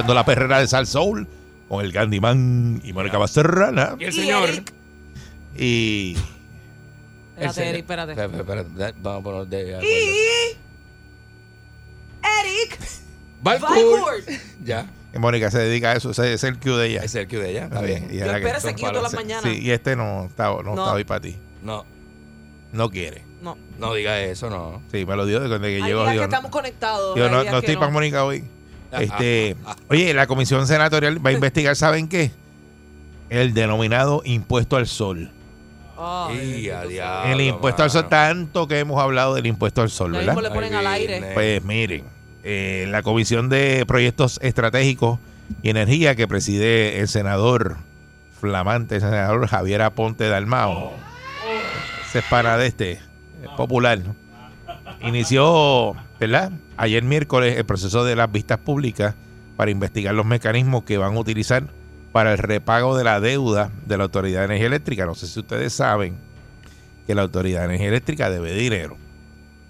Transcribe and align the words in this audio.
Escuchando 0.00 0.14
la 0.14 0.24
perrera 0.24 0.58
de 0.60 0.66
Sal 0.66 0.86
Soul 0.86 1.26
con 1.68 1.84
el 1.84 1.92
Candyman 1.92 2.80
y 2.84 2.92
Mónica 2.92 3.18
Bacerrana. 3.18 3.96
Y 3.98 4.04
el 4.04 4.12
señor. 4.12 4.48
Y 5.56 6.16
Espérate, 7.36 7.68
Eric, 7.68 7.80
espérate. 7.80 8.12
Espérate, 8.12 8.94
Vamos 9.00 9.20
a 9.20 9.24
poner 9.24 9.46
de 9.46 9.76
acuerdo. 9.76 9.88
Y. 9.88 10.56
Eric. 12.22 12.78
Valcourt. 13.42 14.28
Ya. 14.62 14.86
y 15.14 15.18
Mónica 15.18 15.50
se 15.50 15.58
dedica 15.58 15.92
a 15.92 15.96
eso, 15.96 16.10
ese 16.10 16.34
es 16.34 16.44
el 16.44 16.58
cue 16.58 16.72
de 16.72 16.86
ella. 16.88 17.00
Es 17.02 17.14
el 17.14 17.26
que 17.26 17.38
de 17.38 17.50
ella. 17.50 17.64
Está 17.64 17.80
bien. 17.80 18.08
y 18.10 18.18
Yo 18.18 18.26
espero 18.26 18.58
ese 18.58 18.72
todas 18.74 18.92
las 18.94 19.02
palos. 19.02 19.14
mañanas. 19.14 19.42
Sí, 19.44 19.58
y 19.62 19.70
este 19.70 19.96
no 19.96 20.26
está, 20.26 20.48
no, 20.48 20.62
No. 20.62 20.70
está 20.72 20.92
hoy 20.92 21.04
para 21.04 21.20
ti. 21.20 21.36
No, 21.62 21.84
No 22.72 22.90
quiere. 22.90 23.24
No. 23.42 23.56
no 23.78 23.94
diga 23.94 24.20
eso, 24.20 24.50
no. 24.50 24.82
Sí, 24.92 25.06
me 25.06 25.16
lo 25.16 25.24
dio 25.24 25.40
desde 25.40 25.58
que 25.60 25.80
llegó. 25.82 26.04
que 26.04 26.22
estamos 26.22 26.50
conectados. 26.50 27.16
Yo 27.16 27.30
no, 27.30 27.40
estoy 27.42 27.76
para 27.76 27.90
Mónica 27.90 28.24
hoy. 28.24 28.44
Este, 28.92 29.56
oye, 29.88 30.12
la 30.14 30.26
comisión 30.26 30.66
senatorial 30.66 31.24
va 31.24 31.30
a 31.30 31.32
investigar, 31.32 31.76
¿saben 31.76 32.08
qué? 32.08 32.30
El 33.28 33.54
denominado 33.54 34.22
impuesto 34.24 34.76
al 34.76 34.86
sol. 34.86 35.30
Diablo, 36.32 37.24
el 37.26 37.40
impuesto 37.42 37.82
al 37.82 37.90
sol, 37.90 38.08
tanto 38.08 38.66
que 38.66 38.78
hemos 38.78 38.98
hablado 39.00 39.34
del 39.34 39.46
impuesto 39.46 39.82
al 39.82 39.90
sol, 39.90 40.12
¿verdad? 40.12 40.34
le 40.40 40.50
ponen 40.50 40.72
Ay, 40.72 40.78
al 40.78 40.86
aire. 40.86 41.30
Pues 41.34 41.62
miren, 41.62 42.04
eh, 42.42 42.86
la 42.88 43.02
Comisión 43.02 43.50
de 43.50 43.84
Proyectos 43.86 44.38
Estratégicos 44.42 45.18
y 45.62 45.68
Energía 45.68 46.14
que 46.14 46.26
preside 46.26 47.00
el 47.00 47.08
senador 47.08 47.76
flamante, 48.40 48.96
el 48.96 49.00
senador 49.02 49.46
Javier 49.46 49.82
Aponte 49.82 50.28
Dalmao, 50.28 50.92
ese 52.08 52.20
es 52.20 52.24
pana 52.24 52.56
de 52.56 52.66
este, 52.66 52.92
es 52.92 53.48
popular, 53.56 53.98
¿no? 53.98 54.16
inició, 55.06 55.94
¿verdad? 56.20 56.52
Ayer 56.76 57.02
miércoles 57.02 57.56
el 57.56 57.64
proceso 57.64 58.04
de 58.04 58.14
las 58.14 58.30
vistas 58.30 58.58
públicas 58.58 59.14
para 59.56 59.70
investigar 59.70 60.14
los 60.14 60.26
mecanismos 60.26 60.84
que 60.84 60.98
van 60.98 61.16
a 61.16 61.18
utilizar 61.18 61.64
para 62.12 62.32
el 62.32 62.38
repago 62.38 62.96
de 62.96 63.04
la 63.04 63.20
deuda 63.20 63.70
de 63.86 63.96
la 63.96 64.04
Autoridad 64.04 64.40
de 64.40 64.44
Energía 64.46 64.66
Eléctrica. 64.66 65.06
No 65.06 65.14
sé 65.14 65.26
si 65.26 65.40
ustedes 65.40 65.72
saben 65.72 66.16
que 67.06 67.14
la 67.14 67.22
Autoridad 67.22 67.60
de 67.60 67.64
Energía 67.66 67.88
Eléctrica 67.88 68.30
debe 68.30 68.52
dinero. 68.54 68.96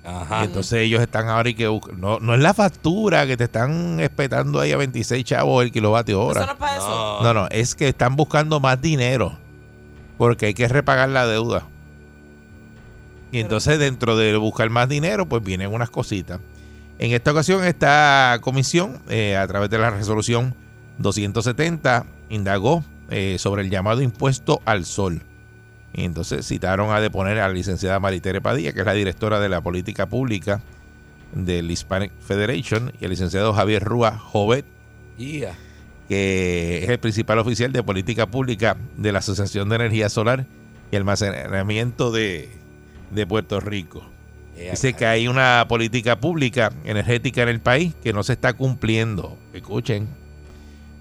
Ajá. 0.04 0.42
Y 0.42 0.46
entonces 0.46 0.80
ellos 0.80 1.00
están 1.02 1.28
ahora 1.28 1.50
y 1.50 1.54
que 1.54 1.64
no, 1.96 2.18
no 2.20 2.34
es 2.34 2.40
la 2.40 2.54
factura 2.54 3.26
que 3.26 3.36
te 3.36 3.44
están 3.44 4.00
espetando 4.00 4.58
ahí 4.58 4.72
a 4.72 4.78
26 4.78 5.24
chavos 5.24 5.62
el 5.62 5.70
kilovatio 5.70 6.16
Eso 6.30 6.40
no 6.40 6.40
hora. 6.40 6.52
es 6.52 6.58
para 6.58 6.76
eso. 6.76 6.88
No. 6.88 7.22
No, 7.22 7.34
no, 7.42 7.48
es 7.50 7.74
que 7.74 7.88
están 7.88 8.16
buscando 8.16 8.60
más 8.60 8.80
dinero 8.80 9.38
porque 10.16 10.46
hay 10.46 10.54
que 10.54 10.68
repagar 10.68 11.10
la 11.10 11.26
deuda. 11.26 11.66
Y 13.32 13.40
entonces 13.40 13.78
dentro 13.78 14.16
de 14.16 14.36
buscar 14.36 14.70
más 14.70 14.88
dinero, 14.88 15.26
pues 15.26 15.42
vienen 15.42 15.72
unas 15.72 15.90
cositas. 15.90 16.40
En 16.98 17.12
esta 17.12 17.32
ocasión, 17.32 17.64
esta 17.64 18.38
comisión, 18.42 19.00
eh, 19.08 19.36
a 19.36 19.46
través 19.46 19.70
de 19.70 19.78
la 19.78 19.90
resolución 19.90 20.54
270, 20.98 22.04
indagó 22.28 22.84
eh, 23.08 23.36
sobre 23.38 23.62
el 23.62 23.70
llamado 23.70 24.02
impuesto 24.02 24.60
al 24.64 24.84
sol. 24.84 25.22
Y 25.94 26.04
entonces 26.04 26.46
citaron 26.46 26.92
a 26.92 27.00
deponer 27.00 27.38
a 27.38 27.48
la 27.48 27.54
licenciada 27.54 27.98
Maritere 28.00 28.40
Padilla, 28.40 28.72
que 28.72 28.80
es 28.80 28.86
la 28.86 28.92
directora 28.92 29.40
de 29.40 29.48
la 29.48 29.60
política 29.60 30.06
pública 30.06 30.60
del 31.32 31.70
Hispanic 31.70 32.12
Federation, 32.20 32.92
y 33.00 33.04
el 33.04 33.10
licenciado 33.10 33.54
Javier 33.54 33.82
Rúa 33.82 34.18
Jovet, 34.18 34.66
que 35.16 36.80
es 36.82 36.88
el 36.88 36.98
principal 36.98 37.38
oficial 37.38 37.72
de 37.72 37.82
política 37.82 38.26
pública 38.26 38.76
de 38.96 39.12
la 39.12 39.20
Asociación 39.20 39.68
de 39.68 39.76
Energía 39.76 40.08
Solar 40.08 40.44
y 40.92 40.96
Almacenamiento 40.96 42.10
de, 42.10 42.59
de 43.10 43.26
Puerto 43.26 43.60
Rico. 43.60 44.02
Ya, 44.56 44.72
Dice 44.72 44.92
que 44.92 45.06
hay 45.06 45.28
una 45.28 45.64
política 45.68 46.20
pública 46.20 46.72
energética 46.84 47.42
en 47.42 47.48
el 47.48 47.60
país 47.60 47.94
que 48.02 48.12
no 48.12 48.22
se 48.22 48.34
está 48.34 48.52
cumpliendo. 48.52 49.36
Escuchen. 49.52 50.08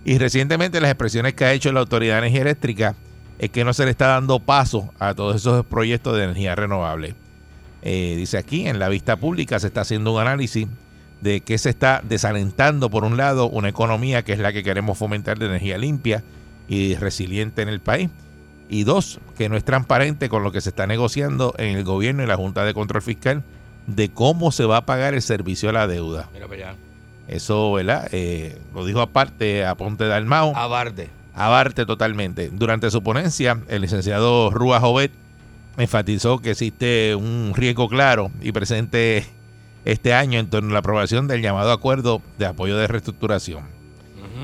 Y 0.06 0.18
recientemente 0.18 0.80
las 0.80 0.92
expresiones 0.92 1.34
que 1.34 1.46
ha 1.46 1.54
hecho 1.54 1.72
la 1.72 1.82
Autoridad 1.82 2.16
de 2.16 2.20
Energía 2.20 2.42
Eléctrica 2.42 2.96
es 3.38 3.50
que 3.50 3.64
no 3.64 3.74
se 3.74 3.86
le 3.86 3.92
está 3.92 4.08
dando 4.08 4.40
paso 4.40 4.94
a 5.00 5.14
todos 5.14 5.36
esos 5.36 5.66
proyectos 5.66 6.18
de 6.18 6.24
energía 6.24 6.56
renovable. 6.56 7.16
Eh, 7.82 8.16
dice 8.18 8.38
aquí, 8.38 8.68
en 8.68 8.80
la 8.80 8.90
vista 8.90 9.16
pública 9.16 9.60
se 9.60 9.68
está 9.68 9.82
haciendo 9.82 10.14
un 10.14 10.22
análisis 10.22 10.68
de 11.22 11.42
que 11.42 11.58
se 11.58 11.70
está 11.70 12.02
desalentando, 12.04 12.90
por 12.90 13.04
un 13.04 13.18
lado, 13.18 13.50
una 13.50 13.70
economía 13.70 14.24
que 14.24 14.34
es 14.34 14.40
la 14.40 14.54
que 14.54 14.64
queremos 14.64 14.98
fomentar 14.98 15.38
de 15.40 15.48
energía 15.48 15.78
limpia 15.78 16.24
y 16.68 16.96
resiliente 16.96 17.62
en 17.62 17.70
el 17.70 17.80
país. 17.80 18.10
Y 18.70 18.84
dos, 18.84 19.20
que 19.38 19.50
no 19.50 19.58
es 19.58 19.64
transparente 19.64 20.30
con 20.30 20.44
lo 20.44 20.52
que 20.52 20.62
se 20.62 20.70
está 20.70 20.86
negociando 20.86 21.56
en 21.58 21.76
el 21.76 21.84
gobierno 21.84 22.24
y 22.24 22.28
la 22.28 22.36
Junta 22.38 22.64
de 22.64 22.74
Control 22.74 23.02
Fiscal 23.02 23.44
de 23.88 24.10
cómo 24.10 24.52
se 24.52 24.66
va 24.66 24.78
a 24.78 24.86
pagar 24.86 25.16
el 25.16 25.22
servicio 25.22 25.70
a 25.70 25.74
la 25.74 25.88
deuda. 25.88 26.30
Mira 26.34 26.48
para 26.48 26.70
allá. 26.70 26.76
Eso, 27.28 27.74
¿verdad? 27.74 28.08
Eh, 28.12 28.58
lo 28.74 28.86
dijo 28.86 29.02
aparte 29.02 29.66
a 29.66 29.76
Ponte 29.76 30.06
Dalmao. 30.06 30.56
Abarde. 30.56 31.10
Abarte 31.34 31.86
totalmente. 31.86 32.50
Durante 32.52 32.92
su 32.92 33.02
ponencia, 33.02 33.60
el 33.68 33.82
licenciado 33.82 34.52
Rúa 34.52 34.80
Jovet 34.80 35.12
enfatizó 35.78 36.40
que 36.40 36.52
existe 36.52 37.16
un 37.16 37.54
riesgo 37.56 37.88
claro 37.88 38.32
y 38.42 38.52
presente 38.52 39.26
este 39.86 40.14
año 40.14 40.40
en 40.40 40.50
torno 40.50 40.70
a 40.72 40.74
la 40.74 40.80
aprobación 40.80 41.28
del 41.28 41.42
llamado 41.42 41.72
acuerdo 41.72 42.22
de 42.38 42.46
apoyo 42.46 42.78
de 42.78 42.88
reestructuración, 42.88 43.64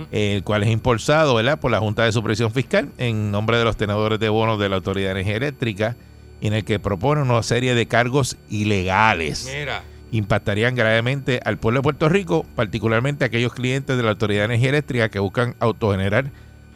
Ujú. 0.01 0.07
el 0.11 0.43
cual 0.43 0.63
es 0.63 0.69
impulsado 0.69 1.35
¿verdad? 1.35 1.59
por 1.59 1.71
la 1.71 1.79
Junta 1.79 2.03
de 2.03 2.11
Supervisión 2.11 2.51
Fiscal 2.51 2.89
en 2.97 3.31
nombre 3.31 3.57
de 3.57 3.63
los 3.63 3.77
tenedores 3.77 4.19
de 4.19 4.29
bonos 4.29 4.59
de 4.59 4.69
la 4.69 4.75
Autoridad 4.75 5.07
de 5.07 5.21
Energía 5.21 5.37
Eléctrica, 5.37 5.95
en 6.41 6.53
el 6.53 6.63
que 6.65 6.79
propone 6.79 7.21
una 7.21 7.41
serie 7.43 7.75
de 7.75 7.85
cargos 7.85 8.37
ilegales 8.49 9.49
Mira. 9.51 9.83
impactarían 10.11 10.75
gravemente 10.75 11.39
al 11.45 11.57
pueblo 11.57 11.79
de 11.79 11.83
Puerto 11.83 12.09
Rico, 12.09 12.45
particularmente 12.55 13.23
a 13.23 13.27
aquellos 13.27 13.53
clientes 13.53 13.95
de 13.95 14.03
la 14.03 14.09
Autoridad 14.11 14.41
de 14.41 14.45
Energía 14.45 14.69
Eléctrica 14.69 15.09
que 15.09 15.19
buscan 15.19 15.55
autogenerar 15.59 16.31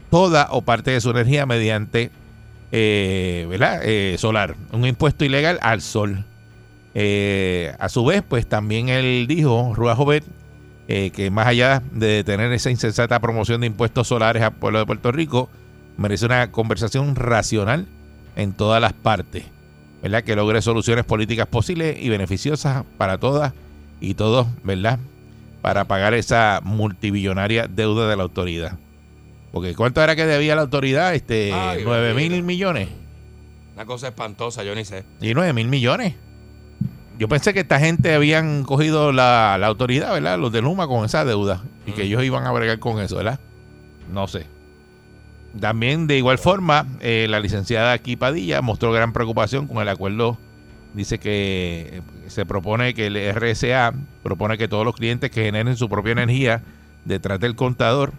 toda 0.10 0.48
o 0.52 0.62
parte 0.62 0.92
de 0.92 1.02
su 1.02 1.12
energía 1.12 1.46
mediante 1.46 2.12
eh, 2.72 3.48
¿verdad? 3.50 3.82
Eh, 3.84 4.16
solar, 4.18 4.56
un 4.72 4.86
impuesto 4.86 5.26
ilegal 5.26 5.60
al 5.62 5.82
sol. 5.82 6.26
Eh, 6.94 7.74
a 7.80 7.90
su 7.90 8.06
vez, 8.06 8.24
pues 8.28 8.48
también 8.48 8.90
él 8.90 9.26
dijo, 9.28 9.74
Rúa 9.76 9.96
Jovet, 9.96 10.24
eh, 10.92 11.12
que 11.12 11.30
más 11.30 11.46
allá 11.46 11.84
de 11.92 12.24
tener 12.24 12.52
esa 12.52 12.72
insensata 12.72 13.20
promoción 13.20 13.62
de 13.62 13.68
impuestos 13.68 14.08
solares 14.08 14.42
al 14.42 14.54
pueblo 14.54 14.80
de 14.80 14.88
Puerto 14.88 15.12
Rico, 15.12 15.48
merece 15.98 16.26
una 16.26 16.52
conversación 16.52 17.16
racional 17.16 17.86
en 18.36 18.54
todas 18.54 18.82
las 18.82 18.94
partes, 18.94 19.46
¿verdad? 20.02 20.24
Que 20.24 20.36
logre 20.36 20.64
soluciones 20.64 21.06
políticas 21.06 21.46
posibles 21.46 21.96
y 22.02 22.10
beneficiosas 22.10 22.86
para 22.98 23.20
todas 23.20 23.54
y 24.02 24.16
todos, 24.16 24.48
¿verdad? 24.64 24.98
Para 25.62 25.86
pagar 25.86 26.16
esa 26.16 26.60
multibillonaria 26.64 27.68
deuda 27.68 28.10
de 28.10 28.18
la 28.18 28.24
autoridad. 28.24 28.80
Porque 29.52 29.76
¿cuánto 29.76 30.02
era 30.02 30.16
que 30.16 30.26
debía 30.26 30.56
la 30.56 30.62
autoridad? 30.62 31.14
Este, 31.14 31.54
Ay, 31.54 31.84
9 31.84 32.16
mil 32.16 32.42
millones. 32.42 32.90
Una 33.76 33.86
cosa 33.86 34.08
espantosa, 34.08 34.64
yo 34.64 34.74
ni 34.74 34.86
sé. 34.86 35.04
Y 35.22 35.36
9 35.36 35.54
mil 35.54 35.68
millones. 35.68 36.16
Yo 37.20 37.28
pensé 37.28 37.54
que 37.54 37.60
esta 37.60 37.82
gente 37.82 38.14
habían 38.14 38.64
cogido 38.64 39.12
la, 39.12 39.58
la 39.60 39.68
autoridad, 39.68 40.14
¿verdad? 40.14 40.40
Los 40.40 40.54
de 40.54 40.62
Luma 40.62 40.88
con 40.88 41.04
esa 41.04 41.26
deuda. 41.26 41.62
Y 41.86 41.92
que 41.92 42.04
ellos 42.04 42.24
iban 42.24 42.48
a 42.48 42.52
bregar 42.54 42.80
con 42.80 43.02
eso, 43.02 43.18
¿verdad? 43.18 43.42
No 44.10 44.26
sé. 44.28 44.48
También, 45.60 46.08
de 46.08 46.18
igual 46.18 46.38
forma, 46.38 46.86
eh, 47.02 47.28
la 47.30 47.42
licenciada 47.42 47.92
aquí 47.92 48.16
Padilla 48.16 48.62
mostró 48.62 48.94
gran 48.94 49.12
preocupación 49.12 49.68
con 49.68 49.80
el 49.80 49.90
acuerdo. 49.90 50.38
Dice 50.94 51.20
que 51.20 51.90
eh, 51.92 52.02
se 52.28 52.46
propone 52.46 52.94
que 52.94 53.08
el 53.08 53.36
RSA 53.36 53.94
propone 54.24 54.58
que 54.58 54.70
todos 54.70 54.86
los 54.86 54.96
clientes 54.96 55.30
que 55.30 55.44
generen 55.44 55.76
su 55.76 55.90
propia 55.90 56.14
energía 56.14 56.62
detrás 57.04 57.42
del 57.42 57.58
contador 57.58 58.14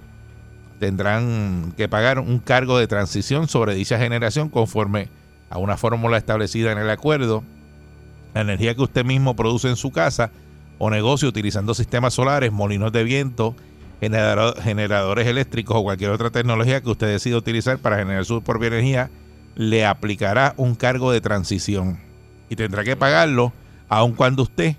tendrán 0.79 1.73
que 1.75 1.89
pagar 1.89 2.19
un 2.19 2.39
cargo 2.39 2.79
de 2.79 2.87
transición 2.87 3.49
sobre 3.49 3.75
dicha 3.75 3.99
generación 3.99 4.51
conforme 4.51 5.09
a 5.49 5.57
una 5.57 5.79
fórmula 5.79 6.19
establecida 6.19 6.71
en 6.73 6.79
el 6.79 6.91
acuerdo. 6.91 7.45
La 8.35 8.43
energía 8.43 8.75
que 8.75 8.83
usted 8.83 9.05
mismo 9.05 9.35
produce 9.35 9.69
en 9.69 9.77
su 9.77 9.91
casa 9.91 10.31
o 10.79 10.91
negocio 10.91 11.29
utilizando 11.29 11.75
sistemas 11.75 12.15
solares, 12.15 12.53
molinos 12.53 12.93
de 12.93 13.05
viento, 13.05 13.55
generador- 14.01 14.59
generadores 14.61 15.27
eléctricos 15.27 15.77
o 15.77 15.83
cualquier 15.83 16.11
otra 16.11 16.31
tecnología 16.31 16.81
que 16.81 16.91
usted 16.91 17.09
decida 17.09 17.37
utilizar 17.37 17.79
para 17.79 17.99
generar 17.99 18.25
su 18.25 18.43
propia 18.43 18.69
energía, 18.69 19.11
le 19.57 19.85
aplicará 19.85 20.55
un 20.57 20.75
cargo 20.75 21.13
de 21.13 21.21
transición. 21.21 21.99
Y 22.49 22.57
tendrá 22.57 22.83
que 22.85 22.97
pagarlo 22.97 23.53
aun 23.89 24.13
cuando 24.13 24.45
usted 24.45 24.77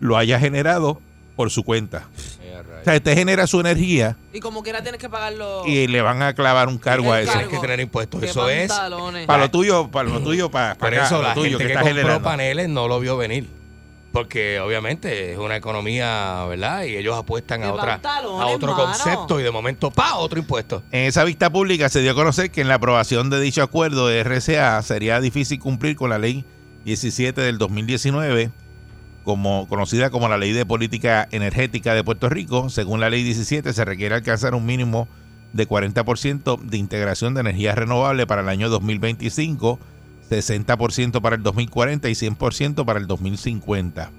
lo 0.00 0.16
haya 0.16 0.38
generado 0.38 1.00
por 1.38 1.50
su 1.50 1.62
cuenta. 1.62 2.08
O 2.80 2.84
sea, 2.84 2.96
usted 2.96 3.14
genera 3.14 3.46
su 3.46 3.60
energía 3.60 4.16
Y 4.32 4.40
como 4.40 4.64
quiera 4.64 4.82
tienes 4.82 5.00
que 5.00 5.08
pagarlo. 5.08 5.62
y 5.66 5.86
le 5.86 6.02
van 6.02 6.20
a 6.20 6.32
clavar 6.34 6.66
un 6.66 6.78
cargo 6.78 7.12
a 7.12 7.20
eso. 7.20 7.30
Tienes 7.30 7.48
que 7.48 7.58
tener 7.58 7.78
impuestos. 7.78 8.20
Qué 8.20 8.26
Eso 8.26 8.48
es. 8.48 8.72
Para 9.24 9.38
lo 9.44 9.48
tuyo, 9.50 9.88
para 9.88 10.08
lo 10.08 10.20
tuyo, 10.20 10.50
para, 10.50 10.74
Por 10.74 10.90
para 10.90 10.96
acá, 10.96 11.06
eso 11.06 11.16
lo 11.18 11.28
la 11.28 11.34
tuyo 11.34 11.50
gente 11.58 11.64
que, 11.64 11.72
está 11.74 11.80
compró 11.82 11.96
generando. 11.96 12.24
paneles 12.24 12.68
no 12.68 12.88
lo 12.88 12.98
vio 12.98 13.16
venir. 13.16 13.46
Porque 14.10 14.58
obviamente 14.58 15.32
es 15.32 15.38
una 15.38 15.54
economía, 15.56 16.44
¿verdad? 16.48 16.82
Y 16.84 16.96
ellos 16.96 17.16
apuestan 17.16 17.62
a 17.62 17.72
otra 17.72 18.00
a 18.02 18.46
otro 18.46 18.72
mano. 18.72 18.84
concepto 18.84 19.38
y 19.38 19.44
de 19.44 19.52
momento, 19.52 19.92
¡pa! 19.92 20.16
otro 20.16 20.40
impuesto. 20.40 20.82
En 20.90 21.04
esa 21.04 21.22
vista 21.22 21.50
pública 21.50 21.88
se 21.88 22.00
dio 22.00 22.10
a 22.10 22.14
conocer 22.14 22.50
que 22.50 22.62
en 22.62 22.66
la 22.68 22.74
aprobación 22.74 23.30
de 23.30 23.38
dicho 23.40 23.62
acuerdo 23.62 24.08
de 24.08 24.24
RCA 24.24 24.82
sería 24.82 25.20
difícil 25.20 25.60
cumplir 25.60 25.94
con 25.94 26.10
la 26.10 26.18
ley 26.18 26.44
17 26.84 27.40
del 27.40 27.58
2019, 27.58 28.50
como, 29.28 29.68
conocida 29.68 30.08
como 30.08 30.26
la 30.26 30.38
Ley 30.38 30.52
de 30.52 30.64
Política 30.64 31.28
Energética 31.30 31.92
de 31.92 32.02
Puerto 32.02 32.30
Rico. 32.30 32.70
Según 32.70 32.98
la 32.98 33.10
Ley 33.10 33.22
17 33.22 33.74
se 33.74 33.84
requiere 33.84 34.14
alcanzar 34.14 34.54
un 34.54 34.64
mínimo 34.64 35.06
de 35.52 35.68
40% 35.68 36.58
de 36.58 36.78
integración 36.78 37.34
de 37.34 37.42
energía 37.42 37.74
renovable 37.74 38.26
para 38.26 38.40
el 38.40 38.48
año 38.48 38.70
2025, 38.70 39.78
60% 40.30 41.20
para 41.20 41.36
el 41.36 41.42
2040 41.42 42.08
y 42.08 42.12
100% 42.12 42.86
para 42.86 42.98
el 42.98 43.06
2050. 43.06 44.10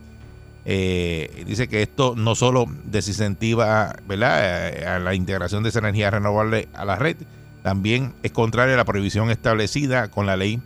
Eh, 0.65 1.43
dice 1.47 1.67
que 1.67 1.81
esto 1.81 2.13
no 2.15 2.35
solo 2.35 2.67
desincentiva 2.83 3.95
¿verdad? 4.07 4.69
Eh, 4.69 4.85
a 4.85 4.99
la 4.99 5.15
integración 5.15 5.63
de 5.63 5.69
esa 5.69 5.79
energía 5.79 6.11
renovable 6.11 6.67
a 6.75 6.85
la 6.85 6.97
red, 6.97 7.17
también 7.63 8.13
es 8.21 8.31
contraria 8.31 8.75
a 8.75 8.77
la 8.77 8.85
prohibición 8.85 9.31
establecida 9.31 10.11
con 10.11 10.27
la 10.27 10.37
ley 10.37 10.61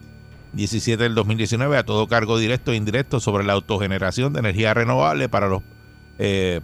17 0.53 1.01
del 1.01 1.15
2019 1.15 1.77
a 1.77 1.83
todo 1.83 2.07
cargo 2.07 2.37
directo 2.37 2.71
e 2.71 2.75
indirecto 2.75 3.19
sobre 3.19 3.43
la 3.43 3.53
autogeneración 3.53 4.33
de 4.33 4.39
energía 4.39 4.73
renovable 4.73 5.27
para 5.29 5.47
los 5.47 5.61
eh, 6.19 6.61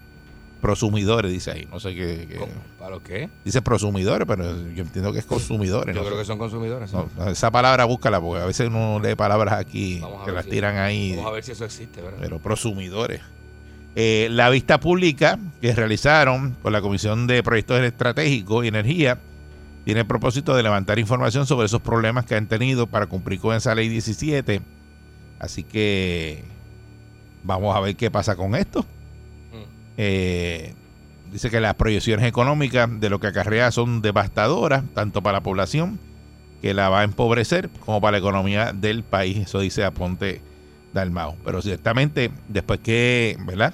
prosumidores, 0.61 1.31
dice 1.31 1.51
ahí. 1.51 1.67
No 1.71 1.79
sé 1.79 1.95
qué. 1.95 2.39
¿Para 2.77 2.91
lo 2.91 3.03
qué? 3.03 3.29
dice 3.45 3.61
prosumidores, 3.61 4.27
pero 4.27 4.43
yo 4.73 4.83
entiendo 4.83 5.13
que 5.13 5.19
es 5.19 5.25
consumidores. 5.25 5.95
Yo 5.95 6.01
no 6.01 6.07
creo 6.07 6.19
que 6.19 6.25
son 6.25 6.37
consumidores. 6.37 6.91
No, 6.93 7.09
esa 7.27 7.49
palabra 7.51 7.85
búscala, 7.85 8.19
porque 8.19 8.43
a 8.43 8.45
veces 8.45 8.67
uno 8.67 8.99
lee 9.01 9.15
palabras 9.15 9.53
aquí 9.55 10.01
que 10.25 10.31
las 10.31 10.45
si- 10.45 10.51
tiran 10.51 10.77
ahí 10.77 11.15
Vamos 11.15 11.31
a 11.31 11.33
ver 11.33 11.43
si 11.43 11.51
eso 11.53 11.65
existe, 11.65 12.01
¿verdad? 12.01 12.17
pero 12.21 12.39
prosumidores. 12.39 13.21
Eh, 13.95 14.27
la 14.31 14.49
vista 14.49 14.79
pública 14.79 15.39
que 15.61 15.73
realizaron 15.73 16.51
por 16.61 16.71
la 16.71 16.79
Comisión 16.81 17.25
de 17.25 17.41
Proyectos 17.41 17.81
Estratégicos 17.81 18.63
y 18.63 18.67
Energía 18.67 19.17
tiene 19.89 20.01
el 20.01 20.05
propósito 20.05 20.55
de 20.55 20.61
levantar 20.61 20.99
información 20.99 21.47
sobre 21.47 21.65
esos 21.65 21.81
problemas 21.81 22.23
que 22.23 22.35
han 22.35 22.45
tenido 22.45 22.85
para 22.85 23.07
cumplir 23.07 23.39
con 23.39 23.55
esa 23.55 23.73
ley 23.73 23.89
17. 23.89 24.61
Así 25.39 25.63
que 25.63 26.43
vamos 27.41 27.75
a 27.75 27.79
ver 27.79 27.95
qué 27.95 28.11
pasa 28.11 28.35
con 28.35 28.53
esto. 28.53 28.85
Eh, 29.97 30.75
dice 31.31 31.49
que 31.49 31.59
las 31.59 31.73
proyecciones 31.73 32.27
económicas 32.27 32.87
de 32.99 33.09
lo 33.09 33.19
que 33.19 33.25
acarrea 33.25 33.71
son 33.71 34.03
devastadoras, 34.03 34.83
tanto 34.93 35.23
para 35.23 35.39
la 35.39 35.43
población, 35.43 35.99
que 36.61 36.75
la 36.75 36.89
va 36.89 36.99
a 36.99 37.03
empobrecer, 37.03 37.71
como 37.83 37.99
para 37.99 38.11
la 38.11 38.17
economía 38.19 38.73
del 38.73 39.01
país. 39.01 39.37
Eso 39.39 39.59
dice 39.59 39.83
Aponte 39.85 40.39
Dalmao. 40.93 41.35
Pero 41.43 41.63
ciertamente, 41.63 42.29
después 42.47 42.79
que, 42.79 43.37
¿verdad? 43.39 43.73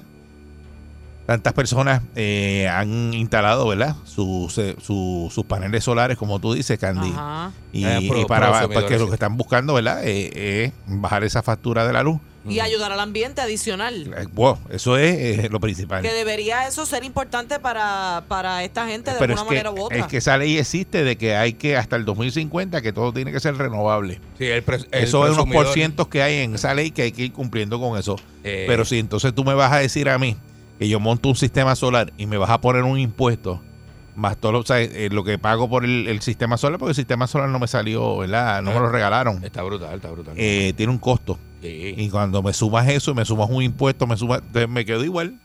Tantas 1.26 1.52
personas 1.54 2.02
eh, 2.14 2.68
han 2.68 3.12
instalado, 3.12 3.66
¿verdad? 3.66 3.96
Sus, 4.04 4.56
eh, 4.58 4.76
su- 4.80 5.28
sus 5.34 5.44
paneles 5.44 5.82
solares, 5.82 6.16
como 6.16 6.38
tú 6.38 6.52
dices, 6.54 6.78
Candy. 6.78 7.10
Ajá. 7.10 7.50
Y, 7.72 7.84
Eh, 7.84 8.06
pro- 8.08 8.20
y 8.20 8.24
para 8.26 8.68
porque 8.68 8.96
lo 8.98 9.08
que 9.08 9.14
están 9.14 9.36
buscando, 9.36 9.74
¿verdad? 9.74 10.02
Eh, 10.04 10.64
es 10.66 10.72
bajar 10.86 11.24
esa 11.24 11.42
factura 11.42 11.84
de 11.86 11.92
la 11.92 12.02
luz. 12.04 12.20
Y 12.48 12.60
ayudar 12.60 12.92
al 12.92 13.00
ambiente 13.00 13.40
adicional. 13.40 14.14
Eh, 14.16 14.26
wow, 14.32 14.56
eso 14.70 14.96
es 14.96 15.16
eh, 15.40 15.48
lo 15.50 15.58
principal. 15.58 16.00
Que 16.02 16.12
debería 16.12 16.68
eso 16.68 16.86
ser 16.86 17.02
importante 17.02 17.58
para, 17.58 18.22
para 18.28 18.62
esta 18.62 18.86
gente 18.86 19.10
de 19.10 19.18
Pero 19.18 19.32
alguna 19.34 19.42
es 19.42 19.48
que, 19.62 19.64
manera 19.64 19.70
u 19.72 19.84
otra. 19.86 19.98
es 19.98 20.06
que 20.06 20.18
esa 20.18 20.38
ley 20.38 20.56
existe 20.56 21.02
de 21.02 21.16
que 21.18 21.34
hay 21.34 21.54
que 21.54 21.76
hasta 21.76 21.96
el 21.96 22.04
2050 22.04 22.82
que 22.82 22.92
todo 22.92 23.12
tiene 23.12 23.32
que 23.32 23.40
ser 23.40 23.56
renovable. 23.56 24.20
Sí, 24.38 24.44
el 24.44 24.64
pres- 24.64 24.86
el 24.92 25.02
eso 25.02 25.26
es 25.26 25.32
unos 25.36 25.46
por 25.52 25.66
cientos 25.72 26.06
que 26.06 26.22
hay 26.22 26.36
en 26.44 26.54
esa 26.54 26.72
ley 26.72 26.92
que 26.92 27.02
hay 27.02 27.10
que 27.10 27.24
ir 27.24 27.32
cumpliendo 27.32 27.80
con 27.80 27.98
eso. 27.98 28.14
eh, 28.44 28.64
Pero 28.68 28.84
si 28.84 29.00
entonces 29.00 29.34
tú 29.34 29.42
me 29.42 29.54
vas 29.54 29.72
a 29.72 29.78
decir 29.78 30.08
a 30.08 30.16
mí 30.16 30.36
que 30.78 30.88
yo 30.88 31.00
monto 31.00 31.28
un 31.28 31.36
sistema 31.36 31.74
solar 31.76 32.12
y 32.16 32.26
me 32.26 32.36
vas 32.36 32.50
a 32.50 32.60
poner 32.60 32.82
un 32.82 32.98
impuesto 32.98 33.62
más 34.14 34.38
todo 34.38 34.52
lo, 34.52 34.58
o 34.60 34.64
sea, 34.64 34.80
eh, 34.80 35.08
lo 35.12 35.24
que 35.24 35.38
pago 35.38 35.68
por 35.68 35.84
el, 35.84 36.08
el 36.08 36.22
sistema 36.22 36.56
solar, 36.56 36.78
porque 36.78 36.90
el 36.92 36.96
sistema 36.96 37.26
solar 37.26 37.50
no 37.50 37.58
me 37.58 37.66
salió, 37.68 38.16
¿verdad? 38.16 38.62
No 38.62 38.72
me 38.72 38.80
lo 38.80 38.88
regalaron. 38.88 39.44
Está 39.44 39.62
brutal, 39.62 39.94
está 39.94 40.10
brutal. 40.10 40.34
Eh, 40.38 40.72
tiene 40.74 40.90
un 40.90 40.98
costo. 40.98 41.38
sí, 41.60 41.94
Y 41.96 42.08
cuando 42.08 42.42
me 42.42 42.54
sumas 42.54 42.88
eso, 42.88 43.14
me 43.14 43.26
sumas 43.26 43.50
un 43.50 43.62
impuesto, 43.62 44.06
me 44.06 44.16
sumas, 44.16 44.40
entonces 44.40 44.70
me 44.70 44.86
quedo 44.86 45.04
igual. 45.04 45.38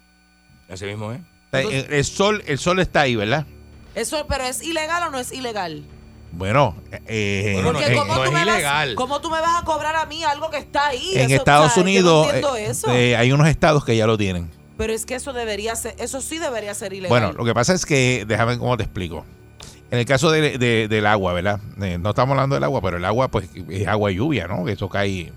así 0.69 0.85
mismo 0.85 1.11
sea, 1.51 1.61
el, 1.61 1.93
el 1.93 2.05
sol, 2.05 2.41
el 2.47 2.57
sol 2.57 2.79
está 2.79 3.01
ahí, 3.01 3.15
¿verdad? 3.15 3.45
Eso, 3.93 4.25
pero 4.27 4.45
¿es 4.45 4.63
ilegal 4.63 5.03
o 5.03 5.11
no 5.11 5.19
es 5.19 5.33
ilegal? 5.33 5.83
Bueno, 6.31 6.77
eh, 7.07 7.59
Bueno, 7.61 7.73
no 7.73 7.79
¿cómo, 7.79 8.05
no 8.05 8.15
tú 8.15 8.23
es 8.23 8.31
me 8.31 8.41
ilegal. 8.43 8.87
Vas, 8.89 8.95
¿cómo 8.95 9.19
tú 9.19 9.29
me 9.29 9.41
vas 9.41 9.61
a 9.61 9.65
cobrar 9.65 9.97
a 9.97 10.05
mí 10.05 10.23
algo 10.23 10.49
que 10.49 10.57
está 10.59 10.87
ahí? 10.87 11.11
en 11.15 11.25
Eso, 11.29 11.35
Estados 11.35 11.71
o 11.71 11.73
sea, 11.73 11.75
yo 11.75 11.81
Unidos 11.83 12.27
no 12.41 12.55
eh, 12.55 12.71
eh, 13.11 13.15
hay 13.17 13.33
unos 13.33 13.49
estados 13.49 13.83
que 13.83 13.97
ya 13.97 14.07
lo 14.07 14.17
tienen. 14.17 14.49
Pero 14.81 14.93
es 14.93 15.05
que 15.05 15.13
eso 15.15 15.31
debería 15.31 15.75
ser, 15.75 15.93
eso 15.99 16.21
sí 16.21 16.39
debería 16.39 16.73
ser 16.73 16.91
ilegal. 16.93 17.09
Bueno, 17.09 17.31
lo 17.33 17.45
que 17.45 17.53
pasa 17.53 17.73
es 17.73 17.85
que, 17.85 18.25
déjame 18.27 18.57
cómo 18.57 18.75
te 18.77 18.83
explico. 18.83 19.23
En 19.91 19.99
el 19.99 20.05
caso 20.05 20.31
de- 20.31 20.57
de- 20.57 20.87
del 20.87 21.05
agua, 21.05 21.33
¿verdad? 21.33 21.59
Eh, 21.81 21.97
no 21.99 22.09
estamos 22.09 22.31
hablando 22.33 22.55
del 22.55 22.63
agua, 22.63 22.81
pero 22.81 22.97
el 22.97 23.05
agua, 23.05 23.27
pues, 23.29 23.47
es 23.69 23.87
agua 23.87 24.11
y 24.11 24.15
lluvia, 24.15 24.47
¿no? 24.47 24.65
Que 24.65 24.71
eso 24.71 24.89
cae. 24.89 25.31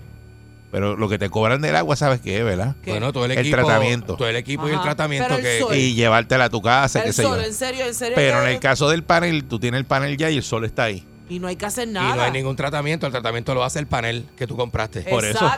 Pero 0.71 0.97
lo 0.97 1.07
que 1.07 1.19
te 1.19 1.29
cobran 1.29 1.61
del 1.61 1.75
agua, 1.75 1.95
¿sabes 1.95 2.21
qué 2.21 2.41
verdad? 2.43 2.75
¿Qué? 2.83 2.91
Bueno, 2.91 3.13
todo 3.13 3.25
el 3.25 3.31
El 3.31 3.37
equipo. 3.39 3.55
tratamiento. 3.57 4.15
Todo 4.15 4.27
el 4.27 4.35
equipo 4.35 4.67
y 4.67 4.71
el 4.71 4.81
tratamiento 4.81 5.35
el 5.35 5.41
que. 5.41 5.59
sol. 5.59 5.75
Y 5.75 5.93
llevártela 5.93 6.45
a 6.45 6.49
tu 6.49 6.61
casa, 6.61 7.01
qué 7.01 7.09
el 7.09 7.13
sé 7.13 7.21
sol, 7.23 7.39
yo. 7.39 7.45
en 7.45 7.53
serio, 7.53 7.85
en 7.85 7.93
serio. 7.93 8.15
Pero 8.15 8.41
en 8.43 8.49
el 8.49 8.59
caso 8.59 8.89
del 8.89 9.03
panel, 9.03 9.43
tú 9.45 9.59
tienes 9.59 9.77
el 9.79 9.85
panel 9.85 10.17
ya 10.17 10.29
y 10.31 10.37
el 10.37 10.43
sol 10.43 10.65
está 10.65 10.85
ahí. 10.85 11.05
Y 11.29 11.39
no 11.39 11.47
hay 11.47 11.55
que 11.55 11.65
hacer 11.65 11.87
Y 11.87 11.91
nada. 11.91 12.15
no 12.15 12.21
hay 12.23 12.31
ningún 12.31 12.55
tratamiento. 12.55 13.05
El 13.05 13.11
tratamiento 13.11 13.53
lo 13.53 13.63
hace 13.63 13.79
el 13.79 13.87
panel 13.87 14.25
que 14.37 14.47
tú 14.47 14.57
compraste. 14.57 15.01
por 15.01 15.23
eso. 15.23 15.49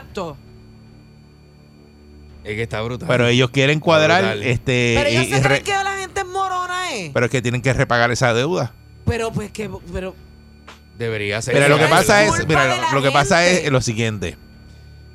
Es 2.47 2.55
que 2.55 2.63
está 2.63 2.81
brutal. 2.81 3.07
Pero 3.07 3.27
ellos 3.27 3.49
quieren 3.51 3.79
cuadrar, 3.79 4.37
este. 4.41 4.93
Pero 4.97 5.09
ellos 5.09 5.23
y- 5.25 5.29
se 5.31 5.37
y 5.37 5.41
creen 5.41 5.59
re- 5.59 5.63
que 5.63 5.71
la 5.83 5.97
gente 5.97 6.21
es 6.21 6.27
morona, 6.27 6.95
¿eh? 6.95 7.11
pero 7.13 7.25
es 7.25 7.31
que 7.31 7.41
tienen 7.41 7.61
que 7.61 7.73
repagar 7.73 8.11
esa 8.11 8.33
deuda. 8.33 8.73
Pero 9.05 9.31
pues 9.31 9.51
que, 9.51 9.69
pero 9.93 10.15
Debería 10.97 11.41
ser. 11.43 11.53
Mira, 11.53 11.67
lo 11.69 11.77
que 11.77 11.85
pasa 11.85 12.23
es 12.23 12.47
mira, 12.47 12.91
lo, 12.93 13.01
que 13.03 13.11
pasa 13.11 13.45
es 13.45 13.69
lo 13.71 13.81
siguiente, 13.81 14.35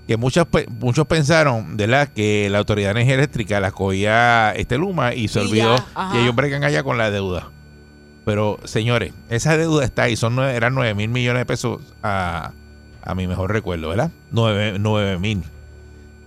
que 0.06 0.16
muchos 0.16 0.46
muchos 0.78 1.06
pensaron, 1.08 1.76
¿verdad? 1.76 2.08
Que 2.08 2.48
la 2.50 2.58
Autoridad 2.58 2.88
de 2.90 3.00
Energía 3.00 3.14
Eléctrica 3.14 3.58
la 3.58 3.72
cogía 3.72 4.52
este 4.54 4.78
Luma 4.78 5.12
y 5.14 5.26
se 5.26 5.40
Y 5.42 5.46
olvidó 5.48 5.76
ya, 5.76 6.10
y 6.14 6.18
ellos 6.18 6.36
bregan 6.36 6.62
allá 6.62 6.84
con 6.84 6.98
la 6.98 7.10
deuda. 7.10 7.50
Pero, 8.24 8.60
señores, 8.62 9.12
esa 9.30 9.56
deuda 9.56 9.84
está 9.84 10.04
ahí, 10.04 10.14
son 10.14 10.36
nueve- 10.36 10.54
eran 10.54 10.72
9 10.76 10.94
mil 10.94 11.08
millones 11.08 11.40
de 11.40 11.46
pesos 11.46 11.80
a, 12.04 12.52
a 13.02 13.14
mi 13.16 13.26
mejor 13.26 13.50
recuerdo, 13.50 13.88
¿verdad? 13.88 14.12
9 14.30 15.18
mil. 15.18 15.42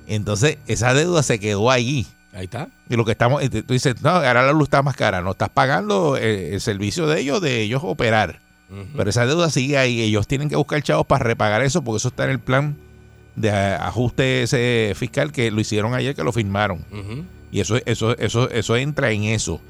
Entonces, 0.08 0.58
esa 0.68 0.94
deuda 0.94 1.24
se 1.24 1.40
quedó 1.40 1.72
ahí. 1.72 2.08
Ahí 2.34 2.46
está. 2.46 2.68
Y 2.90 2.96
lo 2.96 3.06
que 3.06 3.12
estamos, 3.12 3.42
tú 3.50 3.74
dices, 3.74 4.02
no, 4.02 4.10
ahora 4.10 4.46
la 4.46 4.52
luz 4.52 4.64
está 4.64 4.84
más 4.84 4.96
cara, 4.96 5.22
no 5.22 5.32
estás 5.32 5.50
pagando 5.50 6.18
eh, 6.18 6.54
el 6.54 6.62
servicio 6.62 7.08
de 7.08 7.22
ellos, 7.22 7.42
de 7.42 7.62
ellos 7.62 7.82
operar. 7.84 8.42
Pero 8.98 9.10
esa 9.10 9.26
deuda 9.26 9.50
sigue 9.50 9.78
ahí. 9.78 10.02
Ellos 10.02 10.28
tienen 10.28 10.50
que 10.50 10.56
buscar 10.56 10.82
chavos 10.82 11.06
para 11.06 11.24
repagar 11.24 11.62
eso 11.62 11.84
porque 11.84 11.98
eso 11.98 12.10
está 12.10 12.26
en 12.26 12.32
el 12.32 12.40
plan 12.40 12.76
de 13.36 13.52
ajuste 13.52 14.44
ese 14.44 14.94
fiscal 14.96 15.32
que 15.32 15.52
lo 15.52 15.62
hicieron 15.62 15.94
ayer, 15.94 16.16
que 16.16 16.24
lo 16.24 16.32
firmaron. 16.34 16.84
Y 17.52 17.60
eso, 17.62 17.78
eso, 17.86 18.18
eso, 18.18 18.50
eso 18.50 18.76
entra 18.76 19.12
en 19.12 19.24
eso. 19.26 19.62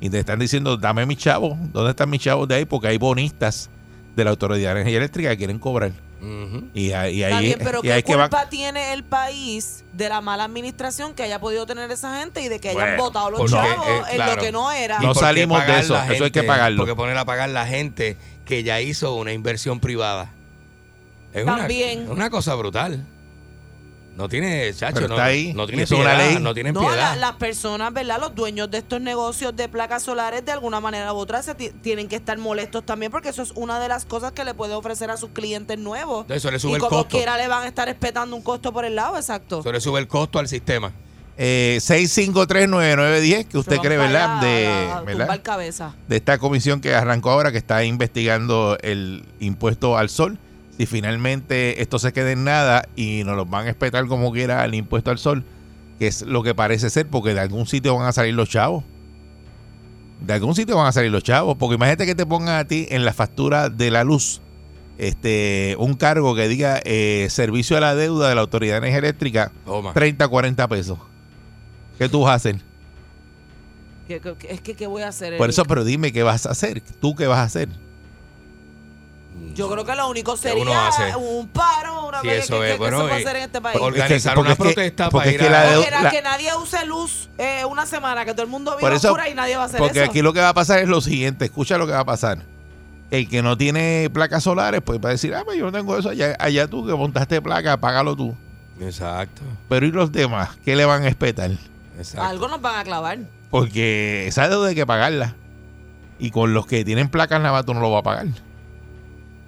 Y 0.00 0.10
te 0.10 0.18
están 0.18 0.38
diciendo, 0.38 0.76
dame 0.76 1.06
mis 1.06 1.18
chavos. 1.18 1.56
¿Dónde 1.72 1.90
están 1.90 2.10
mis 2.10 2.20
chavos 2.20 2.46
de 2.46 2.56
ahí? 2.56 2.64
Porque 2.64 2.88
hay 2.88 2.98
bonistas 2.98 3.70
de 4.14 4.24
la 4.24 4.30
Autoridad 4.30 4.74
de 4.74 4.80
Energía 4.80 4.98
Eléctrica 4.98 5.30
que 5.30 5.38
quieren 5.38 5.58
cobrar. 5.58 5.92
Ujú. 6.22 6.68
Y, 6.72 6.92
ahí- 6.92 7.16
y 7.16 7.22
está 7.24 7.36
ahí, 7.38 7.46
bien, 7.46 7.58
pero 7.62 7.80
y 7.80 7.82
¿qué 7.82 7.92
ahí 7.94 8.02
que 8.04 8.14
van- 8.14 8.28
culpa 8.30 8.48
tiene 8.48 8.92
el 8.92 9.02
país 9.02 9.84
de 9.92 10.08
la 10.08 10.20
mala 10.20 10.44
administración 10.44 11.14
que 11.14 11.24
haya 11.24 11.40
podido 11.40 11.66
tener 11.66 11.90
esa 11.90 12.20
gente 12.20 12.40
y 12.42 12.48
de 12.48 12.60
que 12.60 12.68
hayan 12.70 12.80
Bueno, 12.90 13.02
votado 13.02 13.30
los 13.32 13.50
chavos 13.50 13.86
eh, 13.88 14.02
en 14.10 14.14
claro. 14.16 14.36
lo 14.36 14.40
que 14.42 14.52
no 14.52 14.70
era? 14.70 14.98
No 15.00 15.02
¿Y 15.02 15.06
por 15.08 15.14
qué 15.14 15.20
salimos 15.20 15.66
de 15.66 15.80
eso, 15.80 15.94
la 15.94 16.04
eso 16.04 16.24
hay 16.24 16.30
que 16.30 16.40
gente? 16.40 16.46
pagarlo. 16.46 16.78
Porque 16.78 16.94
poner 16.94 17.18
a 17.18 17.24
pagar 17.24 17.48
la 17.48 17.66
gente 17.66 18.16
que 18.44 18.62
ya 18.62 18.80
hizo 18.80 19.14
una 19.16 19.32
inversión 19.32 19.80
privada. 19.80 20.32
Es 21.34 21.42
una- 21.42 21.56
También. 21.58 22.02
es 22.04 22.08
una 22.08 22.30
cosa 22.30 22.54
brutal. 22.54 23.04
No 24.22 24.28
tiene, 24.28 24.72
chacho, 24.72 24.94
Pero 24.94 25.08
no, 25.08 25.14
está 25.14 25.24
ahí, 25.24 25.52
no 25.52 25.66
tiene 25.66 25.84
piedad, 25.84 26.16
ley. 26.16 26.38
no 26.40 26.54
tienen 26.54 26.74
No, 26.74 26.80
piedad. 26.80 26.96
la- 26.96 27.16
las 27.16 27.32
personas, 27.32 27.92
¿verdad? 27.92 28.20
Los 28.20 28.34
dueños 28.36 28.70
de 28.70 28.78
estos 28.78 29.00
negocios 29.00 29.56
de 29.56 29.68
placas 29.68 30.04
solares, 30.04 30.44
de 30.44 30.52
alguna 30.52 30.78
manera 30.80 31.12
u 31.12 31.16
otra, 31.16 31.42
se 31.42 31.56
ti- 31.56 31.70
tienen 31.82 32.06
que 32.08 32.14
estar 32.14 32.38
molestos 32.38 32.86
también 32.86 33.10
porque 33.10 33.30
eso 33.30 33.42
es 33.42 33.50
una 33.56 33.80
de 33.80 33.88
las 33.88 34.04
cosas 34.04 34.30
que 34.30 34.44
le 34.44 34.54
puede 34.54 34.74
ofrecer 34.74 35.10
a 35.10 35.16
sus 35.16 35.30
clientes 35.30 35.76
nuevos. 35.76 36.24
Eso 36.28 36.50
le 36.52 36.60
sube 36.60 36.70
y 36.70 36.74
el 36.76 36.80
como 36.80 36.98
costo. 36.98 37.08
quiera 37.16 37.36
le 37.36 37.48
van 37.48 37.64
a 37.64 37.66
estar 37.66 37.88
espetando 37.88 38.36
un 38.36 38.42
costo 38.42 38.72
por 38.72 38.84
el 38.84 38.94
lado, 38.94 39.16
exacto. 39.16 39.58
Eso 39.58 39.72
le 39.72 39.80
sube 39.80 39.98
el 39.98 40.06
costo 40.06 40.38
al 40.38 40.46
sistema. 40.46 40.92
Eh, 41.36 41.78
6539910, 41.80 43.46
que 43.48 43.58
usted 43.58 43.78
cree, 43.78 43.96
¿verdad? 43.96 44.40
De, 44.40 44.68
¿verdad? 45.06 45.40
cabeza. 45.42 45.94
de 46.06 46.16
esta 46.16 46.38
comisión 46.38 46.80
que 46.80 46.94
arrancó 46.94 47.30
ahora, 47.30 47.50
que 47.52 47.58
está 47.58 47.82
investigando 47.84 48.78
el 48.82 49.24
impuesto 49.40 49.96
al 49.96 50.08
sol. 50.10 50.38
Si 50.76 50.86
finalmente 50.86 51.82
esto 51.82 51.98
se 51.98 52.12
queda 52.12 52.32
en 52.32 52.44
nada 52.44 52.88
y 52.96 53.22
nos 53.24 53.36
lo 53.36 53.46
van 53.46 53.66
a 53.66 53.70
espetar 53.70 54.06
como 54.06 54.32
quiera 54.32 54.64
el 54.64 54.74
impuesto 54.74 55.10
al 55.10 55.18
sol, 55.18 55.44
que 55.98 56.06
es 56.06 56.22
lo 56.22 56.42
que 56.42 56.54
parece 56.54 56.90
ser, 56.90 57.06
porque 57.08 57.34
de 57.34 57.40
algún 57.40 57.66
sitio 57.66 57.96
van 57.96 58.06
a 58.06 58.12
salir 58.12 58.34
los 58.34 58.48
chavos. 58.48 58.84
De 60.20 60.32
algún 60.32 60.54
sitio 60.54 60.76
van 60.76 60.86
a 60.86 60.92
salir 60.92 61.10
los 61.10 61.22
chavos, 61.22 61.56
porque 61.58 61.74
imagínate 61.74 62.06
que 62.06 62.14
te 62.14 62.24
pongan 62.24 62.56
a 62.56 62.64
ti 62.64 62.86
en 62.90 63.04
la 63.04 63.12
factura 63.12 63.68
de 63.68 63.90
la 63.90 64.04
luz 64.04 64.40
este 64.98 65.74
un 65.78 65.94
cargo 65.94 66.34
que 66.34 66.48
diga 66.48 66.80
eh, 66.84 67.26
servicio 67.30 67.76
a 67.76 67.80
la 67.80 67.94
deuda 67.94 68.28
de 68.28 68.34
la 68.34 68.42
Autoridad 68.42 68.74
de 68.74 68.78
Energía 68.78 68.98
Eléctrica, 68.98 69.52
Toma. 69.64 69.92
30, 69.92 70.28
40 70.28 70.68
pesos. 70.68 70.98
¿Qué 71.98 72.08
tú 72.08 72.22
vas 72.22 72.30
a 72.30 72.34
hacer? 72.34 72.56
Es 74.08 74.60
que, 74.60 74.74
¿qué 74.74 74.86
voy 74.86 75.02
a 75.02 75.08
hacer? 75.08 75.36
Por 75.38 75.48
eso, 75.48 75.64
pero 75.64 75.84
dime 75.84 76.12
qué 76.12 76.22
vas 76.22 76.46
a 76.46 76.50
hacer. 76.50 76.82
¿Tú 77.00 77.14
qué 77.14 77.26
vas 77.26 77.38
a 77.38 77.44
hacer? 77.44 77.68
Yo 79.54 79.70
creo 79.70 79.84
que 79.84 79.94
lo 79.94 80.08
único 80.08 80.34
¿Qué 80.36 80.52
uno 80.52 80.72
sería 80.72 80.88
hace? 80.88 81.16
un 81.16 81.48
paro, 81.48 82.06
una 82.08 82.20
Sí, 82.22 82.26
vez 82.28 82.44
eso 82.44 82.58
que, 82.60 82.66
es. 82.66 82.66
que- 82.66 82.72
que 82.72 82.78
Bueno, 82.78 82.98
se 82.98 83.04
puede 83.08 83.20
y- 83.20 83.24
hacer 83.24 83.36
en 83.36 83.42
este 83.42 83.60
país. 83.60 83.78
Porque- 83.78 84.00
Organizar 84.00 84.34
porque 84.34 84.46
una 84.46 84.52
es 84.52 84.56
que- 84.56 84.62
protesta 84.64 85.10
porque 85.10 85.18
para 85.18 85.28
es 85.28 85.34
ir 85.34 85.40
que 85.88 85.94
a- 85.94 86.02
la 86.02 86.10
que 86.10 86.22
nadie 86.22 86.56
use 86.56 86.86
luz 86.86 87.28
eh, 87.38 87.64
una 87.66 87.84
semana, 87.86 88.24
que 88.24 88.32
todo 88.32 88.42
el 88.44 88.48
mundo 88.48 88.70
viva 88.72 88.80
Por 88.80 88.92
eso- 88.94 89.08
oscura 89.08 89.28
y 89.28 89.34
nadie 89.34 89.56
va 89.56 89.62
a 89.64 89.66
hacer 89.66 89.78
Porque 89.78 90.00
eso. 90.02 90.10
aquí 90.10 90.22
lo 90.22 90.32
que 90.32 90.40
va 90.40 90.50
a 90.50 90.54
pasar 90.54 90.78
es 90.78 90.88
lo 90.88 91.00
siguiente, 91.00 91.44
escucha 91.44 91.76
lo 91.76 91.86
que 91.86 91.92
va 91.92 92.00
a 92.00 92.04
pasar. 92.04 92.38
El 93.10 93.28
que 93.28 93.42
no 93.42 93.58
tiene 93.58 94.08
placas 94.12 94.42
solares, 94.44 94.80
pues 94.82 94.98
va 95.04 95.10
a 95.10 95.12
decir, 95.12 95.34
ah, 95.34 95.42
pues 95.44 95.58
yo 95.58 95.66
no 95.66 95.72
tengo 95.72 95.98
eso, 95.98 96.08
allá, 96.08 96.34
allá 96.38 96.66
tú 96.66 96.86
que 96.86 96.94
montaste 96.94 97.42
placa, 97.42 97.76
págalo 97.78 98.16
tú. 98.16 98.34
Exacto. 98.80 99.42
Pero 99.68 99.84
¿y 99.86 99.92
los 99.92 100.10
demás? 100.12 100.50
¿Qué 100.64 100.76
le 100.76 100.86
van 100.86 101.02
a 101.04 101.08
espetar? 101.08 101.50
Exacto. 101.98 102.22
Algo 102.26 102.48
nos 102.48 102.62
van 102.62 102.76
a 102.76 102.84
clavar. 102.84 103.18
Porque 103.50 104.26
esa 104.26 104.48
deuda 104.48 104.68
hay 104.68 104.74
que 104.74 104.86
pagarla. 104.86 105.34
Y 106.18 106.30
con 106.30 106.54
los 106.54 106.66
que 106.66 106.84
tienen 106.86 107.10
placas 107.10 107.40
nada 107.40 107.52
más 107.52 107.66
tú 107.66 107.74
no 107.74 107.80
lo 107.80 107.90
vas 107.90 108.00
a 108.00 108.02
pagar. 108.04 108.26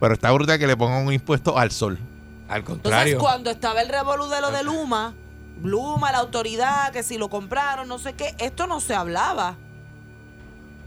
Pero 0.05 0.13
está 0.13 0.31
brutal 0.33 0.59
que 0.59 0.67
le 0.67 0.77
pongan 0.77 1.07
un 1.07 1.15
impuesto 1.15 1.57
al 1.57 1.71
sol. 1.71 1.99
Al 2.47 2.59
Entonces, 2.59 2.83
contrario. 2.83 3.19
cuando 3.19 3.51
estaba 3.51 3.81
el 3.81 3.89
revolú 3.89 4.27
de 4.27 4.39
lo 4.43 4.51
de 4.51 4.63
Luma, 4.63 5.15
Luma, 5.63 6.13
la 6.13 6.19
autoridad, 6.19 6.93
que 6.93 7.03
si 7.03 7.17
lo 7.17 7.31
compraron, 7.31 7.89
no 7.89 7.99
sé 7.99 8.13
qué, 8.13 8.35
esto 8.37 8.67
no 8.67 8.81
se 8.81 8.95
hablaba. 8.95 9.57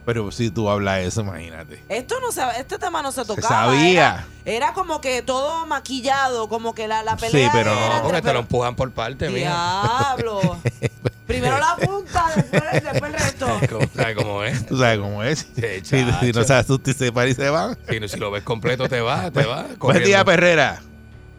Pero 0.07 0.31
si 0.31 0.49
tú 0.49 0.69
hablas 0.69 0.99
eso, 1.01 1.19
imagínate. 1.19 1.83
Esto 1.89 2.15
no 2.21 2.31
se, 2.31 2.41
este 2.57 2.79
tema 2.79 3.01
no 3.01 3.11
se 3.11 3.21
Se 3.21 3.27
tocaba. 3.27 3.65
sabía. 3.65 4.25
Era, 4.45 4.55
era 4.55 4.73
como 4.73 5.01
que 5.01 5.21
todo 5.21 5.65
maquillado, 5.65 6.47
como 6.47 6.73
que 6.73 6.87
la, 6.87 7.03
la 7.03 7.17
Sí, 7.17 7.25
pelea. 7.25 7.49
pero 7.51 7.71
era 7.73 7.79
no, 7.79 7.85
entre- 7.85 8.01
porque 8.03 8.15
te 8.21 8.27
lo 8.27 8.29
pero- 8.29 8.39
empujan 8.39 8.75
por 8.77 8.91
parte, 8.93 9.29
mía. 9.29 9.49
Diablo. 10.15 10.57
Primero 11.27 11.59
la 11.59 11.75
punta, 11.75 12.25
después, 12.37 12.63
después 12.71 13.03
el 13.03 13.19
resto. 13.19 13.47
¿Sabes 13.97 14.15
cómo 14.15 14.43
es? 14.45 14.65
Tú 14.65 14.77
sabes 14.77 14.97
cómo 14.99 15.21
es. 15.23 15.39
Sí, 15.53 15.61
si, 15.83 15.99
si 15.99 16.05
no 16.05 16.11
chacho. 16.13 16.43
se 16.45 16.53
asusta 16.53 16.89
y 16.91 16.93
se 16.93 17.11
para 17.11 17.27
y 17.27 17.33
se 17.35 17.49
van. 17.49 17.77
Si, 17.89 18.07
si 18.07 18.17
lo 18.17 18.31
ves 18.31 18.43
completo, 18.43 18.87
te 18.87 19.01
vas, 19.01 19.29
te 19.33 19.45
vas. 19.45 19.77
Buen 19.77 20.01
día, 20.05 20.23
Perrera. 20.23 20.81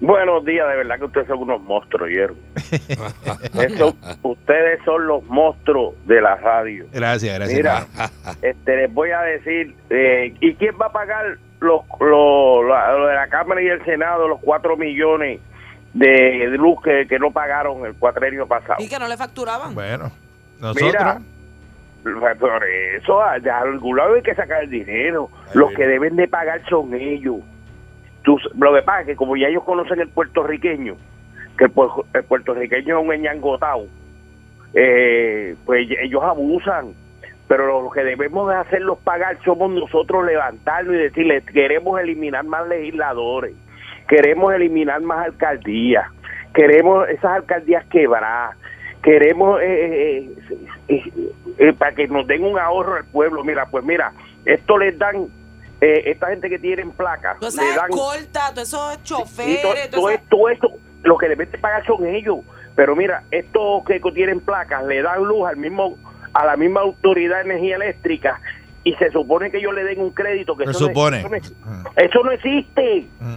Buenos 0.01 0.45
días, 0.45 0.69
de 0.69 0.77
verdad 0.77 0.99
que 0.99 1.05
ustedes 1.07 1.27
son 1.27 1.39
unos 1.41 1.61
monstruos, 1.63 2.09
hierro. 2.09 2.35
Eso, 3.61 3.97
ustedes 4.23 4.79
son 4.85 5.07
los 5.07 5.25
monstruos 5.25 5.95
de 6.07 6.21
la 6.21 6.37
radio. 6.37 6.87
Gracias, 6.93 7.35
gracias. 7.35 7.57
Mira, 7.59 7.87
este, 8.43 8.77
les 8.77 8.95
voy 8.95 9.11
a 9.11 9.23
decir, 9.23 9.75
eh, 9.91 10.35
¿y 10.41 10.55
quién 10.55 10.75
va 10.81 10.87
a 10.87 10.93
pagar 10.93 11.37
los, 11.61 11.81
los- 12.01 12.65
la- 12.69 12.93
lo 12.93 13.07
de 13.09 13.15
la 13.15 13.27
Cámara 13.29 13.61
y 13.61 13.67
el 13.69 13.85
Senado, 13.85 14.29
los 14.29 14.39
cuatro 14.41 14.77
millones 14.77 15.41
de, 15.95 16.07
de 16.07 16.57
luz 16.59 16.81
que, 16.83 17.07
que 17.09 17.19
no 17.19 17.33
pagaron 17.33 17.85
el 17.85 17.95
cuatrenio 17.95 18.47
pasado? 18.47 18.77
Y 18.79 18.89
que 18.89 18.99
no 19.01 19.09
le 19.09 19.17
facturaban. 19.17 19.75
Bueno, 19.75 20.13
nosotros. 20.61 20.93
Mira, 20.93 21.21
por 22.37 22.65
eso, 22.65 23.21
de 23.43 23.51
algún 23.51 23.97
lado 23.97 24.15
hay 24.15 24.23
que 24.23 24.35
sacar 24.37 24.63
el 24.63 24.71
dinero. 24.71 25.29
Los 25.55 25.73
que 25.73 25.87
deben 25.89 26.15
de 26.15 26.29
pagar 26.29 26.63
son 26.69 26.95
ellos. 26.95 27.39
Tú- 28.23 28.39
lo 28.59 28.75
que 28.75 28.83
pasa 28.83 29.01
es 29.03 29.07
que 29.09 29.17
como 29.17 29.37
ya 29.37 29.49
ellos 29.49 29.65
conocen 29.65 30.01
el 30.01 30.09
puertorriqueño, 30.09 30.97
que 31.57 31.65
el, 31.65 31.73
el 32.15 32.25
puertorriqueño 32.25 32.99
es 32.99 33.05
un 33.05 33.13
eñangotado, 33.13 33.87
eh, 34.75 35.55
pues 35.65 35.89
ellos 36.03 36.23
abusan. 36.23 36.93
Pero 37.47 37.83
lo 37.83 37.91
que 37.91 38.05
debemos 38.05 38.47
de 38.51 38.57
hacerlos 38.57 38.99
pagar 38.99 39.39
somos 39.43 39.71
nosotros 39.71 40.27
levantarnos 40.27 40.95
y 40.95 40.99
decirles, 40.99 41.43
queremos 41.47 41.99
eliminar 41.99 42.45
más 42.45 42.69
legisladores, 42.69 43.55
queremos 44.07 44.53
eliminar 44.53 45.01
más 45.01 45.25
alcaldías, 45.25 46.05
queremos 46.53 47.09
esas 47.09 47.33
alcaldías 47.37 47.87
quebradas, 47.87 48.55
queremos 49.03 49.63
eh, 49.63 50.29
eh, 50.89 51.03
eh, 51.59 51.73
para 51.73 51.93
que 51.95 52.07
nos 52.07 52.27
den 52.27 52.45
un 52.45 52.59
ahorro 52.59 52.97
al 52.97 53.07
pueblo. 53.07 53.43
Mira, 53.43 53.65
pues 53.71 53.83
mira, 53.83 54.13
esto 54.45 54.77
les 54.77 54.99
dan, 54.99 55.29
eh, 55.81 56.03
esta 56.07 56.29
gente 56.29 56.49
que 56.49 56.59
tienen 56.59 56.91
placas, 56.91 57.39
Todas 57.39 57.55
le 57.57 57.63
esas 57.63 57.77
dan 57.77 57.91
escoltas, 57.91 58.55
todos 58.55 58.69
esos 58.69 58.95
y 58.99 59.03
choferes, 59.05 59.63
todo, 59.63 59.73
todo 59.91 60.09
esas- 60.11 60.23
esto, 60.23 60.49
esto, 60.49 60.73
lo 61.05 61.17
que 61.19 61.29
deben 61.29 61.51
de 61.51 61.59
pagar 61.59 61.87
son 61.87 62.07
ellos. 62.07 62.39
Pero 62.75 62.95
mira, 62.97 63.25
estos 63.31 63.85
que 63.87 64.01
tienen 64.15 64.41
placas 64.41 64.85
le 64.85 65.03
dan 65.03 65.23
luz 65.25 65.49
al 65.49 65.57
mismo 65.57 65.97
a 66.35 66.45
la 66.45 66.57
misma 66.57 66.81
autoridad 66.83 67.39
de 67.39 67.51
energía 67.53 67.77
eléctrica 67.77 68.41
y 68.85 68.93
se 68.95 69.11
supone 69.11 69.51
que 69.51 69.59
ellos 69.59 69.75
le 69.75 69.83
den 69.83 70.01
un 70.01 70.11
crédito 70.11 70.57
que 70.57 70.65
Se 70.65 70.71
eso 70.71 70.81
no- 70.83 70.87
supone. 70.89 71.19
eso, 71.21 71.29
no, 71.65 71.91
eso 71.97 72.23
no 72.23 72.31
existe. 72.33 73.07
Mm. 73.19 73.37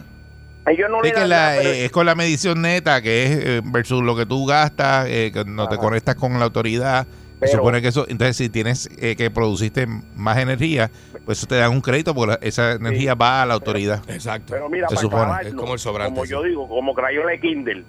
Ellos 0.70 0.90
no 0.92 0.98
Sí, 1.02 1.08
le 1.08 1.14
que 1.14 1.20
dan 1.22 1.30
la- 1.30 1.36
nada, 1.38 1.56
pero- 1.58 1.70
eh, 1.70 1.86
es 1.86 1.92
con 1.92 2.06
la 2.06 2.14
medición 2.16 2.62
neta, 2.62 3.02
que 3.02 3.24
es 3.24 3.32
eh, 3.46 3.62
versus 3.64 4.04
lo 4.04 4.16
que 4.16 4.26
tú 4.28 4.46
gastas, 4.46 5.08
eh, 5.10 5.32
que 5.34 5.44
no 5.46 5.68
te 5.70 5.78
conectas 5.78 6.16
con 6.16 6.38
la 6.38 6.46
autoridad. 6.46 7.08
Se 7.42 7.48
supone 7.58 7.82
que 7.82 7.88
eso, 7.88 8.06
entonces 8.08 8.38
si 8.38 8.50
tienes 8.50 8.88
eh, 9.02 9.16
que 9.16 9.30
produciste 9.32 9.88
más 10.16 10.38
energía, 10.38 10.90
pues 11.26 11.40
eso 11.40 11.48
te 11.48 11.56
dan 11.56 11.72
un 11.72 11.82
crédito 11.82 12.14
porque 12.14 12.34
la- 12.34 12.40
esa 12.48 12.74
energía 12.74 13.16
va 13.16 13.42
a 13.42 13.46
la 13.46 13.54
autoridad. 13.56 14.02
Exacto. 14.10 14.54
Pero 14.54 14.70
mira, 14.70 14.88
Se 14.90 14.96
para 14.96 15.02
supone. 15.02 15.22
acabarlo, 15.24 15.50
Es 15.50 15.56
como 15.56 15.74
el 15.74 15.80
sobrante, 15.80 16.14
Como 16.14 16.26
sí. 16.26 16.32
yo 16.32 16.44
digo, 16.44 16.68
como 16.68 16.94
Crayola 16.94 17.36
Kindle, 17.38 17.84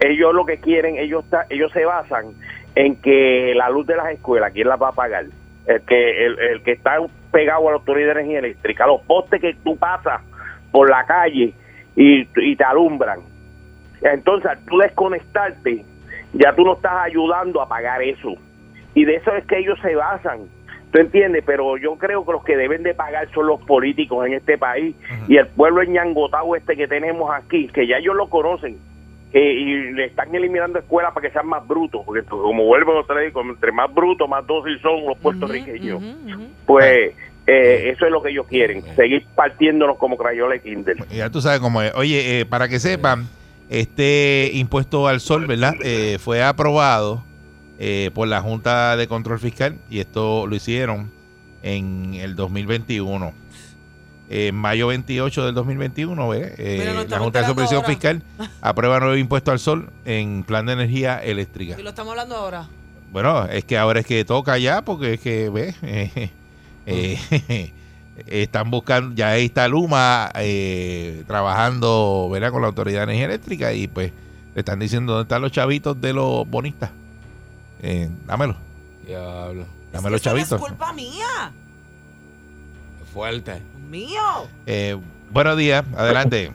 ellos 0.00 0.34
lo 0.34 0.44
que 0.46 0.58
quieren, 0.58 0.96
ellos 0.98 1.24
ta- 1.30 1.46
ellos 1.50 1.72
se 1.72 1.84
basan 1.84 2.26
en 2.74 2.96
que 2.96 3.54
la 3.56 3.70
luz 3.70 3.86
de 3.86 3.96
las 3.96 4.12
escuelas, 4.12 4.52
¿quién 4.52 4.68
la 4.68 4.76
va 4.76 4.88
a 4.88 4.92
pagar? 4.92 5.24
El 5.66 5.80
que, 5.82 6.26
el, 6.26 6.38
el 6.38 6.62
que 6.62 6.72
está 6.72 6.96
pegado 7.32 7.66
a 7.68 7.72
la 7.72 7.76
autoridad 7.78 8.14
de 8.14 8.20
energía 8.20 8.38
eléctrica, 8.40 8.86
los 8.86 9.00
postes 9.02 9.40
que 9.40 9.54
tú 9.64 9.76
pasas 9.76 10.20
por 10.70 10.88
la 10.88 11.04
calle 11.06 11.52
y, 11.96 12.28
y 12.36 12.56
te 12.56 12.64
alumbran. 12.64 13.20
Entonces, 14.00 14.50
al 14.50 14.58
tú 14.66 14.78
desconectarte, 14.78 15.84
ya 16.34 16.54
tú 16.54 16.62
no 16.64 16.74
estás 16.74 16.92
ayudando 17.04 17.60
a 17.60 17.68
pagar 17.68 18.02
eso. 18.02 18.34
Y 18.98 19.04
de 19.04 19.14
eso 19.16 19.32
es 19.36 19.44
que 19.46 19.58
ellos 19.58 19.78
se 19.80 19.94
basan. 19.94 20.40
¿Tú 20.90 20.98
entiendes? 21.00 21.44
Pero 21.46 21.76
yo 21.76 21.94
creo 21.96 22.24
que 22.26 22.32
los 22.32 22.42
que 22.44 22.56
deben 22.56 22.82
de 22.82 22.94
pagar 22.94 23.28
son 23.32 23.46
los 23.46 23.60
políticos 23.62 24.26
en 24.26 24.32
este 24.32 24.58
país 24.58 24.96
y 25.28 25.36
el 25.36 25.46
pueblo 25.48 25.84
ñangotado 25.84 26.56
este 26.56 26.74
que 26.76 26.88
tenemos 26.88 27.30
aquí, 27.32 27.68
que 27.68 27.86
ya 27.86 27.98
ellos 27.98 28.16
lo 28.16 28.28
conocen. 28.28 28.76
que- 29.30 29.52
y 29.52 29.92
le 29.92 30.06
están 30.06 30.34
eliminando 30.34 30.78
escuelas 30.78 31.12
para 31.12 31.26
que 31.28 31.32
sean 31.34 31.46
más 31.46 31.68
brutos, 31.68 32.00
porque 32.06 32.22
como 32.22 32.64
vuelvo 32.64 32.98
otra 32.98 33.16
vez, 33.16 33.30
entre 33.36 33.72
más 33.72 33.92
brutos, 33.94 34.26
más 34.26 34.46
dóciles 34.46 34.80
son 34.80 35.04
los 35.04 35.18
puertorriqueños. 35.18 36.02
Pues 36.64 37.12
eh, 37.46 37.90
eso 37.94 38.06
es 38.06 38.10
lo 38.10 38.22
que 38.22 38.30
ellos 38.30 38.46
quieren, 38.46 38.82
seguir 38.96 39.26
partiéndonos 39.36 39.98
como 39.98 40.16
crayola 40.16 40.56
y 40.56 40.60
Kindle. 40.60 40.96
Ya 41.10 41.28
tú 41.28 41.42
sabes 41.42 41.60
cómo 41.60 41.82
es. 41.82 41.94
Oye, 41.94 42.40
eh, 42.40 42.46
para 42.46 42.68
que 42.68 42.78
sepan, 42.78 43.26
este 43.68 44.50
impuesto 44.54 45.06
al 45.08 45.20
sol, 45.20 45.46
¿verdad? 45.46 45.74
Eh, 45.84 46.16
fue 46.18 46.42
aprobado 46.42 47.22
eh, 47.78 48.10
por 48.14 48.28
la 48.28 48.40
Junta 48.40 48.96
de 48.96 49.06
Control 49.08 49.38
Fiscal 49.38 49.78
y 49.90 50.00
esto 50.00 50.46
lo 50.46 50.54
hicieron 50.54 51.10
en 51.62 52.14
el 52.14 52.36
2021. 52.36 53.32
En 54.30 54.54
mayo 54.54 54.88
28 54.88 55.46
del 55.46 55.54
2021, 55.54 56.28
¿ve? 56.28 56.54
Eh, 56.58 57.06
la 57.08 57.18
Junta 57.18 57.40
de 57.40 57.46
Supervisión 57.46 57.82
ahora. 57.82 57.88
Fiscal 57.88 58.22
aprueba 58.60 59.00
nuevo 59.00 59.16
impuesto 59.16 59.52
al 59.52 59.58
sol 59.58 59.90
en 60.04 60.44
plan 60.44 60.66
de 60.66 60.74
energía 60.74 61.18
eléctrica. 61.18 61.76
Y 61.78 61.82
lo 61.82 61.90
estamos 61.90 62.10
hablando 62.10 62.36
ahora. 62.36 62.68
Bueno, 63.10 63.46
es 63.46 63.64
que 63.64 63.78
ahora 63.78 64.00
es 64.00 64.06
que 64.06 64.24
toca 64.24 64.58
ya, 64.58 64.82
porque 64.82 65.14
es 65.14 65.20
que, 65.20 65.48
ve, 65.48 65.74
eh, 65.82 66.30
eh, 66.86 67.72
están 68.26 68.70
buscando, 68.70 69.14
ya 69.14 69.30
ahí 69.30 69.46
está 69.46 69.68
Luma 69.68 70.30
eh, 70.34 71.24
trabajando, 71.26 72.28
¿verdad? 72.30 72.50
Con 72.50 72.62
la 72.62 72.68
Autoridad 72.68 73.00
de 73.00 73.04
Energía 73.04 73.26
Eléctrica 73.26 73.72
y 73.72 73.86
pues 73.86 74.12
le 74.54 74.60
están 74.60 74.78
diciendo 74.78 75.12
dónde 75.12 75.22
están 75.22 75.42
los 75.42 75.52
chavitos 75.52 76.00
de 76.00 76.12
los 76.12 76.48
bonistas. 76.48 76.90
Eh, 77.82 78.08
dámelo, 78.26 78.56
Diablo. 79.06 79.64
Eso 79.92 80.10
no 80.10 80.18
chavitos. 80.18 80.52
es 80.52 80.58
culpa 80.58 80.92
mía. 80.92 81.52
Fuerte. 83.12 83.62
Mío. 83.88 84.20
Eh, 84.66 84.96
buenos 85.30 85.56
días, 85.56 85.84
adelante. 85.96 86.52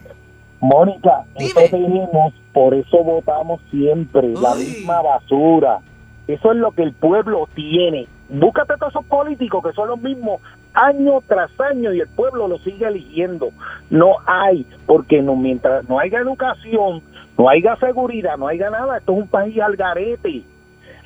Mónica, 0.60 1.24
eso 1.34 1.60
tenemos, 1.70 2.32
por 2.52 2.74
eso 2.74 3.02
votamos 3.02 3.60
siempre, 3.70 4.28
la 4.28 4.54
misma 4.54 5.02
basura. 5.02 5.80
Eso 6.26 6.52
es 6.52 6.56
lo 6.56 6.72
que 6.72 6.82
el 6.82 6.94
pueblo 6.94 7.48
tiene. 7.54 8.06
Búscate 8.30 8.74
todos 8.78 8.92
esos 8.92 9.04
políticos 9.04 9.62
que 9.62 9.72
son 9.74 9.88
los 9.88 10.00
mismos 10.00 10.40
año 10.72 11.20
tras 11.26 11.50
año 11.60 11.92
y 11.92 12.00
el 12.00 12.08
pueblo 12.08 12.48
los 12.48 12.62
sigue 12.62 12.86
eligiendo. 12.86 13.50
No 13.90 14.16
hay, 14.26 14.66
porque 14.86 15.20
no, 15.20 15.36
mientras 15.36 15.86
no 15.88 15.98
haya 15.98 16.18
educación, 16.18 17.02
no 17.36 17.48
haya 17.48 17.76
seguridad, 17.76 18.38
no 18.38 18.48
haya 18.48 18.70
nada, 18.70 18.98
esto 18.98 19.12
es 19.12 19.18
un 19.18 19.28
país 19.28 19.60
al 19.60 19.76
garete. 19.76 20.44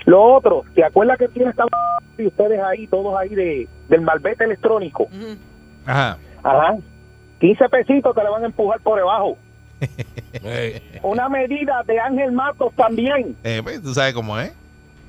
Lo 0.09 0.23
otro, 0.23 0.65
¿te 0.75 0.83
acuerdas 0.83 1.19
que 1.19 1.29
tiene 1.29 1.51
esta 1.51 1.65
y 2.19 2.27
ustedes 2.27 2.59
ahí, 2.63 2.87
todos 2.87 3.15
ahí 3.19 3.29
de, 3.35 3.69
del 3.91 4.01
malvete 4.01 4.45
electrónico? 4.45 5.07
Ajá. 5.85 6.17
Ajá. 6.43 6.77
15 7.41 7.69
pesitos 7.69 8.15
te 8.15 8.23
le 8.23 8.31
van 8.31 8.43
a 8.43 8.47
empujar 8.47 8.81
por 8.81 8.97
debajo. 8.97 9.37
Ey, 10.43 10.83
Una 11.03 11.29
medida 11.29 11.83
de 11.87 12.01
Ángel 12.01 12.33
Matos 12.33 12.73
también. 12.75 13.37
Eh, 13.45 13.61
pues, 13.63 13.83
tú 13.83 13.93
sabes 13.93 14.15
cómo 14.15 14.39
es. 14.39 14.51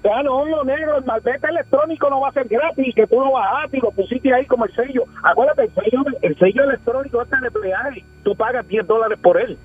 Ya 0.04 0.22
no, 0.22 0.46
lo 0.46 0.66
negro, 0.66 0.98
el 0.98 1.06
malvete 1.06 1.48
electrónico 1.48 2.10
no 2.10 2.20
va 2.20 2.30
a 2.30 2.34
ser 2.34 2.50
gratis, 2.50 2.94
que 2.94 3.08
tú 3.08 3.22
lo 3.22 3.32
bajaste 3.32 3.78
y 3.78 3.82
lo 3.82 3.92
pusiste 3.92 4.34
ahí 4.34 4.46
como 4.48 4.66
el 4.66 4.76
sello. 4.76 5.06
Acuérdate, 5.24 5.64
el 5.64 5.74
sello, 5.76 6.04
el 6.22 6.38
sello 6.38 6.64
electrónico 6.66 7.22
este 7.22 7.38
de 7.38 7.52
peaje, 7.52 8.04
tú 8.24 8.36
pagas 8.36 8.68
10 8.68 8.86
dólares 8.86 9.18
por 9.22 9.40
él. 9.40 9.58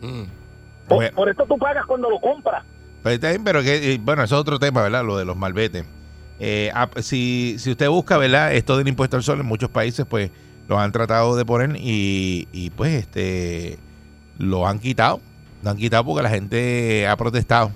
mm. 0.00 0.24
Por, 0.88 0.96
Bueno. 0.96 1.16
por 1.16 1.28
esto 1.28 1.44
tú 1.46 1.58
pagas 1.58 1.84
cuando 1.84 2.08
lo 2.08 2.18
compras. 2.18 2.64
Pero 3.02 3.62
que, 3.62 3.94
eh, 3.94 3.98
bueno, 4.02 4.22
eso 4.22 4.34
es 4.36 4.40
otro 4.40 4.58
tema, 4.58 4.82
¿verdad? 4.82 5.04
Lo 5.04 5.16
de 5.16 5.24
los 5.24 5.36
malbetes. 5.36 5.84
Eh, 6.38 6.70
ah, 6.74 6.88
si, 7.02 7.56
si 7.58 7.70
usted 7.70 7.88
busca, 7.88 8.16
¿verdad? 8.18 8.54
Esto 8.54 8.76
del 8.76 8.88
impuesto 8.88 9.16
al 9.16 9.22
sol 9.22 9.40
en 9.40 9.46
muchos 9.46 9.70
países, 9.70 10.06
pues 10.08 10.30
lo 10.68 10.78
han 10.78 10.92
tratado 10.92 11.36
de 11.36 11.44
poner 11.44 11.76
y, 11.76 12.48
y, 12.52 12.70
pues 12.70 12.94
este 12.94 13.78
lo 14.38 14.66
han 14.66 14.78
quitado. 14.78 15.20
Lo 15.62 15.70
han 15.70 15.76
quitado 15.76 16.04
porque 16.04 16.22
la 16.22 16.30
gente 16.30 17.06
ha 17.06 17.16
protestado. 17.16 17.72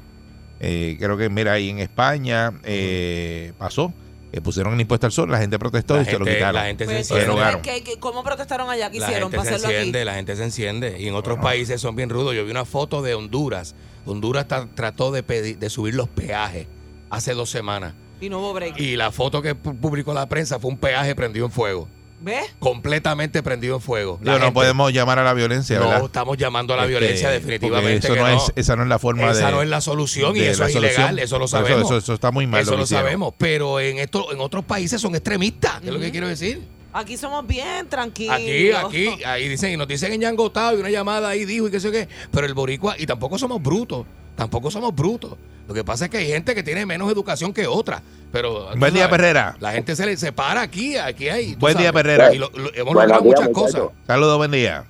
Eh, 0.61 0.97
creo 0.99 1.16
que, 1.19 1.28
mira, 1.28 1.52
ahí 1.52 1.69
en 1.71 1.78
España 1.81 2.52
eh, 2.62 3.52
pasó. 3.59 3.93
que 4.33 4.40
pusieron 4.40 4.75
el 4.75 4.81
impuesto 4.81 5.07
al 5.07 5.12
sol, 5.12 5.31
la 5.31 5.38
gente 5.38 5.59
protestó 5.61 5.95
La 5.97 6.02
y 6.02 6.07
se 6.07 6.19
lo 6.19 6.25
quitaron. 6.25 6.54
la 6.54 6.64
gente 6.64 6.87
se 6.87 6.90
Pues, 6.93 7.11
enciende. 7.12 7.61
¿qué- 7.62 7.85
qué- 7.85 7.99
¿Cómo 8.00 8.25
protestaron 8.25 8.69
allá? 8.69 8.90
¿Qué 8.90 8.99
La 8.99 9.07
hicieron 9.07 9.31
gente 9.31 9.47
se 9.49 9.54
aquí? 9.54 9.64
enciende, 9.64 10.04
la 10.04 10.14
gente 10.14 10.35
se 10.37 10.43
enciende. 10.45 11.00
Y 11.00 11.07
en 11.07 11.14
otros 11.14 11.38
países 11.38 11.81
son 11.81 11.95
bien 11.95 12.09
rudos. 12.11 12.35
Yo 12.35 12.45
vi 12.45 12.50
una 12.50 12.64
foto 12.64 13.00
de 13.02 13.14
Honduras. 13.14 13.76
Honduras 14.06 14.46
trató 14.75 15.11
de, 15.12 15.23
pedir, 15.23 15.58
de 15.58 15.70
subir 15.70 15.94
los 15.94 16.08
peajes 16.08 16.66
hace 17.11 17.34
dos 17.34 17.50
semanas. 17.50 17.94
Y 18.20 18.28
no 18.28 18.38
hubo 18.38 18.52
break. 18.54 18.78
Y 18.78 18.96
la 18.96 19.11
foto 19.12 19.42
que 19.42 19.54
pu- 19.56 19.78
publicó 19.78 20.14
la 20.14 20.28
prensa 20.28 20.58
fue 20.58 20.70
un 20.70 20.78
peaje 20.78 21.14
prendido 21.14 21.46
en 21.46 21.52
fuego. 21.52 21.88
¿Ves? 22.20 22.54
Completamente 22.58 23.42
prendido 23.42 23.75
en 23.75 23.80
fuego. 23.82 24.18
La 24.23 24.32
Digo, 24.32 24.38
no 24.38 24.44
gente- 24.46 24.54
podemos 24.54 24.92
llamar 24.94 25.18
a 25.18 25.25
la 25.25 25.34
violencia, 25.34 25.78
No, 25.78 26.06
estamos 26.06 26.38
llamando 26.38 26.73
a 26.73 26.76
la 26.78 26.84
Este, 26.84 26.90
violencia 26.99 27.28
definitivamente. 27.30 28.06
Eso 28.06 28.14
que 28.14 28.20
no 28.20 28.28
no. 28.28 28.37
es, 28.37 28.52
esa 28.56 28.76
no 28.76 28.82
es 28.84 28.88
la 28.88 28.99
forma 28.99 29.30
Esa 29.30 29.46
de. 29.46 29.52
no 29.52 29.61
es 29.62 29.68
la 29.68 29.82
solución 29.82 30.34
y 30.34 30.40
eso 30.40 30.64
es 30.64 30.73
solución. 30.73 30.84
ilegal, 30.84 31.18
eso 31.18 31.38
lo 31.38 31.49
sabemos. 31.49 31.82
Eso, 31.84 31.99
eso 31.99 32.14
está 32.14 32.30
muy 32.30 32.46
mal. 32.46 32.62
Eso 32.62 32.76
lo 32.78 32.87
sabemos, 32.87 33.34
pero 33.37 33.78
en 33.78 33.99
esto, 33.99 34.32
en 34.32 34.40
otros 34.40 34.64
países 34.64 35.00
son 35.02 35.14
extremistas, 35.14 35.80
que 35.82 35.88
es 35.88 35.92
lo 35.92 36.00
que 36.00 36.11
quiero 36.11 36.28
decir. 36.28 36.62
Aquí 36.95 37.17
somos 37.17 37.45
bien 37.47 37.89
tranquilos. 37.89 38.37
Aquí, 38.37 38.71
aquí, 38.71 39.25
ahí 39.25 39.49
dicen, 39.49 39.73
y 39.73 39.77
nos 39.77 39.89
dicen 39.89 40.13
en 40.13 40.21
Yangotado 40.21 40.77
y 40.77 40.81
una 40.81 40.91
llamada 40.91 41.29
ahí 41.29 41.45
dijo 41.45 41.67
y 41.67 41.71
qué 41.73 41.81
sé 41.81 41.91
qué, 41.91 42.09
pero 42.31 42.47
el 42.47 42.55
boricua, 42.55 42.95
y 42.97 43.05
tampoco 43.05 43.37
somos 43.37 43.61
brutos, 43.61 44.07
tampoco 44.37 44.71
somos 44.71 44.95
brutos. 44.95 45.37
Lo 45.67 45.75
que 45.75 45.83
pasa 45.83 46.05
es 46.05 46.11
que 46.11 46.19
hay 46.19 46.29
gente 46.29 46.55
que 46.55 46.63
tiene 46.63 46.87
menos 46.87 47.11
educación 47.11 47.53
que 47.53 47.67
otra, 47.67 48.01
pero... 48.31 48.69
Buen 48.77 48.93
día, 48.95 49.05
sabes, 49.05 49.19
Perrera. 49.19 49.57
La 49.61 49.73
gente 49.73 49.97
se 49.97 50.07
le 50.07 50.17
separa 50.17 50.61
aquí, 50.63 50.97
aquí 50.97 51.29
hay... 51.29 51.55
Buen 51.57 51.77
día, 51.77 51.93
Perrera. 51.93 52.33
Y 52.33 52.39
lo- 52.39 52.51
lo- 52.55 52.73
hemos 52.75 52.95
logrado 52.95 53.23
muchas 53.25 53.49
cosas. 53.49 53.83
Saludos, 54.07 54.37
buen 54.37 54.51
día. 54.53 54.85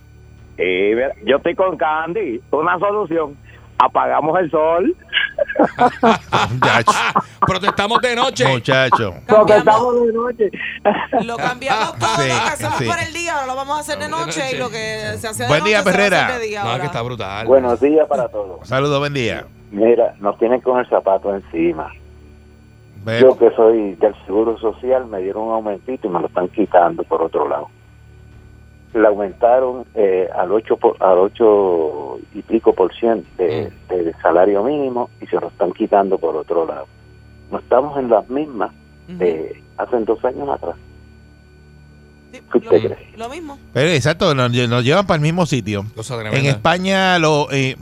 Y 0.58 0.90
yo 1.28 1.36
estoy 1.38 1.54
con 1.54 1.76
Candy. 1.76 2.40
Una 2.50 2.78
solución. 2.78 3.36
Apagamos 3.78 4.38
el 4.40 4.50
sol. 4.50 4.96
Muchacho. 6.52 6.92
Protestamos 7.40 8.00
de 8.00 8.16
noche. 8.16 8.46
Muchacho. 8.48 9.14
Porque 9.26 9.52
Cambiamos, 9.54 9.58
estamos 9.58 10.06
de 10.06 10.12
noche. 10.12 10.50
lo 11.24 11.36
cambiamos 11.36 11.94
todo 11.98 12.08
Sí, 12.16 12.28
lo 12.28 12.34
que 12.34 12.50
hacemos 12.50 12.78
sí. 12.78 12.84
por 12.86 12.98
el 12.98 13.12
día, 13.12 13.34
ahora 13.34 13.46
lo 13.46 13.56
vamos 13.56 13.76
a 13.76 13.80
hacer 13.80 13.98
de 13.98 14.08
noche 14.08 14.42
y 14.52 14.58
lo 14.58 14.70
que 14.70 15.14
se 15.18 15.28
hace 15.28 15.42
de 15.42 15.48
Buen 15.48 15.60
noche 15.60 15.68
día, 15.70 15.82
se 15.82 15.90
Perrera. 15.90 16.38
de 16.38 16.46
día 16.46 16.60
No, 16.60 16.66
es 16.66 16.70
ahora. 16.72 16.80
que 16.80 16.86
está 16.86 17.02
brutal. 17.02 17.46
Buenos 17.46 17.80
días 17.80 18.06
para 18.08 18.28
todos. 18.28 18.66
Saludos, 18.68 18.98
buen 19.00 19.14
día. 19.14 19.44
Mira, 19.70 20.14
nos 20.20 20.38
tienen 20.38 20.60
con 20.60 20.78
el 20.78 20.88
zapato 20.88 21.34
encima. 21.34 21.90
Yo 23.20 23.36
que 23.36 23.50
soy 23.54 23.94
del 23.96 24.14
Seguro 24.24 24.56
Social 24.58 25.04
me 25.06 25.18
dieron 25.18 25.42
un 25.48 25.52
aumentito 25.54 26.06
y 26.06 26.10
me 26.10 26.20
lo 26.20 26.26
están 26.26 26.48
quitando 26.48 27.02
por 27.04 27.20
otro 27.22 27.46
lado. 27.48 27.68
Le 28.94 29.06
aumentaron 29.06 29.84
eh, 29.94 30.28
al 30.34 30.52
8 30.52 30.76
por, 30.76 30.96
al 31.02 31.18
8 31.18 32.20
y 32.34 32.42
pico 32.42 32.72
por 32.72 32.94
ciento 32.94 33.28
de, 33.36 33.72
del 33.88 34.14
salario 34.22 34.62
mínimo 34.62 35.10
y 35.20 35.26
se 35.26 35.36
lo 35.40 35.48
están 35.48 35.72
quitando 35.72 36.16
por 36.16 36.36
otro 36.36 36.66
lado. 36.66 36.86
No 37.50 37.58
estamos 37.58 37.98
en 37.98 38.08
las 38.08 38.28
mismas 38.30 38.72
de 39.08 39.62
hace 39.76 39.98
dos 40.00 40.24
años 40.24 40.48
atrás. 40.48 40.76
Sí, 42.32 42.40
¿Qué 42.52 42.60
lo, 42.60 42.64
usted 42.76 42.94
cree? 42.94 43.08
lo 43.16 43.28
mismo. 43.28 43.58
Pero 43.72 43.90
exacto, 43.90 44.34
nos, 44.34 44.50
nos 44.52 44.84
llevan 44.84 45.06
para 45.06 45.16
el 45.16 45.22
mismo 45.22 45.44
sitio. 45.46 45.84
En. 46.32 46.46
España 46.46 47.18
lo 47.18 47.50
eh, 47.50 47.76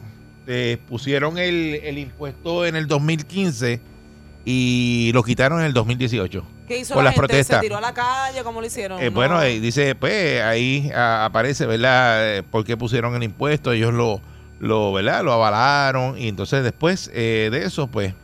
eh, 0.46 0.79
pusieron 0.88 1.38
el, 1.38 1.77
el 1.77 1.98
impuesto 1.98 2.66
en 2.66 2.77
el 2.77 2.87
2015 2.87 3.81
y 4.44 5.11
lo 5.14 5.22
quitaron 5.22 5.61
en 5.61 5.66
el 5.66 5.72
2018. 5.72 6.44
¿Qué 6.73 6.79
hizo 6.79 6.95
Por 6.95 7.03
la 7.05 7.11
las 7.11 7.15
gente? 7.17 7.29
protestas. 7.29 7.59
¿Se 7.59 7.63
tiró 7.67 7.77
a 7.77 7.81
la 7.83 7.93
calle? 7.93 8.43
¿Cómo 8.43 8.63
lo 8.63 8.67
hicieron? 8.67 8.99
Eh, 8.99 9.11
No. 9.11 9.13
Bueno, 9.13 9.43
eh, 9.43 9.61
dice, 9.61 9.95
pues 9.95 10.41
ahí 10.41 10.91
ah, 10.95 11.27
aparece, 11.27 11.67
¿verdad? 11.67 12.39
Eh, 12.39 12.43
¿Por 12.43 12.65
qué 12.65 12.79
pusieron 12.79 13.15
el 13.15 13.23
impuesto? 13.23 13.73
Ellos 13.73 13.93
lo, 13.93 14.23
lo 14.59 14.91
¿verdad? 14.95 15.23
Lo 15.23 15.35
avalaron 15.35 16.17
y 16.17 16.29
entonces 16.29 16.65
después 16.65 17.11
eh, 17.13 17.51
de 17.53 17.65
eso, 17.67 17.89
pues 17.89 18.15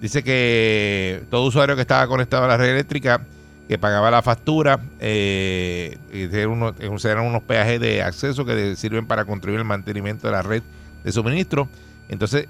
dice 0.00 0.24
que 0.24 1.22
todo 1.30 1.44
usuario 1.44 1.74
que 1.76 1.82
estaba 1.82 2.06
conectado 2.06 2.44
a 2.44 2.48
la 2.48 2.56
red 2.56 2.70
eléctrica 2.70 3.20
que 3.68 3.76
pagaba 3.76 4.10
la 4.10 4.22
factura, 4.22 4.80
eh, 4.98 5.98
y 6.14 6.34
eran 6.34 6.48
unos, 6.48 7.04
eran 7.04 7.26
unos 7.26 7.42
peajes 7.42 7.78
de 7.78 8.02
acceso 8.02 8.46
que 8.46 8.74
sirven 8.74 9.06
para 9.06 9.26
contribuir 9.26 9.60
al 9.60 9.66
mantenimiento 9.66 10.28
de 10.28 10.32
la 10.32 10.40
red 10.40 10.62
de 11.04 11.12
suministro. 11.12 11.68
Entonces, 12.08 12.48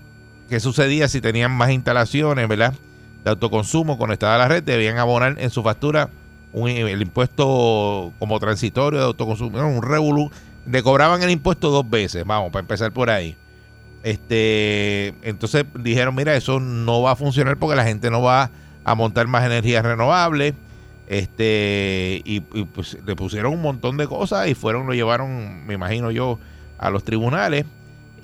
¿qué 0.49 0.61
sucedía 0.61 1.09
si 1.09 1.21
tenían 1.21 1.51
más 1.51 1.71
instalaciones, 1.71 2.47
¿verdad? 2.47 2.75
De 3.25 3.31
autoconsumo 3.31 3.99
conectadas 3.99 4.37
a 4.37 4.39
la 4.39 4.49
red, 4.49 4.63
debían 4.63 4.99
abonar 4.99 5.37
en 5.39 5.51
su 5.51 5.63
factura 5.63 6.11
un- 6.53 6.69
el 6.69 7.01
impuesto 7.03 8.13
como 8.19 8.39
transitorio 8.41 8.99
de 8.99 9.07
autoconsumo, 9.07 9.59
un 9.67 9.83
revolú. 9.83 10.31
Le 10.67 10.83
cobraban 10.83 11.23
el 11.23 11.31
impuesto 11.31 11.71
dos 11.71 11.89
veces, 11.89 12.25
vamos, 12.25 12.51
para 12.51 12.61
empezar 12.61 12.93
por 12.93 13.11
ahí. 13.11 13.37
Este, 14.03 15.15
entonces 15.23 15.65
dijeron, 15.79 16.15
mira, 16.15 16.35
eso 16.35 16.59
no 16.61 17.03
va 17.03 17.13
a 17.13 17.17
funcionar 17.17 17.57
porque 17.57 17.77
la 17.77 17.85
gente 17.85 18.11
no 18.11 18.21
va 18.23 18.51
a 18.85 18.95
montar 18.95 19.27
más 19.29 19.45
energías 19.45 19.85
renovables. 19.85 20.55
Este, 21.07 22.23
y, 22.25 22.37
y, 22.55 22.65
pues 22.65 22.97
le 23.05 23.15
pusieron 23.17 23.53
un 23.53 23.63
montón 23.63 23.97
de 23.97 24.07
cosas 24.07 24.49
y 24.49 24.55
fueron, 24.55 24.87
lo 24.87 24.95
llevaron, 24.95 25.67
me 25.67 25.75
imagino 25.75 26.11
yo, 26.11 26.39
a 26.79 26.91
los 26.91 27.05
tribunales 27.05 27.65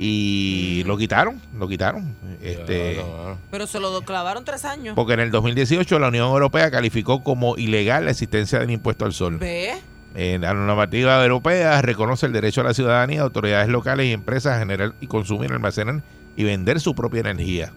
y 0.01 0.85
lo 0.87 0.97
quitaron, 0.97 1.41
lo 1.59 1.67
quitaron. 1.69 2.15
Este, 2.41 2.95
Ya, 2.97 3.03
no, 3.03 3.29
no. 3.31 3.39
Pero 3.51 3.67
se 3.67 3.81
lo 3.81 4.01
clavaron 4.03 4.45
tres 4.45 4.65
años. 4.65 4.95
porque 4.95 5.15
en 5.15 5.21
el 5.21 5.31
2018 5.33 5.99
la 5.99 6.09
Unión 6.09 6.29
Europea 6.29 6.71
calificó 6.71 7.23
como 7.25 7.57
ilegal 7.57 8.05
la 8.05 8.13
existencia 8.13 8.61
del 8.61 8.71
impuesto 8.71 9.05
al 9.05 9.13
sol. 9.13 9.39
¿Ve? 9.39 9.73
Eh, 10.15 10.39
la 10.41 10.55
normativa 10.55 11.23
europea 11.23 11.83
reconoce 11.83 12.27
el 12.27 12.33
derecho 12.33 12.61
a 12.61 12.65
la 12.65 12.75
ciudadanía, 12.75 13.23
autoridades 13.23 13.69
locales 13.69 14.07
y 14.07 14.13
empresas 14.13 14.55
a 14.57 14.59
generar 14.61 14.93
y 15.01 15.07
consumir, 15.09 15.53
almacenar 15.53 16.01
y 16.37 16.45
vender 16.45 16.81
su 16.81 16.95
propia 16.95 17.21
energía. 17.21 17.73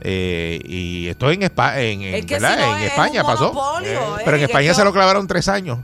Eh, 0.00 0.60
y 0.64 1.08
esto 1.08 1.28
en, 1.30 1.40
Espa- 1.42 1.76
en, 1.78 2.02
en, 2.02 2.14
Es 2.14 2.24
que 2.26 2.34
¿verdad? 2.34 2.54
si 2.56 2.60
no 2.62 2.76
en 2.76 2.82
es 2.84 2.90
España 2.92 3.22
pasó. 3.24 3.52
monopolio, 3.52 3.90
eh, 4.18 4.22
Pero 4.24 4.36
en 4.36 4.42
España 4.44 4.70
es 4.70 4.76
se 4.76 4.84
lo 4.84 4.92
clavaron 4.92 5.26
tres 5.26 5.48
años 5.48 5.78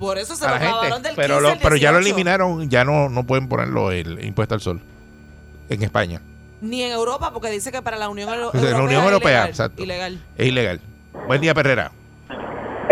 Por 0.00 0.18
eso 0.18 0.34
se 0.34 0.44
lo 0.44 0.50
la 0.50 0.58
clavaron 0.58 1.00
del 1.00 1.14
Pero, 1.14 1.34
15 1.36 1.42
lo- 1.42 1.48
al 1.52 1.58
pero 1.62 1.76
ya 1.76 1.92
lo 1.92 1.98
18. 1.98 2.08
eliminaron, 2.16 2.68
ya 2.68 2.84
no, 2.84 3.08
no 3.08 3.22
pueden 3.24 3.46
ponerlo 3.48 3.92
el 3.92 4.24
impuesto 4.24 4.56
al 4.56 4.60
sol 4.60 4.80
en 5.74 5.82
España. 5.82 6.20
Ni 6.60 6.82
en 6.82 6.92
Europa, 6.92 7.30
porque 7.32 7.50
dice 7.50 7.72
que 7.72 7.82
para 7.82 7.96
la 7.96 8.08
Unión 8.08 8.28
Euro- 8.32 8.50
En 8.54 8.62
la 8.62 8.70
Europea. 8.70 8.84
Unión 8.84 9.00
es 9.02 9.06
Europea, 9.08 9.30
ilegal, 9.30 9.48
exacto. 9.48 9.82
Ilegal. 9.82 10.20
Es 10.38 10.46
ilegal. 10.46 10.80
Buen 11.26 11.40
día, 11.40 11.54
Perrera. 11.54 11.90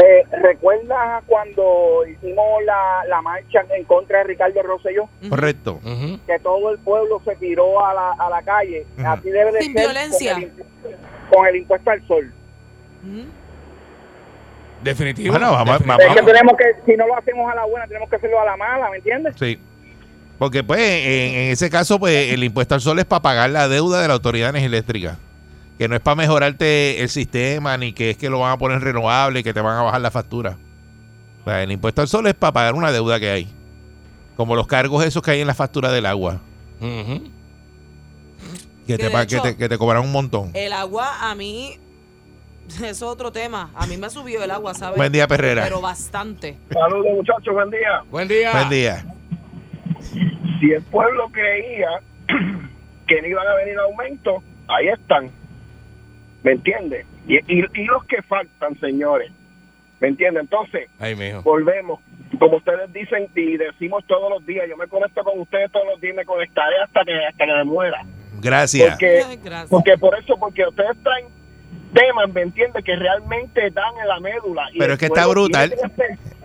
Eh, 0.02 0.24
¿Recuerdas 0.42 1.22
cuando 1.26 2.04
hicimos 2.06 2.62
la, 2.64 3.04
la 3.08 3.20
marcha 3.22 3.60
en 3.76 3.84
contra 3.84 4.18
de 4.18 4.24
Ricardo 4.24 4.62
Rosselló? 4.62 5.08
Correcto. 5.28 5.80
Ujú. 5.84 6.18
Que 6.26 6.38
todo 6.38 6.70
el 6.70 6.78
pueblo 6.78 7.20
se 7.24 7.36
tiró 7.36 7.84
a 7.84 7.92
la, 7.94 8.12
a 8.12 8.30
la 8.30 8.42
calle. 8.42 8.86
Ujú. 8.98 9.06
Así 9.06 9.30
debe 9.30 9.52
de 9.52 9.60
Sin 9.62 9.72
ser 9.74 9.82
violencia. 9.82 10.34
Con, 10.34 10.42
el, 10.42 10.52
con 11.30 11.46
el 11.46 11.56
impuesto 11.56 11.90
al 11.90 12.06
sol. 12.06 12.32
Ujú. 13.04 13.24
Definitivo. 14.82 15.32
Bueno, 15.32 15.52
vamos- 15.52 15.78
definitivo. 15.78 16.08
Es 16.10 16.20
que 16.20 16.26
tenemos 16.26 16.56
que, 16.56 16.64
si 16.90 16.96
no 16.96 17.06
lo 17.06 17.16
hacemos 17.16 17.52
a 17.52 17.54
la 17.54 17.64
buena, 17.66 17.86
tenemos 17.86 18.08
que 18.08 18.16
hacerlo 18.16 18.40
a 18.40 18.44
la 18.46 18.56
mala, 18.56 18.90
¿me 18.90 18.96
entiendes? 18.96 19.34
Sí. 19.38 19.60
Porque 20.40 20.64
pues 20.64 20.80
en, 20.80 21.34
en 21.34 21.50
ese 21.52 21.68
caso 21.70 22.00
pues 22.00 22.32
el 22.32 22.42
impuesto 22.42 22.74
al 22.74 22.80
sol 22.80 22.98
es 22.98 23.04
para 23.04 23.20
pagar 23.20 23.50
la 23.50 23.68
deuda 23.68 24.00
de 24.02 24.08
la 24.08 24.14
autoridad 24.14 24.46
de 24.46 24.58
energía 24.58 24.68
eléctrica. 24.78 25.18
Que 25.78 25.86
no 25.86 25.94
es 25.94 26.00
para 26.00 26.14
mejorarte 26.16 27.02
el 27.02 27.08
sistema 27.10 27.76
ni 27.76 27.92
que 27.92 28.10
es 28.10 28.16
que 28.16 28.28
lo 28.30 28.40
van 28.40 28.52
a 28.52 28.58
poner 28.58 28.80
renovable 28.80 29.40
y 29.40 29.42
que 29.42 29.52
te 29.54 29.60
van 29.60 29.76
a 29.76 29.82
bajar 29.82 30.00
la 30.00 30.10
factura. 30.10 30.56
O 31.42 31.44
sea, 31.44 31.62
el 31.62 31.70
impuesto 31.70 32.00
al 32.00 32.08
sol 32.08 32.26
es 32.26 32.32
para 32.34 32.52
pagar 32.54 32.74
una 32.74 32.90
deuda 32.90 33.20
que 33.20 33.30
hay. 33.30 33.48
Como 34.36 34.56
los 34.56 34.66
cargos 34.66 35.04
esos 35.04 35.22
que 35.22 35.30
hay 35.32 35.40
en 35.42 35.46
la 35.46 35.54
factura 35.54 35.92
del 35.92 36.06
agua. 36.06 36.40
Que, 36.80 37.20
Que 38.86 38.96
te, 38.98 39.10
que, 39.10 39.22
hecho- 39.22 39.42
te, 39.42 39.56
que 39.58 39.68
te 39.68 39.76
cobran 39.78 40.02
un 40.02 40.10
montón. 40.12 40.50
El 40.54 40.72
agua, 40.72 41.30
a 41.30 41.34
mí. 41.34 41.78
Eso 42.76 42.84
es 42.86 43.02
otro 43.02 43.30
tema. 43.30 43.70
A 43.74 43.86
mí 43.86 43.98
me 43.98 44.06
ha 44.06 44.10
subido 44.10 44.42
el 44.42 44.50
agua, 44.50 44.72
¿sabes? 44.74 44.96
Buen 44.96 45.12
día, 45.12 45.28
Perrera. 45.28 45.64
Pero 45.64 45.80
bastante. 45.82 46.56
Saludos, 46.72 47.06
muchachos, 47.16 47.52
buen 47.54 47.70
día. 47.70 48.02
Buen 48.10 48.26
día. 48.28 48.52
Buen 48.52 48.68
día. 48.70 49.14
Si 50.60 50.70
el 50.72 50.82
pueblo 50.82 51.28
creía 51.32 51.88
que 53.06 53.22
no 53.22 53.26
iban 53.28 53.46
a 53.48 53.54
venir 53.56 53.78
aumentos, 53.78 54.42
ahí 54.68 54.88
están. 54.88 55.30
¿Me 56.42 56.52
entiendes? 56.52 57.06
Y, 57.26 57.36
y, 57.36 57.64
y 57.74 57.84
los 57.86 58.04
que 58.04 58.22
faltan, 58.22 58.78
señores. 58.78 59.32
¿Me 60.00 60.08
entiendes? 60.08 60.42
Entonces, 60.44 60.88
Ay, 60.98 61.14
volvemos. 61.42 62.00
Como 62.38 62.56
ustedes 62.56 62.90
dicen 62.92 63.28
y 63.34 63.56
decimos 63.58 64.04
todos 64.06 64.30
los 64.30 64.46
días, 64.46 64.66
yo 64.68 64.76
me 64.76 64.86
conecto 64.86 65.22
con 65.22 65.38
ustedes 65.40 65.70
todos 65.70 65.86
los 65.86 66.00
días 66.00 66.14
y 66.14 66.16
me 66.16 66.24
conectaré 66.24 66.76
hasta 66.82 67.04
que, 67.04 67.12
hasta 67.26 67.44
que 67.44 67.52
me 67.52 67.64
muera. 67.64 68.02
Gracias. 68.40 68.90
Porque, 68.90 69.22
Ay, 69.26 69.38
gracias. 69.42 69.68
porque 69.70 69.98
por 69.98 70.18
eso, 70.18 70.36
porque 70.38 70.66
ustedes 70.66 70.96
traen 71.02 71.26
temas, 71.92 72.32
¿me 72.32 72.42
entiendes? 72.42 72.82
Que 72.82 72.96
realmente 72.96 73.68
dan 73.70 73.92
en 74.00 74.08
la 74.08 74.20
médula. 74.20 74.68
Y 74.72 74.78
Pero 74.78 74.92
el 74.92 74.94
es 74.94 74.98
que 74.98 75.06
está 75.06 75.26
brutal. 75.26 75.74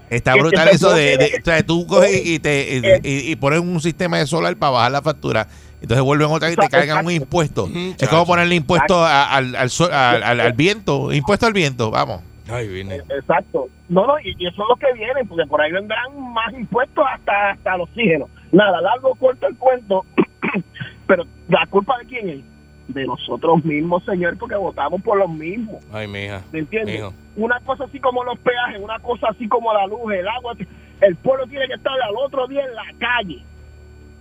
Está 0.09 0.35
brutal 0.35 0.67
eso 0.69 0.93
de, 0.93 1.17
de- 1.17 1.37
o 1.41 1.43
sea, 1.45 1.65
tú 1.65 1.87
coges 1.87 2.25
y 2.25 2.39
te 2.39 2.99
y, 3.03 3.07
y- 3.09 3.31
y 3.31 3.35
pones 3.37 3.59
un 3.59 3.79
sistema 3.81 4.17
de 4.17 4.27
solar 4.27 4.55
para 4.57 4.71
bajar 4.71 4.91
la 4.91 5.01
factura. 5.01 5.47
Entonces 5.81 6.03
vuelven 6.03 6.27
otra 6.31 6.47
vez 6.47 6.57
y 6.57 6.61
te 6.61 6.69
cargan 6.69 7.05
un 7.05 7.11
impuesto. 7.11 7.69
Es 7.99 8.07
como 8.07 8.25
ponerle 8.25 8.55
impuesto 8.55 9.03
a- 9.03 9.25
al, 9.35 9.55
al, 9.55 9.69
sol- 9.69 9.91
al, 9.91 10.23
al- 10.23 10.39
al 10.41 10.53
viento. 10.53 11.11
Impuesto 11.11 11.45
al 11.45 11.53
viento, 11.53 11.91
vamos. 11.91 12.21
Ay, 12.47 12.67
vine. 12.67 12.97
Exacto. 13.09 13.67
No, 13.89 14.05
no, 14.05 14.19
y, 14.19 14.35
y 14.37 14.47
eso 14.47 14.61
es 14.61 14.69
lo 14.69 14.75
que 14.75 14.93
viene, 14.93 15.25
porque 15.27 15.45
por 15.47 15.59
ahí 15.61 15.71
vendrán 15.71 16.31
más 16.33 16.53
impuestos 16.53 17.03
hasta, 17.11 17.51
hasta 17.51 17.75
el 17.75 17.81
oxígeno. 17.81 18.29
Nada, 18.51 18.81
largo, 18.81 19.15
corto 19.15 19.47
el 19.47 19.55
cuento. 19.57 20.05
Pero 21.07 21.23
la 21.49 21.65
culpa 21.67 21.97
de 21.99 22.05
quién 22.05 22.29
es? 22.29 22.39
De 22.87 23.05
nosotros 23.05 23.65
mismos, 23.65 24.03
señor, 24.03 24.37
porque 24.37 24.55
votamos 24.55 25.01
por 25.01 25.17
los 25.17 25.29
mismos. 25.29 25.83
Ay, 25.91 26.07
mija. 26.07 26.43
¿Me 26.51 26.59
entiendes? 26.59 26.95
Mijo. 26.95 27.13
Una 27.35 27.59
cosa 27.61 27.85
así 27.85 27.99
como 27.99 28.23
los 28.23 28.37
peajes, 28.39 28.79
una 28.79 28.99
cosa 28.99 29.27
así 29.29 29.47
como 29.47 29.73
la 29.73 29.87
luz, 29.87 30.13
el 30.13 30.27
agua. 30.27 30.55
El 31.01 31.15
pueblo 31.17 31.47
tiene 31.47 31.67
que 31.67 31.73
estar 31.73 31.93
al 31.93 32.15
otro 32.15 32.47
día 32.47 32.63
en 32.63 32.75
la 32.75 32.85
calle. 32.99 33.43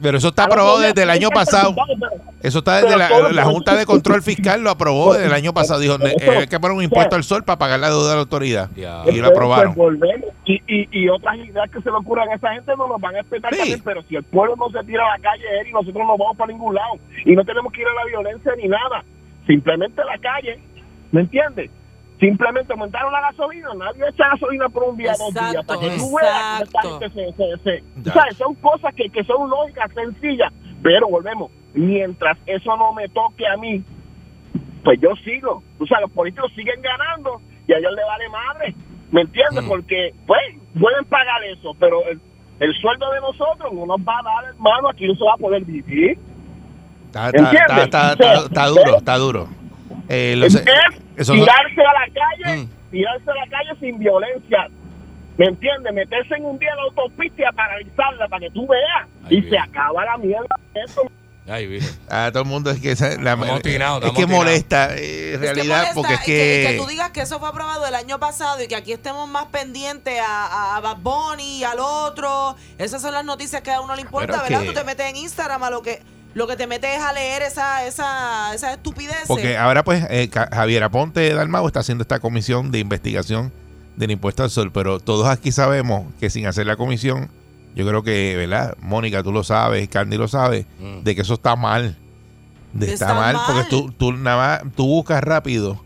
Pero 0.03 0.19
eso 0.19 0.29
está 0.29 0.45
aprobado 0.45 0.81
desde 0.81 1.03
el 1.03 1.11
año 1.11 1.31
pasado. 1.31 1.75
Eso 2.43 2.59
está 2.59 2.83
desde 2.83 2.97
la, 2.97 3.45
Junta 3.45 3.75
de 3.75 3.87
Control 3.87 4.23
Fiscal 4.23 4.63
lo 4.63 4.71
aprobó 4.71 5.15
desde 5.15 5.27
el 5.27 5.33
año 5.33 5.55
pasado. 5.55 5.81
Dijo, 5.81 5.97
"Eh, 6.01 6.17
hay 6.41 6.47
que 6.47 6.61
poner 6.61 6.77
un 6.77 6.83
impuesto 6.83 7.17
al 7.17 7.25
sol 7.25 7.43
para 7.45 7.59
pagar 7.59 7.81
la 7.81 7.89
deuda 7.89 8.09
de 8.11 8.15
la 8.17 8.21
autoridad. 8.21 8.71
Y 8.77 8.83
lo 8.83 9.03
Pues, 9.03 9.23
aprobaron. 9.31 9.75
Y, 10.45 10.61
y, 10.67 10.89
y 10.91 11.09
otras 11.09 11.37
ideas 11.39 11.71
que 11.71 11.81
se 11.81 11.91
le 11.91 11.97
ocurran 11.97 12.29
a 12.29 12.35
esa 12.35 12.53
gente 12.53 12.73
no 12.77 12.87
nos 12.89 13.01
van 13.01 13.15
a 13.15 13.19
respetar 13.23 13.53
Sí. 13.55 13.59
también, 13.61 13.81
pero 13.83 14.03
si 14.03 14.17
el 14.17 14.25
pueblo 14.25 14.57
no 14.57 14.69
se 14.69 14.85
tira 14.87 15.03
a 15.07 15.17
la 15.17 15.23
calle, 15.23 15.43
Eri, 15.61 15.73
nosotros 15.73 16.05
no 16.07 16.19
vamos 16.19 16.37
para 16.37 16.53
ningún 16.53 16.75
lado. 16.75 16.95
Y 17.25 17.33
no 17.35 17.45
tenemos 17.45 17.73
que 17.73 17.81
ir 17.81 17.87
a 17.89 17.95
la 17.95 18.05
violencia 18.05 18.53
ni 18.57 18.69
nada. 18.69 19.05
Simplemente 19.47 20.03
a 20.03 20.05
la 20.05 20.19
calle, 20.19 20.59
¿me 21.13 21.23
entiendes? 21.23 21.71
Simplemente 22.29 22.73
aumentaron 22.73 23.13
la 23.13 23.21
gasolina, 23.21 23.69
nadie 23.77 24.03
echa 24.09 24.29
gasolina 24.31 24.69
por 24.71 24.85
un 24.85 24.97
día, 24.97 25.13
dos 25.19 25.35
días, 25.35 25.55
Exacto, 25.55 25.67
para 25.67 25.81
que 25.81 25.97
tú 25.99 26.17
veas 26.17 26.59
que 26.59 26.65
exacto. 26.65 26.99
se, 27.01 27.33
se, 27.33 27.63
se- 27.65 27.85
Ya. 28.03 28.13
¿sabes? 28.15 28.37
Son 28.39 28.55
cosas 28.55 28.95
que, 28.95 29.11
que 29.11 29.23
son 29.25 29.51
lógicas, 29.51 29.91
sencillas, 29.93 30.51
pero 30.83 31.09
volvemos, 31.09 31.51
mientras 31.75 32.39
eso 32.47 32.77
no 32.79 32.95
me 32.95 33.09
toque 33.11 33.47
a 33.47 33.57
mí, 33.59 33.85
pues 34.85 34.99
yo 35.03 35.11
sigo. 35.25 35.63
O 35.79 35.87
sea, 35.87 36.01
los 36.01 36.11
políticos 36.13 36.51
siguen 36.55 36.81
ganando 36.81 37.41
y 37.67 37.73
a 37.75 37.79
ellos 37.79 37.93
les 37.95 38.07
vale 38.07 38.29
madre. 38.31 38.75
¿Me 39.11 39.21
entiendes? 39.23 39.63
Mm. 39.65 39.69
Porque, 39.69 40.15
pues, 40.27 40.41
pueden 40.81 41.05
pagar 41.07 41.43
eso, 41.45 41.73
pero 41.79 42.03
el, 42.09 42.21
el 42.61 42.75
sueldo 42.81 43.11
de 43.13 43.21
nosotros 43.21 43.73
no 43.73 43.85
nos 43.87 43.99
va 44.01 44.19
a 44.19 44.23
dar, 44.23 44.45
hermano. 44.55 44.89
Aquí 44.89 45.07
no 45.07 45.15
se 45.15 45.25
va 45.25 45.35
a 45.35 45.37
poder 45.37 45.65
vivir. 45.65 46.19
Está, 47.07 47.27
está- 47.29 47.39
¿Entiendes? 47.43 47.85
está- 47.85 48.13
está- 48.13 48.13
está- 48.13 48.47
está 48.47 48.67
duro, 48.67 48.97
está 48.97 49.17
duro. 49.19 49.49
Eh, 50.09 50.35
lo 50.37 50.47
Es 50.47 50.53
sé- 50.55 50.65
eso 51.17 51.35
no- 51.35 51.45
tirarse 51.45 51.81
a 51.81 51.93
la 51.93 52.07
calle, 52.13 52.57
Mm. 52.63 52.71
tirarse 52.91 53.31
a 53.31 53.35
la 53.35 53.47
calle 53.51 53.81
sin 53.81 53.99
violencia. 53.99 54.69
¿Me 55.37 55.47
entiendes? 55.47 55.93
Meterse 55.93 56.35
en 56.37 56.45
un 56.45 56.59
día 56.59 56.71
en 56.71 56.77
la 56.77 56.83
autopista 56.85 57.43
y 57.43 57.55
paralizarla 57.57 58.29
para 58.29 58.41
que 58.41 58.51
tú 58.51 58.67
veas. 58.69 59.09
Ay, 59.25 59.37
y 59.37 59.41
bien. 59.41 59.51
se 59.51 59.59
acaba 59.59 60.05
la 60.05 60.17
mierda. 60.19 60.57
Eso 60.75 61.03
Ay, 61.47 61.79
a 62.09 62.31
todo 62.33 62.45
el 62.45 62.49
mundo 62.49 62.71
es 62.71 62.81
que 62.81 62.93
esa- 62.93 63.21
la- 63.21 63.33
Estamos 63.33 63.57
es 64.07 64.13
que 64.15 64.27
molesta 64.27 64.97
eh, 64.97 65.29
en 65.29 65.35
Es 65.35 65.41
que 65.41 65.55
realidad 65.55 65.77
molesta 65.77 65.95
porque 65.95 66.15
es 66.15 66.21
que, 66.21 66.25
que, 66.67 66.67
que 66.73 66.79
tú 66.79 66.87
digas 66.87 67.11
que 67.11 67.21
eso 67.21 67.39
fue 67.39 67.49
aprobado 67.51 67.87
el 67.87 67.95
año 67.95 68.19
pasado 68.19 68.63
y 68.63 68.69
que 68.69 68.77
aquí 68.77 68.93
estemos 68.93 69.29
más 69.29 69.47
pendientes 69.47 70.19
a, 70.27 70.77
a 70.77 70.81
Bad 70.81 70.99
Bunny 71.03 71.59
y 71.59 71.65
al 71.65 71.81
otro. 71.81 72.57
Esas 72.79 73.03
son 73.03 73.13
las 73.13 73.25
noticias 73.27 73.61
que 73.61 73.73
a 73.73 73.81
uno 73.83 73.95
le 73.95 74.01
importa, 74.03 74.27
Pero 74.29 74.43
¿verdad? 74.45 74.61
que- 74.61 74.67
Tú 74.69 74.73
te 74.73 74.85
metes 74.85 75.07
en 75.11 75.17
Instagram 75.17 75.63
a 75.65 75.71
lo 75.71 75.83
que 75.83 76.01
lo 76.35 76.47
que 76.47 76.57
te 76.57 76.67
metes 76.67 76.97
es 76.97 77.03
a 77.03 77.13
leer 77.13 77.43
esa 77.43 77.87
esa 77.87 78.55
esa 78.55 78.73
estupidez. 78.73 79.25
porque 79.27 79.57
ahora 79.57 79.85
pues 79.85 80.05
eh, 80.11 80.29
Javier 80.53 80.83
Aponte 80.83 81.33
Dalmau 81.33 81.67
está 81.67 81.81
haciendo 81.81 82.03
esta 82.03 82.19
comisión 82.21 82.71
de 82.71 82.81
investigación 82.81 83.53
del 83.97 84.11
impuesto 84.11 84.43
al 84.43 84.51
sol, 84.51 84.73
pero 84.73 84.99
todos 85.01 85.29
aquí 85.29 85.53
sabemos 85.53 86.07
que 86.19 86.29
sin 86.31 86.47
hacer 86.47 86.67
la 86.67 86.75
comisión, 86.77 87.31
yo 87.77 87.87
creo 87.87 88.03
que, 88.03 88.35
¿verdad? 88.37 88.77
Mónica, 88.81 89.23
tú 89.23 89.31
lo 89.33 89.45
sabes, 89.45 89.89
Candy 89.89 90.17
lo 90.17 90.27
sabe, 90.29 90.67
Mm. 90.81 91.05
de 91.05 91.15
que 91.15 91.23
eso 91.23 91.35
está 91.35 91.55
mal. 91.57 91.97
De 92.73 92.93
está, 92.93 93.07
Está 93.07 93.15
mal, 93.15 93.37
porque 93.47 93.71
tú, 93.71 93.93
tú 93.93 94.13
nada 94.13 94.37
más, 94.65 94.73
tú 94.75 94.85
buscas 94.89 95.23
rápido 95.23 95.81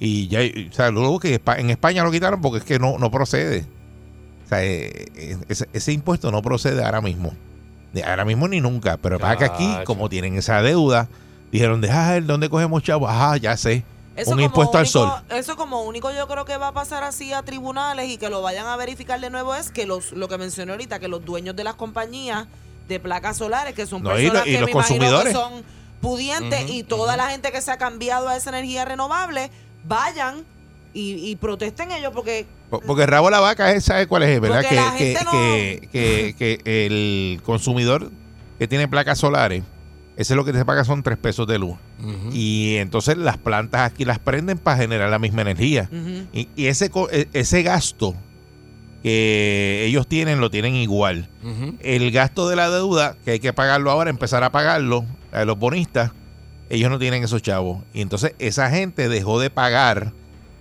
y 0.00 0.26
ya, 0.26 0.40
o 0.40 0.72
sea, 0.72 0.90
luego 0.90 1.20
que 1.20 1.40
en 1.56 1.70
España 1.70 2.02
lo 2.02 2.10
quitaron 2.10 2.40
porque 2.40 2.58
es 2.58 2.64
que 2.64 2.80
no, 2.80 2.98
no 2.98 3.12
procede. 3.12 3.64
O 4.44 4.48
sea, 4.48 4.64
eh, 4.64 5.06
eh, 5.14 5.36
ese, 5.48 5.68
ese 5.72 5.92
impuesto 5.92 6.32
no 6.32 6.42
procede 6.42 6.82
ahora 6.82 7.00
mismo. 7.00 7.32
Ahora 8.06 8.24
mismo 8.24 8.48
ni 8.48 8.60
nunca. 8.60 8.96
Pero 8.96 9.18
pasa 9.18 9.36
que 9.36 9.44
aquí, 9.44 9.68
como 9.84 10.08
tienen 10.08 10.36
esa 10.36 10.62
deuda, 10.62 11.08
dijeron, 11.50 11.80
deja 11.80 12.12
ver 12.12 12.24
dónde 12.26 12.48
cogemos 12.48 12.82
chavos. 12.82 13.10
Ajá, 13.10 13.36
ya 13.36 13.56
sé. 13.56 13.84
Eso 14.14 14.30
un 14.32 14.36
como 14.36 14.46
impuesto 14.46 14.76
al 14.78 14.84
único- 14.84 14.92
sol. 14.98 15.10
Eso 15.30 15.56
como 15.56 15.82
único 15.82 16.10
yo 16.12 16.28
creo 16.28 16.44
que 16.44 16.56
va 16.58 16.68
a 16.68 16.72
pasar 16.72 17.02
así 17.02 17.32
a 17.32 17.42
tribunales 17.42 18.08
y 18.10 18.18
que 18.18 18.28
lo 18.28 18.42
vayan 18.42 18.66
a 18.66 18.76
verificar 18.76 19.18
de 19.20 19.30
nuevo 19.30 19.54
es 19.54 19.70
que 19.70 19.86
los 19.86 20.12
lo 20.12 20.28
que 20.28 20.36
mencioné 20.38 20.72
ahorita, 20.72 20.98
que 20.98 21.08
los 21.08 21.24
dueños 21.24 21.56
de 21.56 21.64
las 21.64 21.74
compañías 21.76 22.46
de 22.88 23.00
placas 23.00 23.38
solares, 23.38 23.74
que 23.74 23.86
son 23.86 24.02
No, 24.02 24.10
y 24.18 24.24
personas 24.28 24.44
lo- 24.44 24.50
y 24.50 24.54
que 24.54 24.60
los 24.60 24.66
me 24.66 24.72
imagino 24.72 24.98
consumidores. 24.98 25.32
que 25.32 25.38
son 25.38 25.64
pudientes 26.02 26.68
y 26.68 26.82
toda 26.82 27.16
la 27.16 27.30
gente 27.30 27.52
que 27.52 27.60
se 27.62 27.70
ha 27.70 27.78
cambiado 27.78 28.28
a 28.28 28.36
esa 28.36 28.50
energía 28.50 28.84
renovable, 28.84 29.50
vayan 29.84 30.44
y, 30.94 31.30
y 31.30 31.36
protesten 31.36 31.90
ellos 31.92 32.12
porque 32.14 32.46
Po- 32.70 32.80
Porque 32.80 33.06
rabo 33.06 33.28
la 33.30 33.40
vaca 33.40 33.72
es, 33.72 33.84
¿sabe 33.84 34.06
cuál 34.06 34.22
es? 34.24 34.40
¿Verdad? 34.40 34.62
Que, 34.62 34.76
que, 34.98 35.24
no- 35.24 35.30
que, 35.30 36.34
que- 36.38 36.58
que 36.64 36.86
el 36.86 37.40
consumidor 37.42 38.10
que 38.58 38.66
tiene 38.68 38.88
placas 38.88 39.18
solares, 39.18 39.62
ese 40.16 40.32
es 40.34 40.36
lo 40.36 40.44
que 40.44 40.52
te 40.52 40.64
paga 40.64 40.84
son 40.84 41.02
tres 41.02 41.18
pesos 41.18 41.46
de 41.46 41.58
luz. 41.58 41.76
Y 42.32 42.76
entonces 42.76 43.16
las 43.16 43.36
plantas 43.38 43.82
aquí 43.90 44.04
las 44.04 44.18
prenden 44.18 44.58
para 44.58 44.76
generar 44.78 45.08
la 45.10 45.18
misma 45.18 45.42
energía. 45.42 45.88
Y, 46.32 46.48
y 46.56 46.66
ese, 46.66 46.90
co- 46.90 47.08
e- 47.10 47.28
ese 47.32 47.62
gasto 47.62 48.14
que 49.02 49.84
ellos 49.86 50.06
tienen, 50.06 50.40
lo 50.40 50.50
tienen 50.50 50.74
igual. 50.74 51.28
El 51.80 52.10
gasto 52.12 52.48
de 52.48 52.56
la 52.56 52.70
deuda, 52.70 53.16
que 53.24 53.32
hay 53.32 53.40
que 53.40 53.52
pagarlo 53.52 53.90
ahora, 53.90 54.10
empezar 54.10 54.44
a 54.44 54.52
pagarlo 54.52 55.04
a 55.32 55.44
los 55.44 55.58
bonistas, 55.58 56.12
ellos 56.70 56.90
no 56.90 56.98
tienen 56.98 57.22
esos 57.24 57.42
chavos. 57.42 57.82
Y 57.92 58.00
entonces 58.00 58.34
esa 58.38 58.70
gente 58.70 59.08
dejó 59.08 59.40
de 59.40 59.50
pagar 59.50 60.12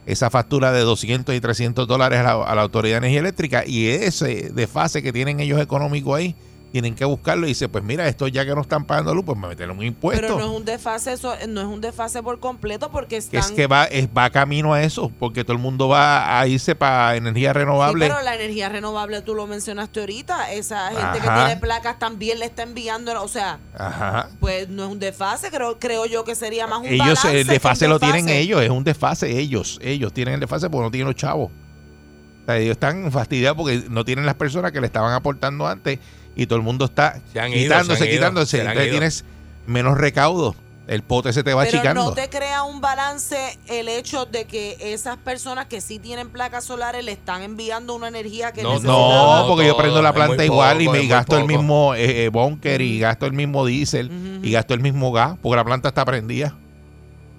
esa 0.05 0.29
factura 0.29 0.71
de 0.71 0.81
200 0.81 1.35
y 1.35 1.41
300 1.41 1.87
dólares 1.87 2.19
a 2.19 2.23
la, 2.23 2.43
a 2.43 2.55
la 2.55 2.61
Autoridad 2.61 2.95
de 2.95 3.07
Energía 3.07 3.19
Eléctrica 3.19 3.63
y 3.65 3.87
ese 3.87 4.51
desfase 4.53 5.03
que 5.03 5.13
tienen 5.13 5.39
ellos 5.39 5.61
económico 5.61 6.15
ahí, 6.15 6.35
tienen 6.71 6.95
que 6.95 7.03
buscarlo 7.05 7.45
y 7.45 7.49
dice, 7.49 7.67
pues 7.67 7.83
mira, 7.83 8.07
esto 8.07 8.27
ya 8.27 8.45
que 8.45 8.55
no 8.55 8.61
están 8.61 8.85
pagando 8.85 9.13
luz, 9.13 9.25
pues 9.25 9.37
me 9.37 9.47
meten 9.49 9.69
un 9.71 9.83
impuesto. 9.83 10.21
pero 10.21 10.39
no 10.39 10.51
es 10.51 10.57
un 10.57 10.65
desfase 10.65 11.11
eso, 11.13 11.35
no 11.49 11.61
es 11.61 11.67
un 11.67 11.81
desfase 11.81 12.23
por 12.23 12.39
completo 12.39 12.89
porque 12.91 13.15
que 13.15 13.17
están 13.17 13.41
es 13.41 13.51
que 13.51 13.67
va, 13.67 13.85
es, 13.85 14.07
va 14.15 14.29
camino 14.29 14.73
a 14.73 14.81
eso, 14.81 15.11
porque 15.19 15.43
todo 15.43 15.53
el 15.53 15.59
mundo 15.59 15.89
va 15.89 16.39
a 16.39 16.47
irse 16.47 16.73
para 16.75 17.15
energía 17.17 17.49
Sí, 17.51 17.59
renovable. 17.59 18.07
pero 18.07 18.21
la 18.21 18.35
energía 18.35 18.69
renovable 18.69 19.21
tú 19.21 19.35
lo 19.35 19.47
mencionaste 19.47 19.99
ahorita, 19.99 20.51
esa 20.53 20.89
gente 20.91 21.19
que 21.19 21.27
tiene 21.27 21.57
placas 21.57 21.99
también 21.99 22.39
le 22.39 22.45
está 22.45 22.63
enviando, 22.63 23.21
o 23.21 23.27
sea, 23.27 23.59
Ajá. 23.77 24.29
pues 24.39 24.69
no 24.69 24.85
es 24.85 24.91
un 24.91 24.99
desfase, 24.99 25.49
creo, 25.51 25.77
creo 25.77 26.05
yo 26.05 26.23
que 26.23 26.35
sería 26.35 26.67
más 26.67 26.79
un 26.79 26.85
Ellos 26.85 26.99
balance 26.99 27.41
el 27.41 27.47
desfase 27.47 27.87
lo 27.87 27.99
tienen 27.99 28.29
ellos, 28.29 28.61
es 28.61 28.69
un 28.69 28.83
desfase 28.83 29.37
ellos, 29.39 29.77
ellos 29.81 30.13
tienen 30.13 30.35
el 30.35 30.39
desfase 30.39 30.69
porque 30.69 30.83
no 30.85 30.91
tienen 30.91 31.07
los 31.07 31.15
chavos. 31.15 31.49
O 31.49 32.45
sea, 32.45 32.57
ellos 32.57 32.71
están 32.71 33.11
fastidiados 33.11 33.57
porque 33.57 33.83
no 33.89 34.03
tienen 34.03 34.25
las 34.25 34.35
personas 34.35 34.71
que 34.71 34.79
le 34.81 34.87
estaban 34.87 35.13
aportando 35.13 35.67
antes 35.67 35.99
y 36.35 36.45
todo 36.45 36.57
el 36.57 36.63
mundo 36.63 36.85
está 36.85 37.21
han 37.39 37.51
quitándose, 37.51 38.05
ido, 38.05 38.13
quitándose. 38.13 38.59
Entonces 38.61 38.89
tienes 38.89 39.25
menos 39.67 39.97
recaudo. 39.97 40.55
El 40.87 41.03
pote 41.03 41.31
se 41.31 41.43
te 41.43 41.53
va 41.53 41.63
Pero 41.63 41.77
achicando. 41.77 42.03
no 42.03 42.13
te 42.13 42.27
crea 42.29 42.63
un 42.63 42.81
balance 42.81 43.57
el 43.67 43.87
hecho 43.87 44.25
de 44.25 44.45
que 44.45 44.75
esas 44.81 45.15
personas 45.17 45.67
que 45.67 45.79
sí 45.79 45.99
tienen 45.99 46.29
placas 46.29 46.65
solares 46.65 47.05
le 47.05 47.11
están 47.11 47.43
enviando 47.43 47.93
una 47.95 48.07
energía 48.07 48.51
que 48.51 48.63
No. 48.63 48.79
No, 48.79 49.45
porque 49.47 49.67
yo 49.67 49.77
prendo 49.77 50.01
la 50.01 50.11
planta 50.11 50.43
igual 50.43 50.81
y 50.81 50.89
me 50.89 51.05
gasto 51.07 51.37
el 51.37 51.45
mismo 51.45 51.93
eh, 51.95 52.25
eh, 52.25 52.29
bunker 52.29 52.81
y 52.81 52.99
gasto 52.99 53.25
el 53.25 53.33
mismo 53.33 53.65
diésel 53.65 54.39
y 54.43 54.51
gasto 54.51 54.73
el 54.73 54.81
mismo 54.81 55.11
gas, 55.11 55.37
porque 55.41 55.55
la 55.55 55.63
planta 55.63 55.89
está 55.89 56.03
prendida. 56.03 56.57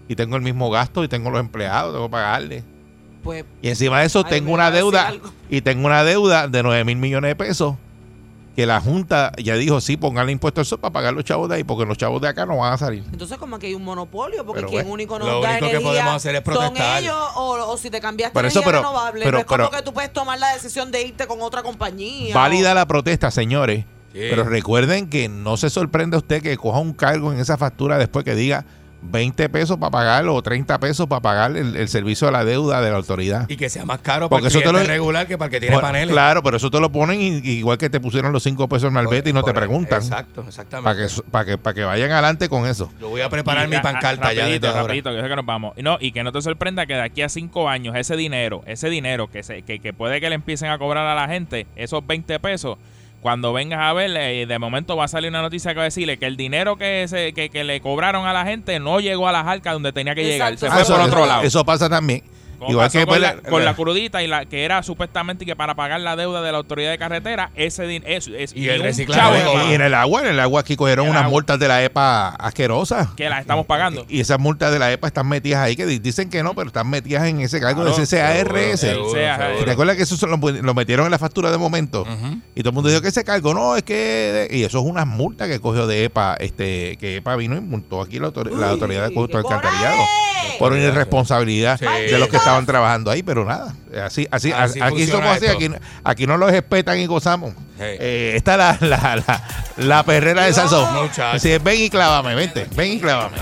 Y 0.08 0.16
tengo 0.16 0.36
el 0.36 0.42
mismo 0.42 0.70
gasto 0.70 1.04
y 1.04 1.08
tengo 1.08 1.30
los 1.30 1.40
empleados, 1.40 1.92
tengo 1.92 2.06
que 2.06 2.12
pagarle. 2.12 2.64
Pues 3.22 3.44
Y 3.60 3.68
encima 3.68 4.00
de 4.00 4.06
eso 4.06 4.22
Ay, 4.24 4.30
tengo 4.30 4.52
una 4.52 4.70
deuda 4.70 5.12
y 5.48 5.60
tengo 5.60 5.86
una 5.86 6.04
deuda 6.04 6.48
de 6.48 6.62
9 6.62 6.84
mil 6.84 6.96
millones 6.96 7.30
de 7.30 7.36
pesos 7.36 7.76
que 8.54 8.66
la 8.66 8.80
Junta 8.80 9.32
ya 9.42 9.54
dijo, 9.54 9.80
sí, 9.80 9.96
pónganle 9.96 10.32
impuesto 10.32 10.60
al 10.60 10.66
sol 10.66 10.78
para 10.78 10.92
pagar 10.92 11.14
los 11.14 11.24
chavos 11.24 11.48
de 11.48 11.56
ahí, 11.56 11.64
porque 11.64 11.86
los 11.86 11.96
chavos 11.96 12.20
de 12.20 12.28
acá 12.28 12.44
no 12.44 12.58
van 12.58 12.74
a 12.74 12.78
salir. 12.78 13.02
entonces 13.10 13.38
como 13.38 13.58
que 13.58 13.68
hay 13.68 13.74
un 13.74 13.82
monopolio, 13.84 14.44
porque 14.44 14.60
Pero 14.60 14.68
quien 14.68 14.82
bueno, 14.82 14.94
único 14.94 15.18
lo 15.18 15.24
nos 15.24 15.42
da 15.42 15.50
único 15.50 15.64
que 15.66 15.70
energía 15.70 15.88
podemos 15.88 16.14
hacer 16.16 16.34
es 16.34 16.42
son 16.44 16.54
protestar. 16.54 17.02
ellos 17.02 17.16
o, 17.36 17.50
o 17.70 17.76
si 17.78 17.88
te 17.90 18.00
cambiaste 18.00 18.34
Por 18.34 18.44
a 18.44 18.48
eso, 18.48 18.58
energía 18.58 18.80
pero- 18.80 18.88
renovable, 18.90 19.24
pero- 19.24 19.32
no 19.32 19.38
es 19.40 19.44
como 19.46 19.56
pero- 19.56 19.70
que 19.70 19.82
tú 19.82 19.92
puedes 19.94 20.12
tomar 20.12 20.38
la 20.38 20.52
decisión 20.52 20.90
de 20.90 21.02
irte 21.02 21.26
con 21.26 21.40
otra 21.40 21.62
compañía. 21.62 22.34
Válida 22.34 22.74
la 22.74 22.86
protesta, 22.86 23.30
señores. 23.30 23.84
Sí. 24.12 24.18
Pero 24.28 24.44
recuerden 24.44 25.08
que 25.08 25.30
no 25.30 25.56
se 25.56 25.70
sorprende 25.70 26.18
usted 26.18 26.42
que 26.42 26.54
coja 26.58 26.78
un 26.80 26.92
cargo 26.92 27.32
en 27.32 27.40
esa 27.40 27.56
factura 27.56 27.96
después 27.96 28.26
que 28.26 28.34
diga 28.34 28.66
20 29.04 29.48
pesos 29.48 29.76
para 29.78 29.90
pagar 29.90 30.26
o 30.28 30.40
30 30.40 30.78
pesos 30.78 31.06
para 31.08 31.20
pagar 31.20 31.56
el, 31.56 31.76
el 31.76 31.88
servicio 31.88 32.28
de 32.28 32.32
la 32.32 32.44
deuda 32.44 32.80
de 32.80 32.90
la 32.90 32.96
autoridad. 32.96 33.48
Y 33.48 33.56
que 33.56 33.68
sea 33.68 33.84
más 33.84 33.98
caro 34.00 34.28
Porque 34.28 34.44
para 34.44 34.54
el 34.54 34.62
eso 34.62 34.70
te 34.72 34.72
lo- 34.72 34.84
regular 34.86 35.26
que 35.26 35.36
para 35.36 35.46
el 35.46 35.50
que 35.50 35.60
tiene 35.60 35.74
Bueno, 35.74 35.88
paneles. 35.88 36.12
Claro, 36.12 36.42
pero 36.42 36.56
eso 36.56 36.70
te 36.70 36.78
lo 36.80 36.90
ponen 36.92 37.20
y- 37.20 37.38
igual 37.50 37.78
que 37.78 37.90
te 37.90 37.98
pusieron 38.00 38.32
los 38.32 38.42
5 38.44 38.68
pesos 38.68 38.88
en 38.88 38.94
Malvete 38.94 39.30
y 39.30 39.32
no 39.32 39.42
te 39.42 39.52
preguntan. 39.52 40.00
Exacto, 40.02 40.42
Para 40.42 40.48
exactamente. 40.48 41.06
que, 41.08 41.22
para, 41.30 41.44
que, 41.44 41.58
para 41.58 41.74
que 41.74 41.84
vayan 41.84 42.10
adelante 42.12 42.48
con 42.48 42.66
eso. 42.66 42.90
Yo 43.00 43.08
voy 43.08 43.20
a 43.22 43.28
preparar 43.28 43.66
Y 43.66 43.70
mi 43.70 43.78
pancarta 43.80 44.32
ya 44.32 44.42
rapidito, 44.42 44.66
desde 44.66 44.68
ahora. 44.68 44.82
rapidito, 44.82 45.10
que 45.10 45.16
yo 45.16 45.22
sé 45.22 45.28
que 45.28 45.36
nos 45.36 45.46
vamos. 45.46 45.72
Y 45.76 45.82
No, 45.82 45.98
y 46.00 46.12
que 46.12 46.22
no 46.22 46.30
te 46.32 46.40
sorprenda 46.40 46.86
que 46.86 46.94
de 46.94 47.02
aquí 47.02 47.22
a 47.22 47.28
cinco 47.28 47.68
años 47.68 47.96
ese 47.96 48.16
dinero, 48.16 48.62
ese 48.66 48.88
dinero 48.88 49.28
que, 49.28 49.42
se, 49.42 49.62
que, 49.62 49.80
que 49.80 49.92
puede 49.92 50.20
que 50.20 50.28
le 50.28 50.36
empiecen 50.36 50.70
a 50.70 50.78
cobrar 50.78 51.06
a 51.06 51.14
la 51.14 51.26
gente, 51.28 51.66
esos 51.76 52.06
20 52.06 52.38
pesos, 52.40 52.78
cuando 53.22 53.52
vengas 53.54 53.78
a 53.80 53.92
ver, 53.94 54.10
eh, 54.16 54.44
de 54.46 54.58
momento 54.58 54.96
va 54.96 55.04
a 55.04 55.08
salir 55.08 55.30
una 55.30 55.40
noticia 55.42 55.70
que 55.70 55.76
va 55.76 55.82
a 55.82 55.84
decirle 55.84 56.18
que 56.18 56.26
el 56.26 56.36
dinero 56.36 56.76
que, 56.76 57.06
se, 57.08 57.32
que, 57.32 57.48
que 57.48 57.62
le 57.64 57.80
cobraron 57.80 58.26
a 58.26 58.32
la 58.32 58.44
gente 58.44 58.78
no 58.80 58.98
llegó 59.00 59.28
a 59.28 59.32
las 59.32 59.46
arcas 59.46 59.72
donde 59.74 59.92
tenía 59.92 60.14
que 60.14 60.24
llegar. 60.24 60.58
Se 60.58 60.68
fue 60.68 60.78
Ah, 60.78 60.82
eso, 60.82 60.92
por 60.96 61.02
otro 61.06 61.18
eso- 61.20 61.26
lado. 61.28 61.42
Eso 61.44 61.64
pasa 61.64 61.88
también. 61.88 62.22
Igual 62.68 62.86
pasó 62.86 62.98
que 62.98 63.06
con, 63.06 63.20
la, 63.20 63.34
la- 63.34 63.42
con 63.42 63.64
la 63.64 63.74
crudita 63.74 64.22
y 64.22 64.26
la 64.26 64.44
que 64.46 64.64
era 64.64 64.82
supuestamente 64.82 65.44
que 65.46 65.56
para 65.56 65.74
pagar 65.74 66.00
la 66.00 66.16
deuda 66.16 66.42
de 66.42 66.52
la 66.52 66.58
autoridad 66.58 66.90
de 66.90 66.98
carretera, 66.98 67.50
ese 67.54 67.86
dinero 67.86 68.12
es, 68.12 68.28
es 68.28 68.52
Y 68.56 68.68
el 68.68 68.80
un 68.80 68.86
reciclaje, 68.86 69.20
chavo 69.20 69.34
oye, 69.34 69.44
nomás 69.44 69.66
y 69.70 69.74
en 69.74 69.80
el 69.82 69.94
agua, 69.94 70.20
en 70.22 70.26
el 70.28 70.40
agua 70.40 70.60
aquí 70.60 70.76
cogieron 70.76 71.06
unas 71.08 71.22
agua. 71.22 71.30
multas 71.30 71.58
de 71.58 71.68
la 71.68 71.82
EPA 71.84 72.28
asquerosas. 72.30 73.08
que 73.16 73.28
las 73.28 73.40
estamos 73.40 73.66
pagando. 73.66 74.04
Y 74.08 74.20
esas 74.20 74.38
multas 74.38 74.72
de 74.72 74.78
la 74.78 74.92
EPA 74.92 75.08
están 75.08 75.28
metidas 75.28 75.60
ahí, 75.60 75.76
que 75.76 75.86
di- 75.86 75.98
dicen 75.98 76.30
que 76.30 76.42
no, 76.42 76.54
pero 76.54 76.66
están 76.68 76.88
metidas 76.88 77.24
en 77.26 77.40
ese 77.40 77.60
cargo 77.60 77.82
Claro, 77.82 77.96
de 77.96 78.06
CCARS. 78.06 78.80
seguro, 78.80 79.10
Sí, 79.12 79.18
ajá. 79.24 79.46
seguro. 79.48 79.64
¿Te 79.64 79.70
acuerdas 79.70 79.96
que 79.96 80.02
eso 80.02 80.26
lo, 80.26 80.36
lo 80.36 80.74
metieron 80.74 81.06
en 81.06 81.10
la 81.12 81.18
factura 81.18 81.50
de 81.50 81.58
momento? 81.58 82.06
Y 82.54 82.60
todo 82.60 82.70
el 82.70 82.74
mundo 82.74 82.88
dijo 82.88 83.02
que 83.02 83.08
ese 83.08 83.24
cargo 83.24 83.54
no, 83.54 83.76
es 83.76 83.82
que. 83.82 84.48
Y 84.50 84.62
eso 84.64 84.78
es 84.80 84.84
una 84.84 85.04
multa 85.04 85.48
que 85.48 85.60
cogió 85.60 85.86
de 85.86 86.04
EPA, 86.04 86.36
este, 86.38 86.96
que 86.98 87.16
EPA 87.16 87.36
vino 87.36 87.56
y 87.56 87.60
multó 87.60 88.00
aquí 88.02 88.18
la, 88.18 88.28
autor- 88.28 88.50
la 88.52 88.70
autoridad 88.70 89.08
de 89.08 89.14
Costo 89.14 89.32
¡Qué 89.32 89.38
Alcantarillado 89.38 90.02
por 90.58 90.72
una 90.72 90.82
irresponsabilidad 90.82 91.78
Sí. 91.78 91.86
de 91.86 92.18
los 92.18 92.28
que 92.28 92.36
estaban 92.36 92.51
trabajando 92.66 93.10
ahí, 93.10 93.22
pero 93.22 93.44
nada. 93.44 93.74
Así, 94.04 94.26
así, 94.30 94.52
Así 94.52 94.80
aquí 94.80 95.06
somos 95.06 95.36
así, 95.36 95.46
aquí, 95.46 95.70
aquí 96.04 96.26
no 96.26 96.36
los 96.36 96.50
respetan 96.50 96.98
y 96.98 97.06
gozamos. 97.06 97.52
Sí. 97.52 97.84
Eh, 97.84 98.32
esta 98.36 98.72
es 98.74 98.80
la, 98.82 98.88
la, 98.88 99.16
la, 99.26 99.42
la 99.76 100.02
perrera 100.04 100.44
de 100.44 100.52
Sazón. 100.52 100.92
Muchacho. 100.94 101.36
Así 101.36 101.50
es, 101.52 101.62
ven 101.62 101.80
y 101.80 101.90
clávame, 101.90 102.34
vente, 102.34 102.66
ven 102.74 102.92
y 102.92 103.00
clávame. 103.00 103.36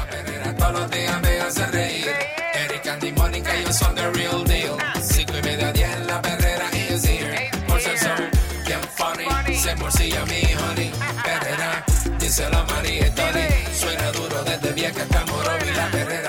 Todos 0.59 0.73
los 0.73 0.91
días 0.91 1.21
me 1.21 1.41
hace 1.41 1.67
reír. 1.67 2.07
Eric, 2.55 2.87
Andy, 2.87 3.13
Mónica, 3.13 3.55
ellos 3.57 3.77
son 3.77 3.95
the 3.95 4.11
real 4.11 4.45
deal. 4.45 4.77
Cinco 5.03 5.33
y 5.39 5.43
media, 5.43 5.73
diez, 5.73 6.07
la 6.07 6.21
perrera 6.23 6.67
is 6.75 7.05
here. 7.05 7.51
Por 7.67 7.81
ser 7.81 7.99
son 7.99 8.31
bien 8.67 8.81
funny. 8.97 9.57
Se 9.57 9.75
morcilla 9.77 10.25
mi 10.27 10.43
honey. 10.55 10.93
Perrera, 11.25 11.85
dice 12.19 12.49
la 12.51 12.63
María 12.65 13.07
y 13.07 13.11
Tony. 13.11 13.49
Suena 13.75 14.13
duro 14.13 14.43
desde 14.45 14.73
vieja 14.73 15.03
hasta 15.03 15.25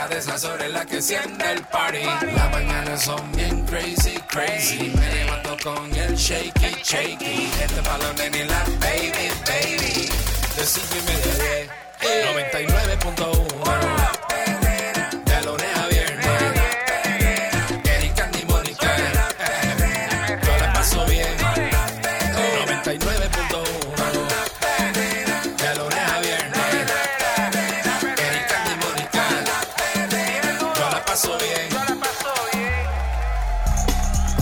Perrera 0.02 0.08
de 0.08 0.18
esas 0.20 0.44
horas 0.46 0.68
es 0.68 0.74
la 0.74 0.86
que 0.86 0.96
enciende 0.96 1.52
el 1.52 1.62
party. 1.64 2.04
Las 2.04 2.52
mañanas 2.52 3.04
son 3.04 3.32
bien 3.34 3.66
crazy, 3.66 4.18
crazy. 4.28 4.92
Me 4.96 5.14
levanto 5.14 5.58
con 5.64 5.96
el 5.96 6.16
shaky, 6.16 6.76
shaky. 6.84 7.52
Este 7.62 7.82
balón 7.82 8.20
en 8.20 8.48
la 8.48 8.64
baby, 8.80 9.32
baby. 9.46 10.10
De 10.56 10.66
cinco 10.66 10.96
y 10.98 11.02
media, 11.06 11.36
diez. 11.36 11.70
99.1 12.02 14.31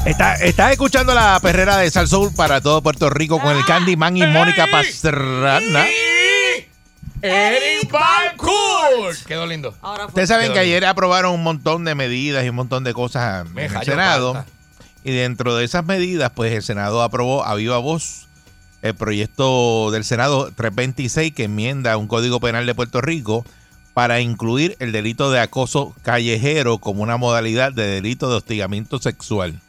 Está, 0.10 0.34
estás 0.38 0.72
escuchando 0.72 1.14
la 1.14 1.40
perrera 1.40 1.78
de 1.78 1.92
Salsoul 1.92 2.34
para 2.34 2.62
todo 2.62 2.82
Puerto 2.82 3.12
Rico 3.12 3.40
con 3.40 3.56
el 3.56 3.64
Candyman 3.64 4.18
y 4.18 4.26
Mónica 4.26 4.66
Pastrana. 4.72 5.86
Eric. 7.22 7.92
Quedó 9.28 9.46
lindo. 9.46 9.76
Ustedes 10.08 10.30
saben 10.30 10.52
que 10.52 10.58
ayer 10.58 10.84
aprobaron 10.86 11.36
un 11.36 11.44
montón 11.44 11.86
de 11.86 11.94
medidas 11.94 12.44
y 12.44 12.50
un 12.50 12.56
montón 12.56 12.84
de 12.84 12.92
cosas 12.92 13.46
en 13.46 13.60
el 13.60 13.84
Senado. 13.84 14.44
Y 15.04 15.12
dentro 15.12 15.56
de 15.56 15.64
esas 15.64 15.86
medidas, 15.86 16.32
pues 16.34 16.54
el 16.54 16.64
Senado 16.64 17.04
aprobó 17.04 17.46
a 17.46 17.54
viva 17.54 17.78
voz 17.78 18.28
el 18.82 18.96
proyecto 18.96 19.92
del 19.92 20.06
Senado 20.06 20.46
326 20.46 21.36
que 21.36 21.44
enmienda 21.44 21.96
un 21.98 22.08
código 22.08 22.40
penal 22.40 22.66
de 22.66 22.74
Puerto 22.74 23.00
Rico 23.00 23.46
para 23.94 24.22
incluir 24.22 24.76
el 24.80 24.92
delito 24.92 25.30
de 25.30 25.40
acoso 25.40 25.96
callejero 26.02 26.80
como 26.80 27.04
una 27.04 27.18
modalidad 27.18 27.74
de 27.74 27.86
delito 27.86 28.28
de 28.32 28.38
hostigamiento 28.38 28.98
sexual. 28.98 29.62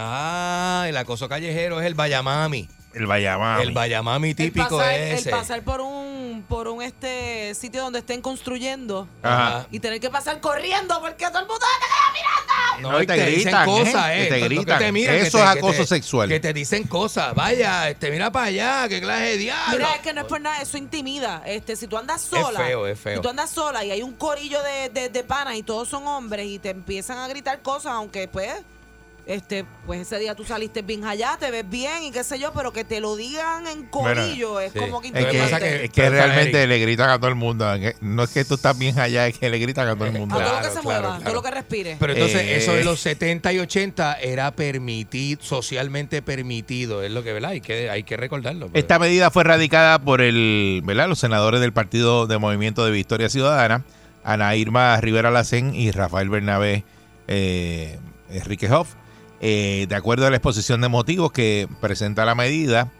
Ah, 0.00 0.84
el 0.88 0.96
acoso 0.96 1.28
callejero 1.28 1.80
es 1.80 1.86
el 1.86 1.94
Bayamami. 1.94 2.68
El 2.94 3.06
Bayamami. 3.06 3.62
El 3.62 3.72
Bayamami 3.72 4.30
El 4.30 4.36
típico 4.36 4.78
pasar, 4.78 4.94
es 4.94 5.12
el 5.12 5.18
ese. 5.18 5.30
pasar 5.30 5.62
por 5.62 5.80
un 5.80 6.44
por 6.48 6.68
un 6.68 6.82
este 6.82 7.54
sitio 7.54 7.82
donde 7.82 7.98
estén 7.98 8.22
construyendo 8.22 9.06
Ajá. 9.22 9.66
y 9.70 9.80
tener 9.80 10.00
que 10.00 10.08
pasar 10.08 10.40
corriendo 10.40 10.98
porque 11.00 11.26
todo 11.26 11.40
el 11.40 11.46
mundo 11.46 11.58
te 11.60 11.86
queda 11.86 12.12
mirando. 12.12 12.88
No, 12.88 12.92
No, 12.92 13.02
y 13.02 13.06
te 13.06 13.14
te, 13.16 13.26
dicen 13.26 13.42
gritan, 13.42 13.66
cosas, 13.66 14.10
¿eh? 14.10 14.20
eh. 14.22 14.24
Que 14.24 14.30
te 14.34 14.40
gritan. 14.48 14.92
miran, 14.94 15.14
que 15.16 15.20
Eso 15.26 15.38
te- 15.38 15.44
es 15.44 15.50
que 15.52 15.58
acoso 15.58 15.78
te- 15.78 15.86
sexual. 15.86 16.28
Que 16.28 16.40
te 16.40 16.52
dicen 16.52 16.84
cosas. 16.84 17.34
Vaya, 17.34 17.90
este, 17.90 18.10
mira 18.10 18.30
para 18.32 18.46
allá, 18.46 18.86
qué 18.88 19.00
clase 19.00 19.24
de 19.24 19.36
diablo. 19.36 19.76
Mira, 19.78 19.94
es 19.96 20.00
que 20.00 20.12
no 20.12 20.20
es 20.22 20.26
por 20.26 20.40
nada, 20.40 20.62
eso 20.62 20.78
intimida. 20.78 21.42
Este, 21.44 21.76
si 21.76 21.86
tú 21.88 21.98
andas 21.98 22.22
sola, 22.22 22.60
feo, 22.60 22.86
es 22.86 22.98
feo. 22.98 23.16
si 23.16 23.22
tú 23.22 23.28
andas 23.28 23.50
sola 23.50 23.84
y 23.84 23.90
hay 23.90 24.02
un 24.02 24.14
corillo 24.14 24.62
de, 24.62 24.88
de, 24.88 25.08
de 25.08 25.24
panas 25.24 25.56
y 25.56 25.62
todos 25.62 25.88
son 25.88 26.06
hombres 26.06 26.46
y 26.46 26.58
te 26.58 26.70
empiezan 26.70 27.18
a 27.18 27.28
gritar 27.28 27.60
cosas, 27.62 27.92
aunque 27.92 28.28
pues, 28.28 28.52
este, 29.28 29.66
pues 29.86 30.00
ese 30.00 30.18
día 30.18 30.34
tú 30.34 30.42
saliste 30.42 30.80
bien 30.80 31.04
allá, 31.04 31.36
te 31.38 31.50
ves 31.50 31.68
bien 31.68 32.02
y 32.02 32.10
qué 32.10 32.24
sé 32.24 32.38
yo, 32.38 32.50
pero 32.54 32.72
que 32.72 32.82
te 32.82 32.98
lo 32.98 33.14
digan 33.14 33.66
en 33.66 33.84
corillo 33.86 34.58
es 34.58 34.72
sí. 34.72 34.78
como 34.78 35.02
que 35.02 35.08
Es 35.08 35.12
que 35.14 35.84
es 35.84 35.90
que 35.90 36.08
realmente 36.08 36.62
Eric. 36.62 36.70
le 36.70 36.78
gritan 36.78 37.10
a 37.10 37.18
todo 37.18 37.28
el 37.28 37.34
mundo. 37.34 37.66
No 38.00 38.22
es 38.22 38.30
que 38.30 38.46
tú 38.46 38.54
estás 38.54 38.78
bien 38.78 38.98
allá, 38.98 39.26
es 39.26 39.38
que 39.38 39.50
le 39.50 39.58
gritan 39.58 39.86
a 39.86 39.94
todo 39.94 40.06
el 40.06 40.12
mundo. 40.12 40.34
a 40.34 40.42
todo 40.42 40.54
lo 40.54 40.60
que 40.60 40.70
se 40.74 40.80
claro, 40.80 40.82
mueva, 40.82 41.00
claro. 41.08 41.24
todo 41.24 41.34
lo 41.34 41.42
que 41.42 41.50
respire. 41.50 41.96
Pero 42.00 42.12
entonces, 42.14 42.40
Eh, 42.40 42.56
eso 42.56 42.74
en 42.74 42.86
los 42.86 43.00
70 43.00 43.52
y 43.52 43.58
80 43.58 44.14
era 44.14 44.50
permitido, 44.52 45.42
socialmente 45.42 46.22
permitido. 46.22 47.02
Es 47.02 47.10
lo 47.12 47.22
que, 47.22 47.34
¿verdad? 47.34 47.50
Hay 47.50 47.60
que, 47.60 47.90
hay 47.90 48.04
que 48.04 48.16
recordarlo. 48.16 48.70
Esta 48.72 48.98
medida 48.98 49.30
fue 49.30 49.44
radicada 49.44 49.98
por 49.98 50.22
el, 50.22 50.80
¿verdad? 50.86 51.06
los 51.06 51.18
senadores 51.18 51.60
del 51.60 51.74
Partido 51.74 52.26
de 52.26 52.38
Movimiento 52.38 52.82
de 52.82 52.92
Victoria 52.92 53.28
Ciudadana, 53.28 53.84
Ana 54.24 54.56
Irma 54.56 54.98
Rivera 55.02 55.30
Lacén 55.30 55.74
y 55.74 55.90
Rafael 55.90 56.30
Bernabé 56.30 56.84
eh, 57.26 57.98
Enrique 58.30 58.72
Hoff. 58.72 58.94
Eh, 59.40 59.86
de 59.88 59.94
acuerdo 59.94 60.26
a 60.26 60.30
la 60.30 60.36
exposición 60.36 60.80
de 60.80 60.88
motivos 60.88 61.32
que 61.32 61.68
presenta 61.80 62.24
la 62.24 62.34
medida, 62.34 62.90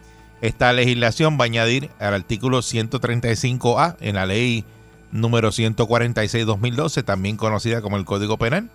esta 0.40 0.72
legislación 0.72 1.36
va 1.38 1.44
a 1.44 1.46
añadir 1.46 1.90
al 1.98 2.14
artículo 2.14 2.58
135A 2.58 3.96
en 4.00 4.14
la 4.14 4.26
ley 4.26 4.64
número 5.10 5.50
146-2012, 5.50 7.04
también 7.04 7.36
conocida 7.36 7.80
como 7.80 7.96
el 7.96 8.04
Código 8.04 8.38
Penal, 8.38 8.70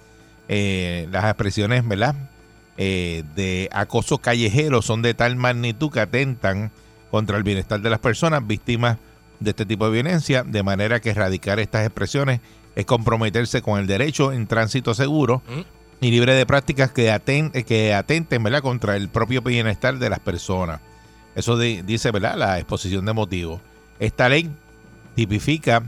eh, 0.49 1.07
las 1.11 1.23
expresiones, 1.25 1.83
eh, 2.75 3.23
de 3.35 3.69
acoso 3.71 4.17
callejero 4.17 4.81
son 4.81 5.01
de 5.01 5.13
tal 5.13 5.35
magnitud 5.35 5.91
que 5.91 6.01
atentan 6.01 6.71
contra 7.11 7.37
el 7.37 7.43
bienestar 7.43 7.79
de 7.81 7.89
las 7.89 7.99
personas 7.99 8.45
víctimas 8.45 8.97
de 9.39 9.51
este 9.51 9.65
tipo 9.65 9.85
de 9.85 9.91
violencia, 9.91 10.43
de 10.43 10.63
manera 10.63 10.99
que 10.99 11.11
erradicar 11.11 11.59
estas 11.59 11.85
expresiones 11.85 12.41
es 12.75 12.85
comprometerse 12.85 13.61
con 13.61 13.79
el 13.79 13.87
derecho 13.87 14.31
en 14.31 14.47
tránsito 14.47 14.93
seguro 14.95 15.43
y 16.03 16.11
libre 16.11 16.33
de 16.35 16.45
prácticas 16.45 16.91
que, 16.91 17.11
aten- 17.11 17.51
que 17.65 17.93
atenten 17.93 18.43
¿verdad? 18.43 18.61
contra 18.61 18.95
el 18.95 19.09
propio 19.09 19.41
bienestar 19.41 19.97
de 19.97 20.09
las 20.09 20.19
personas. 20.19 20.79
Eso 21.35 21.57
di- 21.57 21.81
dice 21.81 22.11
¿verdad? 22.11 22.35
la 22.37 22.59
exposición 22.59 23.05
de 23.05 23.13
motivos. 23.13 23.61
Esta 23.99 24.29
ley 24.29 24.49
tipifica 25.15 25.83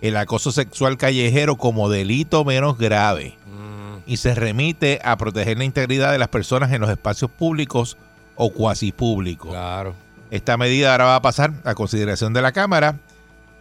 el 0.00 0.16
acoso 0.16 0.52
sexual 0.52 0.96
callejero 0.98 1.56
como 1.56 1.88
delito 1.88 2.44
menos 2.44 2.76
grave 2.78 3.36
Mm, 3.46 3.98
y 4.06 4.16
se 4.18 4.34
remite 4.34 5.00
a 5.04 5.16
proteger 5.16 5.56
la 5.58 5.64
integridad 5.64 6.10
de 6.12 6.18
las 6.18 6.28
personas 6.28 6.72
en 6.72 6.80
los 6.80 6.90
espacios 6.90 7.30
públicos 7.30 7.96
o 8.36 8.50
cuasi 8.50 8.90
públicos. 8.92 9.50
claro. 9.50 9.94
Esta 10.30 10.56
medida 10.56 10.90
ahora 10.92 11.04
va 11.04 11.14
a 11.16 11.22
pasar 11.22 11.52
a 11.64 11.74
consideración 11.76 12.32
de 12.32 12.42
la 12.42 12.50
Cámara, 12.52 12.96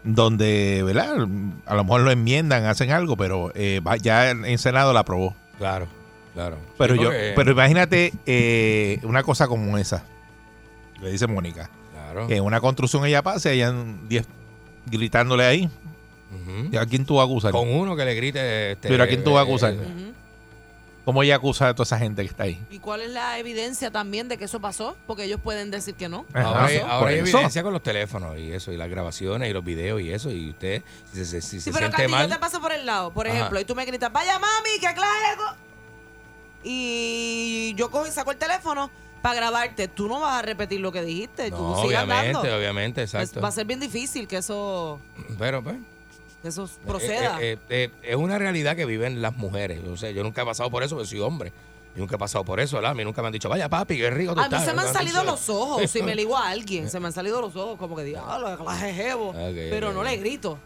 donde, 0.03 0.81
¿verdad? 0.83 1.27
A 1.67 1.75
lo 1.75 1.83
mejor 1.83 2.01
lo 2.01 2.11
enmiendan, 2.11 2.65
hacen 2.65 2.91
algo, 2.91 3.15
pero 3.15 3.51
eh, 3.55 3.79
ya 4.01 4.29
en 4.31 4.57
Senado 4.57 4.91
la 4.93 5.01
aprobó. 5.01 5.35
Claro, 5.57 5.87
claro. 6.33 6.57
Pero 6.77 6.95
Sí, 6.95 6.99
yo, 7.01 7.07
porque- 7.07 7.33
pero 7.35 7.51
imagínate 7.51 8.13
eh, 8.25 8.99
una 9.03 9.23
cosa 9.23 9.47
como 9.47 9.77
esa, 9.77 10.03
le 11.01 11.11
dice 11.11 11.27
Mónica, 11.27 11.69
Claro. 11.93 12.27
que 12.27 12.35
en 12.37 12.43
una 12.43 12.59
construcción 12.59 13.05
ella 13.05 13.21
pase, 13.21 13.49
hayan 13.49 14.07
10 14.09 14.25
gritándole 14.85 15.45
ahí. 15.45 15.69
Ujú. 16.33 16.69
¿Y 16.71 16.77
¿A 16.77 16.85
quién 16.85 17.05
tú 17.05 17.15
vas 17.15 17.23
a 17.23 17.25
acusar? 17.25 17.51
Con 17.51 17.69
uno 17.69 17.95
que 17.95 18.05
le 18.05 18.15
grite. 18.15 18.71
Este, 18.71 18.87
Pero 18.89 19.03
¿a 19.03 19.07
quién 19.07 19.23
tú 19.23 19.33
vas 19.33 19.41
a 19.41 19.45
eh, 19.45 19.49
acusar? 19.49 19.73
eh, 19.73 19.77
Ujú. 19.77 20.13
¿Cómo 21.05 21.21
ella 21.21 21.35
acusa 21.35 21.67
a 21.67 21.73
toda 21.73 21.83
esa 21.83 21.97
gente 21.97 22.21
que 22.21 22.29
está 22.29 22.43
ahí? 22.43 22.61
¿Y 22.71 22.79
cuál 22.79 23.01
es 23.01 23.09
la 23.11 23.37
evidencia 23.37 23.91
también 23.91 24.29
de 24.29 24.37
que 24.37 24.45
eso 24.45 24.61
pasó? 24.61 24.95
Porque 25.05 25.25
ellos 25.25 25.39
pueden 25.43 25.69
decir 25.69 25.95
que 25.95 26.07
no. 26.07 26.25
Ahora 26.33 26.65
hay, 26.65 26.77
ahora 26.77 27.09
hay 27.11 27.19
eso. 27.19 27.35
evidencia 27.37 27.61
con 27.61 27.73
los 27.73 27.83
teléfonos 27.83 28.37
y 28.37 28.53
eso, 28.53 28.71
y 28.71 28.77
las 28.77 28.89
grabaciones 28.89 29.49
y 29.49 29.53
los 29.53 29.65
videos 29.65 29.99
y 30.01 30.11
eso, 30.13 30.31
y 30.31 30.51
usted, 30.51 30.81
si 31.11 31.25
se, 31.25 31.41
si 31.41 31.59
se 31.59 31.61
Sí, 31.61 31.71
pero 31.73 31.87
siente 31.87 32.07
mal. 32.07 32.27
yo 32.29 32.33
te 32.35 32.39
paso 32.39 32.61
por 32.61 32.71
el 32.71 32.85
lado, 32.85 33.11
por 33.11 33.27
Ajá. 33.27 33.35
ejemplo, 33.35 33.59
y 33.59 33.65
tú 33.65 33.75
me 33.75 33.83
gritas, 33.85 34.11
vaya 34.13 34.39
mami, 34.39 34.69
que 34.79 34.93
claro. 34.93 35.57
Y 36.63 37.73
yo 37.75 37.91
cojo 37.91 38.07
y 38.07 38.11
saco 38.11 38.31
el 38.31 38.37
teléfono 38.37 38.89
para 39.21 39.35
grabarte. 39.35 39.87
Tú 39.87 40.07
no 40.07 40.21
vas 40.21 40.39
a 40.39 40.41
repetir 40.41 40.79
lo 40.79 40.91
que 40.91 41.01
dijiste. 41.01 41.49
No, 41.51 41.57
tú 41.57 41.81
sigas 41.87 42.03
obviamente, 42.05 42.33
dando. 42.47 42.57
obviamente, 42.57 43.01
Pues 43.01 43.13
exacto. 43.13 43.41
va 43.41 43.49
a 43.49 43.51
ser 43.51 43.65
bien 43.65 43.79
difícil 43.79 44.27
que 44.27 44.37
eso, 44.37 44.99
Pero, 45.37 45.61
pues. 45.63 45.75
Que 46.43 46.49
eso 46.49 46.69
proceda. 46.85 47.41
Eh, 47.41 47.53
eh, 47.53 47.57
eh, 47.69 47.89
eh, 48.03 48.09
es 48.11 48.15
una 48.15 48.37
realidad 48.37 48.75
que 48.75 48.85
viven 48.85 49.21
las 49.21 49.35
mujeres. 49.37 49.79
Yo 50.13 50.23
nunca 50.23 50.43
he 50.43 50.45
pasado 50.45 50.69
por 50.69 50.83
eso, 50.83 50.95
porque 50.95 51.07
soy 51.09 51.21
hombre. 51.21 51.53
Yo 51.95 52.01
nunca 52.01 52.15
he 52.15 52.19
pasado 52.19 52.43
por 52.43 52.59
eso, 52.59 52.75
¿verdad? 52.75 52.91
A 52.91 52.95
mí 52.95 53.03
nunca 53.03 53.21
me 53.21 53.27
han 53.27 53.33
dicho, 53.33 53.47
vaya 53.47 53.69
papi, 53.69 53.97
qué 53.97 54.09
rico 54.09 54.33
tú 54.33 54.41
a 54.41 54.43
mí 54.49 54.53
estás", 54.53 54.65
se 54.65 54.73
me 54.73 54.81
han 54.81 54.93
salido 54.93 55.23
los 55.23 55.47
ojos. 55.49 55.89
Si 55.89 56.03
me 56.03 56.15
ligo 56.15 56.37
a 56.37 56.49
alguien, 56.49 56.89
se 56.89 56.99
me 56.99 57.07
han 57.07 57.13
salido 57.13 57.39
los 57.39 57.55
ojos 57.55 57.79
como 57.79 57.95
que 57.95 58.03
que 58.03 58.11
clase 58.11 58.85
de 58.87 58.93
jevo. 58.93 59.33
Pero 59.33 59.93
no 59.93 60.03
le 60.03 60.17
grito. 60.17 60.59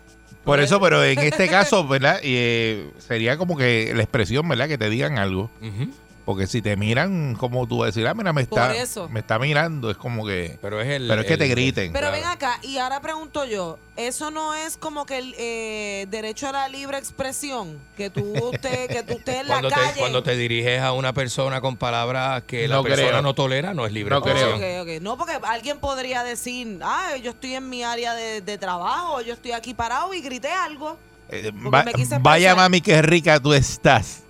Por 0.44 0.60
eso, 0.60 0.80
pero 0.80 1.04
en 1.04 1.20
este 1.20 1.48
caso, 1.48 1.86
¿verdad? 1.88 2.20
Y, 2.24 2.36
eh, 2.38 2.92
sería 2.98 3.38
como 3.38 3.56
que 3.58 3.92
la 3.94 4.02
expresión, 4.02 4.48
¿verdad? 4.48 4.68
Que 4.68 4.78
te 4.78 4.90
digan 4.90 5.20
algo. 5.20 5.52
Ujú. 5.62 5.92
Porque 6.28 6.46
si 6.46 6.62
te 6.62 6.76
miran, 6.76 7.36
como 7.36 7.66
tú 7.68 7.78
vas 7.78 7.86
a 7.86 7.88
decir, 7.88 8.06
ah, 8.06 8.14
mira, 8.14 8.34
me 8.34 8.42
está, 8.42 8.76
eso. 8.76 9.08
me 9.08 9.22
está 9.22 9.40
mirando, 9.40 9.90
es 9.90 9.96
como 9.96 10.26
que. 10.28 10.60
Pero 10.62 10.82
es 10.82 10.88
el. 10.90 11.08
Pero 11.08 11.22
es 11.22 11.26
que 11.28 11.34
el- 11.36 11.40
te 11.40 11.48
griten. 11.48 11.94
Pero 11.94 12.08
Claro. 12.10 12.18
ven 12.22 12.26
acá, 12.30 12.60
y 12.64 12.80
ahora 12.80 13.00
pregunto 13.00 13.46
yo, 13.46 13.80
¿eso 13.96 14.30
no 14.30 14.54
es 14.54 14.76
como 14.76 15.06
que 15.06 15.20
el 15.20 15.34
eh, 15.38 16.06
derecho 16.10 16.50
a 16.50 16.52
la 16.52 16.68
libre 16.68 16.98
expresión? 16.98 17.80
Que 17.96 18.10
tú 18.10 18.34
usted, 18.44 18.90
que 18.90 19.04
tú 19.04 19.14
estés 19.14 19.36
en 19.38 19.48
la 19.48 19.54
Cuando 19.54 19.70
te, 19.70 19.76
calle. 19.76 20.00
cuando 20.00 20.22
te 20.24 20.36
diriges 20.36 20.82
a 20.82 20.92
una 20.92 21.14
persona 21.14 21.62
con 21.62 21.78
palabras 21.78 22.44
que 22.44 22.68
la 22.68 22.84
persona 22.84 23.08
creo. 23.08 23.22
no 23.22 23.34
tolera, 23.34 23.74
no 23.74 23.86
es 23.86 23.94
libre 23.94 24.12
No 24.14 24.18
expresión. 24.18 24.58
creo. 24.60 25.00
No, 25.00 25.18
porque 25.18 25.40
alguien 25.44 25.80
podría 25.80 26.24
decir, 26.26 26.78
ah, 26.84 27.16
yo 27.24 27.32
estoy 27.32 27.56
en 27.56 27.70
mi 27.70 27.84
área 27.84 28.14
de, 28.16 28.42
de 28.42 28.58
trabajo, 28.58 29.22
yo 29.22 29.34
estoy 29.34 29.54
aquí 29.54 29.74
parado 29.74 30.14
y 30.14 30.20
grité 30.20 30.52
algo. 30.52 30.98
Eh, 31.30 31.52
va- 31.74 31.86
vaya 32.20 32.54
mami, 32.54 32.82
qué 32.82 33.02
rica 33.02 33.40
tú 33.40 33.54
estás. 33.54 34.24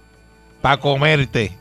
Para 0.61 0.79
comerte. 0.79 1.57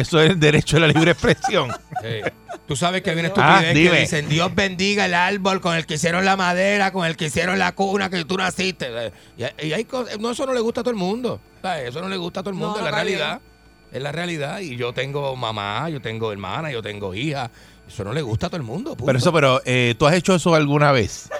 Eso 0.00 0.20
es 0.20 0.30
el 0.30 0.40
derecho 0.40 0.76
a 0.76 0.80
la 0.80 0.88
libre 0.88 1.12
expresión. 1.12 1.70
Sí. 2.00 2.20
Tú 2.68 2.76
sabes 2.76 3.02
que 3.02 3.10
hay 3.10 3.18
una 3.18 3.32
Ah, 3.36 3.56
estupidez 3.58 3.74
dime. 3.74 3.90
que 3.90 4.00
dicen 4.02 4.28
Dios 4.28 4.54
bendiga 4.54 5.06
el 5.06 5.14
árbol 5.14 5.60
con 5.60 5.74
el 5.74 5.84
que 5.84 5.94
hicieron 5.94 6.24
la 6.24 6.36
madera, 6.36 6.92
con 6.92 7.04
el 7.06 7.16
que 7.16 7.24
hicieron 7.24 7.58
la 7.58 7.72
cuna 7.72 8.08
que 8.08 8.24
tú 8.24 8.36
naciste. 8.36 9.10
Y, 9.36 9.66
y 9.66 9.72
hay 9.72 9.84
cosas, 9.84 10.16
no, 10.20 10.30
eso 10.30 10.46
no 10.46 10.52
le 10.54 10.60
gusta 10.60 10.82
a 10.82 10.84
todo 10.84 10.92
el 10.92 10.96
mundo. 10.96 11.40
Eso 11.84 12.00
no 12.00 12.08
le 12.08 12.16
gusta 12.16 12.38
a 12.38 12.42
todo 12.44 12.50
el 12.50 12.56
mundo, 12.56 12.78
no 12.80 12.86
es 12.86 12.92
la 12.92 13.02
bien. 13.02 13.18
realidad. 13.18 13.40
Es 13.90 14.00
la 14.02 14.12
realidad. 14.12 14.60
Y 14.60 14.76
yo 14.76 14.92
tengo 14.92 15.34
mamá, 15.34 15.88
yo 15.88 16.00
tengo 16.00 16.30
hermana, 16.30 16.70
yo 16.70 16.80
tengo 16.82 17.14
hija. 17.14 17.50
Eso 17.88 18.04
no 18.04 18.12
le 18.12 18.22
gusta 18.22 18.46
a 18.46 18.50
todo 18.50 18.58
el 18.58 18.62
mundo. 18.62 18.90
punto. 18.90 19.06
Pero 19.06 19.18
eso, 19.18 19.32
pero 19.32 19.60
eh, 19.64 19.96
¿tú 19.98 20.06
has 20.06 20.14
hecho 20.14 20.36
eso 20.36 20.54
alguna 20.54 20.92
vez? 20.92 21.30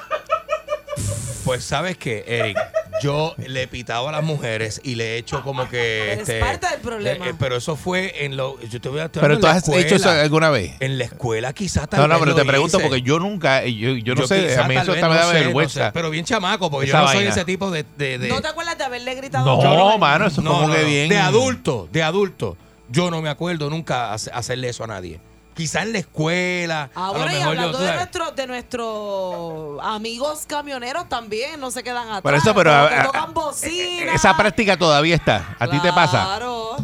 Pues 1.45 1.63
sabes 1.63 1.97
que, 1.97 2.25
Eric, 2.27 2.59
yo 3.03 3.35
le 3.39 3.63
he 3.63 3.69
pitado 3.69 4.09
a 4.09 4.13
las 4.13 4.23
mujeres 4.23 4.81
y 4.85 4.95
le 4.95 5.15
he 5.15 5.19
hecho 5.19 5.43
como 5.43 5.69
que... 5.69 6.13
Eres 6.13 6.21
este, 6.29 6.41
parte 6.41 6.69
del 6.71 6.81
problema. 6.81 7.27
eh, 7.27 7.31
eh, 7.31 7.35
pero 7.39 7.57
eso 7.57 7.77
fue 7.77 8.25
en 8.25 8.37
lo... 8.37 8.61
Yo 8.63 8.81
te 8.81 8.89
voy 8.89 9.01
a 9.01 9.09
Pero 9.11 9.39
tú 9.39 9.47
has 9.47 9.67
hecho 9.69 9.73
eso 9.79 9.95
escuela. 9.97 10.21
alguna 10.23 10.51
vez. 10.51 10.73
En 10.81 10.99
la 10.99 11.05
escuela 11.05 11.53
quizás 11.53 11.89
tal 11.89 12.01
No, 12.01 12.09
no, 12.09 12.19
pero 12.21 12.35
te 12.35 12.45
pregunto 12.45 12.79
hice. 12.79 12.89
porque 12.89 13.03
yo 13.03 13.19
nunca, 13.19 13.63
eh, 13.65 13.75
yo, 13.75 13.91
yo 13.97 14.15
no 14.15 14.27
sé, 14.27 14.43
quizás 14.43 14.59
a 14.65 14.69
mí 14.69 14.75
eso 14.77 14.93
hasta 14.93 15.09
me 15.09 15.15
no 15.15 15.21
da 15.21 15.27
sé, 15.33 15.35
vergüenza. 15.35 15.81
no 15.81 15.87
sé, 15.87 15.93
pero 15.93 16.11
bien 16.11 16.25
chamaco, 16.25 16.71
porque 16.71 16.89
Esa 16.89 16.99
yo 16.99 17.03
no 17.03 17.09
soy 17.09 17.17
vaina. 17.17 17.31
ese 17.31 17.45
tipo 17.45 17.71
de... 17.71 17.85
de- 17.97 18.19
de- 18.19 18.29
¿No 18.29 18.41
te 18.41 18.49
acuerdas 18.49 18.79
de 18.79 18.85
haberle 18.85 19.15
gritado? 19.15 19.45
No, 19.45 19.63
a 19.63 19.83
alguien? 19.85 20.01
mano, 20.01 20.27
eso 20.27 20.41
es 20.41 20.45
No, 20.45 20.53
como 20.53 20.69
no, 20.69 20.75
que 20.75 20.81
no. 20.83 20.87
bien. 20.89 21.09
De 21.09 21.19
adulto, 21.19 21.89
de 21.93 22.03
adulto. 22.03 22.57
Yo 22.91 23.11
no 23.11 23.21
me 23.21 23.29
acuerdo 23.29 23.69
nunca 23.71 24.13
hace- 24.13 24.31
hacerle 24.33 24.71
eso 24.71 24.85
a 24.85 24.87
nadie. 24.87 25.21
Quizás 25.59 25.83
en 25.83 25.93
la 25.93 25.99
escuela. 25.99 26.89
a 26.95 27.07
Ahora 27.07 27.25
lo 27.25 27.31
y 27.31 27.35
mejor 27.35 27.49
hablando 27.49 27.79
de, 27.79 27.93
nuestro, 27.93 28.31
de 28.31 28.47
nuestros 28.47 29.81
amigos 29.83 30.45
camioneros 30.47 31.09
también, 31.09 31.59
no 31.59 31.73
se 31.73 31.83
quedan 31.83 32.05
atrás. 32.07 32.23
Por 32.23 32.35
eso, 32.35 32.55
pero, 32.55 32.73
ah, 32.73 33.03
tocan 33.07 33.25
ah, 33.25 33.33
bocina. 33.33 34.15
Esa 34.15 34.37
práctica 34.37 34.77
todavía 34.77 35.17
está. 35.17 35.57
¿A 35.59 35.69
ti 35.69 35.81
te 35.81 35.93
pasa? 35.93 36.23
Claro. 36.23 36.77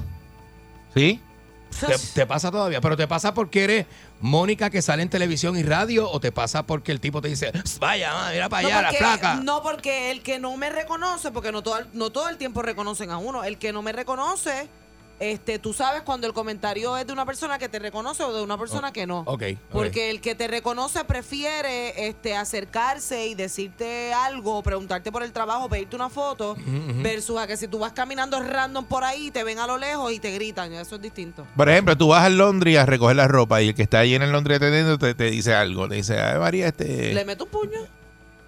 ¿Sí? 0.92 1.20
Te, 1.87 1.96
te 2.14 2.26
pasa 2.26 2.50
todavía, 2.50 2.80
pero 2.80 2.96
te 2.96 3.06
pasa 3.06 3.32
porque 3.32 3.62
eres 3.62 3.87
Mónica 4.18 4.70
que 4.70 4.82
sale 4.82 5.04
en 5.04 5.08
televisión 5.08 5.56
y 5.56 5.62
radio 5.62 6.10
o 6.10 6.18
te 6.18 6.32
pasa 6.32 6.64
porque 6.64 6.90
el 6.90 6.98
tipo 6.98 7.22
te 7.22 7.28
dice, 7.28 7.52
vaya, 7.78 8.12
ma, 8.12 8.30
mira 8.32 8.48
para 8.48 8.66
allá, 8.66 8.74
no, 8.74 8.82
la 8.82 8.88
porque, 8.88 8.98
flaca. 8.98 9.34
no, 9.37 9.62
porque 9.62 10.10
el 10.10 10.22
que 10.22 10.40
no 10.40 10.56
me 10.56 10.68
reconoce, 10.70 11.30
porque 11.30 11.52
no 11.52 11.62
todo, 11.62 11.78
no 11.92 12.10
todo 12.10 12.28
el 12.28 12.38
tiempo 12.38 12.62
reconocen 12.62 13.12
a 13.12 13.18
uno, 13.18 13.44
el 13.44 13.56
que 13.56 13.72
no 13.72 13.82
me 13.82 13.92
reconoce, 13.92 14.68
este, 15.20 15.59
tú 15.59 15.72
sabes 15.72 16.03
cuando 16.03 16.27
el 16.27 16.33
comentario 16.33 16.96
es 16.96 17.07
de 17.07 17.12
una 17.12 17.24
persona 17.24 17.59
que 17.59 17.68
te 17.68 17.79
reconoce 17.79 18.22
o 18.22 18.33
de 18.33 18.42
una 18.42 18.59
persona 18.59 18.92
que 18.92 19.07
no. 19.07 19.20
Ok, 19.20 19.42
ok. 19.42 19.59
Porque 19.70 20.11
el 20.11 20.20
que 20.20 20.35
te 20.35 20.48
reconoce 20.48 21.05
prefiere 21.05 22.09
este, 22.09 22.37
acercarse 22.37 23.27
y 23.27 23.35
decirte 23.35 24.12
algo, 24.12 24.62
preguntarte 24.62 25.12
por 25.12 25.22
el 25.22 25.33
trabajo, 25.33 25.68
pedirte 25.68 25.96
una 25.96 26.11
foto, 26.11 26.57
versus 27.03 27.38
a 27.38 27.46
que 27.46 27.57
si 27.57 27.68
tú 27.68 27.79
vas 27.79 27.92
caminando 27.92 28.40
random 28.40 28.85
por 28.85 29.05
ahí, 29.05 29.31
te 29.31 29.44
ven 29.44 29.59
a 29.59 29.66
lo 29.66 29.79
lejos 29.79 30.12
y 30.12 30.18
te 30.18 30.33
gritan. 30.33 30.72
Eso 30.72 30.96
es 30.96 31.03
distinto. 31.03 31.46
Por 31.57 31.68
ejemplo, 31.68 31.96
tú 31.96 32.09
vas 32.09 32.24
al 32.24 32.37
Londres 32.37 32.79
a 32.79 32.87
recoger 32.87 33.16
la 33.16 33.29
ropa 33.29 33.62
y 33.62 33.68
el 33.68 33.74
que 33.74 33.83
está 33.83 34.00
ahí 34.00 34.14
en 34.14 34.22
el 34.22 34.33
Londres 34.33 34.57
atendiendo 34.57 34.98
te, 34.98 35.14
te 35.14 35.31
dice 35.31 35.55
algo. 35.55 35.88
Te 35.88 35.96
dice, 35.96 36.18
ay 36.18 36.38
María, 36.38 36.68
este... 36.68 37.14
Le 37.14 37.24
meto 37.24 37.44
un 37.44 37.50
puño. 37.50 38.04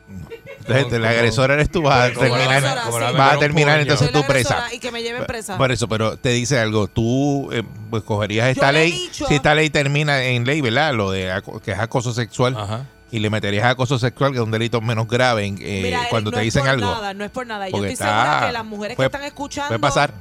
Entonces, 0.09 0.92
el 0.92 1.05
agresor 1.05 1.51
eres 1.51 1.71
tú, 1.71 1.83
vas 1.83 1.95
a 1.95 2.09
la- 2.09 2.14
terminar, 2.14 2.62
la 2.62 3.12
vas 3.12 3.37
a 3.37 3.38
terminar 3.38 3.81
entonces 3.81 4.12
la 4.12 4.21
tú 4.21 4.27
presa. 4.27 4.55
agresora 4.55 4.75
y 4.75 4.79
que 4.81 4.90
me 4.92 5.03
lleven 5.03 5.25
presa. 5.27 5.57
Por 5.57 5.71
eso, 5.73 5.88
pero 5.88 6.16
te 6.16 6.31
dice 6.31 6.59
algo. 6.59 6.87
Tú 6.88 7.51
eh, 7.53 7.62
pues 7.90 8.03
cogerías 8.03 8.49
esta 8.49 8.73
ley. 8.73 8.90
dicho- 8.92 9.27
si 9.27 9.35
esta 9.35 9.55
ley 9.55 9.71
termina 9.71 10.23
en 10.23 10.45
ley, 10.45 10.61
¿verdad? 10.61 10.92
Lo 10.95 11.11
de 11.11 11.42
que 11.64 11.73
es 11.73 11.79
acoso 11.79 12.12
sexual. 12.12 12.57
Ajá. 12.57 12.87
Y 13.12 13.21
le 13.21 13.31
meterías 13.31 13.64
acoso 13.66 14.01
sexual, 14.01 14.33
que 14.33 14.38
es 14.38 14.45
un 14.45 14.51
delito 14.51 14.81
menos 14.81 15.07
grave 15.07 15.47
eh, 15.47 15.51
Mira, 15.53 15.99
Eric, 15.99 16.11
cuando 16.11 16.33
no 16.33 16.38
te 16.38 16.47
es 16.47 16.55
por 16.59 16.69
algo. 16.69 16.90
Nada, 16.90 17.14
no 17.14 17.25
es 17.25 17.31
por 17.31 17.47
nada. 17.47 17.69
Yo 17.69 17.77
estoy 17.77 17.92
está- 17.92 18.05
segura 18.25 18.47
que 18.49 18.53
las 18.53 18.64
mujeres 18.64 18.97
puede- 18.97 19.09
que 19.11 19.16
están 19.16 19.27
escuchando. 19.27 19.69
Puede 19.69 19.79
pasar. 19.81 20.12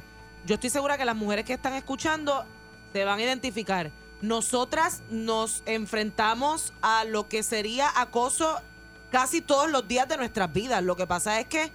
Yo 0.46 0.54
estoy 0.54 0.70
segura 0.70 0.96
que 0.96 1.04
las 1.04 1.16
mujeres 1.16 1.44
que 1.44 1.54
están 1.54 1.72
escuchando 1.74 2.44
se 2.92 3.04
van 3.04 3.18
a 3.18 3.22
identificar. 3.22 3.90
Nosotras 4.22 5.02
nos 5.10 5.62
enfrentamos 5.66 6.72
a 6.80 7.04
lo 7.04 7.28
que 7.28 7.42
sería 7.42 7.88
acoso 7.96 8.60
casi 9.10 9.40
todos 9.40 9.70
los 9.70 9.86
días 9.86 10.08
de 10.08 10.16
nuestras 10.16 10.52
vidas. 10.52 10.82
Lo 10.82 10.96
que 10.96 11.06
pasa 11.06 11.40
es 11.40 11.46
que 11.46 11.70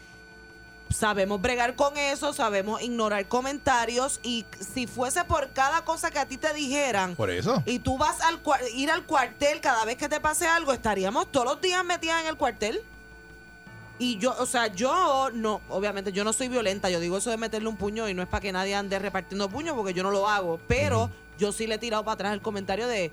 sabemos 0.89 1.41
bregar 1.41 1.75
con 1.75 1.97
eso, 1.97 2.33
sabemos 2.33 2.81
ignorar 2.81 3.27
comentarios 3.27 4.19
y 4.23 4.45
si 4.59 4.87
fuese 4.87 5.23
por 5.23 5.51
cada 5.51 5.83
cosa 5.85 6.11
que 6.11 6.19
a 6.19 6.25
ti 6.25 6.37
te 6.37 6.53
dijeran 6.53 7.15
Por 7.15 7.29
eso. 7.29 7.63
y 7.65 7.79
tú 7.79 7.97
vas 7.97 8.19
al 8.21 8.39
ir 8.75 8.91
al 8.91 9.05
cuartel 9.05 9.61
cada 9.61 9.85
vez 9.85 9.97
que 9.97 10.09
te 10.09 10.19
pase 10.19 10.47
algo, 10.47 10.73
estaríamos 10.73 11.31
todos 11.31 11.45
los 11.45 11.61
días 11.61 11.83
metidas 11.85 12.21
en 12.21 12.27
el 12.27 12.35
cuartel. 12.37 12.81
Y 13.99 14.17
yo, 14.17 14.35
o 14.39 14.47
sea, 14.47 14.65
yo 14.67 15.29
no, 15.31 15.61
obviamente 15.69 16.11
yo 16.11 16.23
no 16.23 16.33
soy 16.33 16.47
violenta, 16.47 16.89
yo 16.89 16.99
digo 16.99 17.19
eso 17.19 17.29
de 17.29 17.37
meterle 17.37 17.69
un 17.69 17.77
puño 17.77 18.09
y 18.09 18.15
no 18.15 18.23
es 18.23 18.27
para 18.27 18.41
que 18.41 18.51
nadie 18.51 18.73
ande 18.73 18.97
repartiendo 18.97 19.47
puños 19.47 19.75
porque 19.75 19.93
yo 19.93 20.01
no 20.01 20.09
lo 20.09 20.27
hago, 20.27 20.59
pero 20.67 21.11
yo 21.37 21.51
sí 21.51 21.67
le 21.67 21.75
he 21.75 21.77
tirado 21.77 22.03
para 22.03 22.13
atrás 22.13 22.33
el 22.33 22.41
comentario 22.41 22.87
de, 22.87 23.11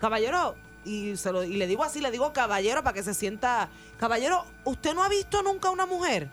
caballero, 0.00 0.56
y, 0.84 1.16
se 1.16 1.32
lo, 1.32 1.42
y 1.44 1.54
le 1.56 1.66
digo 1.66 1.84
así, 1.84 2.00
le 2.00 2.10
digo 2.10 2.32
caballero 2.32 2.82
para 2.82 2.94
que 2.94 3.02
se 3.02 3.14
sienta, 3.14 3.68
caballero, 3.98 4.44
¿usted 4.64 4.94
no 4.94 5.02
ha 5.02 5.08
visto 5.08 5.42
nunca 5.42 5.70
una 5.70 5.86
mujer? 5.86 6.28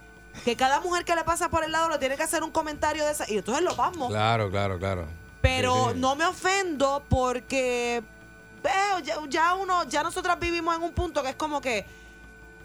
Que 0.46 0.56
cada 0.56 0.80
mujer 0.80 1.04
que 1.04 1.16
le 1.16 1.24
pasa 1.24 1.50
por 1.50 1.64
el 1.64 1.72
lado 1.72 1.90
le 1.90 1.98
tiene 1.98 2.16
que 2.16 2.24
hacer 2.24 2.44
un 2.44 2.52
comentario 2.52 3.06
de 3.06 3.12
esa, 3.12 3.30
y 3.30 3.38
entonces 3.38 3.64
lo 3.64 3.76
pasmo. 3.76 4.08
Claro, 4.10 4.50
claro, 4.52 4.78
claro. 4.78 5.06
Pero 5.42 5.88
Sí, 5.88 5.94
sí. 5.94 6.00
no 6.00 6.16
me 6.16 6.26
ofendo 6.26 7.04
porque 7.10 8.04
veo, 8.64 9.00
ya, 9.00 9.16
ya 9.30 9.54
uno, 9.56 9.84
ya 9.86 10.04
nosotras 10.04 10.40
vivimos 10.40 10.76
en 10.76 10.84
un 10.84 10.92
punto 10.94 11.24
que 11.24 11.30
es 11.30 11.36
como 11.36 11.62
que, 11.62 11.86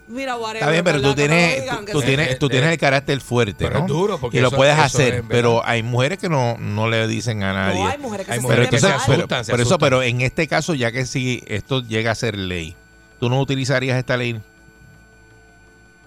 mira, 0.07 0.35
whatever, 0.35 0.57
Está 0.57 0.71
bien, 0.71 0.83
pero 0.83 0.97
tú 0.97 1.03
me 1.03 1.09
lo 1.09 1.15
tienes, 1.15 1.61
digan, 1.61 1.85
tú, 1.85 1.91
tú 1.93 2.01
tienes, 2.01 2.39
tú 2.39 2.45
Eh, 2.45 2.49
tienes 2.49 2.69
eh, 2.69 2.73
el 2.73 2.79
carácter 2.79 3.19
fuerte, 3.21 3.55
pero 3.65 3.79
¿no? 3.79 3.85
es 3.85 3.87
duro, 3.87 4.17
porque 4.19 4.37
y 4.37 4.41
lo 4.41 4.47
eso- 4.47 4.57
puedes 4.57 4.73
eso 4.75 4.83
hacer, 4.83 5.23
pero 5.27 5.65
hay 5.65 5.83
mujeres 5.83 6.19
que 6.19 6.29
no, 6.29 6.57
no 6.57 6.89
le 6.89 7.07
dicen 7.07 7.43
a 7.43 7.53
nadie. 7.53 7.79
No, 7.81 7.87
hay 7.87 7.97
mujeres 7.97 8.25
que 8.27 8.33
Hay 8.33 8.39
se 8.39 8.47
pero 8.47 8.61
mujeres 8.61 8.69
que 8.69 8.79
se 8.79 8.87
mal. 8.93 9.01
pero- 9.05 9.13
asustan, 9.19 9.45
se 9.45 9.51
por 9.51 9.59
eso, 9.59 9.69
asustan. 9.69 9.85
pero 9.89 10.03
en 10.03 10.21
este 10.21 10.47
caso, 10.47 10.73
ya 10.73 10.91
que 10.91 11.05
si 11.05 11.43
esto 11.47 11.81
llega 11.81 12.11
a 12.11 12.15
ser 12.15 12.37
ley, 12.37 12.75
¿tú 13.19 13.29
no 13.29 13.39
utilizarías 13.39 13.97
esta 13.97 14.17
ley? 14.17 14.39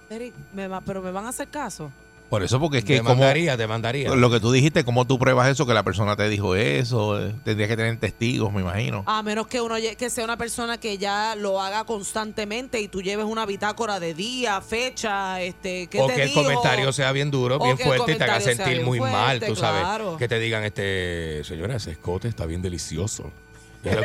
Eric, 0.09 0.33
me 0.53 0.67
va- 0.67 0.81
pero 0.81 1.01
me 1.01 1.11
van 1.11 1.25
a 1.25 1.29
hacer 1.29 1.47
caso. 1.49 1.91
Por 2.29 2.43
eso, 2.43 2.59
porque 2.59 2.79
es 2.79 2.85
te 2.85 2.95
que 2.95 2.99
como 2.99 3.11
mandaría, 3.11 3.55
te 3.55 3.67
mandaría. 3.67 4.13
lo 4.13 4.29
que 4.29 4.39
tú 4.39 4.51
dijiste, 4.51 4.83
¿cómo 4.83 5.05
tú 5.05 5.17
pruebas 5.17 5.47
eso? 5.49 5.65
Que 5.65 5.73
la 5.73 5.83
persona 5.83 6.15
te 6.15 6.27
dijo 6.27 6.55
eso, 6.55 7.19
eh, 7.21 7.33
tendrías 7.43 7.69
que 7.69 7.77
tener 7.77 7.97
testigos, 7.99 8.51
me 8.51 8.61
imagino. 8.61 9.03
A 9.05 9.23
menos 9.23 9.47
que 9.47 9.61
uno 9.61 9.75
que 9.97 10.09
sea 10.09 10.23
una 10.23 10.37
persona 10.37 10.77
que 10.77 10.97
ya 10.97 11.35
lo 11.35 11.61
haga 11.61 11.85
constantemente 11.85 12.81
y 12.81 12.87
tú 12.87 13.01
lleves 13.01 13.25
una 13.25 13.45
bitácora 13.45 13.99
de 13.99 14.13
día, 14.13 14.59
fecha, 14.61 15.41
este, 15.41 15.87
¿qué 15.87 16.01
o 16.01 16.07
te 16.07 16.15
que 16.15 16.23
el 16.23 16.33
comentario 16.33 16.91
sea 16.91 17.11
bien 17.11 17.31
duro, 17.31 17.57
O 17.59 17.63
bien 17.63 17.77
fuerte 17.77 18.11
y 18.11 18.15
te 18.15 18.23
haga 18.23 18.41
sentir 18.41 18.83
muy 18.83 18.99
mal, 18.99 19.39
tú 19.39 19.55
sabes. 19.55 20.17
Que 20.17 20.27
te 20.27 20.39
digan, 20.39 20.63
este, 20.63 21.43
señora, 21.43 21.75
ese 21.77 21.91
escote 21.91 22.27
está 22.27 22.45
bien 22.45 22.61
delicioso. 22.61 23.31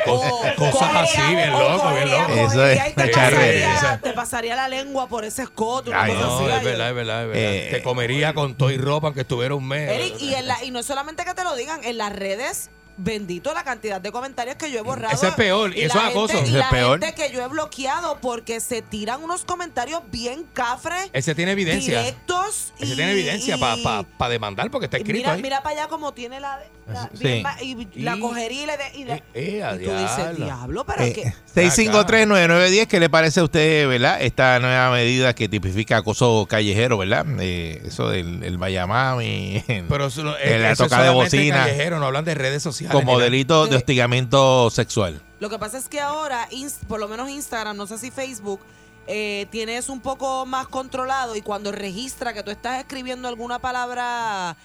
Co- 0.05 0.13
O 0.13 0.55
cosas 0.55 0.73
cogería- 0.73 1.01
así, 1.01 1.35
bien 1.35 1.53
o 1.53 1.59
loco, 1.59 1.89
bien 1.93 2.11
loco. 2.11 2.31
Eso 2.33 2.65
es 2.65 2.95
te 2.95 3.07
pasaría- 3.07 3.99
Te 4.01 4.13
pasaría 4.13 4.55
la 4.55 4.67
lengua 4.67 5.07
por 5.07 5.25
ese 5.25 5.43
escote. 5.43 5.89
una 5.89 6.01
Ay, 6.03 6.13
cosa 6.13 6.25
No, 6.27 6.35
así, 6.37 6.45
es 6.45 6.51
ay, 6.53 6.65
verdad, 6.65 6.89
es 6.89 6.95
verdad, 6.95 7.21
es 7.23 7.27
verdad. 7.29 7.43
Eh, 7.53 7.67
Te 7.71 7.83
comería 7.83 8.33
con 8.33 8.55
todo 8.55 8.71
y 8.71 8.77
ropa 8.77 9.07
aunque 9.07 9.21
estuviera 9.21 9.55
un 9.55 9.67
mes. 9.67 9.89
Eric, 9.89 10.15
y, 10.19 10.33
en 10.33 10.47
la- 10.47 10.63
y 10.63 10.71
no 10.71 10.79
es 10.79 10.85
solamente 10.85 11.25
que 11.25 11.33
te 11.33 11.43
lo 11.43 11.55
digan, 11.55 11.83
en 11.83 11.97
las 11.97 12.13
redes, 12.13 12.69
bendito 12.97 13.53
la 13.53 13.63
cantidad 13.63 13.99
de 13.99 14.11
comentarios 14.11 14.55
que 14.55 14.71
yo 14.71 14.79
he 14.79 14.81
borrado. 14.81 15.13
Ese 15.15 15.27
es 15.29 15.33
peor, 15.33 15.75
y 15.75 15.81
eso 15.81 15.97
la 15.97 16.05
es 16.05 16.11
acoso. 16.11 16.33
gente- 16.35 16.49
es 16.49 16.55
la 16.55 16.69
peor. 16.69 16.99
gente 17.03 17.15
que 17.15 17.31
yo 17.33 17.41
he 17.43 17.47
bloqueado 17.47 18.19
porque 18.21 18.59
se 18.59 18.81
tiran 18.81 19.23
unos 19.23 19.45
comentarios 19.45 20.01
bien 20.11 20.45
cafres, 20.53 21.09
Ese 21.13 21.33
tiene 21.35 21.53
evidencia. 21.53 21.99
directos. 21.99 22.73
Ese 22.79 22.93
y- 22.93 22.95
tiene 22.95 23.11
evidencia 23.13 23.57
para 23.57 24.29
demandar 24.31 24.69
porque 24.71 24.85
está 24.85 24.97
escrito 24.97 25.17
mira, 25.19 25.33
ahí. 25.33 25.41
mira 25.41 25.63
para 25.63 25.79
allá 25.81 25.87
como 25.89 26.13
tiene 26.13 26.39
la... 26.39 26.59
la- 26.87 27.09
Sí. 27.13 27.23
bien 27.23 27.89
y 27.93 28.01
la 28.01 28.19
cogería 28.19 28.63
y 28.63 28.65
le... 28.65 28.77
de- 28.77 28.91
y, 28.97 29.03
la- 29.05 29.15
Eh, 29.15 29.23
eh, 29.33 29.77
y 29.81 29.83
tú 29.85 29.91
dices, 29.97 30.35
diablo. 30.37 30.85
pero 30.85 31.03
Eh, 31.03 31.13
que... 31.13 31.33
653-9910, 31.55 32.87
¿qué 32.87 32.99
le 32.99 33.09
parece 33.09 33.39
a 33.39 33.43
usted, 33.43 33.87
verdad? 33.87 34.21
Esta 34.21 34.59
nueva 34.59 34.91
medida 34.91 35.33
que 35.33 35.47
tipifica 35.49 35.97
acoso 35.97 36.45
callejero, 36.49 36.97
¿verdad? 36.97 37.25
Eh, 37.39 37.81
eso 37.85 38.09
del 38.09 38.43
el 38.43 38.57
Bayamami, 38.57 39.63
Pero 39.89 40.07
eso, 40.07 40.23
no- 40.23 40.35
Eh, 40.43 40.59
la 40.59 40.71
eso 40.71 40.83
es 40.83 40.89
toca 40.89 41.01
de 41.03 41.09
bocina. 41.09 41.57
callejero, 41.65 41.99
no 41.99 42.05
hablan 42.07 42.25
de 42.25 42.35
redes 42.35 42.61
sociales. 42.63 42.82
Como 42.91 43.19
delito 43.19 43.67
de 43.67 43.75
hostigamiento 43.77 44.69
sexual. 44.69 45.21
Lo 45.39 45.49
que 45.49 45.59
pasa 45.59 45.77
es 45.77 45.89
que 45.89 45.99
ahora, 45.99 46.47
por 46.87 46.99
lo 46.99 47.07
menos 47.07 47.29
Instagram, 47.29 47.75
no 47.77 47.87
sé 47.87 47.97
si 47.97 48.11
Facebook, 48.11 48.59
eh, 49.07 49.47
tienes 49.51 49.89
un 49.89 49.99
poco 49.99 50.45
más 50.45 50.67
controlado 50.67 51.35
y 51.35 51.41
cuando 51.41 51.71
registra 51.71 52.33
que 52.33 52.41
tú 52.43 52.51
estás 52.51 52.79
escribiendo 52.79 53.27
alguna 53.27 53.59
palabra 53.59 54.55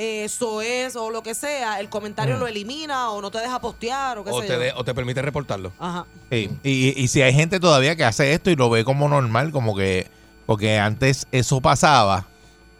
eh, 0.00 0.28
soez 0.28 0.94
o 0.94 1.10
lo 1.10 1.24
que 1.24 1.34
sea, 1.34 1.80
el 1.80 1.88
comentario 1.88 2.36
Mm. 2.36 2.38
lo 2.38 2.46
elimina 2.46 3.10
o 3.10 3.20
no 3.20 3.32
te 3.32 3.38
deja 3.38 3.60
postear 3.60 4.16
o 4.18 4.24
qué 4.24 4.30
O 4.30 4.40
sé 4.40 4.46
te, 4.46 4.52
yo. 4.52 4.58
de- 4.60 4.72
o 4.76 4.84
te 4.84 4.94
permite 4.94 5.20
reportarlo. 5.22 5.72
Ajá. 5.80 6.06
Sí, 6.30 6.48
Y, 6.62 7.02
y 7.02 7.08
si 7.08 7.20
hay 7.22 7.34
gente 7.34 7.58
todavía 7.58 7.96
que 7.96 8.04
hace 8.04 8.32
esto 8.32 8.48
y 8.50 8.54
lo 8.54 8.70
ve 8.70 8.84
como 8.84 9.08
normal, 9.08 9.50
como 9.50 9.74
que, 9.74 10.06
porque 10.46 10.78
antes 10.78 11.26
eso 11.32 11.60
pasaba 11.60 12.26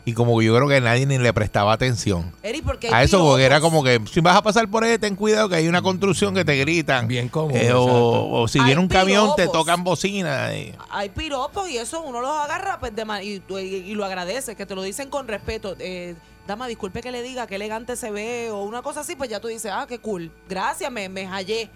y 0.08 0.12
como 0.14 0.38
que 0.38 0.46
yo 0.46 0.54
creo 0.56 0.68
que 0.68 0.80
nadie 0.80 1.06
ni 1.06 1.18
le 1.18 1.32
prestaba 1.32 1.72
atención. 1.72 2.32
Eri, 2.42 2.62
porque 2.62 2.88
hay 2.88 2.92
A 2.94 3.02
eso 3.02 3.18
porque 3.24 3.44
era 3.44 3.60
como 3.60 3.82
que 3.82 4.00
si 4.10 4.20
vas 4.20 4.36
a 4.36 4.42
pasar 4.42 4.68
por 4.68 4.84
ahí, 4.84 4.98
ten 4.98 5.16
cuidado 5.16 5.48
que 5.48 5.56
hay 5.56 5.68
una 5.68 5.82
construcción 5.82 6.34
que 6.34 6.44
te 6.44 6.56
gritan. 6.56 7.06
Bien 7.06 7.28
común. 7.28 7.52
Eh, 7.56 7.66
exacto. 7.66 7.82
o, 7.84 8.42
o 8.42 8.48
si 8.48 8.58
Hay 8.58 8.64
viene 8.66 8.80
un 8.80 8.88
camión, 8.88 9.30
te 9.36 9.48
tocan 9.48 9.84
bocina. 9.84 10.46
Hay 10.90 11.08
piropos 11.10 11.68
y 11.68 11.76
eso 11.76 12.00
uno 12.02 12.20
los 12.20 12.30
agarra 12.30 12.78
pues, 12.78 12.94
de 12.94 13.04
y, 13.22 13.42
y- 13.54 13.90
y 13.90 13.94
lo 13.94 14.04
agradece, 14.04 14.56
que 14.56 14.66
te 14.66 14.74
lo 14.74 14.82
dicen 14.82 15.10
con 15.10 15.28
respeto. 15.28 15.76
Eh, 15.78 16.14
dama, 16.46 16.66
disculpe 16.66 17.02
que 17.02 17.12
le 17.12 17.22
diga, 17.22 17.46
qué 17.46 17.56
elegante 17.56 17.94
se 17.96 18.10
ve 18.10 18.50
o 18.50 18.62
una 18.62 18.82
cosa 18.82 19.00
así, 19.00 19.14
pues 19.16 19.28
ya 19.28 19.40
tú 19.40 19.48
dices, 19.48 19.70
ah, 19.74 19.86
qué 19.88 19.98
cool. 19.98 20.30
Gracias, 20.48 20.90
me, 20.90 21.08
me 21.08 21.26
hallé. 21.26 21.68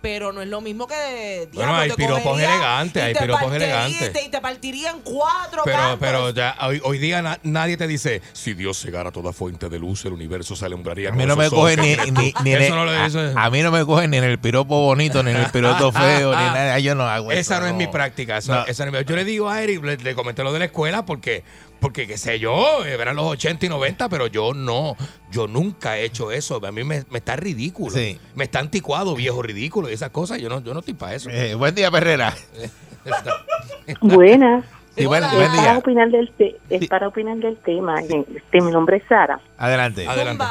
Pero 0.00 0.32
no 0.32 0.40
es 0.42 0.48
lo 0.48 0.60
mismo 0.60 0.86
que... 0.86 1.48
Bueno, 1.52 1.72
diablo, 1.72 1.76
hay 1.82 1.90
piropos 1.90 2.38
elegantes, 2.38 3.02
y 3.02 3.06
hay 3.06 3.14
te 3.14 3.20
piropos 3.20 3.42
partiría- 3.42 3.86
elegantes. 3.86 4.24
Y 4.26 4.28
te, 4.30 4.40
partirían 4.40 5.00
cuatro 5.02 5.62
Pero, 5.64 5.76
cantos. 5.76 5.98
pero 6.00 6.30
ya 6.30 6.56
hoy, 6.60 6.80
hoy 6.84 6.98
día 6.98 7.20
na- 7.20 7.40
nadie 7.42 7.76
te 7.76 7.88
dice, 7.88 8.22
si 8.32 8.54
Dios 8.54 8.78
cegara 8.80 9.10
toda 9.10 9.32
fuente 9.32 9.68
de 9.68 9.78
luz, 9.80 10.04
el 10.04 10.12
universo 10.12 10.54
se 10.54 10.64
alumbraría 10.66 11.08
A 11.08 11.12
mí 11.12 11.26
no 11.26 11.34
me 11.34 11.48
ojos 11.48 11.58
coge 11.58 11.74
que 11.76 11.82
ni, 11.82 12.10
ni, 12.12 12.32
tú". 12.32 12.42
ni 12.44 12.52
en 12.52 12.62
Eso 12.62 12.78
el- 12.80 13.34
no 13.34 13.40
a, 13.40 13.44
a 13.46 13.50
mí 13.50 13.60
no 13.62 13.72
me 13.72 13.84
coge 13.84 14.06
ni 14.06 14.18
en 14.18 14.24
el 14.24 14.38
piropo 14.38 14.80
bonito, 14.82 15.22
ni 15.24 15.32
en 15.32 15.38
el 15.38 15.46
piropo 15.50 15.90
feo, 15.90 16.30
ni 16.30 16.36
nada. 16.44 16.78
Yo 16.78 16.94
no 16.94 17.02
hago 17.08 17.32
eso. 17.32 17.40
Esa 17.40 17.58
no 17.60 17.66
es 17.66 17.74
mi 17.74 17.88
práctica. 17.88 18.38
eso- 18.38 18.54
No. 18.54 18.66
esa 18.66 18.84
no 18.86 18.96
es 18.96 19.04
mi- 19.04 19.10
yo 19.10 19.16
le 19.16 19.24
digo 19.24 19.50
a 19.50 19.60
Eric, 19.62 19.82
le, 19.84 19.96
le 19.96 20.14
comenté 20.14 20.44
lo 20.44 20.52
de 20.52 20.60
la 20.60 20.64
escuela 20.66 21.04
porque, 21.04 21.42
porque 21.80 22.06
qué 22.06 22.16
sé 22.18 22.38
yo, 22.38 22.84
eran 22.84 23.16
los 23.16 23.26
80 23.26 23.66
y 23.66 23.68
90, 23.68 24.08
pero 24.08 24.26
yo 24.26 24.52
no, 24.54 24.96
yo 25.30 25.46
nunca 25.46 25.96
he 25.98 26.04
hecho 26.04 26.30
eso. 26.32 26.60
A 26.66 26.72
mí 26.72 26.84
me, 26.84 27.04
me 27.10 27.18
está 27.18 27.36
ridículo. 27.36 27.90
Sí. 27.90 28.18
Me 28.34 28.44
está 28.44 28.58
anticuado, 28.60 29.14
viejo 29.14 29.42
ridículo 29.42 29.88
y 29.90 29.92
esas 29.92 30.10
cosas. 30.10 30.40
Yo 30.40 30.48
no, 30.48 30.60
yo 30.62 30.72
no 30.74 30.80
estoy 30.80 30.94
para 30.94 31.14
eso. 31.14 31.30
Eh, 31.30 31.54
buen 31.54 31.74
día, 31.74 31.90
Perrera. 31.90 32.34
Buenas. 34.00 34.64
Sí, 34.96 35.06
buen, 35.06 35.22
Es 35.22 35.30
para 35.30 35.48
día. 35.62 35.78
opinar 35.78 36.10
del 36.10 36.30
te- 36.32 36.56
es 36.68 36.80
Sí. 36.80 36.88
para 36.88 37.06
opinar 37.08 37.36
del 37.36 37.56
tema. 37.58 38.00
Este, 38.00 38.60
mi 38.60 38.70
nombre 38.72 38.96
es 38.96 39.04
Sara 39.08 39.40
Adelante. 39.56 40.06
Adelante. 40.08 40.44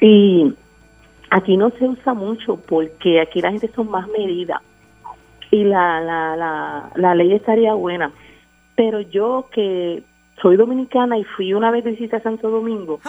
Y 0.00 0.54
aquí 1.30 1.56
no 1.56 1.70
se 1.78 1.84
usa 1.84 2.12
mucho 2.12 2.56
porque 2.56 3.20
aquí 3.20 3.40
la 3.40 3.50
gente 3.50 3.70
son 3.74 3.90
más 3.90 4.06
medidas 4.08 4.60
y 5.50 5.64
la, 5.64 6.00
la, 6.00 6.36
la, 6.36 6.90
la 6.96 7.14
ley 7.14 7.32
estaría 7.32 7.72
buena. 7.74 8.12
Pero 8.76 9.00
yo 9.00 9.48
que 9.52 10.02
soy 10.40 10.56
dominicana 10.56 11.18
y 11.18 11.24
fui 11.24 11.54
una 11.54 11.70
vez 11.70 11.84
de 11.84 11.92
visita 11.92 12.16
a 12.16 12.22
Santo 12.22 12.50
Domingo, 12.50 13.00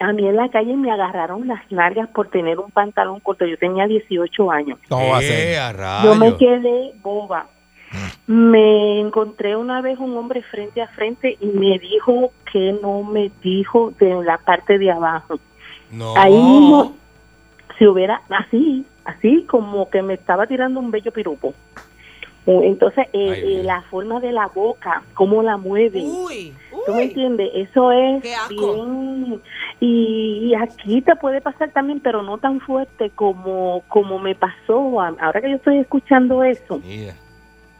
a 0.00 0.12
mí 0.12 0.26
en 0.26 0.36
la 0.36 0.48
calle 0.48 0.76
me 0.76 0.90
agarraron 0.90 1.46
las 1.46 1.60
nalgas 1.70 2.08
por 2.08 2.28
tener 2.28 2.58
un 2.58 2.70
pantalón 2.70 3.20
corto. 3.20 3.44
Yo 3.44 3.58
tenía 3.58 3.86
18 3.86 4.50
años. 4.50 4.78
¿Cómo 4.88 5.10
va 5.10 5.22
Eh, 5.22 5.58
a 5.58 6.02
Yo 6.04 6.14
me 6.14 6.36
quedé 6.36 6.92
boba. 7.02 7.46
Me 8.26 9.00
encontré 9.00 9.56
una 9.56 9.80
vez 9.80 9.98
un 9.98 10.16
hombre 10.16 10.42
frente 10.42 10.80
a 10.80 10.86
frente 10.88 11.36
y 11.40 11.46
me 11.46 11.78
dijo 11.78 12.32
que 12.50 12.78
no 12.80 13.02
me 13.02 13.30
dijo 13.42 13.92
de 13.98 14.22
la 14.22 14.38
parte 14.38 14.78
de 14.78 14.90
abajo. 14.90 15.38
No. 15.90 16.14
Ahí 16.16 16.32
mismo, 16.32 16.96
si 17.76 17.86
hubiera 17.86 18.22
así, 18.30 18.86
así 19.04 19.44
como 19.48 19.90
que 19.90 20.02
me 20.02 20.14
estaba 20.14 20.46
tirando 20.46 20.78
un 20.78 20.92
bello 20.92 21.12
piropo. 21.12 21.52
O- 22.46 22.62
Entonces, 22.62 23.06
eh, 23.12 23.30
Ay, 23.32 23.56
eh, 23.60 23.62
la 23.62 23.82
forma 23.90 24.20
de 24.20 24.32
la 24.32 24.46
boca, 24.48 25.02
cómo 25.14 25.42
la 25.42 25.56
mueven. 25.56 26.06
Uy, 26.06 26.54
¿Tú 26.86 26.94
me 26.94 27.02
entiendes? 27.04 27.50
Eso 27.54 27.92
es 27.92 28.22
bien. 28.48 29.42
Y, 29.80 30.48
y 30.50 30.54
aquí 30.54 31.02
te 31.02 31.14
puede 31.16 31.40
pasar 31.40 31.70
también, 31.72 32.00
pero 32.00 32.22
no 32.22 32.38
tan 32.38 32.60
fuerte 32.60 33.10
como, 33.10 33.82
como 33.88 34.18
me 34.18 34.34
pasó. 34.34 35.00
Ahora 35.00 35.40
que 35.40 35.50
yo 35.50 35.56
estoy 35.56 35.78
escuchando 35.78 36.42
eso, 36.42 36.80
Yeah. 36.82 37.14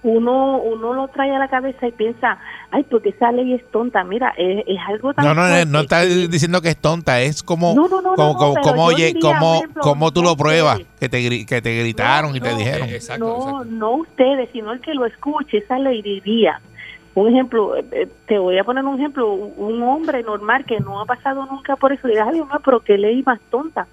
Uno 0.03 0.59
uno 0.59 0.95
lo 0.95 1.09
trae 1.09 1.35
a 1.35 1.39
la 1.39 1.49
cabeza 1.49 1.87
y 1.87 1.93
piensa, 1.93 2.39
ay, 2.71 2.85
porque 2.85 3.11
esa 3.11 3.33
ley 3.33 3.53
es 3.55 3.71
tonta. 3.71 4.03
Mira, 4.05 4.33
es, 4.37 4.65
es 4.67 4.79
algo 4.89 5.13
tan 5.13 5.25
No, 5.25 5.35
no, 5.35 5.43
no, 5.43 5.49
fuerte 5.49 5.67
no 5.71 5.81
está 5.81 6.01
diciendo 6.03 6.63
que 6.63 6.71
es 6.71 6.77
tonta, 6.77 7.21
es 7.21 7.43
como, 7.43 7.75
No, 7.75 7.89
no, 7.89 8.01
no, 8.01 8.15
como, 8.15 8.33
no, 8.33 8.39
como, 8.39 8.55
como, 8.63 8.85
oye, 8.85 9.07
diría, 9.07 9.21
como, 9.21 9.57
ejemplo, 9.57 9.83
como 9.83 10.11
tú 10.13 10.23
lo 10.23 10.37
pruebas, 10.37 10.81
que 10.99 11.09
te, 11.09 11.47
que 11.47 11.63
te 11.63 11.79
gritaron 11.81 12.35
y 12.35 12.41
te 12.41 12.55
dijeron. 12.55 12.89
eh, 12.89 12.95
Exacto, 12.97 13.25
no, 13.27 13.37
exacto. 13.37 13.65
no 13.67 13.91
ustedes, 13.97 14.49
sino 14.53 14.73
el 14.73 14.81
que 14.81 14.95
lo 14.95 15.07
escuche, 15.07 15.59
esa 15.59 15.79
ley 15.79 16.03
diría. 16.03 16.61
Un 17.13 17.29
ejemplo, 17.29 17.77
eh, 17.77 17.85
eh, 17.91 18.09
te 18.27 18.39
voy 18.39 18.57
a 18.57 18.65
poner 18.65 18.85
un 18.85 18.97
ejemplo, 18.99 19.33
un 19.33 19.83
hombre 19.83 20.23
normal 20.23 20.65
que 20.65 20.79
no 20.79 21.01
ha 21.01 21.05
pasado 21.07 21.45
nunca 21.47 21.77
por 21.77 21.93
eso, 21.93 22.07
dirá, 22.07 22.27
ay, 22.29 22.35
Dios 22.35 22.47
mío, 22.47 22.61
pero 22.65 22.81
qué 22.81 22.97
ley 22.97 23.23
más 23.27 23.41
tonta. 23.51 23.87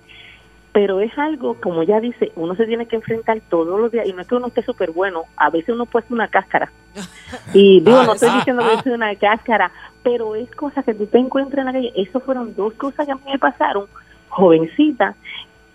Pero 0.77 0.99
es 1.01 1.11
algo, 1.17 1.55
como 1.59 1.81
ella 1.81 1.99
dice, 1.99 2.31
uno 2.35 2.55
se 2.55 2.67
tiene 2.67 2.85
que 2.85 2.97
enfrentar 2.97 3.41
todos 3.49 3.79
los 3.79 3.91
días, 3.91 4.05
y 4.05 4.13
no 4.13 4.21
es 4.21 4.27
que 4.27 4.35
uno 4.35 4.45
esté 4.45 4.61
súper 4.61 4.91
bueno, 4.91 5.23
a 5.35 5.49
veces 5.49 5.69
uno 5.73 5.87
puede 5.87 6.05
ser 6.05 6.13
una 6.13 6.27
cáscara. 6.27 6.71
Y 7.53 7.79
digo, 7.79 7.97
Ah, 8.01 8.05
no 8.05 8.13
estoy 8.13 8.29
ah, 8.31 8.35
diciendo 8.37 8.61
que 8.61 8.69
ah. 8.69 8.75
yo 8.75 8.81
soy 8.83 8.91
una 8.91 9.15
cáscara, 9.15 9.71
pero 10.03 10.35
es 10.35 10.51
cosa 10.51 10.83
que 10.83 10.93
tú 10.93 11.07
te 11.07 11.17
encuentras 11.17 11.59
en 11.61 11.65
la 11.65 11.71
calle. 11.73 11.91
Eso 11.95 12.19
fueron 12.19 12.53
dos 12.55 12.73
cosas 12.75 13.07
que 13.07 13.11
a 13.11 13.15
mí 13.15 13.21
me 13.25 13.39
pasaron, 13.39 13.85
jovencita, 14.29 15.15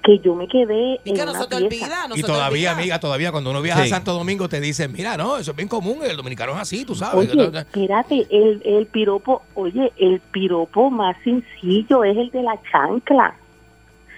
que 0.05 0.21
yo 0.21 0.37
me 0.37 0.47
quedé 0.47 1.01
Y 1.05 1.11
en 1.11 1.17
que 1.17 1.25
no 1.25 1.31
una 1.33 1.41
se 1.43 1.49
te 1.49 1.57
pieza. 1.69 1.85
olvida, 1.87 2.09
no 2.09 2.15
y 2.15 2.19
se 2.21 2.27
te 2.27 2.33
todavía, 2.33 2.71
olvida. 2.71 2.81
amiga, 2.83 3.01
todavía 3.01 3.33
cuando 3.33 3.51
uno 3.51 3.61
viaja 3.61 3.83
Sí. 3.83 3.89
a 3.89 3.97
Santo 3.97 4.13
Domingo 4.13 4.49
te 4.49 4.61
dicen, 4.61 4.93
mira, 4.93 5.17
no, 5.17 5.37
eso 5.37 5.51
es 5.51 5.57
bien 5.57 5.69
común, 5.69 5.99
el 6.09 6.17
dominicano 6.17 6.53
es 6.53 6.59
así, 6.59 6.85
tú 6.85 6.95
sabes. 6.95 7.29
Oye, 7.35 7.51
espérate, 7.59 8.27
el, 8.31 8.63
el 8.65 8.87
piropo, 8.87 9.43
oye, 9.55 9.93
el 9.97 10.21
piropo 10.21 10.91
más 10.91 11.17
sencillo 11.25 12.05
es 12.05 12.17
el 12.17 12.31
de 12.31 12.43
la 12.45 12.55
chancla. 12.71 13.35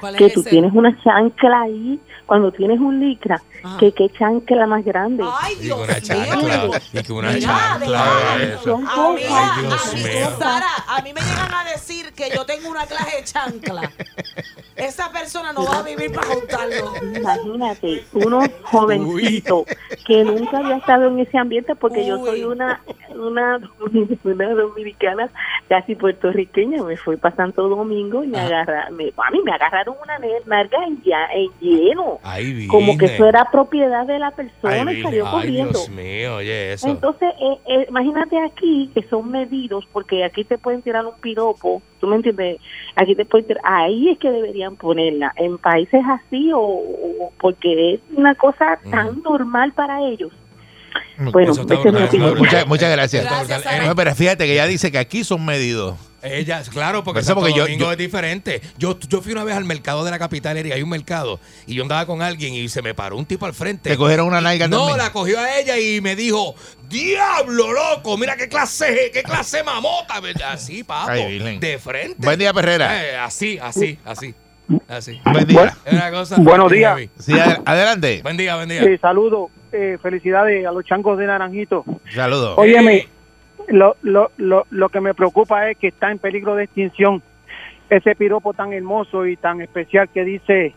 ¿Cuál 0.00 0.16
Que 0.16 0.26
es 0.26 0.34
tú 0.34 0.40
ese? 0.40 0.50
tienes 0.50 0.72
una 0.74 0.96
chancla 1.02 1.62
ahí, 1.62 1.98
cuando 2.26 2.52
tienes 2.52 2.78
un 2.80 3.00
licra, 3.00 3.40
Ajá. 3.62 3.78
que 3.78 3.92
qué 3.92 4.08
chancla 4.10 4.66
más 4.66 4.84
grande. 4.84 5.24
Ay, 5.40 5.54
Y 5.60 5.64
Dios 5.64 5.78
mío. 5.78 5.86
y 5.86 7.10
una 7.12 7.38
chancla. 7.38 7.74
A 7.74 7.78
mí, 7.78 7.86
a- 9.26 11.02
me 11.14 11.20
llegan 11.20 11.54
a 11.54 11.64
decir 11.70 12.12
que 12.14 12.30
yo 12.34 12.44
tengo 12.44 12.68
una 12.70 12.86
clase 12.86 13.16
de 13.18 13.24
chancla. 13.24 13.90
Esa 14.76 15.10
persona 15.12 15.52
no 15.52 15.64
va 15.64 15.78
a 15.78 15.82
vivir 15.82 16.12
para 16.12 16.26
contarlo. 16.26 16.92
Imagínate, 17.16 18.04
uno 18.12 18.40
jovencito 18.64 19.64
que 20.06 20.24
nunca 20.24 20.58
había 20.58 20.76
estado 20.76 21.06
en 21.08 21.20
ese 21.20 21.38
ambiente 21.38 21.74
porque 21.76 22.04
yo 22.06 22.18
soy 22.24 22.44
una 22.44 22.80
una, 23.14 23.60
una 24.24 24.48
dominicana 24.54 25.30
casi 25.68 25.94
puertorriqueña, 25.94 26.82
me 26.82 26.96
fui 26.96 27.16
para 27.16 27.36
Santo 27.36 27.68
Domingo 27.68 28.24
y 28.24 28.26
me 28.26 28.40
agarraron, 28.40 28.86
a 28.88 29.30
mí 29.30 29.40
me 29.44 29.52
una 29.92 30.18
narga 30.46 30.78
en, 30.86 31.02
ya, 31.02 31.26
en 31.34 31.48
lleno, 31.60 32.18
como 32.68 32.96
que 32.98 33.06
eso 33.06 33.26
era 33.26 33.50
propiedad 33.50 34.06
de 34.06 34.18
la 34.18 34.30
persona 34.30 34.90
Ay, 34.90 34.98
y 34.98 35.02
salió 35.02 35.26
Ay, 35.26 35.32
corriendo. 35.32 35.72
Dios 35.78 35.88
mío, 35.90 36.36
oye, 36.36 36.72
eso. 36.72 36.88
Entonces, 36.88 37.28
eh, 37.40 37.58
eh, 37.66 37.86
imagínate 37.88 38.38
aquí 38.44 38.90
que 38.94 39.02
son 39.08 39.30
medidos, 39.30 39.84
porque 39.92 40.24
aquí 40.24 40.44
te 40.44 40.58
pueden 40.58 40.82
tirar 40.82 41.04
un 41.06 41.14
piropo, 41.20 41.82
¿tú 42.00 42.06
me 42.06 42.16
entiendes? 42.16 42.58
Aquí 42.96 43.14
te 43.14 43.24
pueden 43.24 43.46
tirar, 43.46 43.62
ahí 43.64 44.08
es 44.10 44.18
que 44.18 44.30
deberían 44.30 44.76
ponerla, 44.76 45.32
en 45.36 45.58
países 45.58 46.00
así 46.08 46.52
o, 46.52 46.58
o- 46.60 47.32
porque 47.40 47.94
es 47.94 48.00
una 48.16 48.34
cosa 48.34 48.78
tan 48.90 49.22
normal 49.22 49.72
para 49.72 50.00
ellos. 50.06 50.32
Bueno, 51.18 51.52
es 51.52 51.64
brutal. 51.64 52.34
Muchas, 52.36 52.66
muchas 52.66 52.90
gracias. 52.90 53.24
Gracias, 53.24 53.94
pero 53.96 54.14
fíjate 54.14 54.46
que 54.46 54.52
ella 54.52 54.66
dice 54.66 54.90
que 54.90 54.98
aquí 54.98 55.24
son 55.24 55.44
medidos. 55.44 55.94
Ella, 56.24 56.62
claro, 56.72 57.04
porque 57.04 57.22
Santo 57.22 57.40
porque 57.40 57.54
yo- 57.54 57.64
Domingo 57.64 57.84
yo- 57.84 57.92
es 57.92 57.98
diferente. 57.98 58.62
Yo, 58.78 58.98
yo 58.98 59.20
fui 59.20 59.32
una 59.32 59.44
vez 59.44 59.54
al 59.56 59.64
mercado 59.64 60.04
de 60.04 60.10
la 60.10 60.18
capital 60.18 60.64
y 60.66 60.72
hay 60.72 60.82
un 60.82 60.88
mercado 60.88 61.38
y 61.66 61.74
yo 61.74 61.82
andaba 61.82 62.06
con 62.06 62.22
alguien 62.22 62.54
y 62.54 62.68
se 62.68 62.80
me 62.82 62.94
paró 62.94 63.16
un 63.16 63.26
tipo 63.26 63.44
al 63.46 63.52
frente. 63.54 63.90
Te 63.90 63.96
cogieron 63.96 64.26
una 64.26 64.40
nalga 64.40 64.66
No, 64.66 64.78
también. 64.86 64.98
la 64.98 65.12
cogió 65.12 65.38
a 65.38 65.58
ella 65.58 65.78
y 65.78 66.00
me 66.00 66.16
dijo, 66.16 66.54
diablo, 66.88 67.72
loco, 67.72 68.16
mira 68.16 68.36
qué 68.36 68.48
clase, 68.48 69.10
qué 69.12 69.22
clase 69.22 69.62
mamota. 69.62 70.14
Así, 70.50 70.82
papo, 70.82 71.10
Ay, 71.10 71.38
de 71.58 71.78
frente. 71.78 72.16
Buen 72.18 72.38
día, 72.38 72.52
Perrera. 72.54 73.04
Eh, 73.04 73.16
así, 73.16 73.58
así, 73.60 73.98
así, 74.04 74.34
así. 74.88 75.20
Buen 75.30 75.46
día. 75.46 75.76
Buenos 76.38 76.72
días. 76.72 77.00
Sí, 77.18 77.32
adelante. 77.64 78.20
Buen 78.22 78.36
día, 78.36 78.56
buen 78.56 78.68
día. 78.68 78.82
Eh, 78.82 78.98
saludos, 79.00 79.50
eh, 79.72 79.98
felicidades 80.02 80.66
a 80.66 80.72
los 80.72 80.84
changos 80.84 81.18
de 81.18 81.26
Naranjito. 81.26 81.84
Saludos. 82.14 82.54
Óyeme, 82.56 83.08
lo, 83.68 83.96
lo, 84.02 84.30
lo, 84.36 84.66
lo 84.70 84.88
que 84.88 85.00
me 85.00 85.14
preocupa 85.14 85.70
es 85.70 85.78
que 85.78 85.88
está 85.88 86.10
en 86.10 86.18
peligro 86.18 86.54
de 86.54 86.64
extinción 86.64 87.22
ese 87.90 88.14
piropo 88.14 88.52
tan 88.54 88.72
hermoso 88.72 89.26
y 89.26 89.36
tan 89.36 89.60
especial 89.60 90.08
que 90.08 90.24
dice 90.24 90.74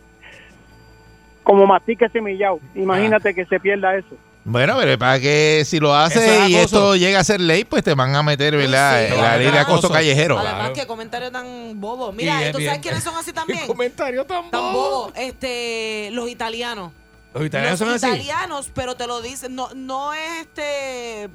como 1.44 1.66
mastica 1.66 2.10
semillado. 2.10 2.60
Imagínate 2.76 3.34
que 3.34 3.46
se 3.46 3.60
pierda 3.60 3.96
eso. 3.96 4.16
Bueno, 4.44 4.76
pero 4.80 4.98
para 4.98 5.20
que 5.20 5.64
si 5.66 5.80
lo 5.80 5.94
hace 5.94 6.44
es 6.46 6.50
y 6.50 6.56
esto 6.56 6.96
llega 6.96 7.20
a 7.20 7.24
ser 7.24 7.42
ley, 7.42 7.66
pues 7.66 7.84
te 7.84 7.94
van 7.94 8.16
a 8.16 8.24
meter, 8.24 8.56
¿verdad? 8.56 9.06
Sí, 9.08 9.14
sí. 9.14 9.22
la 9.22 9.38
ley 9.38 9.52
de 9.52 9.60
acoso 9.60 9.90
callejero. 9.90 10.38
Además, 10.40 10.56
Claro. 10.60 10.74
qué 10.74 10.88
comentario 10.88 11.32
tan 11.32 11.80
bobo. 11.82 12.14
Mira, 12.14 12.46
es 12.46 12.52
¿tú 12.54 12.60
bien- 12.60 12.70
sabes 12.70 12.82
quiénes 12.82 13.04
son 13.04 13.16
así 13.16 13.26
Qué 13.32 13.34
también? 13.34 13.68
comentario 13.68 14.24
tan 14.26 14.50
Tan 14.50 14.62
bobo. 14.74 14.74
bobo. 15.08 15.14
Este, 15.16 16.10
los 16.14 16.30
italianos. 16.30 16.94
Los 17.34 17.46
italianos 17.46 17.80
los 17.82 17.90
son 17.90 17.96
así. 17.96 18.08
italianos, 18.08 18.72
pero 18.74 18.96
te 18.96 19.06
lo 19.06 19.22
dicen, 19.22 19.54
no, 19.54 19.68
no 19.76 20.14
es 20.14 20.42
este 20.42 21.30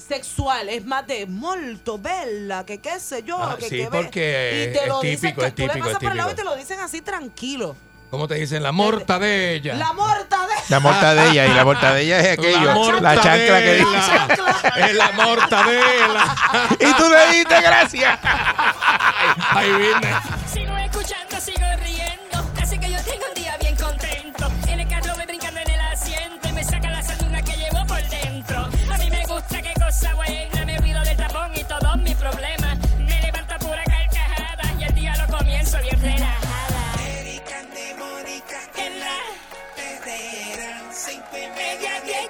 sexual, 0.00 0.68
es 0.68 0.84
más 0.84 1.06
de 1.06 1.26
molto 1.26 1.98
bella, 1.98 2.64
que 2.64 2.78
qué 2.80 2.98
sé 3.00 3.22
yo, 3.22 3.42
Ah, 3.42 3.56
que 3.58 3.68
sí, 3.68 3.76
qué 3.76 3.88
ve- 3.88 4.02
porque 4.02 4.68
y 4.70 4.72
te 4.76 4.82
es 4.84 4.88
lo 4.88 5.00
dicen, 5.00 5.20
típico, 5.34 5.40
que 5.40 5.46
es 5.48 5.54
tú 5.54 5.62
le 5.66 5.80
pasas 5.80 5.98
por 5.98 6.10
el 6.12 6.16
lado 6.18 6.30
y 6.30 6.34
te 6.34 6.44
lo 6.44 6.56
dicen 6.56 6.80
así 6.80 7.00
tranquilo. 7.00 7.76
¿Cómo 8.10 8.26
te 8.26 8.36
dicen? 8.36 8.62
La 8.62 8.72
mortadella. 8.72 9.74
La 9.74 9.92
mortadela. 9.92 10.62
La 10.70 10.80
mortadella 10.80 11.46
y 11.46 11.52
la 11.52 11.64
mortadella 11.64 12.20
es 12.20 12.32
aquello, 12.38 13.00
la, 13.00 13.14
chancla 13.20 13.60
que 13.60 13.74
dice. 13.74 14.12
Es 14.88 14.94
la 14.94 15.12
mortadela. 15.12 16.36
Y 16.80 16.92
tú 16.94 17.04
le 17.10 17.36
diste 17.36 17.60
gracias. 17.60 18.18
Ahí 19.50 19.70
viene. 19.72 20.14
Sigo 20.50 20.74
escuchando, 20.78 21.27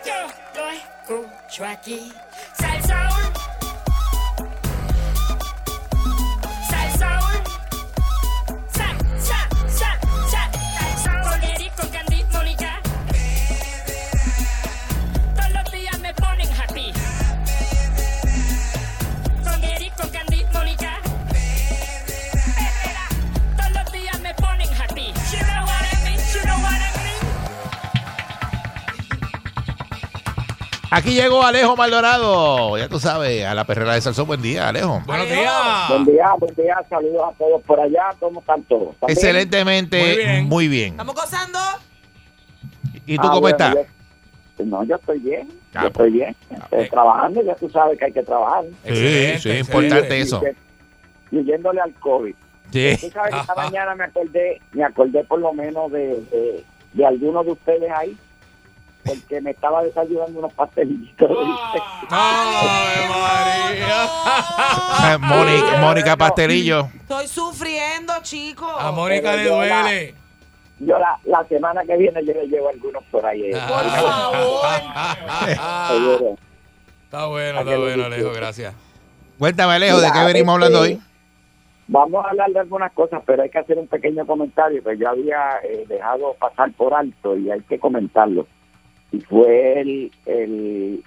yo 0.05 0.29
lo 0.55 0.71
escucho 0.71 1.65
aquí. 1.65 2.13
Salsoul. 2.55 3.18
Aquí 30.91 31.11
llegó 31.15 31.43
Alejo 31.45 31.77
Maldonado. 31.77 32.79
Ya 32.79 32.89
tú 32.89 32.99
sabes, 32.99 33.45
a 33.45 33.55
la 33.55 33.65
perrera 33.65 33.93
de 33.95 34.01
Salsón. 34.01 34.27
Buen 34.27 34.41
día, 34.41 34.69
Alejo. 34.69 35.03
Buenos 35.07 35.29
días. 35.29 35.53
Buen 35.91 36.05
día, 36.07 36.33
buen 36.39 36.55
día, 36.55 36.77
saludos 36.89 37.23
a 37.35 37.37
todos 37.37 37.63
por 37.65 37.79
allá, 37.79 38.05
¿cómo 38.19 38.41
están 38.41 38.63
todos? 38.63 38.95
¿Están 38.95 39.07
bien? 39.09 39.19
Excelentemente, 39.19 39.99
Muy 40.01 40.17
bien. 40.17 40.45
muy 40.49 40.69
bien. 40.69 40.89
Estamos 40.93 41.15
gozando. 41.15 41.59
¿Y 43.05 43.17
tú 43.17 43.23
Ah, 43.25 43.29
cómo 43.29 43.41
bueno, 43.43 43.57
estás? 43.59 43.75
yo- 44.59 44.65
no, 44.65 44.83
yo 44.85 44.97
estoy 44.97 45.19
bien, 45.21 45.49
Ah, 45.75 45.83
yo 45.83 45.87
estoy 45.89 46.11
bien, 46.11 46.37
estoy 46.51 46.81
eh. 46.85 46.89
trabajando, 46.91 47.43
ya 47.43 47.55
tú 47.55 47.69
sabes 47.69 47.99
que 47.99 48.07
hay 48.07 48.13
que 48.13 48.23
trabajar. 48.23 48.65
Sí, 48.87 48.95
sí, 48.97 49.25
excelente. 49.25 49.59
importante 49.61 50.21
eso. 50.21 50.43
Y 51.31 51.37
huyéndole 51.39 51.81
al 51.83 51.93
COVID. 51.95 52.35
Sí. 52.73 52.97
Tú 53.01 53.11
sabes 53.11 53.35
que 53.35 53.41
esta 53.41 53.55
mañana 53.55 53.95
me 53.95 54.05
acordé, 54.05 54.61
me 54.73 54.85
acordé 54.85 55.23
por 55.25 55.39
lo 55.39 55.53
menos 55.53 55.93
de, 55.93 56.21
de, 56.31 56.65
de 56.95 57.07
algunos 57.07 57.45
de 57.47 57.53
ustedes 57.53 57.91
ahí, 57.95 58.17
porque 59.09 59.41
me 59.41 59.51
estaba 59.53 59.83
desayunando 59.83 60.39
unos 60.39 60.53
pastelillitos. 60.53 61.31
Ay, 62.11 63.09
María. 63.09 65.19
Mónica, 65.19 65.77
Mónica 65.81 66.17
Pastelillo. 66.17 66.89
Estoy 67.01 67.27
sufriendo, 67.27 68.13
chicos. 68.23 68.71
A 68.79 68.93
Mónica 68.93 69.33
le 69.33 69.43
Pero 69.45 69.55
duele. 69.57 70.15
Yo 70.81 70.97
la, 70.99 71.19
la 71.25 71.45
semana 71.49 71.83
que 71.85 71.97
viene 71.97 72.25
yo 72.25 72.33
le 72.35 72.47
llevo 72.47 72.69
algunos 72.69 73.03
por 73.11 73.25
ahí. 73.27 73.51
eh. 73.51 73.53
Por 73.53 73.85
favor. 73.85 74.67
Seguro. 75.89 76.37
Está 77.05 77.27
bueno, 77.27 77.61
está 77.61 77.79
bueno, 77.79 78.05
Alejo, 78.05 78.33
gracias. 78.33 78.75
Cuéntame, 79.39 79.73
Alejo, 79.75 80.01
¿de 80.01 80.13
qué 80.13 80.25
venimos 80.25 80.55
este, 80.55 80.67
hablando 80.67 80.81
hoy? 80.81 81.01
Vamos 81.89 82.25
a 82.25 82.29
hablar 82.29 82.51
de 82.51 82.61
algunas 82.61 82.93
cosas, 82.93 83.23
pero 83.25 83.43
hay 83.43 83.49
que 83.49 83.59
hacer 83.59 83.79
un 83.79 83.89
pequeño 83.89 84.27
comentario 84.27 84.85
que 84.85 84.99
yo 84.99 85.09
había 85.09 85.59
eh, 85.65 85.85
dejado 85.89 86.35
pasar 86.39 86.71
por 86.73 86.93
alto 86.93 87.35
y 87.37 87.51
hay 87.51 87.63
que 87.63 87.79
comentarlo. 87.79 88.47
Y 89.13 89.21
fue 89.21 89.81
el, 89.81 90.13
el- 90.27 91.05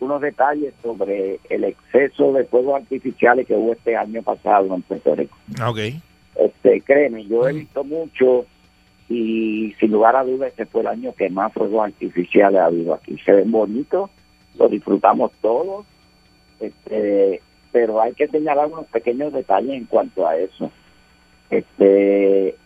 unos 0.00 0.20
detalles 0.20 0.74
sobre 0.82 1.38
el 1.48 1.64
exceso 1.64 2.32
de 2.32 2.44
fuegos 2.44 2.82
artificiales 2.82 3.46
que 3.46 3.54
hubo 3.54 3.72
este 3.72 3.96
año 3.96 4.22
pasado 4.22 4.74
en 4.74 4.82
Puerto 4.82 5.14
Rico. 5.14 5.36
Ok. 5.66 5.78
Este, 6.36 6.80
créeme, 6.82 7.24
yo 7.26 7.48
he 7.48 7.52
visto 7.52 7.84
mucho 7.84 8.44
y 9.08 9.72
sin 9.78 9.92
lugar 9.92 10.16
a 10.16 10.24
dudas 10.24 10.50
este 10.50 10.66
fue 10.66 10.80
el 10.80 10.88
año 10.88 11.14
que 11.14 11.30
más 11.30 11.52
fuegos 11.52 11.84
artificiales 11.86 12.60
ha 12.60 12.66
habido 12.66 12.94
aquí. 12.94 13.16
Se 13.24 13.32
ven 13.32 13.50
bonitos, 13.50 14.10
lo 14.58 14.68
disfrutamos 14.68 15.30
todos, 15.40 15.86
este, 16.60 17.40
pero 17.72 18.00
hay 18.02 18.12
que 18.14 18.28
señalar 18.28 18.66
unos 18.66 18.86
pequeños 18.86 19.32
detalles 19.32 19.72
en 19.74 19.84
cuanto 19.84 20.26
a 20.26 20.36
eso. 20.36 20.70
Este, 21.50 22.56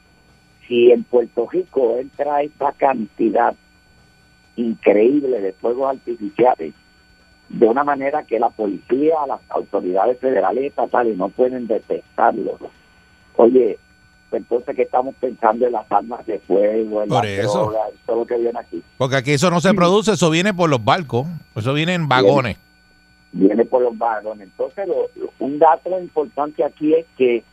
si 0.66 0.90
en 0.92 1.04
Puerto 1.04 1.46
Rico 1.50 1.96
entra 1.98 2.42
esta 2.42 2.72
cantidad 2.72 3.54
increíble 4.58 5.40
de 5.40 5.52
fuegos 5.54 5.90
artificiales, 5.90 6.74
de 7.48 7.66
una 7.66 7.84
manera 7.84 8.24
que 8.24 8.38
la 8.38 8.50
policía, 8.50 9.14
las 9.26 9.40
autoridades 9.48 10.18
federales 10.18 10.64
y 10.64 10.66
estatales 10.66 11.16
no 11.16 11.28
pueden 11.30 11.66
detectarlo. 11.66 12.58
Oye, 13.36 13.78
pues 14.30 14.42
entonces 14.42 14.76
que 14.76 14.82
estamos 14.82 15.14
pensando 15.20 15.66
en 15.66 15.72
las 15.72 15.90
armas 15.90 16.26
de 16.26 16.38
fuego, 16.40 17.02
en 17.02 17.08
Por 17.08 17.24
las 17.24 17.32
eso. 17.46 17.58
drogas, 17.60 17.90
todo 18.04 18.16
lo 18.18 18.26
que 18.26 18.36
viene 18.36 18.58
aquí. 18.58 18.82
Porque 18.98 19.16
aquí 19.16 19.32
eso 19.32 19.50
no 19.50 19.60
se 19.60 19.72
produce, 19.72 20.12
eso 20.12 20.28
viene 20.28 20.52
por 20.52 20.68
los 20.68 20.84
barcos. 20.84 21.26
Eso 21.56 21.72
viene 21.72 21.94
en 21.94 22.08
vagones. 22.08 22.58
viene 23.32 23.64
por 23.66 23.82
los 23.82 23.96
vagones. 23.96 24.48
Entonces, 24.48 24.88
lo- 24.88 25.08
lo- 25.22 25.30
un 25.38 25.58
dato 25.58 25.98
importante 26.00 26.64
aquí 26.64 26.94
es 26.94 27.04
que 27.16 27.44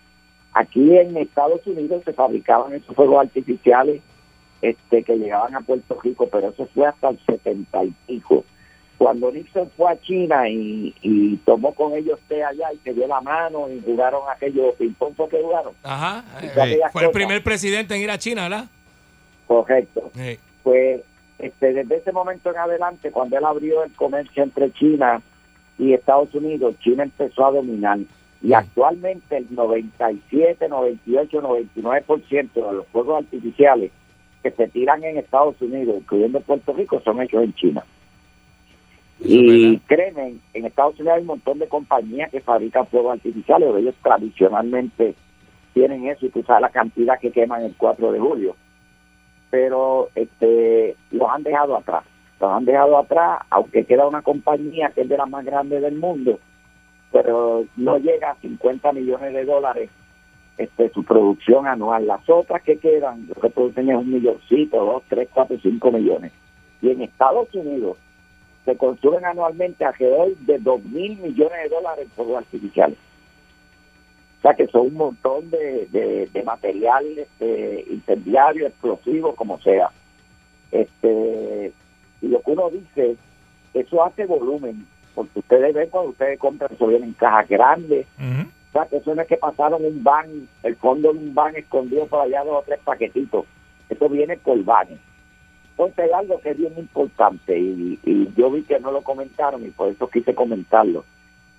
aquí 0.53 0.95
en 0.97 1.17
Estados 1.17 1.59
Unidos 1.67 2.01
se 2.05 2.13
fabricaban 2.13 2.73
esos 2.73 2.95
fuegos 2.95 3.19
artificiales 3.25 4.01
este, 4.69 5.03
que 5.03 5.15
llegaban 5.17 5.55
a 5.55 5.61
Puerto 5.61 5.99
Rico, 6.01 6.27
pero 6.31 6.49
eso 6.49 6.67
fue 6.73 6.87
hasta 6.87 7.09
el 7.09 7.19
70 7.25 7.83
y 7.83 7.93
pico. 8.07 8.43
Cuando 8.97 9.31
Nixon 9.31 9.69
fue 9.75 9.91
a 9.91 9.99
China 10.01 10.47
y, 10.49 10.95
y 11.01 11.35
tomó 11.37 11.73
con 11.73 11.93
ellos 11.93 12.17
té 12.29 12.43
allá 12.43 12.71
y 12.73 12.77
se 12.77 12.93
dio 12.93 13.07
la 13.07 13.19
mano 13.21 13.69
y 13.69 13.81
jugaron 13.81 14.21
aquellos 14.33 14.73
ping-pong 14.75 15.13
que 15.29 15.41
jugaron. 15.41 15.73
Ajá. 15.83 16.23
eh, 16.41 16.79
Fue 16.91 17.03
el 17.03 17.11
primer 17.11 17.43
presidente 17.43 17.93
en 17.95 18.01
ir 18.01 18.09
a 18.09 18.17
China, 18.17 18.43
¿verdad? 18.43 18.65
Correcto. 19.47 20.09
Sí. 20.15 20.39
pues 20.63 21.01
este, 21.37 21.73
desde 21.73 21.97
ese 21.97 22.11
momento 22.13 22.49
en 22.49 22.57
adelante, 22.57 23.11
cuando 23.11 23.37
él 23.37 23.43
abrió 23.45 23.83
el 23.83 23.91
comercio 23.91 24.41
entre 24.41 24.71
China 24.71 25.21
y 25.77 25.93
Estados 25.93 26.33
Unidos, 26.33 26.75
China 26.79 27.03
empezó 27.03 27.45
a 27.45 27.51
dominar. 27.51 27.99
Y 28.41 28.53
actualmente 28.53 29.37
el 29.37 29.47
97, 29.53 30.69
98, 30.69 31.41
99% 31.41 32.53
de 32.53 32.61
los 32.61 32.87
fuegos 32.87 33.23
artificiales 33.25 33.91
que 34.45 34.51
se 34.51 34.67
tiran 34.67 35.03
en 35.03 35.17
Estados 35.17 35.59
Unidos, 35.59 35.95
incluyendo 36.01 36.39
Puerto 36.39 36.71
Rico, 36.71 37.01
son 37.03 37.19
hechos 37.19 37.43
en 37.43 37.53
China. 37.55 37.83
Eso 39.19 39.27
Y 39.27 39.79
créeme, 39.87 40.35
en 40.53 40.65
Estados 40.65 40.99
Unidos 40.99 41.15
hay 41.15 41.21
un 41.21 41.27
montón 41.27 41.57
de 41.57 41.67
compañías 41.67 42.29
que 42.29 42.41
fabrican 42.41 42.85
fuegos 42.85 43.13
artificiales, 43.13 43.67
pero 43.67 43.79
ellos 43.79 43.95
tradicionalmente 44.03 45.15
tienen 45.73 46.05
eso 46.05 46.27
y 46.27 46.29
tú 46.29 46.43
sabes 46.43 46.61
la 46.61 46.69
cantidad 46.69 47.19
que 47.19 47.31
queman 47.31 47.63
el 47.63 47.73
4 47.75 48.11
de 48.11 48.19
julio. 48.19 48.55
Pero 49.49 50.09
este 50.13 50.95
los 51.09 51.27
han 51.27 51.41
dejado 51.41 51.75
atrás. 51.75 52.03
Los 52.39 52.51
han 52.51 52.65
dejado 52.65 52.99
atrás, 52.99 53.39
aunque 53.49 53.85
queda 53.85 54.05
una 54.05 54.21
compañía 54.21 54.91
que 54.93 55.01
es 55.01 55.09
de 55.09 55.17
las 55.17 55.27
más 55.27 55.43
grandes 55.43 55.81
del 55.81 55.95
mundo, 55.95 56.37
pero 57.11 57.65
no 57.77 57.97
llega 57.97 58.29
a 58.29 58.35
50 58.35 58.91
millones 58.91 59.33
de 59.33 59.43
dólares 59.43 59.89
este, 60.57 60.89
su 60.89 61.03
producción 61.03 61.67
anual. 61.67 62.07
Las 62.07 62.27
otras 62.29 62.61
que 62.63 62.77
quedan, 62.77 63.27
lo 63.27 63.35
que 63.35 63.49
producen 63.49 63.89
es 63.89 63.97
un 63.97 64.11
milloncito, 64.11 64.77
dos, 64.83 65.03
tres, 65.09 65.29
cuatro, 65.33 65.57
cinco 65.61 65.91
millones. 65.91 66.31
Y 66.81 66.91
en 66.91 67.01
Estados 67.01 67.53
Unidos 67.53 67.97
se 68.63 68.75
consumen 68.77 69.25
anualmente 69.25 69.85
alrededor 69.85 70.35
de 70.37 70.57
dos 70.59 70.83
mil 70.83 71.17
millones 71.19 71.63
de 71.63 71.69
dólares 71.69 72.05
en 72.05 72.11
fuegos 72.11 72.37
artificiales. 72.37 72.97
O 74.39 74.41
sea 74.41 74.53
que 74.53 74.67
son 74.67 74.87
un 74.87 74.93
montón 74.93 75.49
de, 75.49 75.87
de, 75.87 76.27
de 76.27 76.43
material 76.43 77.03
este, 77.17 77.85
incendiario, 77.89 78.67
explosivo, 78.67 79.35
como 79.35 79.59
sea. 79.59 79.89
Este, 80.71 81.71
y 82.21 82.27
lo 82.27 82.41
que 82.41 82.51
uno 82.51 82.69
dice, 82.69 83.15
eso 83.73 84.03
hace 84.03 84.25
volumen, 84.25 84.85
porque 85.13 85.39
ustedes 85.39 85.73
ven 85.73 85.89
cuando 85.89 86.11
ustedes 86.11 86.37
compran, 86.39 86.71
eso 86.73 86.87
viene 86.87 87.05
en 87.05 87.13
cajas 87.13 87.47
grandes. 87.49 88.07
O 88.75 88.77
sea, 88.77 88.89
que 88.89 88.97
eso 88.97 89.15
no 89.15 89.21
es 89.21 89.27
que 89.29 89.37
pasaron 89.37 89.85
un 89.85 90.03
van, 90.03 90.49
el 90.63 90.75
fondo 90.75 91.13
de 91.13 91.19
un 91.19 91.33
van 91.33 91.55
escondido 91.55 92.07
por 92.07 92.19
allá 92.19 92.43
dos 92.43 92.57
o 92.61 92.63
tres 92.65 92.77
paquetitos. 92.83 93.45
Eso 93.87 94.09
viene 94.09 94.35
por 94.35 94.61
vanes. 94.65 94.99
Entonces 95.71 96.11
algo 96.11 96.41
que 96.41 96.49
es 96.49 96.57
bien 96.57 96.73
importante 96.77 97.57
y, 97.57 97.97
y 98.03 98.33
yo 98.35 98.51
vi 98.51 98.63
que 98.63 98.77
no 98.81 98.91
lo 98.91 99.01
comentaron 99.01 99.65
y 99.65 99.69
por 99.69 99.87
eso 99.87 100.09
quise 100.09 100.35
comentarlo. 100.35 101.05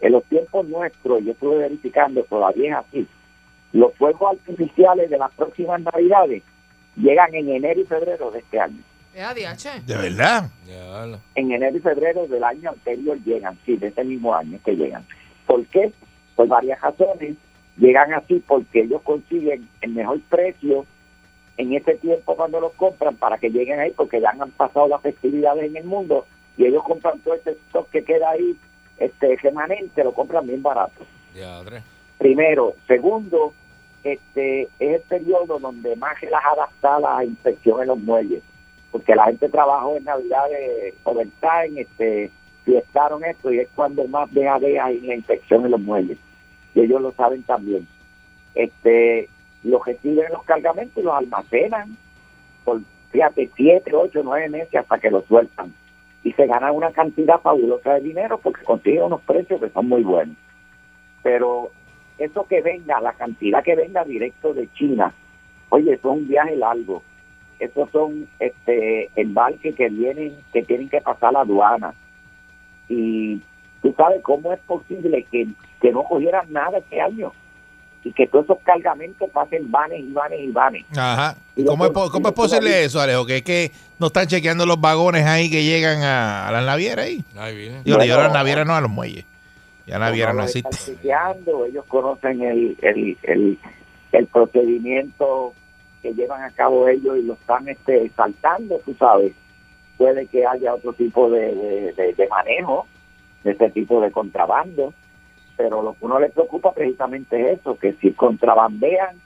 En 0.00 0.12
los 0.12 0.24
tiempos 0.24 0.68
nuestros, 0.68 1.24
yo 1.24 1.32
estuve 1.32 1.56
verificando, 1.56 2.22
todavía 2.24 2.80
es 2.80 2.86
así, 2.86 3.06
los 3.72 3.94
fuegos 3.94 4.32
artificiales 4.32 5.08
de 5.08 5.16
las 5.16 5.32
próximas 5.32 5.80
navidades 5.80 6.42
llegan 6.96 7.34
en 7.34 7.48
enero 7.48 7.80
y 7.80 7.84
febrero 7.84 8.30
de 8.30 8.40
este 8.40 8.60
año. 8.60 8.82
De 9.86 9.96
verdad. 9.96 10.50
En 11.34 11.50
enero 11.50 11.78
y 11.78 11.80
febrero 11.80 12.26
del 12.26 12.44
año 12.44 12.68
anterior 12.68 13.18
llegan, 13.24 13.58
sí, 13.64 13.78
de 13.78 13.86
ese 13.86 14.04
mismo 14.04 14.34
año 14.34 14.58
que 14.62 14.76
llegan. 14.76 15.06
¿Por 15.46 15.64
qué? 15.68 15.92
Por 16.36 16.46
varias 16.46 16.80
razones. 16.80 17.36
Llegan 17.76 18.14
así 18.14 18.42
porque 18.46 18.82
ellos 18.82 19.02
consiguen 19.02 19.68
el 19.80 19.90
mejor 19.90 20.20
precio 20.28 20.86
en 21.56 21.74
ese 21.74 21.94
tiempo 21.96 22.36
cuando 22.36 22.60
los 22.60 22.72
compran 22.74 23.16
para 23.16 23.38
que 23.38 23.50
lleguen 23.50 23.80
ahí 23.80 23.92
porque 23.96 24.20
ya 24.20 24.30
han 24.30 24.50
pasado 24.52 24.88
las 24.88 25.02
festividades 25.02 25.64
en 25.64 25.76
el 25.76 25.84
mundo 25.84 26.26
y 26.56 26.66
ellos 26.66 26.82
compran 26.84 27.18
todo 27.20 27.34
ese 27.34 27.50
stock 27.50 27.88
que 27.90 28.04
queda 28.04 28.30
ahí 28.30 28.56
este 28.98 29.36
remanente 29.36 30.04
lo 30.04 30.12
compran 30.12 30.46
bien 30.46 30.62
barato. 30.62 31.04
Primero. 32.18 32.74
Segundo 32.86 33.52
este 34.04 34.62
es 34.62 34.70
el 34.78 35.00
periodo 35.02 35.58
donde 35.58 35.96
más 35.96 36.20
relajada 36.20 36.68
está 36.74 37.00
la 37.00 37.24
inspección 37.24 37.82
en 37.82 37.88
los 37.88 37.98
muelles 37.98 38.42
porque 38.92 39.14
la 39.14 39.24
gente 39.24 39.48
trabajó 39.48 39.96
en 39.96 40.04
navidades 40.04 40.94
overtime 41.02 41.80
este 41.80 42.30
fiestaron 42.64 43.24
esto 43.24 43.52
y 43.52 43.60
es 43.60 43.68
cuando 43.74 44.06
más 44.06 44.32
deja 44.32 44.58
de 44.60 44.78
hay 44.78 45.00
la 45.00 45.16
inspección 45.16 45.64
en 45.64 45.72
los 45.72 45.80
muelles 45.80 46.18
y 46.76 46.82
ellos 46.82 47.00
lo 47.00 47.10
saben 47.10 47.42
también 47.42 47.88
este 48.56 49.28
los 49.62 49.84
reciben 49.84 50.32
los 50.32 50.42
cargamentos 50.44 50.96
y 50.96 51.02
los 51.02 51.14
almacenan 51.14 51.96
por, 52.64 52.80
fíjate, 53.10 53.50
siete, 53.54 53.94
ocho, 53.94 54.22
nueve 54.24 54.48
meses 54.48 54.74
hasta 54.74 54.98
que 54.98 55.10
los 55.10 55.24
sueltan. 55.26 55.72
Y 56.22 56.32
se 56.32 56.46
ganan 56.46 56.74
una 56.74 56.90
cantidad 56.90 57.40
fabulosa 57.40 57.94
de 57.94 58.00
dinero 58.00 58.38
porque 58.38 58.64
consiguen 58.64 59.04
unos 59.04 59.20
precios 59.22 59.60
que 59.60 59.70
son 59.70 59.88
muy 59.88 60.02
buenos. 60.02 60.36
Pero 61.22 61.70
eso 62.18 62.46
que 62.48 62.62
venga, 62.62 63.00
la 63.00 63.12
cantidad 63.12 63.62
que 63.62 63.76
venga 63.76 64.04
directo 64.04 64.54
de 64.54 64.68
China, 64.72 65.12
oye, 65.68 65.92
eso 65.92 66.12
es 66.12 66.18
un 66.18 66.28
viaje 66.28 66.56
largo. 66.56 67.02
Esos 67.58 67.90
son 67.90 68.28
este 68.38 69.10
embarques 69.16 69.74
que 69.74 69.88
vienen, 69.88 70.36
que 70.52 70.62
tienen 70.62 70.88
que 70.88 71.00
pasar 71.00 71.32
la 71.32 71.40
aduana. 71.40 71.94
Y 72.88 73.40
tú 73.82 73.94
sabes 73.96 74.22
cómo 74.22 74.52
es 74.52 74.60
posible 74.60 75.24
que, 75.30 75.48
que 75.80 75.92
no 75.92 76.02
cogieran 76.04 76.52
nada 76.52 76.78
este 76.78 77.00
año 77.00 77.32
y 78.04 78.12
que 78.12 78.26
todos 78.26 78.44
esos 78.44 78.58
cargamentos 78.62 79.28
pasen 79.30 79.70
vanes 79.70 80.00
y 80.00 80.12
vanes 80.12 80.40
y 80.40 80.50
vanes. 80.52 80.84
Ajá. 80.96 81.36
¿Y 81.56 81.64
¿Cómo 81.64 81.84
es, 81.86 81.90
po- 81.90 82.10
cómo 82.10 82.28
es 82.28 82.34
posible 82.34 82.84
eso, 82.84 83.00
Alejo? 83.00 83.26
Que 83.26 83.38
es 83.38 83.42
que 83.42 83.72
no 83.98 84.06
están 84.08 84.26
chequeando 84.28 84.64
los 84.66 84.80
vagones 84.80 85.26
ahí 85.26 85.50
que 85.50 85.64
llegan 85.64 86.02
a, 86.02 86.46
a 86.48 86.52
las 86.52 86.64
navieras 86.64 87.06
ahí. 87.06 87.24
Ahí 87.36 87.56
viene. 87.56 87.82
Digo, 87.82 87.96
Bueno, 87.96 88.04
yo 88.08 88.18
a 88.20 88.22
las 88.24 88.32
navieras 88.32 88.66
no 88.66 88.74
a 88.76 88.80
los 88.80 88.90
muelles. 88.90 89.24
Ya 89.86 89.98
navieras 89.98 90.34
no 90.34 90.42
los 90.42 90.50
existe. 90.56 90.68
están 90.70 90.94
chequeando, 90.96 91.64
ellos 91.64 91.84
conocen 91.86 92.40
el, 92.42 92.76
el, 92.82 93.16
el, 93.22 93.58
el 94.12 94.26
procedimiento 94.26 95.52
que 96.02 96.12
llevan 96.12 96.42
a 96.42 96.50
cabo 96.50 96.88
ellos 96.88 97.16
y 97.18 97.22
lo 97.22 97.34
están 97.34 97.68
este, 97.68 98.10
saltando, 98.16 98.80
tú 98.84 98.94
sabes. 98.98 99.32
Puede 99.96 100.26
que 100.26 100.44
haya 100.46 100.74
otro 100.74 100.92
tipo 100.92 101.30
de, 101.30 101.54
de, 101.54 101.92
de- 101.92 102.12
de 102.14 102.28
manejo 102.28 102.86
de 103.44 103.52
este 103.52 103.70
tipo 103.70 104.00
de 104.00 104.10
contrabando, 104.10 104.92
pero 105.56 105.82
lo 105.82 105.94
que 105.94 106.04
uno 106.04 106.20
le 106.20 106.28
preocupa 106.28 106.72
precisamente 106.72 107.40
es 107.40 107.60
eso, 107.60 107.78
que 107.78 107.94
si 107.94 108.12
contrabandean 108.12 109.16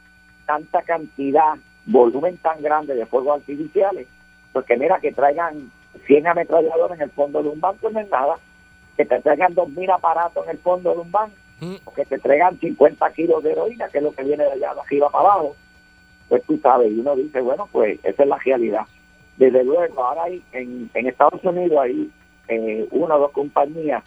tanta 0.47 0.83
cantidad, 0.83 1.55
volumen 1.87 2.37
tan 2.39 2.63
grande 2.63 2.95
de 2.95 3.07
fuegos 3.07 3.41
artificiales, 3.41 4.07
porque 4.53 4.77
mira 4.77 5.01
que 5.01 5.13
traigan 5.13 5.71
100 6.07 6.27
ametralladores 6.27 6.99
en 6.99 7.03
el 7.03 7.11
fondo 7.11 7.43
de 7.43 7.49
un 7.49 7.61
banco 7.61 7.91
no 7.91 8.01
es 8.01 8.11
nada, 8.11 8.37
que 8.97 9.05
te 9.05 9.21
traigan 9.21 9.55
2.000 9.55 9.95
aparatos 9.95 10.45
en 10.45 10.51
el 10.53 10.59
fondo 10.59 10.93
de 10.95 11.01
un 11.01 11.11
banco, 11.11 11.35
o 11.85 11.93
que 11.93 12.05
te 12.05 12.19
traigan 12.19 12.59
50 12.59 13.13
kilos 13.13 13.43
de 13.43 13.53
heroína, 13.53 13.89
que 13.89 13.99
es 13.99 14.05
lo 14.05 14.13
que 14.13 14.25
viene 14.25 14.45
de 14.45 14.53
allá 14.53 14.75
de 14.75 14.81
arriba 14.81 15.11
para 15.11 15.25
abajo, 15.25 15.57
pues 16.29 16.43
tú 16.45 16.59
sabes, 16.59 16.91
y 16.93 17.01
uno 17.01 17.17
dice, 17.17 17.41
bueno, 17.41 17.69
pues 17.71 17.99
esa 18.05 18.23
es 18.23 18.29
la 18.29 18.39
realidad. 18.39 18.87
Desde 19.37 19.65
luego, 19.65 20.05
ahora 20.05 20.25
hay 20.25 20.43
en, 20.53 20.91
en 20.95 21.07
Estados 21.07 21.43
Unidos 21.45 21.79
hay 21.83 22.11
eh, 22.49 22.87
una 22.91 23.17
o 23.17 23.21
dos 23.21 23.33
compañías 23.33 24.05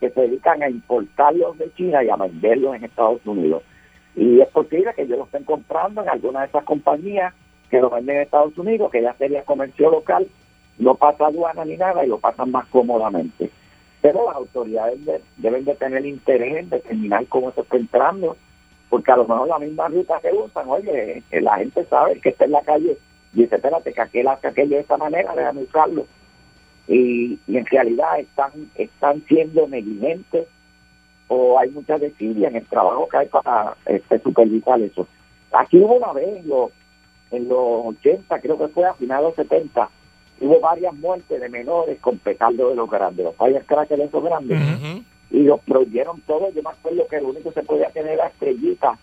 que 0.00 0.10
se 0.10 0.20
dedican 0.22 0.62
a 0.62 0.68
importarlos 0.70 1.58
de 1.58 1.72
China 1.74 2.02
y 2.04 2.08
a 2.10 2.16
venderlos 2.16 2.76
en 2.76 2.84
Estados 2.84 3.20
Unidos. 3.26 3.62
Y 4.16 4.40
es 4.40 4.48
posible 4.48 4.92
que 4.94 5.02
ellos 5.02 5.18
lo 5.18 5.24
estén 5.24 5.44
comprando 5.44 6.02
en 6.02 6.08
alguna 6.08 6.40
de 6.40 6.46
esas 6.46 6.64
compañías 6.64 7.32
que 7.70 7.80
lo 7.80 7.90
venden 7.90 8.16
en 8.16 8.22
Estados 8.22 8.56
Unidos, 8.58 8.90
que 8.90 9.02
ya 9.02 9.12
sería 9.14 9.42
comercio 9.44 9.90
local, 9.90 10.26
no 10.78 10.94
pasa 10.94 11.26
aduana 11.26 11.64
ni 11.64 11.76
nada 11.76 12.04
y 12.04 12.08
lo 12.08 12.18
pasan 12.18 12.50
más 12.50 12.66
cómodamente. 12.68 13.50
Pero 14.00 14.26
las 14.26 14.36
autoridades 14.36 15.04
de- 15.04 15.20
deben 15.36 15.64
de 15.64 15.74
tener 15.74 16.06
interés 16.06 16.56
en 16.56 16.70
determinar 16.70 17.26
cómo 17.26 17.50
se 17.52 17.60
está 17.62 17.76
entrando, 17.76 18.36
porque 18.88 19.12
a 19.12 19.16
lo 19.16 19.26
mejor 19.26 19.48
la 19.48 19.58
misma 19.58 19.88
ruta 19.88 20.20
que 20.20 20.32
usan, 20.32 20.68
oye, 20.68 21.22
eh, 21.30 21.40
la 21.40 21.56
gente 21.58 21.84
sabe 21.86 22.20
que 22.20 22.30
está 22.30 22.44
en 22.44 22.52
la 22.52 22.62
calle 22.62 22.96
y 23.34 23.42
dice, 23.42 23.56
espérate, 23.56 23.92
que 23.92 24.00
aquel 24.00 24.28
hace 24.28 24.48
aquello 24.48 24.76
de 24.76 24.82
esta 24.82 24.96
manera, 24.96 25.34
déjame 25.34 25.62
usarlo. 25.62 26.06
Y, 26.88 27.38
y 27.46 27.56
en 27.56 27.66
realidad 27.66 28.18
están, 28.18 28.52
están 28.74 29.22
siendo 29.28 29.68
negligentes 29.68 30.48
o 31.28 31.58
hay 31.58 31.70
mucha 31.70 31.98
desidia 31.98 32.48
en 32.48 32.56
el 32.56 32.66
trabajo 32.66 33.08
que 33.08 33.18
hay 33.18 33.26
para 33.28 33.76
este, 33.86 34.18
supervisar 34.20 34.80
eso. 34.80 35.06
Aquí 35.52 35.78
hubo 35.78 35.96
una 35.96 36.12
vez 36.12 36.40
en 36.40 36.48
los, 36.48 36.70
en 37.30 37.48
los 37.48 37.86
80, 37.98 38.40
creo 38.40 38.58
que 38.58 38.68
fue 38.68 38.86
a 38.86 38.94
finales 38.94 39.36
de 39.36 39.44
los 39.44 39.48
70, 39.48 39.90
hubo 40.40 40.60
varias 40.60 40.94
muertes 40.94 41.40
de 41.40 41.48
menores 41.48 42.00
con 42.00 42.18
petardos 42.18 42.70
de 42.70 42.76
los 42.76 42.90
grandes, 42.90 43.24
los 43.24 43.36
firecrackers 43.36 43.98
de 43.98 44.06
esos 44.06 44.24
grandes, 44.24 44.58
y 45.30 45.42
los 45.42 45.60
prohibieron 45.60 46.20
todos. 46.22 46.54
Yo 46.54 46.62
me 46.62 46.70
acuerdo 46.70 47.06
que 47.06 47.20
lo 47.20 47.28
único 47.28 47.50
que 47.50 47.60
se 47.60 47.66
podía 47.66 47.90
tener 47.90 48.12
era 48.12 48.28
estrellitas 48.28 48.98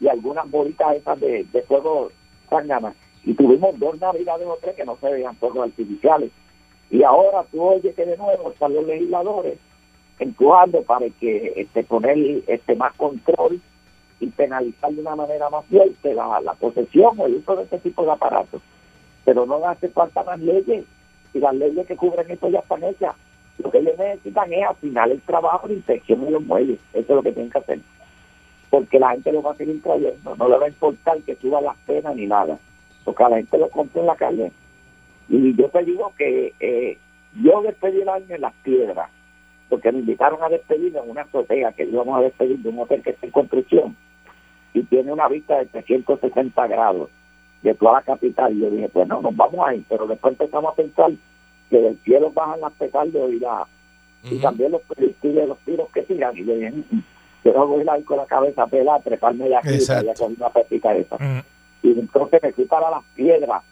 y 0.00 0.08
algunas 0.08 0.50
bolitas 0.50 0.96
esas 0.96 1.18
de, 1.20 1.46
de 1.50 1.62
fuego 1.62 2.10
zángana. 2.48 2.94
Y 3.24 3.34
tuvimos 3.34 3.78
dos 3.78 3.98
navidades 4.00 4.46
o 4.46 4.58
tres 4.60 4.74
que 4.76 4.84
no 4.84 4.96
se 5.00 5.10
veían 5.10 5.36
fuegos 5.36 5.64
artificiales. 5.64 6.30
Y 6.90 7.02
ahora 7.02 7.44
tú 7.50 7.62
oyes 7.62 7.94
que 7.94 8.04
de 8.04 8.16
nuevo 8.16 8.50
están 8.50 8.74
los 8.74 8.84
legisladores 8.84 9.58
empujando 10.18 10.82
para 10.82 11.06
que 11.18 11.54
este 11.56 11.82
poner 11.84 12.16
este 12.46 12.76
más 12.76 12.94
control 12.94 13.60
y 14.20 14.26
penalizar 14.26 14.92
de 14.92 15.00
una 15.00 15.16
manera 15.16 15.48
más 15.48 15.64
fuerte 15.66 16.14
la, 16.14 16.54
posesión 16.60 17.18
o 17.18 17.26
el 17.26 17.36
uso 17.36 17.56
de 17.56 17.62
este 17.62 17.78
tipo 17.78 18.04
de 18.04 18.12
aparatos. 18.12 18.60
Pero 19.24 19.46
no 19.46 19.66
hace 19.66 19.88
falta 19.88 20.22
más 20.22 20.38
leyes 20.40 20.84
y 21.32 21.38
las 21.38 21.54
leyes 21.54 21.86
que 21.86 21.96
cubren 21.96 22.30
esto 22.30 22.48
ya 22.48 22.58
están 22.58 22.84
hechas. 22.84 23.14
Lo 23.58 23.70
que 23.70 23.78
ellos 23.78 23.98
necesitan 23.98 24.52
es 24.52 24.64
afinar 24.64 25.10
el 25.10 25.20
trabajo 25.22 25.68
de 25.68 25.74
inspección 25.74 26.24
de 26.24 26.30
los 26.30 26.42
muelles. 26.42 26.78
Eso 26.92 27.12
es 27.12 27.16
lo 27.16 27.22
que 27.22 27.32
tienen 27.32 27.50
que 27.50 27.58
hacer. 27.58 27.80
Porque 28.68 28.98
la 28.98 29.10
gente 29.10 29.32
lo 29.32 29.42
va 29.42 29.52
a 29.52 29.56
seguir 29.56 29.82
trayendo. 29.82 30.36
No 30.36 30.48
le 30.48 30.58
va 30.58 30.66
a 30.66 30.68
importar 30.68 31.18
que 31.22 31.36
suba 31.36 31.60
las 31.60 31.76
penas 31.78 32.14
ni 32.14 32.26
nada. 32.26 32.58
Porque 33.04 33.24
a 33.24 33.28
la 33.28 33.36
gente 33.36 33.58
lo 33.58 33.68
compra 33.68 34.00
en 34.00 34.06
la 34.06 34.16
calle. 34.16 34.52
Y 35.30 35.54
yo 35.54 35.68
te 35.68 35.84
digo 35.84 36.12
que 36.18 36.52
eh, 36.60 36.98
yo 37.40 37.62
despedí 37.62 38.02
el 38.02 38.08
año 38.08 38.34
en 38.34 38.40
las 38.40 38.52
piedras, 38.64 39.08
porque 39.68 39.92
me 39.92 40.00
invitaron 40.00 40.42
a 40.42 40.48
despedir 40.48 40.94
en 40.96 41.08
una 41.08 41.22
azotea 41.22 41.72
que 41.72 41.84
íbamos 41.84 42.18
a 42.18 42.22
despedir 42.22 42.58
de 42.58 42.68
un 42.68 42.80
hotel 42.80 43.02
que 43.02 43.10
está 43.10 43.26
en 43.26 43.32
construcción 43.32 43.96
y 44.74 44.82
tiene 44.82 45.12
una 45.12 45.28
vista 45.28 45.58
de 45.58 45.66
360 45.66 46.66
grados 46.66 47.08
de 47.62 47.74
toda 47.74 47.92
la 47.94 48.02
capital. 48.02 48.52
Y 48.52 48.60
yo 48.60 48.70
dije, 48.70 48.88
pues 48.88 49.06
no, 49.06 49.20
nos 49.22 49.34
vamos 49.36 49.66
ahí, 49.66 49.84
pero 49.88 50.06
después 50.08 50.32
empezamos 50.32 50.72
a 50.72 50.76
pensar 50.76 51.12
que 51.70 51.78
del 51.80 51.96
cielo 52.02 52.32
bajan 52.32 52.60
las 52.60 52.72
petardos 52.72 53.30
y, 53.32 53.38
la, 53.38 53.66
y 54.24 54.38
también 54.40 54.72
los 54.72 54.82
proyectiles, 54.82 55.46
los 55.48 55.58
tiros 55.60 55.88
que 55.90 56.02
tiran. 56.02 56.36
Y 56.36 56.44
yo 56.44 56.54
dije, 56.56 56.72
"Mm, 56.72 56.84
mm, 56.96 57.02
yo 57.44 57.52
no 57.52 57.66
voy 57.68 57.84
a 57.88 57.98
ir 57.98 58.04
con 58.04 58.16
la 58.16 58.26
cabeza 58.26 58.66
pelada, 58.66 58.98
treparme 59.00 59.48
de 59.48 59.56
aquí 59.56 59.68
y 60.02 60.06
con 60.18 60.34
una 60.36 60.50
pepita 60.50 60.94
esa. 60.96 61.16
Y 61.82 61.98
entonces 61.98 62.42
me 62.42 62.52
fui 62.52 62.64
para 62.64 62.90
las 62.90 63.04
piedras 63.14 63.62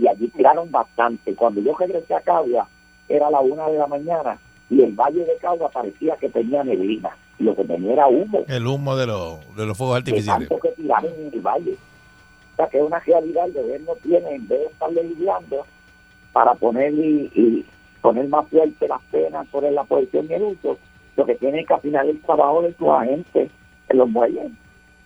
y 0.00 0.08
allí 0.08 0.28
tiraron 0.28 0.70
bastante. 0.70 1.34
Cuando 1.34 1.60
yo 1.60 1.74
regresé 1.78 2.14
a 2.14 2.20
Cagua, 2.20 2.66
era 3.08 3.30
la 3.30 3.40
una 3.40 3.68
de 3.68 3.78
la 3.78 3.86
mañana 3.86 4.38
y 4.70 4.82
el 4.82 4.92
valle 4.92 5.24
de 5.24 5.36
Cagua 5.40 5.68
parecía 5.68 6.16
que 6.16 6.28
tenía 6.28 6.64
neblina. 6.64 7.10
y 7.38 7.44
lo 7.44 7.54
que 7.56 7.64
tenía 7.64 7.92
era 7.94 8.06
humo 8.06 8.44
El 8.48 8.66
humo 8.66 8.96
de, 8.96 9.06
los 9.06 9.56
de 9.56 9.66
los 9.66 9.76
fuegos 9.76 9.96
artificiales. 9.96 10.48
tanto 10.48 10.62
que 10.62 10.74
tiraron 10.74 11.12
en 11.18 11.30
el 11.32 11.40
valle. 11.40 11.72
O 11.72 12.56
sea 12.56 12.68
que 12.68 12.78
es 12.78 12.84
una 12.84 13.00
realidad, 13.00 13.46
el 13.46 13.52
gobierno 13.52 13.92
tiene, 14.02 14.34
en 14.34 14.48
vez 14.48 14.60
de 14.60 14.66
estar 14.66 14.92
legislando 14.92 15.66
para 16.32 16.54
poner 16.54 16.92
y, 16.94 17.30
y 17.34 17.66
poner 18.00 18.28
más 18.28 18.46
fuerte 18.48 18.88
las 18.88 19.02
penas 19.10 19.46
por 19.48 19.62
la 19.70 19.84
posición 19.84 20.26
y 20.30 20.34
el 20.34 20.42
uso, 20.42 20.78
lo 21.16 21.26
que 21.26 21.34
tiene 21.34 21.64
que 21.64 21.74
afinar 21.74 22.06
el 22.06 22.20
trabajo 22.22 22.62
de 22.62 22.74
sus 22.74 22.88
agentes 22.88 23.50
en 23.88 23.98
los 23.98 24.08
muelles, 24.08 24.52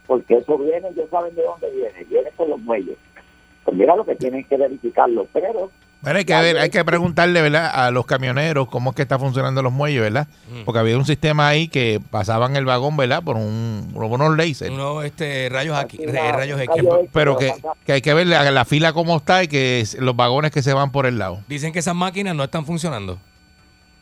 porque 0.06 0.36
eso 0.36 0.58
viene, 0.58 0.88
ellos 0.88 1.08
saben 1.10 1.34
de 1.34 1.42
dónde 1.42 1.70
viene, 1.70 2.04
viene 2.04 2.30
por 2.36 2.48
los 2.48 2.60
muelles. 2.60 2.98
Pues 3.64 3.76
mira 3.76 3.96
lo 3.96 4.04
que 4.04 4.14
tienen 4.16 4.44
que 4.44 4.56
verificarlo, 4.56 5.26
pero 5.32 5.70
Bueno, 6.02 6.18
hay 6.18 6.24
que 6.26 6.34
ver, 6.34 6.58
hay 6.58 6.68
que 6.68 6.84
preguntarle, 6.84 7.40
¿verdad? 7.40 7.70
A 7.72 7.90
los 7.90 8.04
camioneros 8.04 8.68
cómo 8.68 8.90
es 8.90 8.96
que 8.96 9.00
está 9.02 9.18
funcionando 9.18 9.62
los 9.62 9.72
muelles, 9.72 10.02
¿verdad? 10.02 10.26
Mm. 10.50 10.64
Porque 10.64 10.78
había 10.80 10.98
un 10.98 11.06
sistema 11.06 11.48
ahí 11.48 11.68
que 11.68 11.98
pasaban 12.10 12.56
el 12.56 12.66
vagón, 12.66 12.96
¿verdad? 12.98 13.22
Por 13.22 13.36
un, 13.36 13.90
por 13.94 14.04
unos 14.04 14.36
lasers. 14.36 14.70
Unos 14.70 15.02
este, 15.06 15.48
rayos 15.48 15.76
aquí, 15.78 15.96
la- 16.04 16.32
rayos 16.32 16.60
X. 16.60 16.84
Pero 17.12 17.38
que, 17.38 17.54
que 17.86 17.92
hay 17.94 18.02
que 18.02 18.12
ver 18.12 18.26
la, 18.26 18.50
la 18.50 18.64
fila 18.66 18.92
cómo 18.92 19.16
está 19.16 19.42
y 19.44 19.48
que 19.48 19.82
los 19.98 20.14
vagones 20.14 20.50
que 20.50 20.60
se 20.60 20.74
van 20.74 20.92
por 20.92 21.06
el 21.06 21.18
lado. 21.18 21.38
Dicen 21.48 21.72
que 21.72 21.78
esas 21.78 21.94
máquinas 21.94 22.34
no 22.36 22.44
están 22.44 22.66
funcionando. 22.66 23.18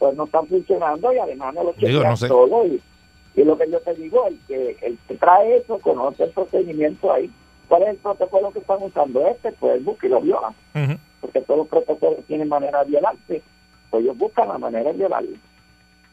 pues 0.00 0.16
no 0.16 0.24
están 0.24 0.48
funcionando 0.48 1.12
y 1.12 1.18
además 1.18 1.54
no 1.54 1.62
lo 1.62 1.72
chequean 1.74 2.02
no 2.02 2.16
sé. 2.16 2.26
todo. 2.26 2.66
Y, 2.66 2.82
y 3.36 3.44
lo 3.44 3.56
que 3.56 3.70
yo 3.70 3.78
te 3.78 3.94
digo, 3.94 4.26
el 4.26 4.36
que, 4.48 4.76
el 4.82 4.98
que 5.06 5.14
trae 5.14 5.58
eso 5.58 5.78
conoce 5.78 6.24
el 6.24 6.30
procedimiento 6.30 7.12
ahí. 7.12 7.30
¿Cuál 7.72 7.84
es 7.84 7.88
el 7.88 7.96
protocolo 7.96 8.50
que 8.50 8.58
están 8.58 8.82
usando? 8.82 9.26
Este, 9.26 9.50
pues 9.52 9.76
el 9.76 9.82
busca 9.82 10.06
y 10.06 10.10
lo 10.10 10.20
violan. 10.20 10.52
Ujú. 10.74 10.98
porque 11.22 11.40
todos 11.40 11.60
los 11.60 11.68
protocolos 11.68 12.22
tienen 12.26 12.46
manera 12.46 12.84
de 12.84 12.90
violarse, 12.90 13.42
pues 13.88 14.04
ellos 14.04 14.18
buscan 14.18 14.48
la 14.48 14.58
manera 14.58 14.92
de 14.92 14.98
violarlo. 14.98 15.38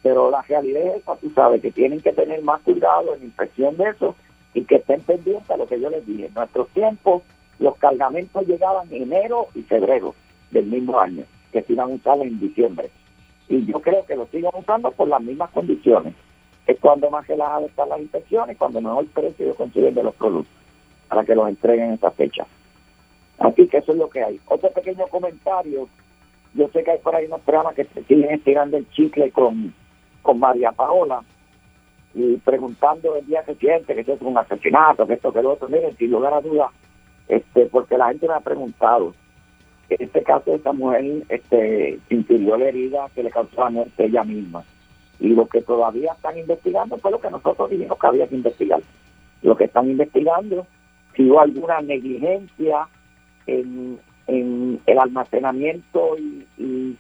Pero 0.02 0.32
la 0.32 0.42
realidad 0.44 0.84
es 0.84 1.02
esa, 1.02 1.18
tú 1.18 1.30
sabes, 1.32 1.62
que 1.62 1.74
tienen 1.74 2.00
que 2.00 2.14
tener 2.14 2.42
más 2.44 2.62
cuidado 2.62 3.14
en 3.14 3.24
inspección 3.26 3.76
de 3.76 3.90
eso 3.90 4.16
y 4.54 4.64
que 4.64 4.76
estén 4.76 5.02
pendientes 5.02 5.52
a 5.52 5.58
lo 5.58 5.68
que 5.68 5.82
yo 5.82 5.90
les 5.90 6.06
dije. 6.06 6.28
En 6.28 6.34
nuestros 6.34 6.70
tiempos, 6.70 7.24
los 7.60 7.76
cargamentos 7.76 8.48
llegaban 8.48 8.88
en 8.94 9.04
enero 9.04 9.48
y 9.54 9.64
febrero 9.64 10.16
del 10.52 10.66
mismo 10.68 10.98
año, 10.98 11.26
que 11.52 11.62
se 11.64 11.74
iban 11.74 11.92
a 11.92 11.96
usar 11.96 12.22
en 12.22 12.40
diciembre. 12.40 12.90
Y 13.50 13.66
yo 13.66 13.82
creo 13.82 14.06
que 14.06 14.16
lo 14.16 14.28
sigan 14.28 14.54
usando 14.58 14.92
por 14.92 15.10
las 15.10 15.22
mismas 15.22 15.50
condiciones. 15.50 16.14
Es 16.68 16.80
cuando 16.80 17.12
más 17.12 17.28
relajadas 17.28 17.66
están 17.66 17.90
las 17.90 18.00
inspecciones, 18.00 18.56
cuando 18.56 18.80
mejor 18.80 19.06
precio 19.08 19.44
ellos 19.44 19.58
consiguen 19.58 19.94
de 19.94 20.04
los 20.04 20.16
productos, 20.16 20.59
para 21.10 21.26
que 21.26 21.36
los 21.36 21.50
entreguen 21.50 21.88
en 21.88 21.94
esa 21.94 22.12
fecha. 22.12 22.46
Así 23.40 23.68
que 23.68 23.78
eso 23.78 23.92
es 23.92 23.98
lo 23.98 24.10
que 24.10 24.24
hay. 24.24 24.40
Otro 24.48 24.70
pequeño 24.72 25.08
comentario. 25.08 25.90
Yo 26.54 26.68
sé 26.70 26.84
que 26.84 26.92
hay 26.92 26.98
por 27.00 27.16
ahí 27.16 27.26
unos 27.26 27.42
programas 27.42 27.76
que 27.76 27.86
siguen 28.08 28.32
estirando 28.32 28.78
el 28.78 28.90
chicle 28.92 29.32
con, 29.32 29.74
con 30.22 30.40
María 30.40 30.72
Paola 30.72 31.22
y 32.14 32.38
preguntando 32.38 33.16
el 33.16 33.26
día 33.26 33.42
reciente 33.44 33.94
que 33.94 34.02
esto 34.02 34.14
es 34.14 34.22
un 34.22 34.38
asesinato, 34.38 35.06
que 35.06 35.14
esto, 35.14 35.32
que 35.32 35.42
lo 35.42 35.54
otro. 35.54 35.70
Miren, 35.70 35.96
sin 35.98 36.12
lugar 36.12 36.34
a 36.34 36.42
dudas, 36.42 36.72
este, 37.28 37.66
porque 37.68 37.98
la 37.98 38.10
gente 38.10 38.28
me 38.28 38.34
ha 38.34 38.40
preguntado. 38.40 39.14
En 39.90 40.06
este 40.06 40.22
caso, 40.24 40.54
esta 40.54 40.72
mujer 40.72 41.24
este, 41.30 42.00
sintió 42.08 42.58
la 42.58 42.68
herida 42.68 43.08
que 43.16 43.24
le 43.24 43.32
causó 43.32 43.64
la 43.64 43.70
muerte 43.70 44.06
ella 44.06 44.24
misma. 44.24 44.64
Y 45.20 45.30
lo 45.30 45.48
que 45.48 45.62
todavía 45.62 46.14
están 46.14 46.38
investigando 46.38 46.98
fue 46.98 47.12
lo 47.12 47.20
que 47.20 47.30
nosotros 47.30 47.70
dijimos 47.70 47.98
que 48.00 48.08
había 48.08 48.28
que 48.28 48.36
investigar. 48.36 48.82
Lo 49.42 49.56
que 49.56 49.66
están 49.66 49.90
investigando, 49.90 50.68
si 51.20 51.30
hubo 51.30 51.42
alguna 51.42 51.82
negligencia 51.82 52.88
en, 53.46 54.00
el 54.26 55.00
almacenamiento 55.00 56.16
y, 56.58 56.96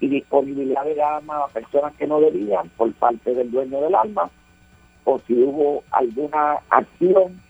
disponibilidad 0.00 0.84
de 0.84 1.02
armas 1.02 1.44
a 1.44 1.52
personas 1.52 1.94
que 1.94 2.06
no 2.06 2.20
debían 2.20 2.68
por 2.76 2.92
parte 2.92 3.34
del 3.34 3.50
dueño 3.50 3.80
del 3.80 3.94
arma, 3.94 4.28
o 5.04 5.18
si 5.26 5.32
hubo 5.32 5.82
alguna 5.90 6.58
acción 6.68 7.40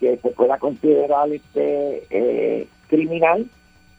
que 0.00 0.16
se 0.16 0.30
pueda 0.30 0.58
considerar 0.58 1.28
este 1.28 2.02
eh, 2.08 2.66
criminal 2.88 3.46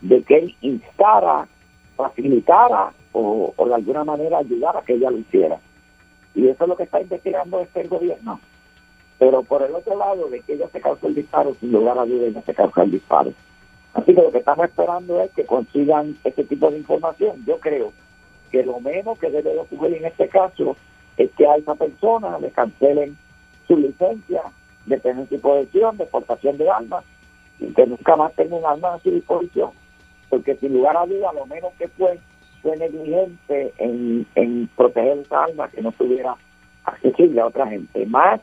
de 0.01 0.23
que 0.23 0.37
él 0.39 0.55
instara, 0.61 1.47
facilitara 1.95 2.91
o, 3.11 3.53
o 3.55 3.67
de 3.67 3.75
alguna 3.75 4.03
manera 4.03 4.39
ayudara 4.39 4.79
a 4.79 4.83
que 4.83 4.95
ella 4.95 5.11
lo 5.11 5.19
hiciera. 5.19 5.59
Y 6.33 6.47
eso 6.47 6.63
es 6.63 6.67
lo 6.67 6.75
que 6.75 6.83
está 6.83 6.99
investigando 6.99 7.61
este 7.61 7.83
gobierno. 7.83 8.39
Pero 9.19 9.43
por 9.43 9.61
el 9.63 9.73
otro 9.73 9.97
lado, 9.97 10.27
de 10.29 10.41
que 10.41 10.53
ella 10.53 10.67
se 10.71 10.81
causó 10.81 11.07
el 11.07 11.15
disparo, 11.15 11.55
sin 11.59 11.71
lugar 11.71 11.97
a 11.97 12.05
dudas, 12.05 12.29
ella 12.29 12.41
se 12.45 12.53
causó 12.53 12.81
el 12.81 12.91
disparo. 12.91 13.33
Así 13.93 14.13
que 14.13 14.21
lo 14.21 14.31
que 14.31 14.39
estamos 14.39 14.65
esperando 14.65 15.21
es 15.21 15.31
que 15.31 15.45
consigan 15.45 16.17
este 16.23 16.43
tipo 16.43 16.69
de 16.71 16.79
información. 16.79 17.43
Yo 17.45 17.59
creo 17.59 17.93
que 18.51 18.63
lo 18.63 18.79
menos 18.79 19.19
que 19.19 19.29
debe 19.29 19.53
de 19.53 19.59
ocurrir 19.59 19.97
en 19.97 20.05
este 20.05 20.27
caso 20.27 20.75
es 21.17 21.31
que 21.31 21.47
a 21.47 21.55
esa 21.55 21.75
persona 21.75 22.39
le 22.39 22.51
cancelen 22.51 23.17
su 23.67 23.77
licencia 23.77 24.41
de 24.85 24.99
tenencia 24.99 25.37
y 25.37 25.39
posesión, 25.39 25.97
de 25.97 26.03
exportación 26.03 26.57
de 26.57 26.69
armas, 26.69 27.05
y 27.59 27.67
que 27.67 27.85
nunca 27.85 28.15
más 28.15 28.33
tenga 28.33 28.55
un 28.55 28.65
arma 28.65 28.95
a 28.95 28.99
su 28.99 29.11
disposición. 29.11 29.71
Porque 30.29 30.55
sin 30.55 30.73
lugar 30.73 30.97
a 30.97 31.05
duda, 31.05 31.31
lo 31.33 31.45
menos 31.45 31.71
que 31.77 31.87
fue, 31.89 32.19
fue 32.61 32.75
negligente 32.77 33.73
en, 33.77 34.25
en 34.35 34.69
proteger 34.75 35.19
esa 35.19 35.43
arma 35.43 35.69
que 35.69 35.81
no 35.81 35.89
estuviera 35.89 36.35
accesible 36.85 37.41
a 37.41 37.47
otra 37.47 37.67
gente. 37.67 38.05
Más 38.07 38.41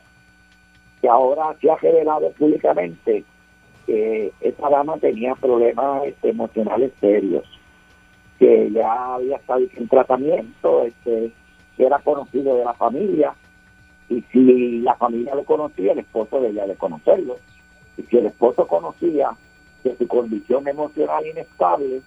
que 1.01 1.09
ahora 1.09 1.55
se 1.59 1.69
ha 1.69 1.75
revelado 1.75 2.31
públicamente 2.31 3.25
que 3.85 4.31
esa 4.41 4.69
dama 4.69 4.97
tenía 4.97 5.33
problemas 5.35 6.03
este, 6.05 6.29
emocionales 6.29 6.91
serios, 6.99 7.43
que 8.37 8.69
ya 8.71 9.15
había 9.15 9.37
estado 9.37 9.61
en 9.75 9.87
tratamiento, 9.87 10.83
este, 10.83 11.31
que 11.75 11.85
era 11.85 11.99
conocido 11.99 12.55
de 12.55 12.65
la 12.65 12.73
familia, 12.73 13.33
y 14.09 14.21
si 14.31 14.79
la 14.81 14.95
familia 14.95 15.35
lo 15.35 15.43
conocía, 15.43 15.93
el 15.93 15.99
esposo 15.99 16.39
debía 16.41 16.67
de 16.67 16.75
conocerlo. 16.75 17.37
Y 17.97 18.03
si 18.03 18.17
el 18.17 18.27
esposo 18.27 18.67
conocía 18.67 19.29
que 19.83 19.95
su 19.95 20.07
condición 20.07 20.67
emocional 20.67 21.25
inestable, 21.25 22.01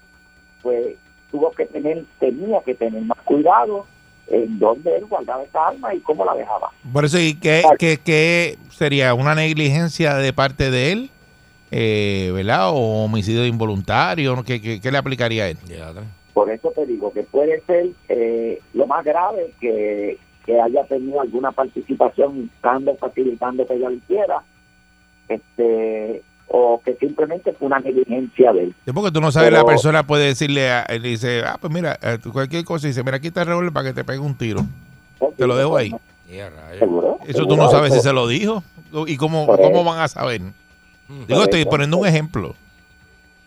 pues 0.62 0.96
tuvo 1.30 1.50
que 1.50 1.66
tener, 1.66 2.04
tenía 2.20 2.60
que 2.60 2.74
tener 2.74 3.02
más 3.02 3.18
cuidado 3.24 3.86
en 4.28 4.58
dónde 4.58 4.96
él 4.96 5.04
guardaba 5.06 5.42
esa 5.42 5.68
arma 5.68 5.94
y 5.94 6.00
cómo 6.00 6.24
la 6.24 6.34
dejaba. 6.34 6.70
Por 6.92 7.04
eso, 7.04 7.18
¿y 7.18 7.34
qué, 7.34 7.62
qué- 7.78 7.98
qué 8.02 8.58
sería? 8.70 9.14
¿Una 9.14 9.34
negligencia 9.34 10.14
de 10.14 10.32
parte 10.32 10.70
de 10.70 10.92
él? 10.92 11.10
Eh, 11.70 12.30
¿Verdad? 12.32 12.70
¿O 12.70 13.04
homicidio 13.04 13.44
involuntario? 13.46 14.42
¿Qué, 14.44 14.60
qué, 14.60 14.80
qué 14.80 14.90
le 14.92 14.98
aplicaría 14.98 15.44
a 15.44 15.48
él? 15.48 15.58
Por 16.32 16.50
eso 16.50 16.70
te 16.74 16.86
digo 16.86 17.12
que 17.12 17.22
puede 17.24 17.60
ser 17.66 17.88
eh, 18.08 18.60
lo 18.72 18.86
más 18.86 19.04
grave 19.04 19.52
que, 19.60 20.18
que 20.46 20.60
haya 20.60 20.84
tenido 20.84 21.20
alguna 21.20 21.52
participación 21.52 22.50
estando 22.54 22.96
facilitando 22.96 23.66
que 23.66 23.74
ella 23.74 23.88
lo 23.90 23.96
hiciera, 23.96 24.42
este, 25.28 26.22
o 26.48 26.80
que 26.84 26.94
simplemente 26.96 27.52
fue 27.52 27.66
una 27.66 27.80
negligencia 27.80 28.52
de 28.52 28.64
él. 28.64 28.74
Sí, 28.84 28.92
porque 28.92 29.10
tú 29.10 29.20
no 29.20 29.32
sabes, 29.32 29.48
Pero- 29.50 29.62
la 29.62 29.64
persona 29.66 30.06
puede 30.06 30.26
decirle, 30.26 30.70
a, 30.70 30.82
él 30.82 31.02
dice, 31.02 31.42
ah, 31.44 31.56
pues 31.60 31.72
mira, 31.72 31.98
eh, 32.02 32.18
tú 32.22 32.32
cualquier 32.32 32.64
cosa, 32.64 32.86
dice, 32.86 33.02
mira, 33.02 33.16
aquí 33.16 33.28
está 33.28 33.42
el 33.42 33.48
revólver 33.48 33.72
para 33.72 33.88
que 33.88 33.94
te 33.94 34.04
pegue 34.04 34.18
un 34.20 34.34
tiro. 34.36 34.60
Te 35.36 35.46
lo 35.46 35.56
dejo 35.56 35.76
ahí. 35.76 35.92
¿Seguro? 36.78 37.18
Eso 37.22 37.32
tú 37.32 37.50
¿Seguro? 37.50 37.56
no 37.56 37.70
sabes 37.70 37.94
si 37.94 38.00
se 38.00 38.12
lo 38.12 38.26
dijo. 38.28 38.62
¿Y 39.06 39.16
cómo, 39.16 39.46
cómo 39.46 39.84
van 39.84 40.00
a 40.00 40.08
saber? 40.08 40.40
Por 41.08 41.26
Digo, 41.26 41.42
estoy 41.42 41.64
poniendo 41.64 41.98
un 41.98 42.06
ejemplo. 42.06 42.54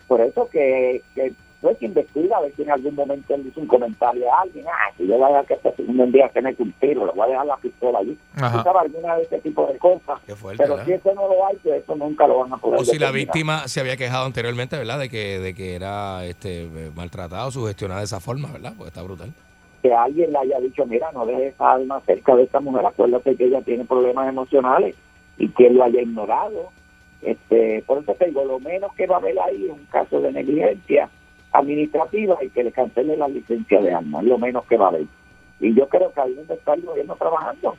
Por 0.08 0.22
eso 0.22 0.48
que, 0.52 1.02
que 1.16 1.34
pues, 1.62 1.82
investiga 1.82 2.38
a 2.38 2.41
ver 2.41 2.53
si 2.55 2.62
en 2.62 2.72
algún 2.72 2.95
momento 2.95 3.34
él 3.34 3.43
dice 3.43 3.60
un 3.60 3.68
comentario 3.68 4.32
a 4.32 4.41
alguien, 4.41 4.66
ah, 4.68 4.91
si 4.95 5.08
yo 5.08 5.16
voy 5.16 5.24
a 5.24 5.28
dejar 5.28 5.45
que 5.45 5.53
este 5.55 5.76
segundo 5.76 6.05
día 6.05 6.32
mete 6.41 6.62
un 6.64 6.72
tiro, 6.74 7.05
le 7.05 7.12
voy 7.14 7.22
a 7.22 7.32
dejar 7.32 7.45
la 7.47 7.58
pistola 7.58 7.99
allí. 7.99 8.18
Sabes 8.38 8.66
alguna 8.66 9.16
de 9.16 9.24
ese 9.24 9.39
tipo 9.39 9.66
de 9.66 9.78
cosas. 9.80 10.20
fuerte, 10.36 10.64
Pero 10.64 10.76
¿verdad? 10.76 10.86
si 10.86 10.93
eso 10.93 11.14
no 11.16 11.28
lo 11.28 11.47
hay, 11.47 11.55
pues 11.64 11.84
eso 11.84 11.95
nunca 11.95 12.28
lo 12.28 12.39
van 12.39 12.53
a 12.53 12.58
poder 12.58 12.80
O 12.82 12.86
si 12.86 12.99
la 12.99 13.12
víctima 13.12 13.68
se 13.68 13.80
había 13.80 13.97
quejado 13.97 14.26
anteriormente, 14.26 14.78
¿verdad? 14.78 14.99
De 14.99 15.10
que, 15.10 15.39
de 15.39 15.55
que 15.55 15.76
era 15.76 16.24
este 16.26 16.70
maltratado, 16.95 17.49
sugestionado 17.49 17.99
de 18.01 18.05
esa 18.05 18.20
forma, 18.20 18.51
¿verdad? 18.51 18.74
Porque 18.78 18.89
está 18.89 19.01
brutal. 19.01 19.34
que 19.82 19.91
alguien 19.93 20.32
le 20.32 20.38
haya 20.38 20.60
dicho, 20.60 20.86
mira, 20.86 21.12
no 21.12 21.26
dejes 21.26 21.55
esa 21.55 21.72
alma 21.72 22.01
cerca 22.05 22.36
de 22.36 22.43
esta 22.43 22.60
mujer, 22.60 22.86
acuérdate 22.86 23.36
que 23.36 23.45
ella 23.45 23.62
tiene 23.62 23.84
problemas 23.86 24.30
emocionales 24.30 24.95
y 25.39 25.49
que 25.49 25.70
lo 25.72 25.84
haya 25.84 26.01
ignorado. 26.01 26.70
Este, 27.24 27.84
por 27.88 27.97
eso 27.97 28.14
te 28.14 28.26
digo, 28.28 28.45
lo 28.45 28.60
menos 28.60 28.93
que 28.93 29.08
va 29.08 29.16
a 29.16 29.20
haber 29.20 29.39
ahí 29.39 29.66
es 29.66 29.72
un 29.72 29.86
caso 29.86 30.22
de 30.22 30.32
negligencia 30.32 31.10
administrativa 31.52 32.38
y 32.43 32.50
que 32.50 32.64
le 32.64 32.72
cancele 32.72 33.18
la 33.18 33.28
licencia 33.28 33.82
de 33.82 33.93
armas, 33.93 34.24
lo 34.24 34.38
menos 34.38 34.66
que 34.66 34.78
va 34.78 34.86
a 34.86 34.89
haber. 34.89 35.06
Y 35.60 35.74
yo 35.74 35.88
creo 35.88 36.12
que 36.14 36.22
ahí 36.22 36.34
donde 36.34 36.54
está 36.54 36.74
el 36.74 36.82
gobierno 36.82 37.16
trabajando. 37.16 37.76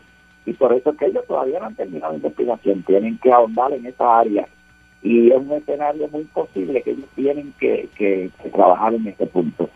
Y 0.47 0.53
por 0.55 0.73
eso 0.73 0.91
es 0.91 0.97
que 0.97 1.07
ellos 1.07 1.25
todavía 1.27 1.61
no 1.61 1.67
han 1.67 1.75
terminado 1.75 2.13
la 2.13 2.17
investigación, 2.19 2.83
tienen 2.85 3.19
que 3.19 3.33
ahondar 3.33 3.73
en 3.73 3.87
esa 3.87 4.19
área. 4.19 4.49
Y 5.03 5.31
es 5.31 5.37
un 5.37 5.53
escenario 5.53 6.09
muy 6.09 6.25
posible 6.25 6.83
que 6.83 6.91
ellos 6.93 7.09
tienen 7.15 7.55
que, 7.61 7.89
que- 7.97 8.31
que 8.43 8.49
trabajar 8.51 8.95
en 8.95 9.07
ese 9.07 9.27
punto 9.27 9.69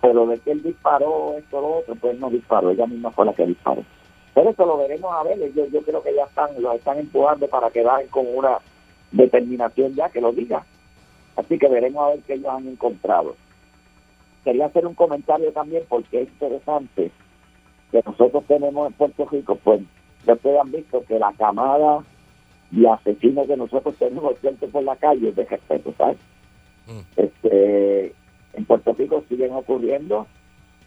pero 0.00 0.26
de 0.26 0.38
que 0.38 0.50
él 0.52 0.62
disparó 0.62 1.34
esto 1.38 1.62
lo 1.62 1.76
otro, 1.78 1.94
pues 1.94 2.18
no 2.20 2.28
disparó, 2.28 2.68
ella 2.68 2.86
misma 2.86 3.10
fue 3.10 3.24
la 3.24 3.32
que 3.32 3.46
disparó. 3.46 3.82
Pero 4.34 4.50
eso 4.50 4.66
lo 4.66 4.76
veremos 4.76 5.10
a 5.10 5.22
ver, 5.22 5.38
yo, 5.54 5.64
yo 5.68 5.80
creo 5.80 6.02
que 6.02 6.14
ya 6.14 6.24
están, 6.24 6.50
lo 6.60 6.74
están 6.74 6.98
empujando 6.98 7.48
para 7.48 7.70
que 7.70 7.82
con 8.10 8.26
una 8.34 8.58
determinación 9.12 9.94
ya 9.94 10.10
que 10.10 10.20
lo 10.20 10.30
diga. 10.32 10.62
Así 11.36 11.58
que 11.58 11.68
veremos 11.68 12.04
a 12.04 12.08
ver 12.10 12.20
qué 12.26 12.34
ellos 12.34 12.48
han 12.48 12.68
encontrado. 12.68 13.36
Quería 14.44 14.66
hacer 14.66 14.86
un 14.86 14.94
comentario 14.94 15.52
también 15.52 15.84
porque 15.88 16.22
es 16.22 16.28
interesante 16.28 17.10
que 17.90 18.02
nosotros 18.04 18.44
tenemos 18.46 18.88
en 18.88 18.92
Puerto 18.94 19.26
Rico, 19.26 19.56
pues 19.62 19.80
ustedes 20.26 20.60
han 20.60 20.70
visto 20.72 21.02
que 21.06 21.18
la 21.18 21.32
camada 21.32 22.04
de 22.70 22.88
asesinos 22.88 23.46
que 23.46 23.56
nosotros 23.56 23.94
tenemos 23.96 24.36
siempre 24.40 24.68
por 24.68 24.82
la 24.82 24.96
calle 24.96 25.28
es 25.28 25.36
de 25.36 25.44
respeto, 25.44 25.94
¿sabes? 25.96 26.18
Este, 27.16 28.12
en 28.52 28.64
Puerto 28.66 28.94
Rico 28.94 29.22
siguen 29.28 29.52
ocurriendo 29.52 30.26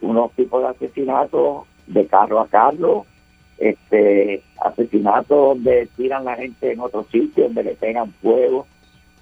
unos 0.02 0.32
tipos 0.34 0.62
de 0.62 0.68
asesinatos 0.68 1.66
de 1.88 2.06
carro 2.08 2.40
a 2.40 2.48
carro, 2.48 3.06
este, 3.58 4.44
asesinatos 4.62 5.38
donde 5.38 5.88
tiran 5.96 6.26
la 6.26 6.36
gente 6.36 6.72
en 6.72 6.80
otro 6.80 7.04
sitio, 7.06 7.46
donde 7.46 7.64
le 7.64 7.76
pegan 7.76 8.12
fuego. 8.22 8.68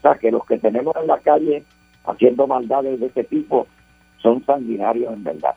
Sea, 0.06 0.20
que 0.20 0.30
los 0.30 0.46
que 0.46 0.60
tenemos 0.60 0.96
en 0.98 1.08
la 1.08 1.18
calle 1.18 1.64
haciendo 2.06 2.46
maldades 2.46 3.00
de 3.00 3.08
ese 3.08 3.24
tipo 3.24 3.66
son 4.20 4.46
sanguinarios 4.46 5.12
en 5.12 5.24
verdad. 5.24 5.56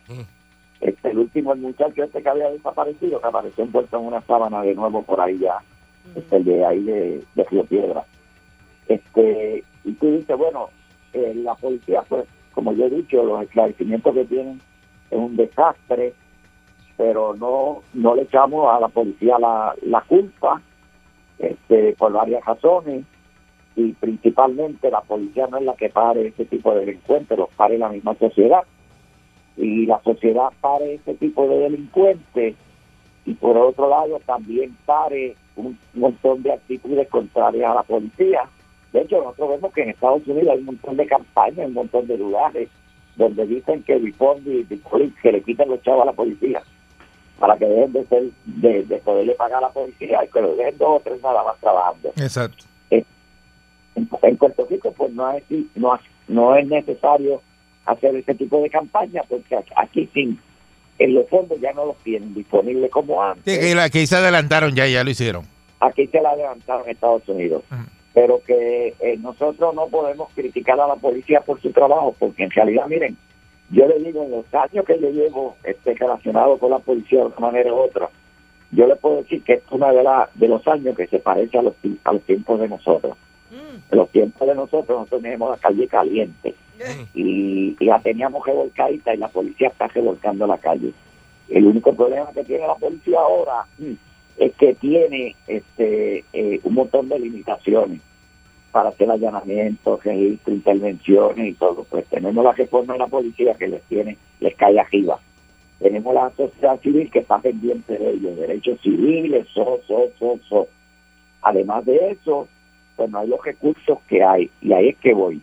Este, 0.80 1.10
el 1.10 1.18
último, 1.18 1.52
el 1.52 1.60
muchacho 1.60 2.02
este 2.02 2.22
que 2.22 2.28
había 2.30 2.48
desaparecido, 2.48 3.20
que 3.20 3.26
apareció 3.26 3.64
envuelto 3.64 3.98
en 3.98 4.06
una 4.06 4.22
sábana 4.22 4.62
de 4.62 4.74
nuevo 4.74 5.02
por 5.02 5.20
ahí 5.20 5.36
ya, 5.38 5.58
este, 6.14 6.36
el 6.36 6.44
de 6.44 6.64
ahí 6.64 6.82
de, 6.82 7.24
de 7.34 7.44
Río 7.44 7.64
Piedra. 7.64 8.04
Este, 8.86 9.64
y 9.84 9.92
tú 9.92 10.12
dices, 10.12 10.38
bueno, 10.38 10.70
eh, 11.12 11.34
la 11.36 11.54
policía, 11.54 12.02
pues, 12.08 12.24
como 12.52 12.72
yo 12.72 12.86
he 12.86 12.90
dicho, 12.90 13.22
los 13.22 13.42
esclarecimientos 13.42 14.14
que 14.14 14.24
tienen 14.24 14.62
es 15.10 15.18
un 15.18 15.36
desastre, 15.36 16.14
pero 16.96 17.34
no, 17.34 17.82
no 17.92 18.14
le 18.14 18.22
echamos 18.22 18.74
a 18.74 18.80
la 18.80 18.88
policía 18.88 19.38
la, 19.38 19.74
la 19.82 20.00
culpa 20.00 20.62
este, 21.38 21.92
por 21.98 22.12
varias 22.12 22.42
razones 22.46 23.04
y 23.80 23.92
principalmente 23.92 24.90
la 24.90 25.00
policía 25.02 25.46
no 25.46 25.58
es 25.58 25.64
la 25.64 25.74
que 25.74 25.88
pare 25.88 26.28
ese 26.28 26.44
tipo 26.44 26.74
de 26.74 26.80
delincuentes, 26.86 27.38
los 27.38 27.48
pare 27.50 27.78
la 27.78 27.88
misma 27.88 28.14
sociedad 28.16 28.62
y 29.56 29.86
la 29.86 30.00
sociedad 30.02 30.48
pare 30.60 30.94
ese 30.94 31.14
tipo 31.14 31.46
de 31.48 31.58
delincuentes 31.58 32.54
y 33.24 33.34
por 33.34 33.56
otro 33.56 33.88
lado 33.88 34.20
también 34.26 34.76
pare 34.86 35.34
un 35.56 35.78
montón 35.94 36.42
de 36.42 36.52
actitudes 36.52 37.08
contrarias 37.08 37.70
a 37.70 37.74
la 37.74 37.82
policía. 37.82 38.42
De 38.92 39.02
hecho, 39.02 39.18
nosotros 39.22 39.50
vemos 39.50 39.72
que 39.74 39.82
en 39.82 39.90
Estados 39.90 40.26
Unidos 40.26 40.48
hay 40.52 40.58
un 40.60 40.64
montón 40.66 40.96
de 40.96 41.06
campañas, 41.06 41.66
un 41.66 41.74
montón 41.74 42.06
de 42.06 42.16
lugares 42.16 42.68
donde 43.16 43.46
dicen 43.46 43.82
que 43.82 43.98
reform 43.98 44.42
the- 44.44 44.64
the 44.68 44.76
police, 44.78 45.14
que 45.20 45.32
le 45.32 45.42
quiten 45.42 45.68
los 45.68 45.82
chavos 45.82 46.02
a 46.02 46.06
la 46.06 46.12
policía 46.12 46.62
para 47.38 47.56
que 47.56 47.66
dejen 47.66 47.92
de, 47.92 48.04
ser, 48.06 48.22
de, 48.46 48.82
de 48.84 48.96
poderle 48.98 49.34
pagar 49.34 49.58
a 49.58 49.66
la 49.68 49.70
policía 49.70 50.24
y 50.24 50.28
que 50.28 50.40
lo 50.40 50.54
dejen 50.56 50.78
dos 50.78 50.88
o 50.88 51.00
tres 51.04 51.22
nada 51.22 51.42
más 51.44 51.56
trabajando. 51.60 52.08
Exacto. 52.16 52.64
En, 53.98 54.08
en 54.22 54.36
Puerto 54.36 54.66
Rico 54.70 54.92
pues 54.96 55.12
no 55.12 55.30
es, 55.32 55.42
no, 55.74 55.98
no 56.28 56.56
es 56.56 56.66
necesario 56.66 57.42
hacer 57.86 58.14
ese 58.16 58.34
tipo 58.34 58.60
de 58.62 58.70
campaña 58.70 59.22
porque 59.28 59.56
aquí- 59.56 59.72
aquí 59.76 60.08
sin 60.14 60.38
en 60.98 61.14
los 61.14 61.28
fondos 61.28 61.60
ya 61.60 61.72
no 61.72 61.86
los 61.86 61.96
tienen 61.98 62.34
disponibles 62.34 62.90
como 62.90 63.22
antes. 63.22 63.44
Sí, 63.54 63.74
que 63.92 63.98
ahí 64.00 64.06
se 64.06 64.16
adelantaron 64.16 64.74
ya, 64.74 64.86
ya 64.86 65.04
lo 65.04 65.10
hicieron. 65.10 65.44
Aquí 65.80 66.06
se 66.08 66.20
la 66.20 66.34
levantaron 66.34 66.84
en 66.86 66.90
Estados 66.90 67.28
Unidos. 67.28 67.62
Pero 68.14 68.40
que 68.44 68.94
eh, 68.98 69.16
nosotros 69.20 69.74
no 69.76 69.86
podemos 69.86 70.28
criticar 70.34 70.80
a 70.80 70.88
la 70.88 70.96
policía 70.96 71.40
por 71.40 71.60
su 71.62 71.70
trabajo, 71.70 72.16
porque 72.18 72.42
en 72.42 72.50
realidad, 72.50 72.86
miren, 72.88 73.16
yo 73.70 73.86
le 73.86 74.00
digo, 74.00 74.24
en 74.24 74.32
los 74.32 74.52
años 74.52 74.84
que 74.84 74.98
yo 74.98 75.10
llevo 75.10 75.56
este, 75.62 75.94
relacionado 75.94 76.58
con 76.58 76.70
la 76.70 76.80
policía 76.80 77.20
de 77.20 77.26
una 77.26 77.38
manera 77.38 77.72
u 77.72 77.76
otra, 77.78 78.08
yo 78.72 78.88
le 78.88 78.96
puedo 78.96 79.18
decir 79.22 79.44
que 79.44 79.52
es 79.54 79.62
uno 79.70 79.92
de, 79.94 80.02
la, 80.02 80.28
de 80.34 80.48
los 80.48 80.66
años 80.66 80.96
que 80.96 81.06
se 81.06 81.20
parece 81.20 81.58
a 81.58 81.62
los, 81.62 81.74
a 82.04 82.12
los 82.12 82.22
tiempos 82.22 82.58
de 82.58 82.68
nosotros. 82.68 83.16
En 83.50 83.98
los 83.98 84.10
tiempos 84.10 84.46
de 84.46 84.54
nosotros, 84.54 84.98
nosotros 84.98 85.22
teníamos 85.22 85.50
la 85.50 85.56
calle 85.56 85.88
caliente 85.88 86.54
y, 87.14 87.76
y 87.78 87.84
la 87.84 88.00
teníamos 88.00 88.46
revolcadita 88.46 89.14
y 89.14 89.18
la 89.18 89.28
policía 89.28 89.68
está 89.68 89.88
revolcando 89.88 90.46
la 90.46 90.58
calle. 90.58 90.92
El 91.48 91.66
único 91.66 91.94
problema 91.94 92.30
que 92.32 92.44
tiene 92.44 92.66
la 92.66 92.74
policía 92.74 93.18
ahora 93.20 93.64
mm, 93.78 93.92
es 94.36 94.54
que 94.54 94.74
tiene 94.74 95.34
este 95.46 96.24
eh, 96.32 96.60
un 96.62 96.74
montón 96.74 97.08
de 97.08 97.18
limitaciones 97.18 98.00
para 98.70 98.90
hacer 98.90 99.10
allanamientos, 99.10 100.04
registro, 100.04 100.52
intervenciones 100.52 101.48
y 101.48 101.54
todo. 101.54 101.84
Pues 101.84 102.04
tenemos 102.06 102.44
la 102.44 102.52
reforma 102.52 102.92
de 102.92 102.98
la 102.98 103.06
policía 103.06 103.54
que 103.54 103.68
les 103.68 103.82
tiene, 103.84 104.18
les 104.40 104.54
cae 104.56 104.78
arriba. 104.78 105.18
Tenemos 105.78 106.12
la 106.14 106.30
sociedad 106.36 106.78
civil 106.80 107.10
que 107.10 107.20
está 107.20 107.38
pendiente 107.38 107.96
de 107.96 108.10
ellos, 108.10 108.36
derechos 108.36 108.80
civiles, 108.82 109.46
so, 109.54 109.80
so, 109.86 110.10
so, 110.18 110.38
so. 110.48 110.68
Además 111.42 111.84
de 111.86 112.10
eso, 112.10 112.48
pues 112.98 113.10
no 113.10 113.20
hay 113.20 113.28
los 113.28 113.42
recursos 113.42 113.98
que 114.08 114.22
hay, 114.22 114.50
y 114.60 114.72
ahí 114.72 114.88
es 114.88 114.96
que 114.98 115.14
voy. 115.14 115.40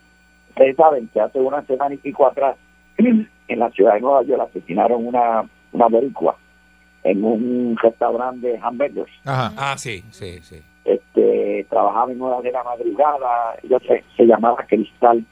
Ustedes 0.49 0.76
saben 0.76 1.08
que 1.08 1.22
hace 1.22 1.39
una 1.39 1.64
semana 1.64 1.95
y 1.95 1.97
pico 1.97 2.28
atrás, 2.28 2.58
en 2.97 3.60
la 3.60 3.72
ciudad 3.72 3.93
de 3.93 4.01
Nueva 4.01 4.24
York 4.24 4.49
asesinaron 4.49 5.08
una, 5.08 5.49
una 5.72 5.88
boricua 5.88 6.36
en 7.06 7.24
un 7.24 7.78
restaurante 7.82 8.47
de 8.47 8.60
hamburgers. 8.60 9.12
Ah, 9.26 9.76
sí, 9.78 10.03
sí, 10.12 10.39
sí. 10.41 10.62
Este, 10.84 11.66
trabajaba 11.70 12.12
en 12.12 12.22
horas 12.22 12.43
de 12.43 12.51
la 12.51 12.64
madrugada, 12.64 13.56
yo 13.64 13.80
sé, 13.80 14.03
se 14.18 14.26
llamaba 14.26 14.66
Cristal, 14.68 15.24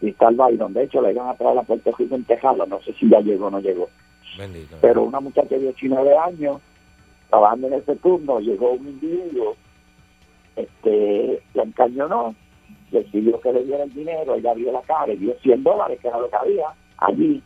Cristal 0.00 0.34
Byron. 0.36 0.72
De 0.74 0.84
hecho, 0.84 1.02
le 1.02 1.12
iban 1.12 1.28
a 1.28 1.34
traer 1.34 1.58
a 1.58 1.62
Puerto 1.62 1.92
Rico 1.98 2.14
en 2.14 2.24
Tejada, 2.24 2.64
no 2.66 2.80
sé 2.82 2.92
si 2.94 3.08
ya 3.08 3.20
llegó 3.20 3.46
o 3.46 3.50
no 3.50 3.58
llegó. 3.58 3.88
Bendito. 4.38 4.76
Pero 4.80 5.02
una 5.02 5.20
muchacha 5.20 5.56
de 5.56 5.60
19 5.60 6.16
años, 6.16 6.60
trabajando 7.30 7.66
en 7.68 7.74
ese 7.74 7.96
turno, 7.96 8.40
llegó 8.40 8.72
un 8.72 8.86
individuo, 8.86 9.56
este, 10.56 11.42
la 11.54 11.62
encañonó, 11.64 12.34
decidió 12.90 13.40
que 13.40 13.52
le 13.52 13.64
diera 13.64 13.84
el 13.84 13.92
dinero, 13.92 14.34
ella 14.34 14.50
abrió 14.50 14.72
la 14.72 14.82
cara, 14.82 15.06
le 15.06 15.16
dio 15.16 15.34
100 15.42 15.62
dólares, 15.62 15.98
que 16.00 16.08
era 16.08 16.18
lo 16.18 16.28
que 16.28 16.36
había 16.36 16.66
allí, 16.98 17.42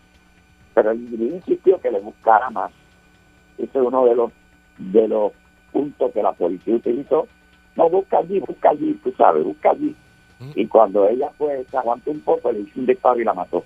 pero 0.75 0.91
el 0.91 0.99
individuo 0.99 1.37
insistió 1.37 1.81
que 1.81 1.91
le 1.91 2.01
buscara 2.01 2.51
más. 2.51 2.71
Ese 3.57 3.79
es 3.79 3.85
uno 3.85 4.05
de 4.05 4.15
los, 4.15 4.33
de 4.79 5.09
los 5.09 5.33
puntos 5.73 6.13
que 6.13 6.23
la 6.23 6.33
policía 6.33 6.77
utilizó. 6.77 7.27
No, 7.77 7.89
busca 7.89 8.19
allí, 8.19 8.41
busca 8.41 8.71
allí, 8.71 8.95
tú 9.03 9.13
sabes, 9.17 9.45
busca 9.45 9.71
allí. 9.71 9.95
Y 10.55 10.67
cuando 10.67 11.09
ella 11.09 11.31
pues 11.37 11.67
se 11.69 11.77
aguantó 11.77 12.13
un 12.13 12.21
poco, 12.21 12.53
le 12.53 12.61
hizo 12.61 12.79
un 12.79 12.87
disparo 12.87 13.21
y 13.21 13.25
la 13.25 13.35
mató. 13.35 13.65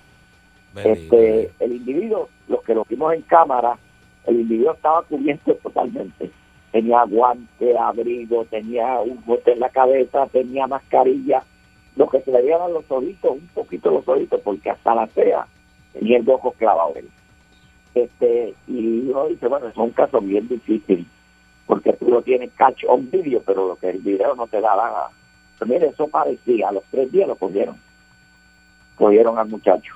Este, 0.74 1.50
el 1.60 1.72
individuo, 1.72 2.30
los 2.48 2.62
que 2.62 2.74
lo 2.74 2.84
vimos 2.88 3.12
en 3.12 3.22
cámara, 3.22 3.76
el 4.26 4.40
individuo 4.40 4.72
estaba 4.72 5.02
cubierto 5.02 5.54
totalmente. 5.56 6.30
Tenía 6.72 7.04
guante, 7.04 7.76
abrigo, 7.76 8.44
tenía 8.46 8.98
un 9.00 9.22
bote 9.24 9.52
en 9.52 9.60
la 9.60 9.68
cabeza, 9.68 10.26
tenía 10.26 10.66
mascarilla. 10.66 11.44
Lo 11.96 12.08
que 12.08 12.22
se 12.22 12.32
le 12.32 12.54
a 12.54 12.68
los 12.68 12.90
ojitos, 12.90 13.32
un 13.32 13.48
poquito 13.54 13.90
los 13.90 14.08
ojitos, 14.08 14.40
porque 14.40 14.70
hasta 14.70 14.94
la 14.94 15.06
fea 15.06 15.46
tenía 15.92 16.18
el 16.18 16.28
ojo 16.28 16.52
clavado 16.52 16.94
él. 16.96 17.08
Este, 17.94 18.54
y 18.66 19.10
uno 19.10 19.28
dice, 19.28 19.48
bueno, 19.48 19.68
es 19.68 19.76
un 19.76 19.90
caso 19.90 20.20
bien 20.22 20.48
difícil, 20.48 21.06
porque 21.66 21.92
tú 21.92 22.08
lo 22.08 22.22
tienes 22.22 22.50
catch 22.52 22.84
on 22.88 23.10
video, 23.10 23.42
pero 23.44 23.68
lo 23.68 23.76
que 23.76 23.90
el 23.90 23.98
video 23.98 24.34
no 24.34 24.46
te 24.46 24.60
da 24.60 24.74
la... 24.74 25.08
Pero 25.58 25.70
mire, 25.70 25.88
eso 25.88 26.08
parecía, 26.08 26.70
a 26.70 26.72
los 26.72 26.84
tres 26.90 27.12
días 27.12 27.28
lo 27.28 27.36
cogieron. 27.36 27.76
Cogieron 28.96 29.38
al 29.38 29.48
muchacho. 29.48 29.94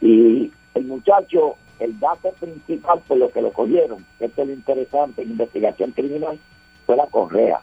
Y 0.00 0.52
el 0.74 0.84
muchacho, 0.84 1.56
el 1.80 1.98
dato 1.98 2.30
principal 2.32 3.00
por 3.08 3.16
lo 3.16 3.30
que 3.30 3.40
lo 3.42 3.52
cogieron, 3.52 4.04
que 4.18 4.26
esto 4.26 4.42
es 4.42 4.48
lo 4.48 4.54
interesante 4.54 5.22
en 5.22 5.30
investigación 5.30 5.92
criminal, 5.92 6.38
fue 6.86 6.96
la 6.96 7.06
correa. 7.06 7.60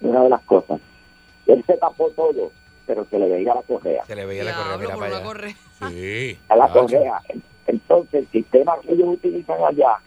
Una 0.00 0.22
de 0.22 0.28
las 0.28 0.42
cosas. 0.42 0.80
Él 1.46 1.64
se 1.66 1.76
tapó 1.78 2.10
todo, 2.10 2.52
pero 2.86 3.06
se 3.06 3.18
le 3.18 3.28
veía 3.28 3.54
la 3.54 3.62
correa. 3.62 4.04
Se 4.04 4.14
le 4.14 4.26
veía 4.26 4.44
la 4.44 4.54
correa, 4.54 4.76
mira 4.78 4.96
para 4.96 5.16
allá. 5.16 5.56
Sí. 5.90 6.38
A 6.48 6.56
la 6.56 6.68
correa. 6.68 7.20
Entonces, 7.66 8.14
el 8.14 8.28
sistema 8.30 8.76
que 8.80 8.92
ellos 8.92 9.08
utilizan 9.08 9.62
allá 9.62 9.98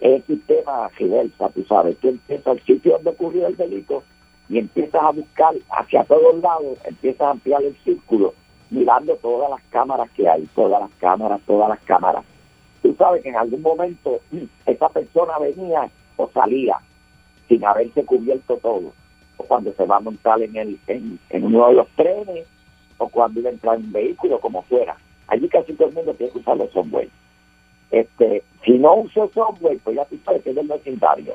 es 0.00 0.16
el 0.16 0.26
sistema 0.26 0.88
reversa, 0.98 1.48
tú 1.50 1.64
sabes. 1.64 1.96
Tú 1.98 2.08
empiezas 2.08 2.46
al 2.46 2.62
sitio 2.64 2.92
donde 2.92 3.10
ocurrió 3.10 3.46
el 3.46 3.56
delito 3.56 4.02
y 4.48 4.58
empiezas 4.58 5.02
a 5.02 5.10
buscar 5.10 5.54
hacia 5.70 6.04
todos 6.04 6.36
lados, 6.42 6.78
empiezas 6.84 7.22
a 7.22 7.30
ampliar 7.30 7.62
el 7.62 7.76
círculo, 7.84 8.34
mirando 8.70 9.16
todas 9.16 9.50
las 9.50 9.62
cámaras 9.70 10.10
que 10.10 10.28
hay, 10.28 10.46
todas 10.54 10.80
las 10.80 10.90
cámaras, 10.98 11.40
todas 11.46 11.68
las 11.68 11.80
cámaras. 11.80 12.24
Tú 12.88 12.94
sabes 12.94 13.22
que 13.22 13.28
en 13.28 13.36
algún 13.36 13.60
momento 13.60 14.18
mm, 14.30 14.44
esa 14.64 14.88
persona 14.88 15.38
venía 15.38 15.90
o 16.16 16.26
salía 16.30 16.78
sin 17.46 17.62
haberse 17.62 18.02
cubierto 18.02 18.56
todo, 18.62 18.94
o 19.36 19.44
cuando 19.44 19.74
se 19.74 19.84
va 19.84 19.96
a 19.96 20.00
montar 20.00 20.40
en, 20.40 20.56
el, 20.56 20.78
en, 20.86 21.18
uno 21.44 21.68
de 21.68 21.74
los 21.74 21.88
trenes, 21.96 22.46
o 22.96 23.06
cuando 23.10 23.40
iba 23.40 23.50
a 23.50 23.52
entrar 23.52 23.76
en 23.76 23.84
un 23.84 23.92
vehículo, 23.92 24.40
como 24.40 24.62
fuera. 24.62 24.96
Allí 25.26 25.50
casi 25.50 25.74
todo 25.74 25.88
el 25.88 25.96
mundo 25.96 26.14
tiene 26.14 26.32
que 26.32 26.38
usar 26.38 26.56
los 26.56 26.70
software. 26.70 27.10
Este, 27.90 28.42
si 28.64 28.78
no 28.78 28.94
uso 28.94 29.30
software, 29.34 29.78
pues 29.84 29.96
ya 29.96 30.06
tú 30.06 30.16
sabes 30.24 30.42
que 30.42 30.48
es 30.48 30.56
del 30.56 30.68
vecindario. 30.68 31.34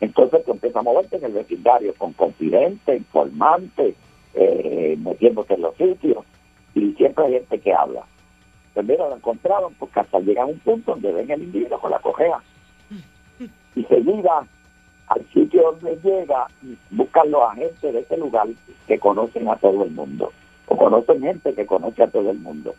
Entonces 0.00 0.44
tú 0.44 0.50
empiezas 0.50 0.80
a 0.80 0.82
moverte 0.82 1.18
en 1.18 1.26
el 1.26 1.32
vecindario 1.32 1.94
con 1.94 2.12
confidentes, 2.14 2.96
informantes, 2.98 3.94
eh, 4.34 4.96
metiéndote 4.98 5.54
en 5.54 5.62
los 5.62 5.76
sitios, 5.76 6.24
y 6.74 6.92
siempre 6.94 7.24
hay 7.24 7.32
gente 7.34 7.60
que 7.60 7.72
habla. 7.72 8.04
Mira, 8.82 9.08
lo 9.08 9.16
encontraron 9.16 9.74
porque 9.74 10.00
hasta 10.00 10.18
llega 10.20 10.42
a 10.42 10.46
un 10.46 10.58
punto 10.60 10.92
donde 10.92 11.12
ven 11.12 11.30
el 11.30 11.42
individuo 11.42 11.78
con 11.80 11.90
la 11.90 11.98
correa. 11.98 12.38
Y 13.74 13.84
seguida, 13.84 14.46
al 15.08 15.26
sitio 15.32 15.72
donde 15.72 15.96
llega, 16.02 16.46
buscan 16.90 17.30
los 17.30 17.42
agentes 17.42 17.92
de 17.92 18.00
ese 18.00 18.16
lugar 18.16 18.46
que 18.86 18.98
conocen 18.98 19.48
a 19.48 19.56
todo 19.56 19.84
el 19.84 19.90
mundo. 19.90 20.32
O 20.68 20.76
conocen 20.76 21.20
gente 21.22 21.54
que 21.54 21.66
conoce 21.66 22.02
a 22.02 22.08
todo 22.08 22.30
el 22.30 22.38
mundo. 22.38 22.74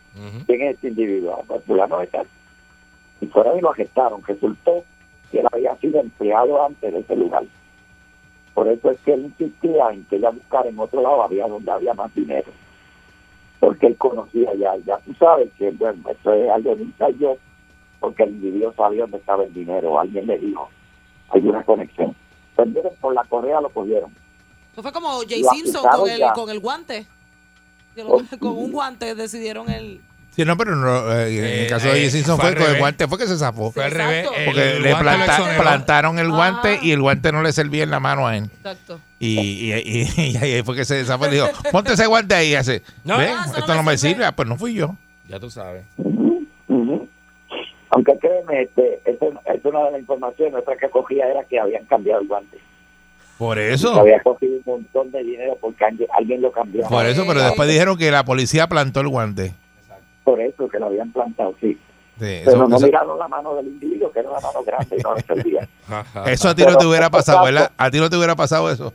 ¿Quién 0.45 0.61
es 0.63 0.75
este 0.75 0.89
individuo? 0.89 1.37
Ah, 1.39 1.43
Pues 1.47 1.63
fulano 1.63 1.99
de 1.99 2.07
tal. 2.07 2.27
Y 3.21 3.27
fueron 3.27 3.57
y 3.57 3.61
lo 3.61 3.71
arrestaron. 3.71 4.21
Resultó 4.23 4.83
que 5.31 5.39
él 5.39 5.47
había 5.51 5.75
sido 5.77 5.99
empleado 5.99 6.65
antes 6.65 6.93
de 6.93 6.99
ese 6.99 7.15
lugar. 7.15 7.43
Por 8.53 8.67
eso 8.67 8.89
es 8.91 8.99
que 9.01 9.13
él 9.13 9.25
insistía 9.25 9.89
en 9.91 10.03
que 10.05 10.15
ella 10.15 10.31
buscara 10.31 10.67
en 10.67 10.79
otro 10.79 11.01
lado, 11.01 11.21
había 11.23 11.47
donde 11.47 11.71
había 11.71 11.93
más 11.93 12.13
dinero. 12.15 12.51
Porque 13.59 13.87
él 13.87 13.97
conocía 13.97 14.53
ya, 14.55 14.75
ya 14.85 14.97
tú 14.99 15.13
sabes 15.15 15.49
que, 15.57 15.71
bueno, 15.71 16.09
esto 16.09 16.33
es 16.33 16.49
algo 16.49 16.75
de 16.75 16.83
un 16.83 16.93
yo, 17.17 17.37
porque 17.99 18.23
el 18.23 18.31
individuo 18.31 18.73
sabía 18.73 19.01
dónde 19.01 19.17
estaba 19.17 19.43
el 19.43 19.53
dinero, 19.53 19.99
alguien 19.99 20.27
le 20.27 20.37
dijo, 20.37 20.69
hay 21.29 21.41
una 21.41 21.63
conexión. 21.63 22.15
Entonces, 22.55 22.93
por 22.99 23.13
la 23.13 23.23
correa 23.23 23.61
lo 23.61 23.69
cogieron. 23.69 24.11
Eso 24.71 24.83
fue 24.83 24.91
como 24.91 25.19
Jay 25.27 25.43
Simpson 25.43 25.83
con 25.95 26.09
el, 26.09 26.19
ya. 26.19 26.33
con 26.33 26.49
el 26.49 26.59
guante. 26.59 27.07
Oh. 28.05 28.21
con 28.39 28.51
un 28.51 28.71
guante 28.71 29.15
decidieron 29.15 29.69
el... 29.69 30.01
Sí, 30.37 30.45
no, 30.45 30.55
pero 30.55 30.75
no, 30.75 31.11
eh, 31.11 31.35
en 31.39 31.43
el 31.43 31.59
Eh, 31.65 31.67
caso 31.67 31.87
de 31.87 31.97
eh, 31.99 32.03
J. 32.05 32.11
Simpson 32.11 32.39
fue 32.39 32.55
con 32.55 32.67
el 32.71 32.77
guante, 32.77 33.07
fue 33.07 33.17
que 33.17 33.25
se 33.27 33.35
zafó. 33.37 33.71
Fue 33.71 33.83
al 33.83 33.91
revés. 33.91 34.27
el 34.37 34.45
Porque 34.45 34.59
le 34.79 34.91
guante 34.91 34.91
lo 34.91 34.99
planta- 34.99 35.31
exoneró. 35.33 35.61
plantaron 35.63 36.19
el 36.19 36.29
guante 36.31 36.73
Ajá. 36.75 36.85
y 36.85 36.91
el 36.91 37.01
guante 37.01 37.31
no 37.31 37.41
le 37.41 37.51
servía 37.51 37.83
en 37.83 37.89
la 37.89 37.99
mano 37.99 38.27
a 38.27 38.37
él. 38.37 38.43
Exacto. 38.45 38.99
Y, 39.19 39.39
y, 39.39 39.73
y- 39.73 40.07
y 40.33 40.37
ahí 40.37 40.61
fue 40.61 40.75
que 40.75 40.85
se 40.85 41.03
zafó 41.05 41.25
y 41.25 41.29
le 41.31 41.35
dijo, 41.37 41.47
ponte 41.71 41.93
ese 41.93 42.05
guante 42.05 42.35
ahí 42.35 42.49
y 42.51 42.55
hace, 42.55 42.83
No, 43.03 43.17
"Ve, 43.17 43.29
no, 43.31 43.45
eso 43.45 43.57
esto 43.57 43.73
no 43.75 43.81
me 43.81 43.91
me 43.93 43.97
sirve". 43.97 44.13
sirve, 44.13 44.25
Ah, 44.25 44.31
pues 44.35 44.47
no 44.47 44.57
fui 44.57 44.75
yo. 44.75 44.95
Ya 45.27 45.39
tú 45.39 45.49
sabes. 45.49 45.83
Ujú. 45.97 47.09
Aunque 47.89 48.17
créeme, 48.19 48.61
este, 48.61 49.01
esto, 49.05 49.33
es 49.45 49.65
una 49.65 49.85
de 49.85 49.91
las 49.93 49.99
informaciones, 50.01 50.53
otra 50.55 50.77
que 50.77 50.87
cogía 50.89 51.25
era 51.27 51.43
que 51.45 51.59
habían 51.59 51.85
cambiado 51.85 52.21
el 52.21 52.27
guante. 52.27 52.59
Por 53.39 53.57
eso, 53.57 53.99
había 53.99 54.19
cogido 54.21 54.53
un 54.57 54.63
montón 54.65 55.11
de 55.11 55.23
dinero 55.23 55.57
porque 55.61 55.83
alguien, 55.85 56.07
alguien 56.15 56.41
lo 56.41 56.51
cambió. 56.51 56.83
por 56.87 57.05
eso, 57.07 57.23
pero 57.27 57.41
después 57.41 57.67
dijeron 57.69 57.97
que 57.97 58.11
la 58.11 58.23
policía 58.23 58.67
plantó 58.67 58.99
el 58.99 59.07
guante. 59.07 59.53
Por 60.27 60.41
eso 60.41 60.67
que 60.67 60.77
lo 60.77 60.87
habían 60.87 61.09
plantado, 61.13 61.55
sí. 61.61 61.71
Sí, 62.19 62.41
Pero 62.43 62.51
eso, 62.51 62.67
no 62.67 62.75
eso- 62.75 62.85
miraron 62.85 63.17
la 63.17 63.29
mano 63.29 63.55
del 63.55 63.67
individuo, 63.67 64.11
que 64.11 64.19
era 64.19 64.29
una 64.29 64.41
mano 64.41 64.61
grande 64.61 64.97
y 64.97 65.01
no 65.01 65.15
servía. 65.25 65.69
eso 66.25 66.49
a 66.49 66.53
ti 66.55 66.63
no 66.65 66.75
te 66.77 66.85
hubiera 66.85 67.09
pasado, 67.09 67.45
¿verdad? 67.45 67.71
A 67.77 67.89
ti 67.89 67.97
no 67.97 68.09
te 68.09 68.17
hubiera 68.17 68.35
pasado 68.35 68.69
eso. 68.69 68.91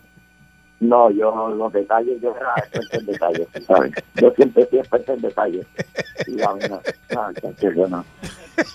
No, 0.81 1.11
yo 1.11 1.49
los 1.57 1.73
detalles, 1.73 2.21
yo 2.21 2.35
era 2.37 2.53
experto 2.59 2.99
en 2.99 3.07
detalles, 3.07 3.49
¿sabes? 3.67 3.93
Yo 4.17 4.31
siempre 4.33 4.67
fui 4.67 4.81
experto 4.81 5.15
en 5.15 5.23
detalles. 5.23 5.67
Y 6.27 6.43
a 6.43 6.53
mí 6.53 6.61
no, 6.69 6.83
no, 7.15 7.53
yo 7.75 7.89
no. 7.89 8.05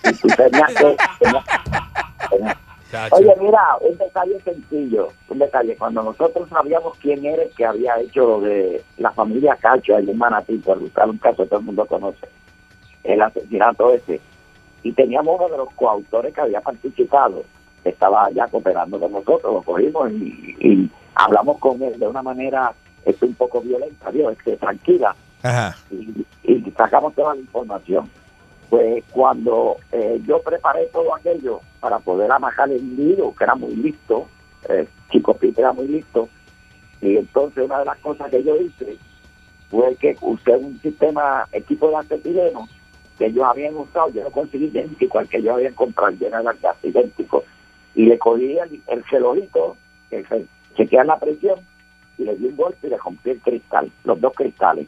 Y 0.03 0.13
tú 0.15 0.27
tenías 0.29 0.73
que... 0.73 0.97
tenías- 1.19 1.45
tenías- 2.31 2.57
Oye, 3.11 3.33
mira, 3.39 3.61
un 3.81 3.95
detalle 3.99 4.41
sencillo, 4.41 5.09
un 5.29 5.37
detalle. 5.37 5.75
Cuando 5.77 6.01
nosotros 6.01 6.49
sabíamos 6.49 6.97
quién 6.99 7.23
era 7.23 7.43
el 7.43 7.51
que 7.51 7.65
había 7.67 7.99
hecho 7.99 8.21
lo 8.25 8.41
de 8.41 8.83
la 8.97 9.11
familia 9.11 9.55
Cacho, 9.61 9.95
allí 9.95 10.09
en 10.09 10.17
Manatí, 10.17 10.57
por 10.57 10.79
buscar 10.79 11.07
un 11.07 11.19
caso 11.19 11.43
que 11.43 11.49
todo 11.49 11.59
el 11.59 11.65
mundo 11.67 11.85
conoce, 11.85 12.27
el 13.03 13.21
asesinato 13.21 13.93
ese, 13.93 14.19
y 14.83 14.91
teníamos 14.91 15.39
uno 15.39 15.49
de 15.49 15.57
los 15.57 15.73
coautores 15.73 16.33
que 16.33 16.41
había 16.41 16.61
participado, 16.61 17.43
que 17.83 17.89
estaba 17.89 18.25
allá 18.25 18.47
cooperando 18.47 18.99
con 18.99 19.11
nosotros, 19.11 19.53
lo 19.53 19.61
cogimos 19.61 20.11
y, 20.11 20.55
y 20.59 20.91
hablamos 21.15 21.57
con 21.59 21.81
él 21.81 21.97
de 21.99 22.07
una 22.07 22.21
manera 22.21 22.73
este, 23.05 23.25
un 23.25 23.33
poco 23.35 23.61
violenta, 23.61 24.11
Dios, 24.11 24.33
este, 24.33 24.57
tranquila, 24.57 25.15
Ajá. 25.43 25.75
y, 25.91 26.25
y 26.43 26.71
sacamos 26.77 27.13
toda 27.15 27.35
la 27.35 27.41
información. 27.41 28.09
Pues 28.69 29.03
cuando 29.11 29.77
eh, 29.93 30.21
yo 30.27 30.41
preparé 30.41 30.87
todo 30.87 31.15
aquello 31.15 31.61
para 31.79 31.99
poder 31.99 32.29
amajar 32.29 32.69
el 32.69 32.79
individuo, 32.79 33.33
que 33.33 33.45
era 33.45 33.55
muy 33.55 33.73
listo, 33.77 34.27
eh, 34.67 34.85
Chico 35.09 35.33
Pete 35.35 35.61
era 35.61 35.71
muy 35.71 35.87
listo, 35.87 36.27
y 37.01 37.15
entonces 37.15 37.63
una 37.63 37.79
de 37.79 37.85
las 37.85 37.97
cosas 37.99 38.29
que 38.29 38.43
yo 38.43 38.57
hice 38.57 38.97
fue 39.69 39.95
que 39.95 40.17
usé 40.21 40.57
un 40.57 40.79
sistema, 40.81 41.47
equipo 41.53 41.89
de 41.89 41.95
acetileno, 41.95 42.67
que 43.17 43.27
ellos 43.27 43.45
habían 43.45 43.75
usado, 43.75 44.09
yo 44.09 44.23
lo 44.23 44.31
conseguí 44.31 44.65
idéntico 44.65 45.19
al 45.19 45.27
que 45.27 45.41
yo 45.41 45.55
había 45.55 45.71
comprado, 45.73 46.11
lleno 46.11 46.37
de 46.37 46.59
gas 46.61 46.77
idéntico, 46.83 47.43
y 47.95 48.05
le 48.05 48.17
cogí 48.17 48.57
el, 48.57 48.81
el 48.87 49.03
que 50.09 50.23
se 50.23 50.45
chequea 50.75 51.03
la 51.03 51.19
presión, 51.19 51.59
y 52.17 52.23
le 52.23 52.35
di 52.35 52.47
un 52.47 52.55
golpe 52.55 52.87
y 52.87 52.89
le 52.89 52.97
rompí 52.97 53.31
el 53.31 53.41
cristal, 53.41 53.91
los 54.03 54.19
dos 54.19 54.33
cristales. 54.33 54.87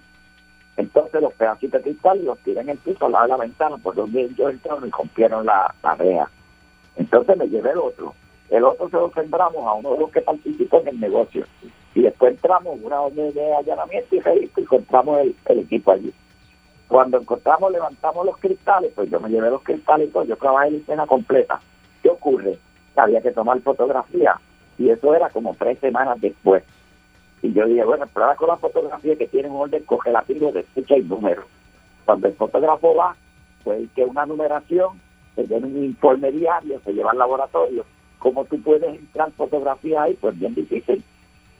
Entonces 0.78 1.22
los 1.22 1.34
pedacitos 1.34 1.84
de 1.84 1.92
cristal 1.92 2.24
los 2.24 2.40
tiré 2.40 2.62
en 2.62 2.70
el 2.70 2.78
piso 2.78 3.06
al 3.06 3.12
lado 3.12 3.26
de 3.26 3.30
la 3.32 3.38
ventana 3.38 3.78
por 3.78 3.96
donde 3.96 4.22
ellos 4.22 4.50
entraron 4.50 4.88
y 4.88 4.92
rompieron 4.92 5.46
la, 5.46 5.74
la 5.84 5.96
reja. 5.96 6.32
Entonces 6.96 7.38
me 7.38 7.48
llevé 7.50 7.72
el 7.72 7.80
otro. 7.80 8.14
El 8.50 8.64
otro 8.64 8.90
se 8.90 8.96
lo 8.96 9.12
sembramos 9.12 9.64
a 9.68 9.74
uno 9.74 9.94
de 9.94 10.00
los 10.00 10.12
que 10.12 10.22
participó 10.22 10.80
en 10.82 10.88
el 10.88 11.00
negocio. 11.00 11.46
Y 11.94 12.02
después 12.02 12.32
entramos 12.34 12.78
en 12.78 12.86
una 12.86 13.02
orden 13.02 13.34
de 13.34 13.54
allanamiento 13.54 14.16
y 14.16 14.20
registro 14.22 14.62
y 14.62 14.64
encontramos 14.64 15.20
el, 15.20 15.36
el 15.46 15.60
equipo 15.60 15.92
allí. 15.92 16.14
Cuando 16.90 17.20
encontramos, 17.20 17.72
levantamos 17.72 18.26
los 18.26 18.38
cristales, 18.38 18.92
pues 18.96 19.12
yo 19.12 19.20
me 19.20 19.30
llevé 19.30 19.52
los 19.52 19.62
cristales 19.62 20.10
y 20.10 20.12
todo, 20.12 20.24
yo 20.24 20.36
trabajé 20.36 20.72
la 20.72 20.78
escena 20.78 21.06
completa. 21.06 21.62
¿Qué 22.02 22.10
ocurre? 22.10 22.58
Que 22.96 23.00
había 23.00 23.22
que 23.22 23.32
tomar 23.32 23.62
fotografía 23.62 24.34
y 24.80 24.90
eso 24.90 25.14
era 25.14 25.30
como 25.30 25.56
tres 25.56 25.78
semanas 25.78 26.20
después. 26.20 26.64
Y 27.44 27.54
yo 27.54 27.68
dije, 27.68 27.86
bueno, 27.86 28.08
problema 28.08 28.36
con 28.36 28.48
la 28.48 28.58
fotografía 28.58 29.16
que 29.16 29.28
tiene 29.28 29.50
un 29.50 29.58
orden 29.58 29.84
correlativo 29.84 30.52
de 30.52 30.64
fecha 30.64 30.98
y 30.98 31.04
número. 31.04 31.44
Cuando 32.06 32.28
el 32.28 32.34
fotógrafo 32.34 32.96
va, 32.96 33.16
pues 33.64 33.88
que 33.96 34.04
una 34.04 34.26
numeración, 34.26 35.00
se 35.36 35.46
lleva 35.46 35.68
un 35.68 35.84
informe 35.84 36.32
diario, 36.32 36.82
se 36.84 36.94
lleva 36.94 37.12
al 37.12 37.20
laboratorio. 37.20 37.86
¿Cómo 38.18 38.46
tú 38.46 38.60
puedes 38.64 38.96
entrar 38.96 39.32
fotografía 39.34 40.02
ahí? 40.02 40.16
Pues 40.20 40.38
bien 40.40 40.56
difícil, 40.56 41.04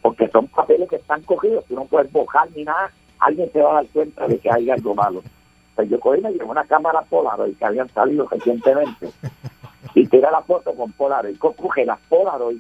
porque 0.02 0.28
son 0.30 0.48
papeles 0.48 0.90
que 0.90 0.96
están 0.96 1.22
cogidos, 1.22 1.66
tú 1.66 1.76
no 1.76 1.86
puedes 1.86 2.12
bojar 2.12 2.50
ni 2.56 2.64
nada, 2.64 2.92
alguien 3.20 3.52
se 3.52 3.62
va 3.62 3.72
a 3.72 3.74
dar 3.76 3.88
cuenta 3.88 4.28
de 4.28 4.40
que 4.40 4.50
hay 4.52 4.70
algo 4.70 4.96
malo. 4.96 5.22
Pues 5.76 5.90
yo 5.90 6.00
cogí 6.00 6.20
y 6.20 6.24
me 6.24 6.32
llevé 6.32 6.46
una 6.46 6.66
cámara 6.66 7.02
Polaroid 7.02 7.56
que 7.58 7.66
habían 7.66 7.90
salido 7.90 8.28
recientemente 8.28 9.10
y 9.96 10.08
tiré 10.08 10.30
la 10.30 10.42
foto 10.42 10.74
con 10.74 10.92
Polaroid. 10.92 11.38
Coge 11.38 11.86
las 11.86 12.00
Polaroid 12.10 12.60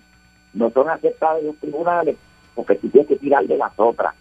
no 0.53 0.69
son 0.71 0.89
aceptadas 0.89 1.41
en 1.41 1.47
los 1.47 1.57
tribunales 1.57 2.17
porque 2.55 2.75
tú 2.75 2.89
tienes 2.89 3.07
que 3.07 3.17
tirar 3.17 3.45
de 3.45 3.57
las 3.57 3.71
otras. 3.77 4.15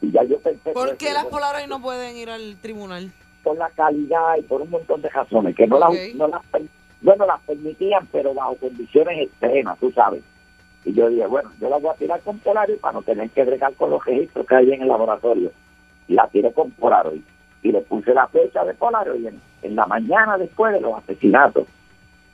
Y 0.00 0.10
ya 0.10 0.22
yo 0.24 0.38
pensé 0.40 0.72
¿Por 0.72 0.96
qué 0.96 1.12
las 1.12 1.26
Polaroid 1.26 1.66
no 1.66 1.80
pueden 1.80 2.16
ir 2.16 2.30
al 2.30 2.56
tribunal? 2.60 3.12
por 3.42 3.56
la 3.56 3.68
calidad 3.70 4.36
y 4.38 4.42
por 4.42 4.62
un 4.62 4.70
montón 4.70 5.02
de 5.02 5.08
razones 5.08 5.56
que 5.56 5.66
no, 5.66 5.78
las, 5.78 5.92
no 6.14 6.28
las 6.28 6.42
bueno 7.00 7.26
las 7.26 7.40
permitían 7.42 8.06
pero 8.12 8.32
bajo 8.34 8.56
condiciones 8.56 9.26
extremas 9.26 9.78
tú 9.78 9.90
sabes 9.92 10.22
y 10.84 10.92
yo 10.92 11.08
dije 11.08 11.26
bueno 11.26 11.50
yo 11.60 11.68
la 11.68 11.78
voy 11.78 11.90
a 11.90 11.98
tirar 11.98 12.20
con 12.20 12.38
Polaroid 12.38 12.78
para 12.78 12.94
no 12.94 13.02
tener 13.02 13.30
que 13.30 13.44
bregar 13.44 13.74
con 13.74 13.90
los 13.90 14.04
registros 14.04 14.46
que 14.46 14.54
hay 14.54 14.72
en 14.72 14.82
el 14.82 14.88
laboratorio 14.88 15.50
la 16.08 16.26
tiré 16.28 16.52
con 16.52 16.70
Polaroid 16.72 17.22
y 17.62 17.72
le 17.72 17.80
puse 17.82 18.12
la 18.14 18.26
fecha 18.28 18.64
de 18.64 18.74
Polaroid 18.74 19.26
en, 19.26 19.40
en 19.62 19.76
la 19.76 19.86
mañana 19.86 20.38
después 20.38 20.72
de 20.72 20.80
los 20.80 20.96
asesinatos 20.98 21.66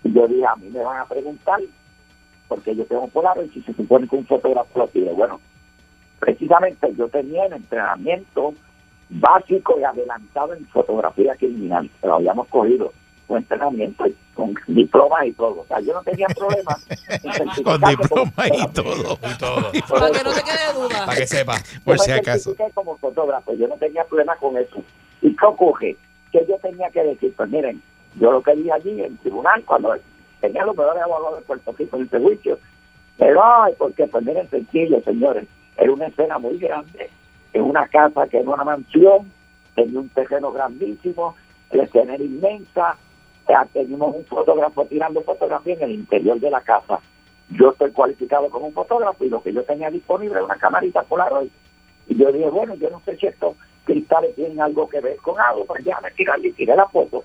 y 0.04 0.12
yo 0.12 0.26
dije 0.26 0.46
a 0.46 0.56
mí 0.56 0.68
me 0.70 0.82
van 0.82 1.00
a 1.00 1.04
preguntar 1.06 1.60
porque 2.48 2.74
yo 2.74 2.84
tengo 2.86 3.08
Polaroid 3.08 3.50
y 3.54 3.62
se 3.62 3.72
supone 3.74 4.08
que 4.08 4.16
un 4.16 4.26
fotógrafo 4.26 4.78
lo 4.78 4.88
tire 4.88 5.12
bueno 5.12 5.40
precisamente 6.18 6.94
yo 6.94 7.08
tenía 7.08 7.46
el 7.46 7.52
entrenamiento 7.52 8.54
básico 9.10 9.78
y 9.78 9.84
adelantado 9.84 10.54
en 10.54 10.66
fotografía 10.66 11.34
criminal. 11.36 11.90
Pero 12.00 12.16
habíamos 12.16 12.48
cogido 12.48 12.92
un 13.28 13.38
entrenamiento 13.38 14.06
y 14.06 14.16
con 14.34 14.54
diplomas 14.66 15.26
y 15.26 15.32
todo. 15.32 15.60
O 15.60 15.66
sea, 15.66 15.80
yo 15.80 15.92
no 15.92 16.02
tenía 16.02 16.26
problema. 16.28 16.76
Con 17.64 17.80
diploma 17.80 18.46
y 18.46 18.68
todo. 18.72 19.18
Y 19.28 19.38
todo. 19.38 19.72
Para 19.88 20.10
que 20.10 20.24
no 20.24 20.32
te 20.32 20.42
quede 20.42 20.72
duda. 20.74 21.06
Para 21.06 21.18
que 21.18 21.26
sepa. 21.26 21.54
Por 21.84 21.96
Yo 21.96 22.02
si 22.04 22.12
acaso. 22.12 22.54
como 22.74 22.96
fotógrafo, 22.96 23.52
yo 23.54 23.68
no 23.68 23.76
tenía 23.76 24.04
problema 24.04 24.36
con 24.36 24.56
eso. 24.56 24.82
¿Y 25.20 25.34
qué 25.36 25.46
ocurre? 25.46 25.96
Que 26.32 26.46
yo 26.48 26.56
tenía 26.58 26.90
que 26.90 27.02
decir, 27.02 27.34
pues 27.36 27.50
miren, 27.50 27.82
yo 28.18 28.32
lo 28.32 28.42
que 28.42 28.54
dije 28.54 28.72
allí 28.72 28.90
en 28.90 29.00
el 29.00 29.18
tribunal, 29.18 29.62
cuando 29.64 29.94
tenía 30.40 30.64
los 30.64 30.76
mejores 30.76 31.02
abogados 31.02 31.40
de 31.40 31.44
Puerto 31.46 31.72
Rico 31.72 31.96
en 31.96 32.04
este 32.04 32.18
juicio, 32.18 32.58
pero, 33.18 33.42
ay, 33.44 33.74
porque 33.76 34.06
pues 34.06 34.24
miren, 34.24 34.48
sencillo, 34.48 35.02
señores, 35.02 35.46
era 35.76 35.92
una 35.92 36.06
escena 36.06 36.38
muy 36.38 36.58
grande, 36.58 37.10
en 37.52 37.62
una 37.62 37.86
casa 37.88 38.28
que 38.28 38.38
era 38.38 38.50
una 38.50 38.64
mansión, 38.64 39.30
tenía 39.74 40.00
un 40.00 40.08
terreno 40.10 40.52
grandísimo, 40.52 41.34
la 41.72 41.84
escena 41.84 42.14
era 42.14 42.24
inmensa, 42.24 42.96
ya 43.48 43.66
teníamos 43.72 44.14
un 44.14 44.24
fotógrafo 44.26 44.84
tirando 44.86 45.22
fotografía 45.22 45.74
en 45.74 45.82
el 45.82 45.90
interior 45.92 46.38
de 46.38 46.50
la 46.50 46.60
casa. 46.60 47.00
Yo 47.50 47.70
estoy 47.70 47.90
cualificado 47.92 48.50
como 48.50 48.66
un 48.66 48.72
fotógrafo 48.72 49.24
y 49.24 49.30
lo 49.30 49.42
que 49.42 49.52
yo 49.52 49.62
tenía 49.64 49.90
disponible 49.90 50.34
era 50.34 50.44
una 50.44 50.56
camarita 50.56 51.02
Polaroid. 51.02 51.50
Y 52.08 52.16
yo 52.16 52.30
dije, 52.30 52.48
bueno, 52.50 52.74
yo 52.74 52.90
no 52.90 53.00
sé 53.04 53.16
si 53.16 53.26
estos 53.26 53.56
cristales 53.84 54.34
tienen 54.34 54.60
algo 54.60 54.88
que 54.88 55.00
ver 55.00 55.16
con 55.16 55.38
algo, 55.40 55.64
pues 55.64 55.84
déjame 55.84 56.10
tirarle 56.12 56.48
y 56.48 56.52
tiré 56.52 56.76
la 56.76 56.86
foto. 56.88 57.24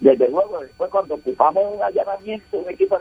Desde 0.00 0.28
luego, 0.28 0.60
después 0.60 0.90
cuando 0.90 1.14
ocupamos 1.14 1.62
un 1.74 1.82
allanamiento, 1.82 2.58
un 2.58 2.68
equipo 2.68 2.98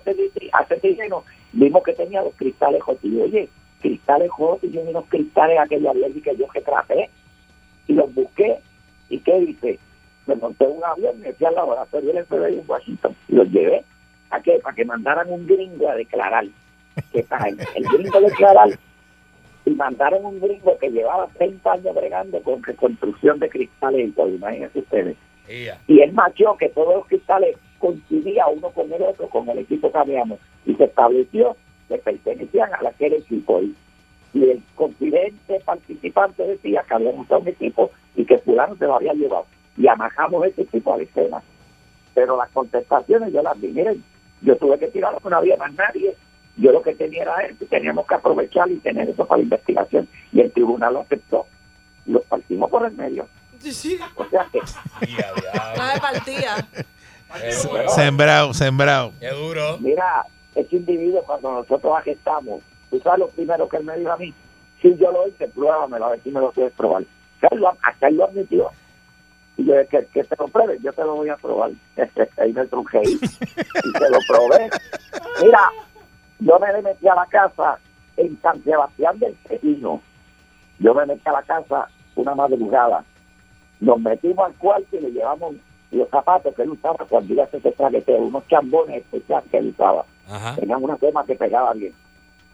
acetileno, 0.53 1.24
vimos 1.51 1.84
que 1.84 1.93
tenía 1.93 2.22
los 2.22 2.36
cristales 2.36 2.82
yo, 3.01 3.24
oye, 3.24 3.49
cristales 3.82 4.30
jotos, 4.30 4.63
y 4.63 4.72
yo 4.72 4.82
unos 4.82 5.05
cristales 5.07 5.59
aquella 5.59 5.93
vez 5.93 6.13
que 6.24 6.36
yo 6.38 6.47
que 6.47 6.61
traje. 6.61 7.09
Y 7.88 7.93
los 7.93 8.13
busqué. 8.13 8.59
¿Y 9.09 9.19
qué 9.19 9.38
hice? 9.39 9.80
Me 10.32 10.41
monté 10.41 10.65
un 10.65 10.84
avión, 10.84 11.19
me 11.19 11.34
fui 11.34 11.45
al 11.45 11.55
laboratorio 11.55 12.13
del 12.13 12.25
FBI 12.25 12.59
en 12.59 12.63
Washington 12.67 13.15
y 13.27 13.36
los 13.36 13.49
llevé. 13.49 13.84
¿A 14.29 14.41
qué? 14.41 14.59
Para 14.63 14.75
que 14.75 14.86
mandaran 14.86 15.29
un 15.29 15.45
gringo 15.45 15.89
a 15.89 15.95
declarar. 15.95 16.45
Que 17.11 17.23
para 17.23 17.49
el, 17.49 17.59
el 17.75 17.84
gringo 17.84 18.21
declarar 18.21 18.69
y 19.65 19.71
mandaron 19.71 20.25
un 20.25 20.39
gringo 20.39 20.77
que 20.77 20.89
llevaba 20.89 21.27
30 21.38 21.71
años 21.71 21.95
bregando 21.95 22.41
con 22.41 22.63
reconstrucción 22.63 23.39
de 23.39 23.49
cristales 23.49 24.09
y 24.09 24.11
todo, 24.11 24.29
imagínense 24.29 24.79
ustedes. 24.79 25.17
Y 25.88 25.99
él 25.99 26.13
macheó 26.13 26.55
que 26.57 26.69
todos 26.69 26.95
los 26.95 27.07
cristales 27.07 27.57
coincidía 27.77 28.47
uno 28.47 28.69
con 28.69 28.91
el 28.91 29.01
otro, 29.01 29.27
con 29.27 29.49
el 29.49 29.59
equipo 29.59 29.91
que 29.91 29.97
habíamos, 29.97 30.39
y 30.65 30.73
se 30.75 30.86
estableció 30.86 31.55
que 31.89 31.97
pertenecían 31.97 32.73
a 32.73 32.88
aquel 32.88 33.13
equipo. 33.13 33.61
Y, 33.61 33.75
y 34.34 34.49
el 34.49 34.63
confidente 34.75 35.59
participante 35.65 36.43
decía 36.47 36.84
que 36.88 36.93
había 36.93 37.11
montado 37.11 37.41
un 37.41 37.49
equipo 37.49 37.91
y 38.15 38.23
que 38.23 38.38
fulano 38.39 38.75
se 38.77 38.86
lo 38.86 38.95
había 38.95 39.13
llevado. 39.13 39.45
Y 39.82 39.88
amajamos 39.88 40.45
ese 40.45 40.61
equipo 40.61 40.93
a 40.93 40.97
la 40.97 41.03
escena. 41.03 41.41
Pero 42.13 42.38
las 42.38 42.49
contestaciones 42.51 43.34
yo 43.34 43.41
las 43.41 43.59
vi, 43.59 43.69
miren, 43.69 44.03
yo 44.41 44.55
tuve 44.57 44.77
que 44.77 44.88
tirarlo, 44.89 45.19
no 45.27 45.38
había 45.38 45.57
más 45.57 45.73
nadie. 45.73 46.15
Yo 46.57 46.71
lo 46.71 46.82
que 46.84 46.93
tenía 46.93 47.23
era 47.23 47.36
eso, 47.39 47.65
teníamos 47.69 48.05
que 48.05 48.13
aprovechar 48.15 48.69
y 48.69 48.75
tener 48.77 49.09
eso 49.09 49.25
para 49.25 49.38
la 49.39 49.43
investigación. 49.43 50.07
Y 50.34 50.41
el 50.41 50.51
tribunal 50.51 50.93
lo 50.93 51.01
aceptó. 51.01 51.47
Los 52.05 52.23
partimos 52.25 52.69
por 52.69 52.86
el 52.86 52.91
medio. 52.93 53.27
O 54.15 54.25
sea 54.29 54.47
que 54.51 54.59
No 54.59 55.88
de 55.93 55.99
partida. 55.99 56.67
Sembrado, 57.88 58.53
sembrado. 58.53 59.13
Qué 59.19 59.29
duro. 59.29 59.77
Mira, 59.79 60.25
ese 60.55 60.75
individuo 60.75 61.23
cuando 61.23 61.51
nosotros 61.53 61.93
gestamos, 62.03 62.61
tú 62.89 62.99
sabes 62.99 63.19
lo 63.19 63.27
primero 63.29 63.67
que 63.69 63.77
él 63.77 63.84
me 63.86 63.97
dijo 63.97 64.11
a 64.11 64.17
mí, 64.17 64.34
si 64.82 64.95
yo 64.97 65.11
lo 65.11 65.27
hice, 65.27 65.47
pruébamelo, 65.47 66.05
a 66.05 66.09
ver 66.11 66.21
si 66.23 66.29
me 66.32 66.39
lo 66.39 66.51
puedes 66.51 66.73
probar. 66.73 67.03
Él 67.49 67.59
lo- 67.59 67.77
Hasta 67.84 68.07
él 68.09 68.17
lo 68.17 68.25
admitió. 68.25 68.69
Y 69.58 69.66
yo, 69.66 69.74
que, 69.89 70.06
que 70.14 70.24
te 70.24 70.36
lo 70.38 70.47
pruebe, 70.47 70.80
yo 70.82 70.93
te 70.93 71.04
lo 71.04 71.16
voy 71.16 71.30
a 71.30 71.38
probar. 71.38 71.72
Ahí 72.38 72.54
me 72.54 72.66
truje 72.68 73.02
y 73.04 73.18
te 73.18 74.10
lo 74.10 74.18
probé. 74.28 74.70
Mira, 75.41 75.72
yo 76.39 76.60
me 76.60 76.82
metí 76.82 77.08
a 77.08 77.16
la 77.16 77.26
casa 77.28 77.78
en 78.18 78.39
San 78.41 78.64
Sebastián 78.64 79.20
del 79.20 79.36
Tejino. 79.47 80.02
Yo 80.80 80.93
me 80.93 81.06
metí 81.06 81.22
a 81.26 81.34
la 81.34 81.43
casa 81.43 81.88
una 82.16 82.36
madrugada. 82.36 83.04
Nos 83.80 83.99
metimos 83.99 84.45
al 84.45 84.54
cuarto 84.56 84.95
y 84.95 85.02
le 85.02 85.12
llevamos 85.12 85.56
los 85.91 86.10
zapatos 86.10 86.56
que 86.56 86.64
él 86.64 86.72
usaba 86.72 87.06
cuando 87.10 87.34
iba 87.34 87.43
a 87.43 87.45
hacer 87.45 87.62
ese 87.66 88.14
unos 88.14 88.47
chambones 88.47 88.97
especiales 88.97 89.49
que 89.52 89.58
él 89.58 89.68
usaba. 89.68 90.06
Ajá. 90.30 90.56
Tenían 90.56 90.84
una 90.84 90.95
goma 90.95 91.26
que 91.26 91.36
pegaba 91.36 91.74
bien. 91.74 91.93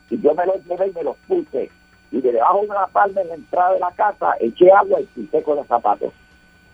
Y 0.10 0.20
yo 0.20 0.34
me 0.34 0.46
los 0.46 0.64
llevé 0.66 0.88
y 0.88 0.94
me 0.94 1.04
los 1.04 1.16
puse. 1.28 1.70
Y 2.12 2.22
de 2.22 2.32
debajo 2.32 2.62
de 2.62 2.70
una 2.70 2.88
palma 2.88 3.22
en 3.22 3.28
la 3.28 3.36
entrada 3.36 3.74
de 3.74 3.80
la 3.80 3.92
casa 3.92 4.34
eché 4.40 4.72
agua 4.72 5.00
y 5.02 5.06
pinté 5.06 5.44
con 5.44 5.58
los 5.58 5.68
zapatos. 5.68 6.14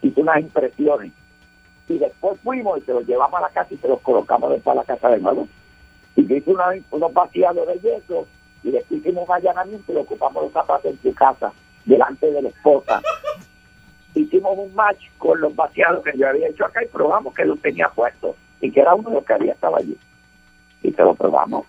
Hice 0.03 0.21
unas 0.21 0.39
impresiones. 0.39 1.11
Y 1.89 1.97
después 1.97 2.39
fuimos 2.41 2.77
y 2.77 2.81
se 2.81 2.93
los 2.93 3.05
llevamos 3.07 3.39
a 3.39 3.41
la 3.41 3.49
casa 3.49 3.73
y 3.73 3.77
se 3.77 3.87
los 3.87 3.99
colocamos 4.01 4.51
después 4.51 4.73
a 4.73 4.79
la 4.81 4.83
casa 4.85 5.09
de 5.09 5.19
nuevo. 5.19 5.47
Y 6.15 6.25
yo 6.27 6.35
hice 6.35 6.51
una- 6.51 6.71
unos 6.91 7.11
vaciados 7.13 7.65
de 7.67 7.79
yeso 7.79 8.27
y 8.63 8.69
después 8.71 9.01
hicimos 9.01 9.27
un 9.27 9.35
allanamiento 9.35 9.91
y 9.91 9.95
le 9.95 10.01
ocupamos 10.01 10.43
los 10.43 10.51
zapatos 10.53 10.85
en 10.91 11.01
su 11.01 11.13
casa, 11.15 11.51
delante 11.85 12.31
de 12.31 12.41
la 12.43 12.49
esposa. 12.49 13.01
Hicimos 14.15 14.57
un 14.57 14.73
match 14.75 15.05
con 15.17 15.41
los 15.41 15.55
vaciados 15.55 16.03
que 16.03 16.15
yo 16.17 16.27
había 16.29 16.47
hecho 16.47 16.65
acá 16.65 16.83
y 16.83 16.87
probamos 16.87 17.33
que 17.33 17.45
los 17.45 17.59
tenía 17.61 17.89
puestos 17.89 18.35
y 18.61 18.71
que 18.71 18.79
era 18.81 18.93
uno 18.93 19.09
de 19.09 19.15
los 19.15 19.25
que 19.25 19.33
había 19.33 19.53
estado 19.53 19.75
allí. 19.75 19.97
Y 20.83 20.91
se 20.91 21.01
lo 21.01 21.15
probamos. 21.15 21.65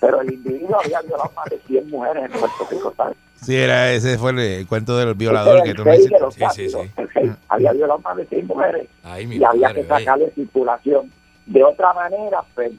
Pero 0.00 0.20
el 0.22 0.32
individuo 0.32 0.76
había 0.82 1.00
violado 1.02 1.30
más 1.36 1.44
de 1.50 1.58
100 1.60 1.88
mujeres 1.88 2.24
en 2.24 2.30
Puerto 2.32 2.66
Rico, 2.68 2.92
¿sabes? 2.96 3.16
Sí, 3.42 3.56
era, 3.56 3.90
ese 3.92 4.18
fue 4.18 4.30
el, 4.32 4.38
el 4.38 4.66
cuento 4.66 4.96
del 4.96 5.14
violador 5.14 5.62
que 5.62 5.74
tú 5.74 5.84
me 5.84 5.94
Ese 5.94 6.04
hiciste. 6.04 6.24
de 6.24 6.30
sátiros. 6.32 6.86
El 6.96 7.08
rey 7.10 7.32
había 7.48 7.72
violado 7.72 7.98
más 8.00 8.16
de 8.16 8.26
100 8.26 8.46
mujeres 8.46 8.88
Ay, 9.02 9.26
mi 9.26 9.36
y 9.36 9.44
había 9.44 9.72
que 9.74 9.84
sacarle 9.84 10.30
circulación. 10.34 11.10
De 11.46 11.62
otra 11.64 11.92
manera, 11.92 12.38
pues, 12.54 12.72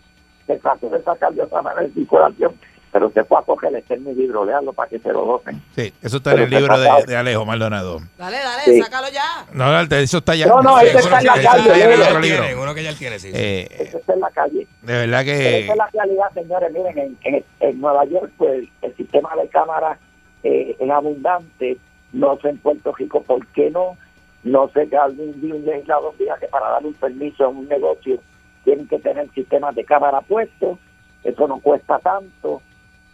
se 0.47 0.57
trató 0.57 0.89
de 0.89 1.01
sacar 1.03 1.33
de 1.33 1.41
otra 1.41 1.61
manera 1.61 1.87
circulación, 1.93 2.53
pero 2.93 3.09
se 3.11 3.23
fue 3.25 3.37
a 3.39 3.41
coger 3.41 3.75
este 3.75 3.95
en 3.95 4.05
mi 4.05 4.13
libro, 4.13 4.45
leanlo 4.45 4.71
para 4.71 4.89
que 4.89 4.99
se 4.99 5.11
lo 5.11 5.25
gocen. 5.25 5.61
Sí, 5.75 5.93
eso 6.01 6.17
está 6.17 6.31
en 6.33 6.39
el 6.43 6.49
Pero 6.49 6.59
libro 6.61 6.79
de, 6.79 6.89
de 7.07 7.17
Alejo 7.17 7.45
Maldonado. 7.45 7.99
Dale, 8.17 8.37
dale, 8.37 8.63
Sí. 8.63 8.81
sácalo 8.81 9.07
ya. 9.09 9.45
No, 9.51 9.65
no, 9.71 9.79
eso 9.97 10.17
está 10.19 10.35
ya. 10.35 10.45
No, 10.47 10.61
no, 10.61 10.79
Sí, 10.79 10.85
ese 10.87 10.97
está 10.99 11.19
en 11.19 11.25
la 11.25 11.33
eso 11.33 11.43
calle, 11.49 11.59
está 11.59 11.77
ya 11.77 11.85
en 11.85 11.91
el 11.91 11.97
léelo. 11.99 12.03
otro 12.09 12.19
libro. 12.21 12.43
Tiene, 12.45 12.61
uno 12.61 12.73
que 12.75 12.83
ya 12.83 12.89
él 12.91 12.97
tiene, 12.97 13.19
sí. 13.19 13.27
sí. 13.31 13.33
Eh, 13.37 13.67
Eso 13.79 13.97
está 13.97 14.13
en 14.13 14.19
la 14.21 14.29
calle. 14.31 14.67
de 14.81 14.93
verdad 14.93 15.21
Pero 15.25 15.37
que 15.39 15.59
esa 15.59 15.71
es 15.73 15.77
la 15.77 15.89
realidad, 15.93 16.25
señores. 16.33 16.71
Miren, 16.71 16.97
en, 16.97 17.17
en- 17.33 17.45
en 17.59 17.81
Nueva 17.81 18.05
York, 18.05 18.31
pues 18.37 18.63
el 18.81 18.95
sistema 18.95 19.29
de 19.41 19.47
cámaras 19.49 19.97
eh, 20.43 20.75
es 20.79 20.89
abundante. 20.89 21.77
No 22.11 22.37
sé 22.37 22.49
en 22.49 22.57
Puerto 22.57 22.93
Rico 22.93 23.21
por 23.23 23.45
qué 23.47 23.71
no. 23.71 23.97
No 24.43 24.69
sé 24.69 24.87
que 24.87 24.97
algún 24.97 25.39
día 25.41 25.55
un 25.55 25.65
legislador 25.65 26.13
diga 26.17 26.37
que 26.37 26.47
para 26.47 26.69
dar 26.69 26.85
un 26.85 26.93
permiso 26.93 27.45
a 27.45 27.47
un 27.47 27.67
negocio 27.67 28.19
tienen 28.63 28.87
que 28.87 28.99
tener 28.99 29.29
sistemas 29.31 29.75
de 29.75 29.85
cámara 29.85 30.21
puestos. 30.21 30.77
Eso 31.23 31.47
no 31.47 31.59
cuesta 31.59 31.99
tanto 31.99 32.61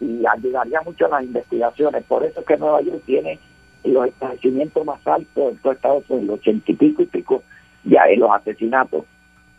y 0.00 0.24
ayudaría 0.26 0.80
mucho 0.82 1.04
en 1.04 1.10
las 1.12 1.24
investigaciones. 1.24 2.04
Por 2.04 2.24
eso 2.24 2.40
es 2.40 2.46
que 2.46 2.56
Nueva 2.56 2.82
York 2.82 3.02
tiene 3.06 3.38
los 3.84 4.06
establecimientos 4.08 4.84
más 4.84 5.06
altos 5.06 5.52
en 5.52 5.58
todo 5.58 5.72
Estados 5.72 6.10
Unidos, 6.10 6.40
ochenta 6.40 6.72
y 6.72 6.74
pico 6.74 7.02
y 7.02 7.06
pico, 7.06 7.42
ya 7.84 8.04
en 8.08 8.20
los 8.20 8.30
asesinatos 8.30 9.04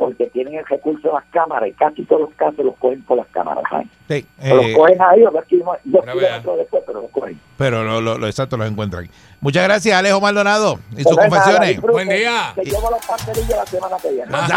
porque 0.02 0.26
tienen 0.32 0.56
el 0.56 0.66
recurso 0.66 1.10
de 1.10 1.14
las 1.14 1.26
cámaras 1.26 1.70
y 1.70 1.74
casi 1.74 2.04
todos 2.06 2.22
los 2.24 2.34
casos 2.34 2.66
los 2.66 2.76
cogen 2.78 3.04
por 3.04 3.18
las 3.18 3.28
cámaras. 3.28 3.64
sí, 4.10 4.26
O 4.52 4.56
los 4.56 4.66
eh, 4.66 4.74
cogen 4.76 5.00
ahí, 5.00 5.22
dos 5.22 5.46
kilómetros 5.46 5.82
dos 5.86 6.02
kilómetros 6.04 6.58
después, 6.58 6.84
pero 6.88 7.02
los 7.04 7.12
cogen. 7.12 7.40
pero 7.56 7.84
lo, 7.84 8.02
lo, 8.02 8.18
lo 8.18 8.26
exacto 8.26 8.58
los 8.58 8.68
encuentran. 8.68 9.08
Muchas 9.42 9.64
gracias, 9.64 9.96
Alejo 9.96 10.20
Maldonado, 10.20 10.80
y 10.98 11.04
sus 11.04 11.14
Pues 11.16 11.18
nada, 11.18 11.30
confesiones. 11.30 11.70
disfruten, 11.70 11.94
Buen 11.94 12.10
día. 12.10 12.52
Que 12.56 12.64
llevo 12.64 12.90
los 12.90 13.06
pastelillos 13.06 13.56
la 13.58 13.66
semana 13.68 13.98
que 14.02 14.10
viene. 14.12 14.32
Dale, 14.32 14.50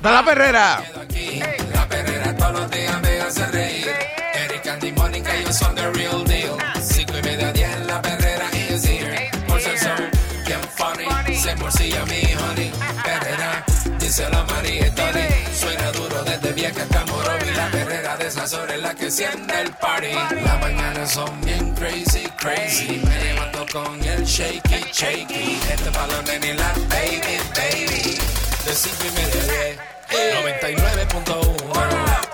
da 0.00 0.12
la 0.12 0.24
perrera. 0.24 0.78
aquí. 1.02 1.40
La 1.74 1.88
perrera 1.88 2.36
todos 2.36 2.52
los 2.52 2.70
días 2.70 3.02
me 3.02 3.20
hace 3.20 3.46
reír. 3.48 4.03
Dice 14.16 14.30
la 14.30 14.46
Tony. 14.46 15.28
Suena 15.58 15.90
duro 15.90 16.22
desde 16.22 16.52
vieja 16.52 16.82
hasta 16.82 17.04
Morovi. 17.06 17.50
La 17.56 17.68
perrera 17.70 18.16
de 18.16 18.28
esas 18.28 18.52
horas 18.52 18.76
es 18.76 18.82
la 18.82 18.94
que 18.94 19.10
siente 19.10 19.60
el 19.60 19.70
party. 19.72 20.12
Las 20.44 20.60
mañanas 20.60 21.10
son 21.10 21.40
bien 21.40 21.74
crazy, 21.74 22.28
crazy. 22.38 23.02
Me 23.04 23.24
levanto 23.24 23.66
con 23.72 24.04
el 24.04 24.24
shaky, 24.24 24.84
shaky. 24.92 25.58
Este 25.68 25.90
balón 25.90 26.24
en 26.28 26.56
la 26.56 26.72
baby, 26.88 27.40
baby. 27.56 28.18
De 28.64 28.74
cinco 28.74 29.04
y 29.04 29.10
media 29.10 29.42
a 29.42 29.46
diez. 29.46 29.78
99.1 30.62 32.33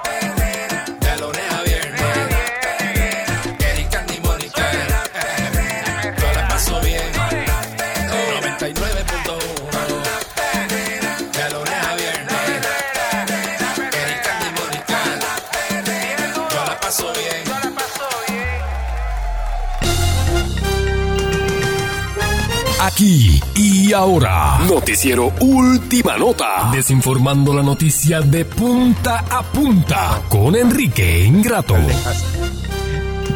Aquí 23.01 23.41
y 23.57 23.95
ahora. 23.95 24.59
Noticiero 24.69 25.33
Última 25.41 26.19
Nota. 26.19 26.71
Desinformando 26.71 27.55
la 27.55 27.63
noticia 27.63 28.21
de 28.21 28.45
punta 28.45 29.25
a 29.31 29.43
punta. 29.43 30.21
Con 30.29 30.55
Enrique 30.55 31.21
Ingrato. 31.25 31.77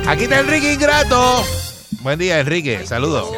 Aquí 0.06 0.24
está 0.24 0.40
Enrique 0.40 0.74
Ingrato. 0.74 1.42
Buen 2.02 2.18
día, 2.18 2.40
Enrique. 2.40 2.86
Saludos. 2.86 3.30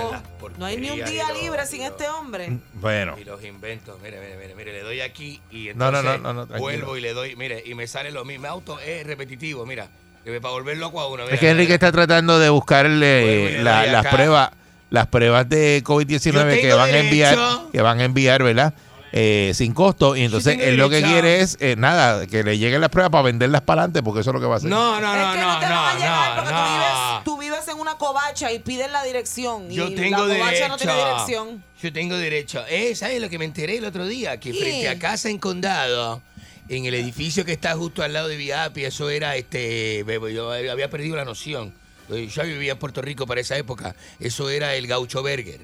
No 0.58 0.66
hay 0.66 0.78
ni 0.78 0.90
un 0.90 1.04
día 1.04 1.26
libre 1.40 1.64
sin 1.64 1.82
este 1.82 2.08
hombre. 2.08 2.58
Bueno, 2.74 3.14
Y 3.20 3.22
los 3.22 3.44
inventos, 3.44 3.96
mire, 4.02 4.18
mire, 4.18 4.36
mire, 4.36 4.56
mire, 4.56 4.72
le 4.72 4.82
doy 4.82 5.02
aquí 5.02 5.40
y 5.52 5.66
no, 5.76 5.86
entonces 5.86 6.04
no, 6.04 6.18
no, 6.18 6.32
no, 6.34 6.46
tranquilo. 6.48 6.60
vuelvo 6.60 6.96
y 6.96 7.02
le 7.02 7.12
doy, 7.12 7.36
mire, 7.36 7.62
y 7.64 7.74
me 7.74 7.86
sale 7.86 8.10
lo 8.10 8.24
mismo. 8.24 8.42
Mi 8.42 8.48
auto 8.48 8.80
es 8.80 9.06
repetitivo, 9.06 9.64
mira, 9.64 9.86
para 10.24 10.52
volver 10.52 10.76
loco 10.76 11.00
a 11.00 11.06
uno. 11.06 11.22
mira, 11.22 11.34
es 11.34 11.38
que 11.40 11.50
Enrique 11.50 11.74
mira. 11.74 11.74
está 11.86 11.92
tratando 11.92 12.40
de 12.40 12.48
buscarle 12.48 13.62
las 13.62 14.06
pruebas, 14.08 14.50
las 14.90 15.06
pruebas 15.08 15.48
de 15.48 15.82
Yo 15.82 15.84
COVID-19 15.84 16.60
que 16.60 16.72
van 16.72 16.90
a 16.90 16.98
enviar, 16.98 17.38
que 17.72 17.80
van 17.80 18.00
a 18.00 18.04
enviar, 18.04 18.42
¿verdad? 18.42 18.74
Eh, 19.12 19.52
sin 19.54 19.72
costo. 19.72 20.16
Y 20.16 20.22
entonces 20.22 20.58
él 20.60 20.76
lo 20.76 20.90
que 20.90 21.02
quiere 21.02 21.40
es, 21.40 21.56
eh, 21.60 21.74
nada, 21.78 22.26
que 22.26 22.42
le 22.42 22.58
lleguen 22.58 22.80
las 22.80 22.90
pruebas 22.90 23.10
para 23.10 23.22
venderlas 23.22 23.62
para 23.62 23.82
adelante, 23.82 24.02
porque 24.02 24.20
eso 24.20 24.30
es 24.30 24.34
lo 24.34 24.40
que 24.40 24.46
va 24.46 24.54
a 24.54 24.56
hacer. 24.58 24.68
No, 24.68 25.00
no, 25.00 25.14
no, 25.14 25.30
es 25.30 25.34
que 25.34 25.40
no, 25.40 25.54
no, 25.54 25.58
te 25.60 25.66
van 25.66 26.02
a 26.02 26.28
no, 26.28 26.36
porque 26.36 26.52
no, 26.52 26.58
tú, 26.58 26.68
vives, 26.68 26.88
no. 26.92 27.22
tú 27.24 27.38
vives 27.38 27.68
en 27.68 27.78
una 27.78 27.94
covacha 27.94 28.52
y 28.52 28.58
piden 28.58 28.92
la 28.92 29.02
dirección. 29.04 29.70
Yo 29.70 29.88
y 29.88 29.94
tengo 29.94 30.26
la 30.26 30.34
covacha 30.34 30.50
derecho. 30.50 30.68
no 30.68 30.76
tiene 30.76 30.94
dirección. 30.94 31.64
Yo 31.82 31.92
tengo 31.92 32.16
derecho. 32.16 32.64
Eh, 32.68 32.94
¿Sabes 32.94 33.20
lo 33.20 33.30
que 33.30 33.38
me 33.38 33.44
enteré 33.44 33.78
el 33.78 33.84
otro 33.84 34.06
día? 34.06 34.38
Que 34.38 34.52
¿Qué? 34.52 34.58
frente 34.58 34.88
a 34.88 34.98
casa 34.98 35.30
en 35.30 35.38
Condado, 35.38 36.20
en 36.68 36.84
el 36.84 36.94
edificio 36.94 37.44
que 37.44 37.52
está 37.52 37.74
justo 37.74 38.02
al 38.02 38.12
lado 38.12 38.28
de 38.28 38.36
Viapi, 38.36 38.84
eso 38.84 39.08
era, 39.08 39.36
este, 39.36 40.02
bebo, 40.02 40.28
yo 40.28 40.50
había 40.50 40.90
perdido 40.90 41.16
la 41.16 41.24
noción. 41.24 41.72
Eh, 42.10 42.28
Yo 42.28 42.42
vivía 42.44 42.72
en 42.72 42.78
Puerto 42.78 43.02
Rico 43.02 43.26
para 43.26 43.40
esa 43.40 43.56
época. 43.56 43.94
Eso 44.20 44.48
era 44.50 44.74
el 44.74 44.86
Gaucho 44.86 45.20
Burger. 45.22 45.60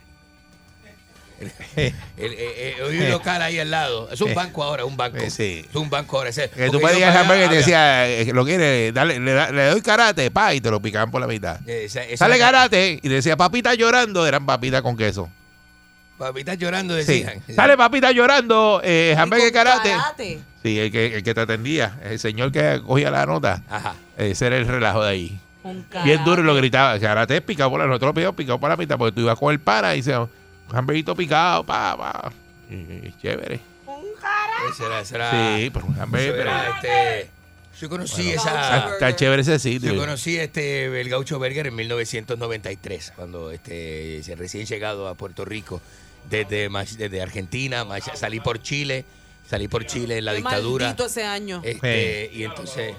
El- 1.41 1.49
el- 1.77 1.85
eh, 1.87 1.95
eh, 2.17 2.75
hay 2.89 2.99
un 2.99 3.11
local 3.11 3.43
ahí 3.43 3.59
al 3.59 3.71
lado. 3.71 4.09
Es 4.13 4.21
un 4.21 4.33
banco 4.35 4.63
ahora, 4.63 4.85
un 4.85 4.97
banco. 4.97 5.19
Eh, 5.19 5.31
sí. 5.31 5.65
Es 5.69 5.75
un 5.75 5.91
banco 5.91 6.19
ahora. 6.19 6.31
ese- 6.31 6.49
Que 6.51 6.71
tú 6.71 6.81
pedías 6.81 7.15
el 7.15 7.21
hamburger 7.21 7.47
y 7.47 7.49
te 7.49 7.57
decía, 7.57 8.09
eh, 8.09 8.33
lo 8.33 8.45
quiere, 8.45 8.93
dale, 8.93 9.19
le, 9.19 9.53
le 9.53 9.65
doy 9.71 9.81
karate, 9.83 10.31
pa, 10.31 10.55
y 10.55 10.61
te 10.61 10.71
lo 10.71 10.81
picaban 10.81 11.11
por 11.11 11.21
la 11.21 11.27
mitad. 11.27 11.59
Eh, 11.69 11.85
esa- 11.87 12.05
esa 12.05 12.25
Sale 12.27 12.39
karate 12.39 13.01
y 13.03 13.09
decía 13.09 13.37
papita 13.37 13.75
llorando, 13.75 14.27
eran 14.27 14.47
papitas 14.47 14.83
con 14.83 14.97
queso. 14.97 15.29
Papitas 16.19 16.57
llorando 16.59 16.95
Sí. 17.03 17.23
decían. 17.25 17.43
Sale 17.53 17.77
papita 17.77 18.13
llorando, 18.13 18.81
eh, 18.85 19.17
hamburger 19.19 19.53
karate. 19.53 19.91
Karate. 19.91 20.39
Sí, 20.63 20.79
el 20.79 20.93
que, 20.93 21.17
el 21.17 21.23
que 21.25 21.35
te 21.35 21.41
atendía, 21.41 21.99
el 22.05 22.21
señor 22.21 22.53
que 22.53 22.81
cogía 22.87 23.11
la 23.11 23.27
nota. 23.27 23.65
Ajá. 23.69 23.97
Ese 24.17 24.47
era 24.47 24.57
el 24.59 24.69
relajo 24.69 25.03
de 25.03 25.11
ahí. 25.11 25.41
Un 25.65 25.87
Bien 26.05 26.25
duro 26.25 26.43
y 26.43 26.45
lo 26.45 26.55
gritaba. 26.55 26.99
Karate 26.99 27.37
es 27.37 27.43
picado 27.43 27.71
por 27.71 27.79
la 27.81 27.87
nosotros 27.87 28.13
pedimos 28.15 28.35
picado 28.35 28.59
por 28.59 28.69
la 28.71 28.77
mitad 28.77 28.99
porque 28.99 29.13
tú 29.15 29.21
ibas 29.21 29.39
con 29.39 29.53
el 29.53 29.61
para 29.61 29.95
y 29.95 29.99
dice, 29.99 30.17
un 30.19 30.29
hamburguito 30.73 31.15
picado, 31.15 31.65
pa, 31.65 31.97
pa. 31.97 32.33
Y- 32.71 32.75
y 32.75 33.15
chévere. 33.21 33.61
Ese 34.73 34.85
era, 34.87 35.01
ese 35.01 35.15
era- 35.17 35.31
Sí, 35.59 35.71
pero 35.73 35.87
un 35.87 36.17
era, 36.17 36.71
este, 36.77 37.31
yo 37.81 37.89
conocí 37.89 38.23
Bueno, 38.27 38.41
esa. 38.41 38.89
está- 38.93 39.17
chévere 39.17 39.43
ese 39.43 39.59
sitio. 39.59 39.93
Yo 39.93 39.99
conocí 40.01 40.37
este 40.39 41.01
el 41.01 41.09
Gaucho 41.09 41.39
Burger 41.39 41.67
en 41.67 41.75
1993, 41.75 43.13
cuando 43.17 43.51
este 43.51 44.23
se 44.23 44.35
recién 44.37 44.67
llegado 44.67 45.09
a 45.09 45.15
Puerto 45.15 45.45
Rico 45.45 45.81
desde, 46.31 46.69
desde 46.97 47.21
Argentina, 47.23 47.85
salí 48.15 48.39
por 48.41 48.63
Chile, 48.63 49.05
salí 49.49 49.67
por 49.69 49.85
Chile 49.85 50.19
en 50.19 50.25
la 50.25 50.31
Qué 50.33 50.39
dictadura. 50.39 50.87
maldito 50.87 51.07
ese 51.07 51.25
año. 51.25 51.61
Este, 51.65 52.31
y 52.33 52.45
entonces 52.45 52.95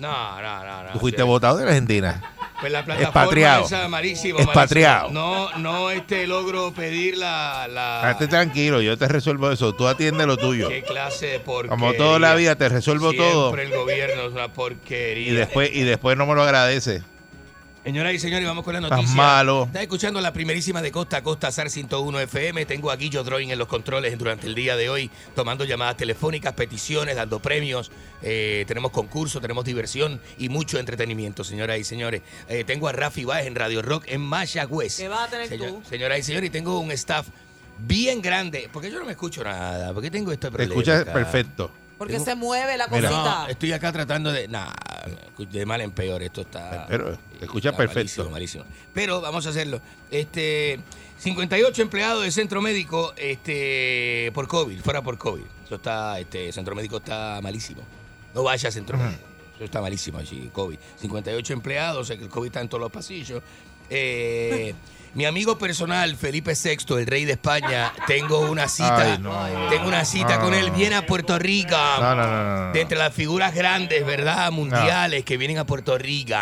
no, 0.00 0.40
no, 0.42 0.64
no, 0.64 0.82
no. 0.84 0.90
Tú 0.92 0.98
fuiste 0.98 1.22
votado 1.22 1.58
de 1.58 1.64
la 1.64 1.70
Argentina. 1.70 2.20
Pues 2.60 2.72
la 2.72 2.84
plataforma 2.84 3.08
Expatriado. 3.22 3.64
esa, 3.64 3.88
malísimo, 3.88 4.38
Expatriado. 4.38 5.08
malísimo. 5.10 5.58
No, 5.58 5.58
no 5.58 5.90
este 5.90 6.26
logro 6.26 6.72
pedir 6.74 7.16
la, 7.16 7.66
la 7.68 8.02
Estate 8.10 8.28
tranquilo, 8.28 8.82
yo 8.82 8.98
te 8.98 9.08
resuelvo 9.08 9.50
eso. 9.50 9.74
Tú 9.74 9.88
atiende 9.88 10.26
lo 10.26 10.36
tuyo. 10.36 10.68
qué 10.68 10.82
clase 10.82 11.26
de 11.26 11.40
porquería. 11.40 11.70
Como 11.70 11.94
toda 11.94 12.18
la 12.18 12.34
vida 12.34 12.56
te 12.56 12.68
resuelvo 12.68 13.14
todo. 13.14 13.50
Siempre 13.54 13.62
el 13.62 13.78
gobierno 13.78 14.22
es 14.26 14.32
una 14.32 14.52
porquería. 14.52 15.32
Y 15.32 15.34
después, 15.34 15.70
y 15.72 15.82
después 15.84 16.18
no 16.18 16.26
me 16.26 16.34
lo 16.34 16.42
agradece. 16.42 17.02
Señoras 17.90 18.14
y 18.14 18.20
señores, 18.20 18.46
vamos 18.46 18.62
con 18.62 18.72
la 18.72 18.78
Estás 18.78 18.98
noticia. 18.98 19.16
malo. 19.16 19.64
Está 19.64 19.82
escuchando 19.82 20.20
la 20.20 20.32
primerísima 20.32 20.80
de 20.80 20.92
Costa 20.92 21.16
a 21.16 21.22
Costa, 21.24 21.50
SAR 21.50 21.70
101 21.70 22.20
FM. 22.20 22.64
Tengo 22.64 22.92
a 22.92 22.94
Guillo 22.96 23.24
Drawing 23.24 23.50
en 23.50 23.58
los 23.58 23.66
controles 23.66 24.16
durante 24.16 24.46
el 24.46 24.54
día 24.54 24.76
de 24.76 24.88
hoy, 24.88 25.10
tomando 25.34 25.64
llamadas 25.64 25.96
telefónicas, 25.96 26.52
peticiones, 26.52 27.16
dando 27.16 27.40
premios. 27.40 27.90
Eh, 28.22 28.64
tenemos 28.68 28.92
concurso, 28.92 29.40
tenemos 29.40 29.64
diversión 29.64 30.20
y 30.38 30.48
mucho 30.50 30.78
entretenimiento, 30.78 31.42
señoras 31.42 31.80
y 31.80 31.84
señores. 31.84 32.22
Eh, 32.48 32.62
tengo 32.62 32.86
a 32.86 32.92
Rafi 32.92 33.24
Báez 33.24 33.48
en 33.48 33.56
Radio 33.56 33.82
Rock 33.82 34.04
en 34.06 34.20
Mayagüez. 34.20 34.96
¿Qué 34.96 35.08
vas 35.08 35.26
a 35.26 35.30
tener 35.30 35.48
Señor- 35.48 35.70
tú? 35.70 35.82
Señoras 35.90 36.20
y 36.20 36.22
señores, 36.22 36.46
y 36.46 36.50
tengo 36.50 36.78
un 36.78 36.92
staff 36.92 37.26
bien 37.76 38.22
grande. 38.22 38.70
Porque 38.72 38.88
yo 38.88 39.00
no 39.00 39.04
me 39.04 39.10
escucho 39.12 39.42
nada. 39.42 39.92
porque 39.92 40.12
tengo 40.12 40.30
este 40.30 40.46
Te 40.46 40.52
problema? 40.52 40.74
escuchas 40.74 41.00
acá? 41.02 41.12
perfecto. 41.12 41.72
Porque 42.00 42.14
Tengo- 42.14 42.24
se 42.24 42.34
mueve 42.34 42.78
la 42.78 42.88
Mira. 42.88 43.10
cosita. 43.10 43.42
No, 43.42 43.46
estoy 43.48 43.72
acá 43.72 43.92
tratando 43.92 44.32
de. 44.32 44.48
Nah, 44.48 44.72
de 45.36 45.66
mal 45.66 45.82
en 45.82 45.90
peor. 45.90 46.22
Esto 46.22 46.40
está. 46.40 46.86
Pero 46.88 47.12
te 47.38 47.44
escuchas 47.44 47.72
está 47.72 47.76
perfecto. 47.76 48.22
Malísimo, 48.24 48.30
malísimo. 48.30 48.64
Pero 48.94 49.20
vamos 49.20 49.46
a 49.46 49.50
hacerlo. 49.50 49.82
Este. 50.10 50.80
58 51.18 51.82
empleados 51.82 52.24
de 52.24 52.30
centro 52.30 52.62
médico 52.62 53.12
este, 53.18 54.30
por 54.32 54.48
COVID, 54.48 54.80
fuera 54.80 55.02
por 55.02 55.18
COVID. 55.18 55.44
Eso 55.66 55.74
está, 55.74 56.18
este, 56.18 56.50
centro 56.52 56.74
médico 56.74 56.96
está 56.96 57.38
malísimo. 57.42 57.82
No 58.34 58.44
vaya 58.44 58.70
a 58.70 58.72
centro 58.72 58.96
médico. 58.96 59.20
Eso 59.56 59.64
está 59.64 59.82
malísimo 59.82 60.16
allí, 60.16 60.48
COVID. 60.50 60.78
58 60.96 61.52
empleados, 61.52 62.00
o 62.00 62.04
sea 62.06 62.16
que 62.16 62.24
el 62.24 62.30
COVID 62.30 62.46
está 62.46 62.62
en 62.62 62.70
todos 62.70 62.80
los 62.80 62.90
pasillos. 62.90 63.42
Eh, 63.90 64.74
mi 65.14 65.24
amigo 65.24 65.58
personal, 65.58 66.14
Felipe 66.16 66.52
VI, 66.54 66.94
el 66.98 67.06
rey 67.06 67.24
de 67.24 67.32
España, 67.32 67.92
tengo 68.06 68.40
una 68.40 68.68
cita. 68.68 69.12
Ay, 69.14 69.18
no. 69.18 69.68
Tengo 69.68 69.88
una 69.88 70.04
cita 70.04 70.36
No, 70.36 70.42
con 70.44 70.54
él. 70.54 70.70
Viene 70.70 70.94
a 70.96 71.04
Puerto 71.06 71.38
Rico. 71.38 71.76
No. 72.00 72.72
De 72.72 72.80
entre 72.80 72.96
las 72.96 73.12
figuras 73.12 73.54
grandes, 73.54 74.04
¿verdad? 74.06 74.50
Mundiales 74.52 75.24
que 75.24 75.36
vienen 75.36 75.58
a 75.58 75.66
Puerto 75.66 75.98
Rico. 75.98 76.36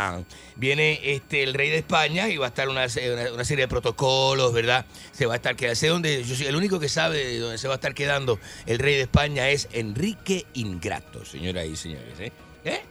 Viene 0.56 1.00
este 1.02 1.42
el 1.44 1.54
rey 1.54 1.70
de 1.70 1.78
España 1.78 2.28
y 2.28 2.36
va 2.36 2.46
a 2.46 2.48
estar 2.48 2.68
una, 2.68 2.86
una- 2.86 3.32
una 3.32 3.44
serie 3.44 3.64
de 3.64 3.68
protocolos, 3.68 4.52
¿verdad? 4.52 4.84
Se 5.12 5.24
va 5.26 5.34
a 5.34 5.36
estar 5.36 5.54
quedando. 5.56 5.76
Sé 5.76 5.86
dónde, 5.88 6.24
yo 6.24 6.34
soy 6.34 6.46
el 6.46 6.56
único 6.56 6.78
que 6.80 6.88
sabe 6.88 7.24
de 7.24 7.38
dónde 7.38 7.58
se 7.58 7.68
va 7.68 7.74
a 7.74 7.76
estar 7.76 7.94
quedando 7.94 8.38
el 8.66 8.78
rey 8.78 8.96
de 8.96 9.02
España 9.02 9.48
es 9.48 9.68
Enrique 9.72 10.46
Ingrato, 10.54 11.24
señoras 11.24 11.64
y 11.66 11.76
señores. 11.76 12.18
¿eh? 12.18 12.32
¿Eh? 12.64 12.82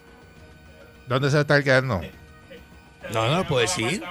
¿Dónde 1.08 1.30
se 1.30 1.36
va 1.36 1.40
a 1.40 1.42
estar 1.42 1.64
quedando? 1.64 2.02
No, 3.14 3.28
no 3.28 3.38
lo 3.38 3.48
puedo 3.48 3.62
decir. 3.62 4.02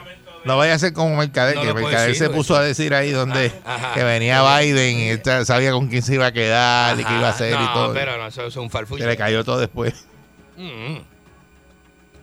No 0.47 0.57
vaya 0.57 0.75
a 0.75 0.79
ser 0.79 0.93
como 0.93 1.17
Mercader, 1.17 1.57
No 1.57 1.63
que 1.63 1.75
Mercader 1.75 2.09
decir, 2.09 2.27
se 2.27 2.31
puso 2.31 2.57
a 2.57 2.63
decir 2.63 2.95
ahí 2.95 3.11
donde 3.11 3.53
Ajá. 3.65 3.95
que 3.95 4.05
venía 4.05 4.43
Biden 4.59 4.99
y 4.99 5.45
sabía 5.45 5.73
con 5.73 5.89
quién 5.89 6.03
se 6.03 6.15
iba 6.15 6.27
a 6.27 6.33
quedar 6.33 6.99
y 6.99 7.05
qué 7.05 7.13
iba 7.13 7.27
a 7.27 7.31
hacer 7.31 7.53
no, 7.53 7.65
y 7.65 7.73
todo. 7.73 7.93
pero 7.93 8.17
no, 8.17 8.27
eso, 8.29 8.43
eso 8.43 8.49
es 8.49 8.57
un 8.57 8.71
farfullo. 8.71 9.03
Se 9.03 9.11
le 9.11 9.17
cayó 9.17 9.45
todo 9.45 9.59
después. 9.59 10.07
Mm. 10.57 10.99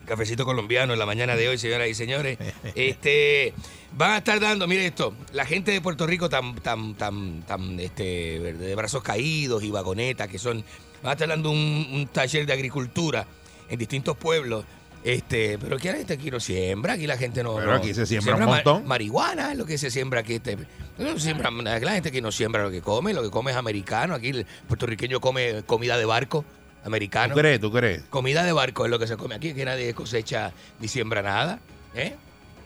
Cafecito 0.05 0.43
colombiano 0.45 0.93
en 0.93 0.99
la 0.99 1.05
mañana 1.05 1.35
de 1.35 1.47
hoy, 1.47 1.57
señoras 1.57 1.87
y 1.87 1.93
señores. 1.93 2.37
Este 2.75 3.53
van 3.95 4.11
a 4.11 4.17
estar 4.17 4.39
dando, 4.39 4.67
mire 4.67 4.85
esto, 4.87 5.13
la 5.33 5.45
gente 5.45 5.71
de 5.71 5.81
Puerto 5.81 6.07
Rico 6.07 6.29
tan, 6.29 6.55
tan, 6.55 6.95
tan, 6.95 7.43
tan, 7.43 7.79
este, 7.79 8.39
de 8.39 8.75
brazos 8.75 9.03
caídos 9.03 9.63
y 9.63 9.69
vagonetas 9.71 10.27
que 10.27 10.39
son, 10.39 10.63
van 11.03 11.11
a 11.11 11.13
estar 11.13 11.27
dando 11.27 11.51
un, 11.51 11.87
un 11.91 12.07
taller 12.07 12.45
de 12.45 12.53
agricultura 12.53 13.25
en 13.69 13.79
distintos 13.79 14.17
pueblos. 14.17 14.65
Este, 15.03 15.57
pero 15.59 15.75
aquí 15.75 15.87
la 15.89 15.95
gente 15.95 16.13
aquí 16.13 16.31
no 16.31 16.39
siembra, 16.39 16.93
aquí 16.93 17.05
la 17.07 17.17
gente 17.17 17.43
no. 17.43 17.55
Pero 17.55 17.71
no- 17.71 17.77
aquí 17.77 17.93
se 17.93 18.05
siembra 18.05 18.35
un 18.35 18.45
montón. 18.45 18.87
marihuana 18.87 19.51
es 19.51 19.57
lo 19.57 19.65
que 19.65 19.77
se 19.77 19.91
siembra 19.91 20.21
aquí. 20.21 20.35
Este, 20.35 20.57
no 20.97 21.19
siembra- 21.19 21.51
la 21.51 21.91
gente 21.91 22.11
que 22.11 22.21
no 22.21 22.31
siembra 22.31 22.63
lo 22.63 22.71
que 22.71 22.81
come, 22.81 23.13
lo 23.13 23.21
que 23.21 23.29
come 23.29 23.51
es 23.51 23.57
americano. 23.57 24.15
Aquí 24.15 24.29
el 24.29 24.45
puertorriqueño 24.67 25.19
come 25.19 25.63
comida 25.65 25.97
de 25.97 26.05
barco 26.05 26.45
americano. 26.85 27.33
¿Tú 27.33 27.39
crees? 27.41 27.59
¿Tú 27.59 27.71
crees? 27.71 28.03
Comida 28.09 28.43
de 28.43 28.53
barco 28.53 28.85
es 28.85 28.91
lo 28.91 28.97
que 28.99 29.07
se 29.07 29.17
come 29.17 29.35
aquí, 29.35 29.53
que 29.53 29.65
nadie 29.65 29.93
cosecha 29.93 30.53
ni 30.79 30.87
siembra 30.87 31.21
nada. 31.21 31.59
¿eh? 31.95 32.15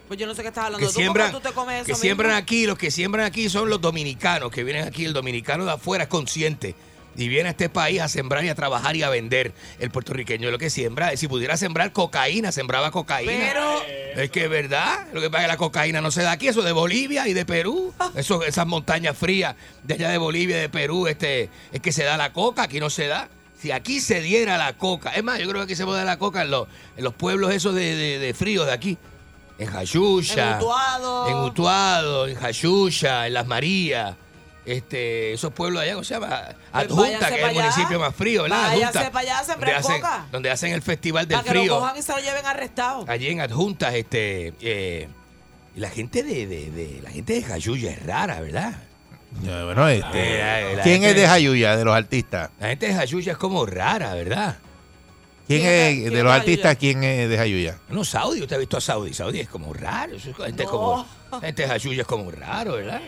Pues 0.06 0.18
yo 0.18 0.26
no 0.26 0.34
sé 0.34 0.42
qué 0.42 0.48
estás 0.48 0.66
hablando. 0.66 0.86
Que 0.86 0.92
tú, 0.92 0.98
siembran, 0.98 1.32
¿cómo 1.32 1.40
tú 1.42 1.48
te 1.48 1.54
comes 1.54 1.84
que 1.84 1.92
eso 1.92 2.00
siembran 2.00 2.30
mismo? 2.30 2.38
aquí, 2.42 2.66
los 2.66 2.78
que 2.78 2.90
siembran 2.90 3.26
aquí 3.26 3.48
son 3.50 3.68
los 3.68 3.80
dominicanos, 3.80 4.50
que 4.50 4.64
vienen 4.64 4.86
aquí, 4.86 5.04
el 5.04 5.12
dominicano 5.12 5.64
de 5.66 5.72
afuera 5.72 6.04
es 6.04 6.08
consciente. 6.08 6.74
Y 7.18 7.28
viene 7.28 7.48
a 7.48 7.50
este 7.50 7.68
país 7.68 8.00
a 8.00 8.08
sembrar 8.08 8.44
y 8.44 8.48
a 8.48 8.54
trabajar 8.54 8.94
y 8.96 9.02
a 9.02 9.10
vender. 9.10 9.52
El 9.80 9.90
puertorriqueño 9.90 10.50
lo 10.50 10.56
que 10.58 10.70
siembra, 10.70 11.14
si 11.16 11.26
pudiera 11.28 11.56
sembrar 11.56 11.92
cocaína, 11.92 12.52
sembraba 12.52 12.90
cocaína. 12.92 13.32
Pero- 13.32 13.82
Es 14.14 14.30
que 14.30 14.44
es 14.44 14.50
verdad, 14.50 15.06
lo 15.12 15.20
que 15.20 15.28
pasa 15.28 15.42
es 15.42 15.46
que 15.48 15.52
la 15.52 15.56
cocaína 15.58 16.00
no 16.00 16.10
se 16.10 16.22
da 16.22 16.32
aquí, 16.32 16.48
eso 16.48 16.62
de 16.62 16.72
Bolivia 16.72 17.28
y 17.28 17.34
de 17.34 17.44
Perú. 17.44 17.92
Eso, 18.14 18.42
esas 18.44 18.66
montañas 18.66 19.16
frías 19.16 19.54
de 19.82 19.94
allá 19.94 20.08
de 20.10 20.18
Bolivia 20.18 20.56
y 20.58 20.60
de 20.62 20.68
Perú, 20.68 21.06
este, 21.08 21.50
es 21.72 21.80
que 21.80 21.92
se 21.92 22.04
da 22.04 22.16
la 22.16 22.32
coca, 22.32 22.62
aquí 22.62 22.80
no 22.80 22.88
se 22.88 23.06
da. 23.08 23.28
Si 23.60 23.72
aquí 23.72 24.00
se 24.00 24.20
diera 24.20 24.56
la 24.56 24.76
coca, 24.76 25.10
es 25.10 25.24
más, 25.24 25.40
yo 25.40 25.46
creo 25.48 25.56
que 25.60 25.64
aquí 25.64 25.74
se 25.76 25.84
puede 25.84 25.98
dar 25.98 26.06
la 26.06 26.18
coca 26.18 26.42
en 26.42 26.50
los, 26.52 26.68
en 26.96 27.02
los 27.02 27.14
pueblos 27.14 27.52
esos 27.52 27.74
de, 27.74 27.96
de, 27.96 28.18
de 28.20 28.32
frío 28.34 28.64
de 28.64 28.72
aquí. 28.72 28.96
En 29.58 29.66
Jayuya. 29.66 30.50
En 30.52 30.56
Utuado. 30.58 31.28
En 31.28 31.34
Utuado, 31.38 32.28
en 32.28 32.36
Jayuya, 32.36 33.26
en 33.26 33.34
Las 33.34 33.46
Marías. 33.48 34.14
Este, 34.70 35.32
esos 35.32 35.52
pueblos 35.52 35.82
allá, 35.82 35.92
¿cómo 35.94 36.04
se 36.04 36.14
llama? 36.14 36.28
Adjunta, 36.72 36.94
Pues 36.94 36.96
váyanse 36.96 37.28
que 37.28 37.34
es 37.34 37.38
el 37.40 37.44
allá. 37.48 37.60
municipio 37.62 38.00
más 38.00 38.14
frío, 38.14 38.42
¿verdad? 38.42 38.64
Adjunta, 38.70 39.10
pa' 39.10 39.18
allá 39.20 39.42
donde 39.46 39.72
hacen, 39.72 39.94
coca. 39.96 40.26
donde 40.30 40.50
hacen 40.50 40.72
el 40.72 40.82
festival 40.82 41.26
del 41.26 41.38
Para 41.38 41.48
que 41.48 41.54
lo 41.54 41.60
frío. 41.60 41.78
cojan 41.78 41.96
y 41.96 42.02
se 42.02 42.12
lo 42.12 42.18
lleven 42.18 42.44
arrestado. 42.46 43.04
Allí 43.08 43.28
en 43.28 43.40
Adjuntas, 43.40 43.94
este, 43.94 44.52
eh, 44.60 45.08
y 45.74 45.80
la 45.80 45.88
gente 45.90 46.22
de, 46.22 46.46
de, 46.46 46.70
de- 46.70 47.00
la 47.02 47.10
gente 47.10 47.32
de 47.34 47.42
Jayuya 47.42 47.90
es 47.92 48.04
rara, 48.04 48.40
¿verdad? 48.40 48.74
Bueno, 49.40 49.88
este, 49.88 50.10
Eh, 50.40 50.74
la 50.76 50.82
¿Quién 50.82 50.96
gente 51.02 51.10
es 51.10 51.16
de 51.16 51.26
Jayuya, 51.28 51.76
de 51.76 51.84
los 51.84 51.94
artistas? 51.94 52.50
La 52.60 52.68
gente 52.68 52.86
de 52.88 52.94
Jayuya 52.94 53.32
es 53.32 53.38
como 53.38 53.64
rara, 53.66 54.14
¿verdad? 54.14 54.56
¿Quién, 55.46 55.60
¿Quién 55.60 55.72
es, 55.72 55.88
es- 55.94 56.00
quién 56.02 56.12
de 56.14 56.22
los 56.22 56.32
artistas, 56.32 56.76
quién 56.76 57.04
es 57.04 57.28
de 57.28 57.36
Jayuya? 57.38 57.78
No, 57.88 58.04
Saudi, 58.04 58.42
usted 58.42 58.56
ha 58.56 58.58
visto 58.58 58.76
a 58.76 58.80
Saudi. 58.82 59.14
Saudi 59.14 59.40
es 59.40 59.48
como 59.48 59.72
raro. 59.72 60.12
gente 60.18 60.64
No. 60.64 60.70
como, 60.70 61.06
la 61.32 61.40
gente 61.40 61.62
de 61.62 61.68
Jayuya 61.68 62.02
es 62.02 62.06
como 62.06 62.30
raro, 62.30 62.72
¿verdad? 62.74 63.00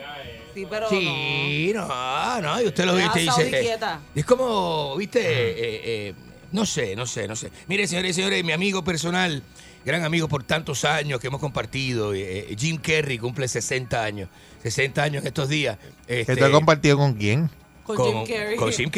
Sí, 0.54 0.66
pero 0.68 0.88
Sí, 0.88 1.72
no, 1.74 2.40
no, 2.40 2.62
y 2.62 2.66
usted 2.66 2.84
lo 2.84 2.94
ve 2.94 3.04
y 3.14 3.18
dice. 3.20 3.78
Es 4.14 4.24
como, 4.24 4.96
viste, 4.96 5.20
eh, 5.20 5.80
eh, 6.08 6.14
no 6.52 6.66
sé, 6.66 6.96
no 6.96 7.06
sé, 7.06 7.28
no 7.28 7.36
sé. 7.36 7.50
Mire, 7.68 7.86
señores 7.86 8.10
y 8.12 8.14
señores, 8.14 8.44
mi 8.44 8.52
amigo 8.52 8.82
personal, 8.82 9.42
gran 9.84 10.04
amigo 10.04 10.28
por 10.28 10.42
tantos 10.44 10.84
años 10.84 11.20
que 11.20 11.28
hemos 11.28 11.40
compartido, 11.40 12.12
eh, 12.14 12.46
eh, 12.50 12.56
Jim 12.58 12.78
Kerry 12.78 13.18
cumple 13.18 13.46
60 13.48 14.02
años. 14.02 14.28
60 14.62 15.02
años 15.02 15.22
en 15.22 15.28
estos 15.28 15.48
días. 15.48 15.78
¿Que 16.06 16.20
Este, 16.20 16.44
has 16.44 16.50
compartido 16.50 16.96
con 16.96 17.14
quién? 17.14 17.50
con, 17.84 17.96
con, 17.96 18.26
Jim 18.26 18.36
Carrey. 18.36 18.56
con 18.56 18.72
Jim 18.72 18.90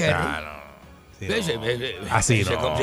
no. 0.43 0.63
Ese- 1.21 1.55
ese- 1.55 1.97
Así 2.11 2.43
no. 2.43 2.75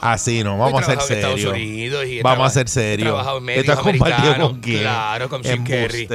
Así 0.00 0.42
no, 0.42 0.56
vamos 0.58 0.82
a 0.82 0.86
ser 0.86 1.00
serios. 1.02 2.22
Vamos 2.22 2.46
a 2.46 2.50
ser 2.50 2.68
serios. 2.68 3.08
trabajado 3.08 3.38
en 3.38 3.42
¿Que 3.42 3.46
medios 3.46 3.66
tú 3.66 3.72
has 3.72 3.78
compartido 3.80 4.36
con 4.38 4.60
quién? 4.60 4.80
Claro, 4.80 5.28
con 5.28 5.42
Jim 5.44 5.64
eres. 5.68 6.08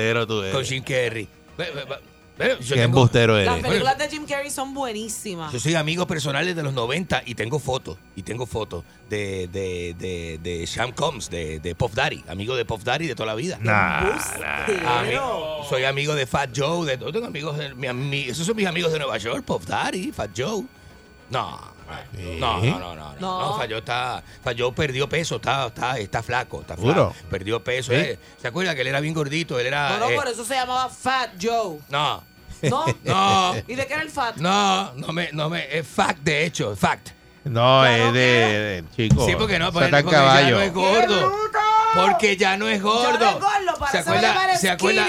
Con 0.52 0.64
Jim 0.66 0.84
Carrey. 0.84 1.28
Yo 2.40 2.46
¿Qué 2.58 2.64
tengo- 2.70 2.84
embustero 2.86 3.36
Las 3.38 3.58
eres? 3.58 3.64
películas 3.68 3.98
de 3.98 4.08
Jim 4.10 4.26
Carrey 4.26 4.50
son 4.50 4.74
buenísimas. 4.74 5.52
Yo 5.52 5.60
soy 5.60 5.76
amigo 5.76 6.08
personal 6.08 6.46
desde 6.46 6.64
los 6.64 6.72
90 6.74 7.24
y 7.26 7.36
tengo 7.36 7.60
fotos. 7.60 7.98
Y 8.16 8.24
tengo 8.24 8.46
fotos 8.46 8.86
de, 9.10 9.50
de, 9.52 9.94
de, 10.00 10.40
de 10.42 10.66
Sean 10.66 10.94
Combs, 10.94 11.30
de, 11.30 11.60
de 11.60 11.76
Puff 11.76 11.94
Daddy. 11.96 12.24
Amigo 12.30 12.56
de 12.56 12.64
Puff 12.64 12.84
Daddy 12.86 13.08
de 13.08 13.16
toda 13.16 13.28
la 13.28 13.36
vida. 13.36 13.58
Nah. 13.60 14.18
Ami- 15.02 15.68
soy 15.68 15.84
amigo 15.84 16.16
de 16.16 16.26
Fat 16.26 16.52
Joe. 16.56 16.86
De, 16.86 16.98
yo 17.04 17.12
tengo 17.12 17.26
amigos 17.28 17.58
de, 17.58 17.74
mi 17.76 18.20
esos 18.30 18.46
son 18.48 18.56
mis 18.56 18.68
amigos 18.68 18.94
de 18.94 19.00
Nueva 19.00 19.18
York. 19.18 19.44
Puff 19.44 19.66
Daddy, 19.66 20.14
Fat 20.14 20.32
Joe. 20.36 20.64
No, 21.30 21.60
no, 22.40 22.62
no, 22.62 22.80
no, 22.80 22.96
no, 22.96 23.16
no, 23.20 23.42
no, 23.42 23.58
falló, 23.58 23.78
está, 23.80 24.24
falló, 24.44 24.72
perdió 24.72 25.08
peso, 25.10 25.38
está, 25.38 25.68
está, 25.68 25.98
está 25.98 26.24
flaco, 26.24 26.62
está 26.62 26.76
flaco, 26.78 27.14
perdió 27.30 27.64
peso. 27.64 27.92
¿Sí? 27.92 27.98
eh. 27.98 28.20
¿Se 28.42 28.48
acuerda 28.48 28.76
que 28.76 28.82
él 28.82 28.88
era 28.88 29.00
bien 29.00 29.14
gordito? 29.14 29.60
Él 29.60 29.68
era, 29.68 29.90
No, 29.92 30.00
no, 30.00 30.10
eh, 30.10 30.16
por 30.16 30.28
eso 30.28 30.44
se 30.46 30.56
llamaba 30.56 30.90
Fat 30.90 31.32
Joe. 31.42 31.80
no, 31.90 32.24
¿No? 32.62 32.86
no, 33.04 33.56
¿Y 33.68 33.76
de 33.76 33.88
qué 33.88 33.94
era 33.94 34.02
el 34.02 34.10
Fat? 34.10 34.36
no, 34.38 34.94
no 34.94 35.14
me, 35.14 35.30
no 35.32 35.50
me, 35.50 35.78
es 35.78 35.88
fact 35.88 36.20
de 36.22 36.46
hecho, 36.46 36.76
fact. 36.76 37.10
No, 37.46 37.82
Claro 37.82 38.08
es 38.08 38.14
de, 38.14 38.20
de- 38.20 38.84
chico. 38.96 39.26
Sí, 39.26 39.34
porque 39.38 39.58
no, 39.58 39.72
porque, 39.72 39.90
ya 39.90 40.50
no 40.52 40.62
es 40.62 40.74
gordo. 40.74 41.32
Porque 41.96 42.38
ya 42.38 42.58
no 42.58 42.68
es 42.68 42.82
gordo. 42.82 43.04
Ya 43.04 43.18
no 43.18 43.30
es 43.30 43.34
gordo, 43.40 43.80
para 43.80 43.92
¿Se 43.92 43.98
acuerda? 44.00 44.58
¿Se 44.58 44.70
acuerda? 44.70 45.08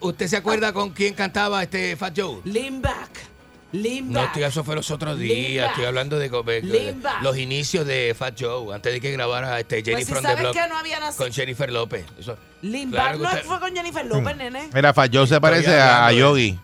¿Usted 0.00 0.26
se 0.28 0.36
acuerda 0.36 0.72
con 0.72 0.90
quién 0.90 1.14
cantaba 1.14 1.62
este 1.62 1.94
Fat 1.96 2.18
Joe? 2.18 2.40
Lean 2.44 2.80
back. 2.80 3.35
Lean 3.82 4.10
No, 4.12 4.24
estoy, 4.24 4.42
eso 4.44 4.64
fue 4.64 4.74
los 4.74 4.90
otros 4.90 5.18
días. 5.18 5.70
Estoy 5.70 5.84
hablando 5.84 6.18
de, 6.18 6.28
los 7.22 7.36
inicios 7.38 7.86
de 7.86 8.14
Fat 8.18 8.34
Joe, 8.40 8.74
antes 8.74 8.92
de 8.92 9.00
que 9.00 9.12
grabara 9.12 9.58
este 9.60 9.82
Jenny 9.82 9.92
Pues 9.96 10.06
si 10.06 10.12
from 10.12 10.22
the 10.22 10.28
sabes 10.28 10.42
Block 10.42 10.54
que 10.54 10.68
no 10.68 10.76
había 10.78 11.00
nacido. 11.00 11.24
con 11.24 11.32
Jennifer 11.32 11.72
López. 11.72 12.06
Eso- 12.18 12.36
claro 12.90 13.18
que 13.18 13.22
no 13.24 13.28
usted- 13.30 13.44
fue 13.44 13.60
con 13.60 13.74
Jennifer 13.74 14.06
López, 14.06 14.36
nene. 14.36 14.68
Mira, 14.74 14.92
Fayó 14.94 15.26
se 15.26 15.40
parece 15.40 15.74
a, 15.78 16.10
Yogi. 16.12 16.58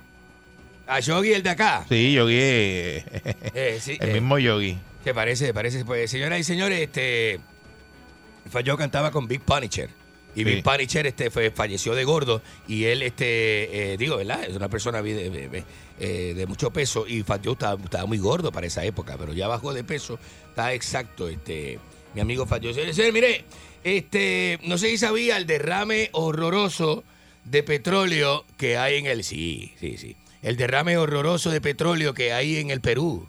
A 0.87 1.01
Yogi, 1.01 1.33
el 1.33 1.43
de 1.43 1.51
acá. 1.51 1.85
Sí, 1.89 2.13
Yogi. 2.13 2.35
eh, 2.39 3.05
Eh, 3.55 3.79
sí, 3.81 3.97
el 4.01 4.11
eh, 4.11 4.13
mismo 4.15 4.39
Yogi. 4.39 4.79
Se 5.05 5.15
parece, 5.15 5.47
se 5.47 5.55
parece. 5.55 5.85
Pues, 5.85 6.11
señoras 6.11 6.39
y 6.41 6.45
señores, 6.45 6.81
este. 6.81 7.41
Fat 8.51 8.67
Joe 8.67 8.77
cantaba 8.77 9.11
con 9.11 9.27
Big 9.29 9.41
Punisher. 9.41 9.91
Y 10.35 10.41
Sí. 10.41 10.45
Big 10.45 10.65
Punisher 10.65 11.07
este, 11.07 11.31
fue, 11.31 11.51
falleció 11.51 11.95
de 11.95 12.05
gordo. 12.05 12.41
Y 12.67 12.85
él, 12.85 13.03
este, 13.03 13.93
eh, 13.93 13.97
digo, 13.99 14.17
¿verdad? 14.17 14.45
Es 14.49 14.57
una 14.57 14.69
persona 14.69 15.03
de, 15.03 15.31
de- 15.31 15.49
de- 15.49 15.65
eh, 16.01 16.35
de 16.35 16.47
mucho 16.47 16.71
peso. 16.71 17.07
Y 17.07 17.23
Fat 17.23 17.43
Joe 17.45 17.53
estaba, 17.53 17.83
estaba 17.83 18.07
muy 18.07 18.19
gordo 18.19 18.51
para 18.51 18.67
esa 18.67 18.85
época, 18.85 19.17
pero 19.19 19.33
ya 19.35 19.47
bajó 19.49 19.73
de 19.75 19.85
peso. 19.85 20.19
Está 20.49 20.73
exacto, 20.75 21.29
este. 21.29 21.79
Mi 22.15 22.21
amigo 22.21 22.47
Fat 22.47 22.63
Joe. 22.63 22.73
Señores, 22.75 22.97
señores, 22.97 23.15
mire, 23.15 23.45
este, 23.85 24.59
no 24.65 24.79
sé 24.79 24.89
si 24.91 24.99
sabía 24.99 25.37
el 25.37 25.47
derrame 25.47 26.09
horroroso 26.13 27.05
de 27.45 27.63
petróleo 27.63 28.45
que 28.57 28.77
hay 28.79 28.97
en 28.97 29.07
el. 29.07 29.25
Sí, 29.25 29.73
sí, 29.81 29.97
sí. 29.99 30.17
El 30.43 30.57
derrame 30.57 30.97
horroroso 30.97 31.51
de 31.51 31.61
petróleo 31.61 32.15
que 32.15 32.33
hay 32.33 32.57
en 32.59 32.71
el 32.71 32.81
Perú. 32.81 33.27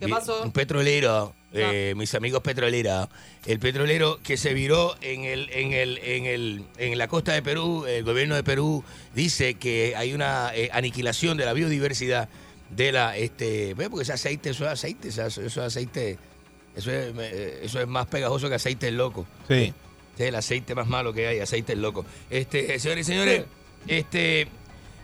¿Qué 0.00 0.08
pasó? 0.08 0.42
Un 0.42 0.52
petrolero, 0.52 1.34
eh, 1.52 1.94
mis 1.96 2.14
amigos 2.14 2.42
petroleros, 2.42 3.08
el 3.46 3.58
petrolero 3.58 4.18
que 4.22 4.36
se 4.36 4.52
viró 4.52 4.96
en 5.00 5.24
el, 5.24 5.48
en 5.50 5.72
el, 5.72 5.98
en 5.98 6.26
el, 6.26 6.64
en 6.76 6.98
la 6.98 7.08
costa 7.08 7.32
de 7.32 7.42
Perú, 7.42 7.86
el 7.86 8.04
gobierno 8.04 8.34
de 8.34 8.42
Perú 8.42 8.84
dice 9.14 9.54
que 9.54 9.94
hay 9.96 10.12
una 10.12 10.50
eh, 10.54 10.68
aniquilación 10.72 11.36
de 11.36 11.44
la 11.44 11.52
biodiversidad 11.52 12.28
de 12.70 12.92
la, 12.92 13.16
este, 13.16 13.74
porque 13.76 14.02
ese 14.02 14.12
aceite, 14.12 14.50
eso 14.50 14.64
es 14.64 14.72
aceite, 14.72 15.08
eso 15.08 15.24
es, 15.24 15.58
aceite, 15.58 16.18
eso 16.74 16.90
es, 16.90 17.14
eh, 17.16 17.60
eso 17.62 17.80
es 17.80 17.86
más 17.86 18.06
pegajoso 18.06 18.48
que 18.48 18.56
aceite 18.56 18.88
el 18.88 18.96
loco. 18.96 19.26
Sí. 19.48 19.72
Es 20.18 20.20
el 20.20 20.34
aceite 20.34 20.74
más 20.74 20.88
malo 20.88 21.12
que 21.12 21.26
hay, 21.26 21.38
aceite 21.38 21.74
el 21.74 21.82
loco. 21.82 22.04
Este, 22.30 22.78
señores 22.78 23.06
y 23.06 23.12
señores, 23.12 23.44
este. 23.86 24.48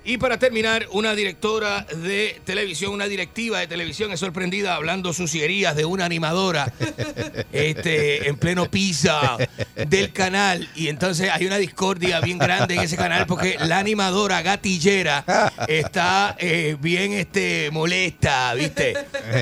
Y 0.04 0.18
para 0.18 0.36
terminar, 0.38 0.86
una 0.90 1.14
directora 1.14 1.86
de 1.96 2.40
televisión, 2.44 2.92
una 2.92 3.06
directiva 3.06 3.60
de 3.60 3.68
televisión 3.68 4.10
es 4.10 4.18
sorprendida 4.18 4.74
hablando 4.74 5.12
sucierías 5.12 5.76
de 5.76 5.84
una 5.84 6.04
animadora 6.06 6.72
este, 7.52 8.28
en 8.28 8.36
pleno 8.36 8.68
pizza 8.68 9.36
del 9.76 10.12
canal. 10.12 10.68
Y 10.74 10.88
entonces 10.88 11.30
hay 11.30 11.46
una 11.46 11.58
discordia 11.58 12.20
bien 12.20 12.38
grande 12.38 12.74
en 12.74 12.80
ese 12.80 12.96
canal 12.96 13.26
porque 13.26 13.56
la 13.60 13.78
animadora 13.78 14.42
gatillera 14.42 15.24
está 15.68 16.36
eh, 16.40 16.76
bien 16.80 17.12
este, 17.12 17.70
molesta, 17.70 18.54
¿viste? 18.54 18.94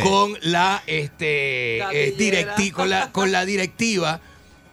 Con 0.03 0.37
la, 0.43 0.83
este, 0.87 1.79
eh, 1.79 2.15
directi- 2.19 2.71
con 2.73 2.91
la, 2.91 3.11
con 3.13 3.33
la 3.33 3.47
directiva 3.47 4.21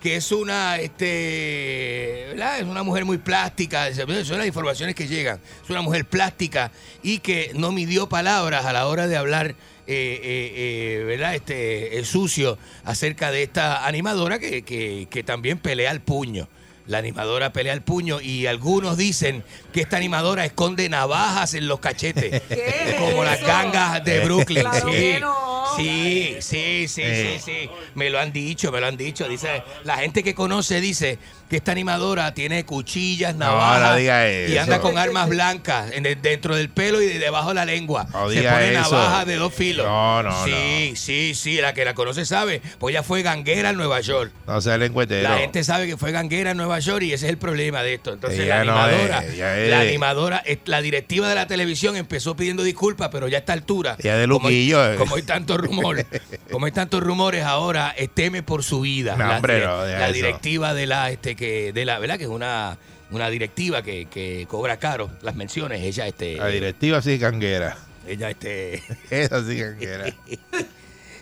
que 0.07 0.15
es 0.15 0.31
una 0.31 0.77
este 0.79 2.27
¿verdad? 2.29 2.59
es 2.59 2.63
una 2.63 2.81
mujer 2.83 3.03
muy 3.03 3.17
plástica. 3.17 3.93
Son 3.93 4.37
las 4.37 4.47
informaciones 4.47 4.95
que 4.95 5.05
llegan. 5.05 5.41
Es 5.61 5.69
una 5.69 5.81
mujer 5.81 6.05
plástica 6.05 6.71
y 7.03 7.19
que 7.19 7.51
no 7.55 7.73
midió 7.73 8.07
palabras 8.07 8.63
a 8.65 8.71
la 8.71 8.87
hora 8.87 9.07
de 9.09 9.17
hablar 9.17 9.47
eh, 9.49 9.55
eh, 9.87 10.99
eh, 11.01 11.03
verdad 11.05 11.35
este 11.35 12.05
sucio 12.05 12.57
acerca 12.85 13.31
de 13.31 13.43
esta 13.43 13.85
animadora 13.85 14.39
que, 14.39 14.61
que- 14.61 15.07
que 15.09 15.23
también 15.23 15.57
pelea 15.57 15.91
al 15.91 15.99
puño 15.99 16.47
la 16.87 16.97
animadora 16.99 17.51
pelea 17.53 17.73
al 17.73 17.81
puño 17.81 18.19
y 18.21 18.45
algunos 18.47 18.97
dicen 18.97 19.43
que 19.73 19.81
esta 19.81 19.97
animadora 19.97 20.45
esconde 20.45 20.87
navajas 20.89 21.53
en 21.53 21.67
los 21.67 21.79
cachetes 21.79 22.41
¿Qué 22.49 22.95
como 22.97 23.23
es 23.23 23.29
las 23.29 23.39
eso? 23.39 23.47
gangas 23.47 24.03
de 24.03 24.19
Brooklyn 24.21 24.61
Claro 24.63 24.89
sí. 24.89 24.95
que 24.95 25.19
no. 25.19 25.47
Sí, 25.75 26.35
sí, 26.39 26.87
sí, 26.87 27.01
Eh. 27.03 27.39
sí, 27.43 27.51
sí. 27.63 27.69
Me 27.93 28.09
lo 28.09 28.19
han 28.19 28.31
dicho, 28.31 28.71
me 28.71 28.79
lo 28.79 28.87
han 28.87 28.97
dicho. 28.97 29.27
Dice, 29.27 29.61
la 29.83 29.97
gente 29.97 30.23
que 30.23 30.33
conoce 30.33 30.81
dice 30.81 31.19
que 31.49 31.57
esta 31.57 31.71
animadora 31.71 32.33
tiene 32.33 32.65
cuchillas, 32.65 33.35
navajas 33.35 33.91
no 33.91 33.95
diga 33.95 34.29
y 34.47 34.57
anda 34.57 34.79
con 34.81 34.97
armas 34.97 35.29
blancas 35.29 35.91
en 35.93 36.05
el- 36.05 36.21
dentro 36.21 36.55
del 36.55 36.69
pelo 36.69 37.01
y 37.01 37.05
de 37.07 37.19
debajo 37.19 37.49
de 37.49 37.55
la 37.55 37.65
lengua. 37.65 38.05
No 38.11 38.29
Se 38.29 38.41
pone 38.43 38.71
eso. 38.71 38.81
navajas 38.81 39.25
de 39.25 39.35
dos 39.37 39.53
filos. 39.53 39.85
No, 39.85 40.23
no, 40.23 40.45
Sí, 40.45 40.93
sí, 40.95 41.33
sí. 41.35 41.61
La 41.61 41.73
que 41.73 41.85
la 41.85 41.93
conoce 41.93 42.25
sabe. 42.25 42.61
Pues 42.79 42.93
ella 42.93 43.03
fue 43.03 43.21
ganguera 43.21 43.69
en 43.69 43.77
Nueva 43.77 44.01
York. 44.01 44.31
No 44.45 44.59
sea 44.61 44.75
el 44.75 44.83
encuentero. 44.83 45.27
La 45.29 45.37
gente 45.37 45.63
sabe 45.63 45.87
que 45.87 45.95
fue 45.97 46.11
ganguera 46.11 46.51
en 46.51 46.57
Nueva 46.57 46.79
York 46.79 47.03
y 47.03 47.13
ese 47.13 47.25
es 47.27 47.31
el 47.31 47.37
problema 47.37 47.81
de 47.83 47.93
esto. 47.93 48.13
Entonces 48.13 48.39
Ella 48.41 48.63
la 48.65 48.83
animadora, 48.83 49.19
es, 49.19 49.33
ella 49.35 49.57
es- 49.59 49.69
la 49.69 49.79
animadora, 49.81 50.43
la 50.65 50.81
directiva 50.81 51.29
de 51.29 51.35
la 51.35 51.47
televisión 51.47 51.95
empezó 51.95 52.35
pidiendo 52.35 52.63
disculpas, 52.63 53.09
pero 53.11 53.27
ya 53.29 53.37
a 53.37 53.39
esta 53.39 53.53
altura, 53.53 53.95
Ella 53.99 54.17
de 54.17 54.27
como, 54.27 54.47
hay, 54.47 54.53
Luquillo, 54.55 54.93
eh. 54.93 54.95
como 54.97 55.15
hay 55.15 55.21
tantos 55.23 55.57
rumores, 55.57 56.05
como 56.51 56.65
hay 56.65 56.71
tantos 56.73 57.01
rumores 57.01 57.43
ahora, 57.45 57.95
teme 58.13 58.43
por 58.43 58.63
su 58.63 58.81
vida. 58.81 59.15
La, 59.17 59.37
hombre, 59.37 59.61
la 59.61 60.11
directiva 60.11 60.73
de 60.73 60.87
la, 60.87 61.09
este, 61.11 61.35
que, 61.37 61.71
de 61.71 61.85
la, 61.85 61.99
¿verdad? 61.99 62.17
Que 62.17 62.25
es 62.25 62.29
una, 62.29 62.77
una 63.11 63.29
directiva 63.29 63.81
que, 63.81 64.07
que 64.11 64.45
cobra 64.49 64.77
caro 64.77 65.09
las 65.21 65.35
menciones. 65.35 65.81
Ella, 65.83 66.07
este, 66.07 66.35
La 66.35 66.47
directiva 66.47 67.01
sí 67.01 67.17
canguera. 67.17 67.77
ella, 68.05 68.29
este. 68.29 68.83
Esa 69.09 69.45
sí 69.47 69.57
canguera. 69.59 70.13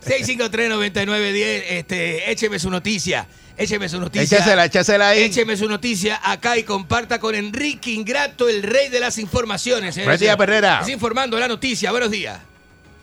653-9910, 0.05 1.63
este, 1.69 2.31
écheme 2.31 2.59
su 2.59 2.69
noticia. 2.69 3.27
Écheme 3.57 3.87
su 3.87 4.01
noticia. 4.01 4.37
Échasela, 4.37 4.65
échasela 4.65 5.09
ahí. 5.09 5.23
Écheme 5.23 5.55
su 5.55 5.69
noticia 5.69 6.19
acá 6.23 6.57
y 6.57 6.63
comparta 6.63 7.19
con 7.19 7.35
Enrique 7.35 7.91
Ingrato, 7.91 8.49
el 8.49 8.61
rey 8.63 8.89
de 8.89 8.99
las 8.99 9.17
informaciones. 9.17 9.95
señores 9.95 10.07
Buenos 10.07 10.19
días. 10.19 10.35
Perrera. 10.35 10.79
Es 10.81 10.89
informando 10.89 11.39
la 11.39 11.47
noticia. 11.47 11.91
Buenos 11.91 12.11
días. 12.11 12.37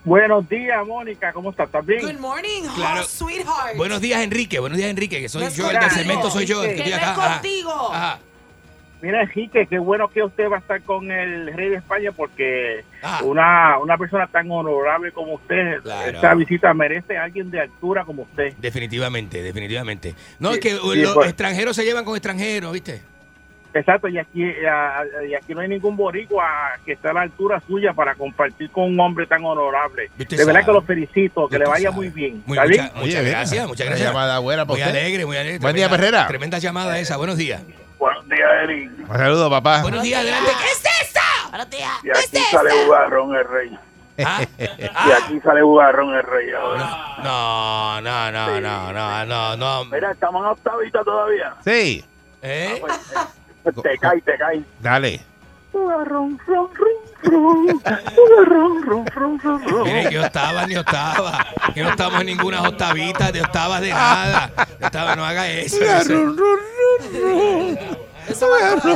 Buenos 0.05 0.49
días, 0.49 0.85
Mónica, 0.85 1.33
¿cómo 1.33 1.51
estás? 1.51 1.67
¿Estás 1.67 1.87
bien? 1.87 2.01
Good 2.03 2.19
morning, 2.19 2.63
Claro. 2.75 3.05
sweetheart. 3.05 3.77
Buenos 3.77 4.01
días, 4.01 4.21
Enrique. 4.23 4.59
Buenos 4.59 4.77
días, 4.77 4.91
Enrique, 4.91 5.21
que 5.21 5.29
soy 5.29 5.45
No 5.45 5.51
yo, 5.51 5.71
el 5.71 5.79
del 5.79 5.91
segmento 5.91 6.29
soy 6.31 6.45
yo. 6.45 6.61
Que 6.63 6.75
Estoy 6.75 6.91
no 6.91 6.97
acá. 6.97 7.13
es 7.13 7.33
contigo. 7.35 7.93
Ajá. 7.93 8.19
Mira, 9.01 9.23
Enrique, 9.23 9.67
qué 9.69 9.79
bueno 9.79 10.09
que 10.09 10.23
usted 10.23 10.49
va 10.51 10.57
a 10.57 10.59
estar 10.61 10.81
con 10.83 11.11
el 11.11 11.53
rey 11.55 11.69
de 11.71 11.77
España 11.77 12.11
porque 12.13 12.85
Ah. 13.03 13.21
una, 13.25 13.79
una 13.79 13.97
persona 13.97 14.27
tan 14.29 14.49
honorable 14.51 15.13
como 15.13 15.35
usted, 15.35 15.81
Claro. 15.83 16.11
esta 16.17 16.35
visita 16.35 16.73
merece 16.75 17.17
a 17.17 17.25
alguien 17.25 17.51
de 17.51 17.61
altura 17.61 18.05
como 18.05 18.23
usted. 18.23 18.55
Definitivamente, 18.59 19.41
definitivamente. 19.43 20.15
No, 20.41 20.51
Sí, 20.51 20.55
es 20.55 20.61
que 20.61 20.71
sí, 20.71 21.01
los 21.03 21.15
pues. 21.15 21.29
extranjeros 21.29 21.75
se 21.77 21.85
llevan 21.85 22.05
con 22.05 22.15
extranjeros, 22.17 22.73
¿viste? 22.73 23.03
Exacto, 23.75 24.07
y 24.09 24.19
aquí, 24.19 24.43
y 24.45 25.35
aquí 25.35 25.55
no 25.55 25.61
hay 25.63 25.69
ningún 25.69 25.97
boricua 25.97 26.45
que 26.85 26.93
esté 26.93 27.09
a 27.09 27.13
la 27.15 27.23
altura 27.23 27.61
suya 27.67 27.95
para 27.95 28.15
compartir 28.15 28.71
con 28.71 28.85
un 28.85 29.01
hombre 29.01 29.27
tan 29.27 29.43
honorable. 29.45 30.11
Usted 30.19 30.37
de 30.37 30.45
verdad 30.45 30.61
sabe. 30.61 30.67
que 30.67 30.73
lo 30.73 30.83
felicito, 30.83 31.41
que 31.49 31.55
Usted 31.57 31.59
le 31.61 31.65
vaya 31.71 31.85
sabe. 31.91 31.97
muy 31.97 32.09
bien. 32.11 32.43
Muy, 32.45 32.59
¿Está 32.59 32.69
mucha- 32.69 32.83
bien? 32.83 32.93
muchas 32.97 33.21
Oye, 33.21 33.31
gracias, 33.31 33.67
muchas 33.69 33.87
gracias. 33.87 34.09
llamada 34.09 34.39
buena 34.41 34.65
Muy 34.67 34.75
usted. 34.79 34.91
alegre, 34.91 35.25
muy 35.27 35.37
alegre. 35.39 35.59
Buen 35.59 35.75
día, 35.75 35.89
Perrera. 35.89 36.27
Tremenda 36.27 36.59
llamada 36.59 36.99
esa. 36.99 37.17
Buenos 37.17 37.39
días. 37.39 37.63
Buenos 37.99 38.29
días, 38.29 38.49
Eric. 38.65 38.91
Un 39.09 39.17
saludo, 39.17 39.49
papá. 39.49 39.81
Buenos 39.83 40.03
días, 40.03 40.21
adelante. 40.21 40.51
¿Qué 40.59 40.65
es 40.67 40.85
esto? 41.07 41.21
Buenos 41.49 41.71
días. 41.71 41.91
Y 42.05 42.11
aquí 42.11 42.45
sale 42.51 42.85
Bugarrón 42.85 43.35
el 43.37 43.49
rey. 43.49 43.79
Ah, 44.25 44.43
Y 44.59 45.11
aquí 45.13 45.41
sale 45.43 45.63
Bugarrón 45.63 46.15
el 46.15 46.23
rey 46.25 46.51
ahora. 46.53 47.17
No, 47.25 48.01
no, 48.03 48.31
no, 48.33 48.61
no, 48.61 48.93
no, 48.93 49.25
no, 49.27 49.57
no. 49.57 49.85
Mira, 49.87 50.11
estamos 50.13 50.43
en 50.45 50.49
octavita 50.51 51.03
todavía. 51.05 51.55
Sí, 51.65 52.05
¿Eh? 52.43 52.77
Pues, 52.81 52.93
te 53.83 53.99
cae, 53.99 54.21
te 54.21 54.37
cae. 54.39 54.63
dale. 54.81 55.21
Mire, 59.85 60.09
que 60.11 60.19
octava 60.19 60.67
ni 60.67 60.77
octava. 60.77 61.47
Que 61.75 61.83
no 61.83 61.91
estamos 61.91 62.21
en 62.21 62.27
ninguna 62.27 62.63
octavita 62.63 63.33
de 63.33 63.41
octavas 63.41 63.81
de 63.81 63.91
nada. 63.91 64.51
De 64.79 64.87
octava, 64.87 65.17
no 65.17 65.25
haga 65.25 65.49
eso. 65.49 65.83
eso. 65.83 66.15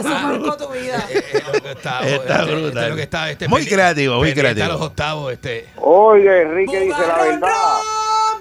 Marcó, 0.02 0.56
tu 0.56 0.68
vida. 0.72 1.04
Eh, 1.10 1.22
eh, 1.32 1.42
Está 1.72 2.00
este, 2.06 2.44
brutal. 2.44 2.90
este 2.90 3.02
está, 3.02 3.30
este, 3.30 3.48
Muy 3.48 3.66
creativo, 3.66 4.16
muy 4.16 4.32
creativo. 4.34 4.66
a 4.66 4.68
los 4.68 4.80
octavos, 4.80 5.32
este. 5.32 5.68
Oiga, 5.76 6.42
Enrique 6.42 6.80
dice 6.80 7.06
la 7.06 7.16
verdad. 7.22 7.50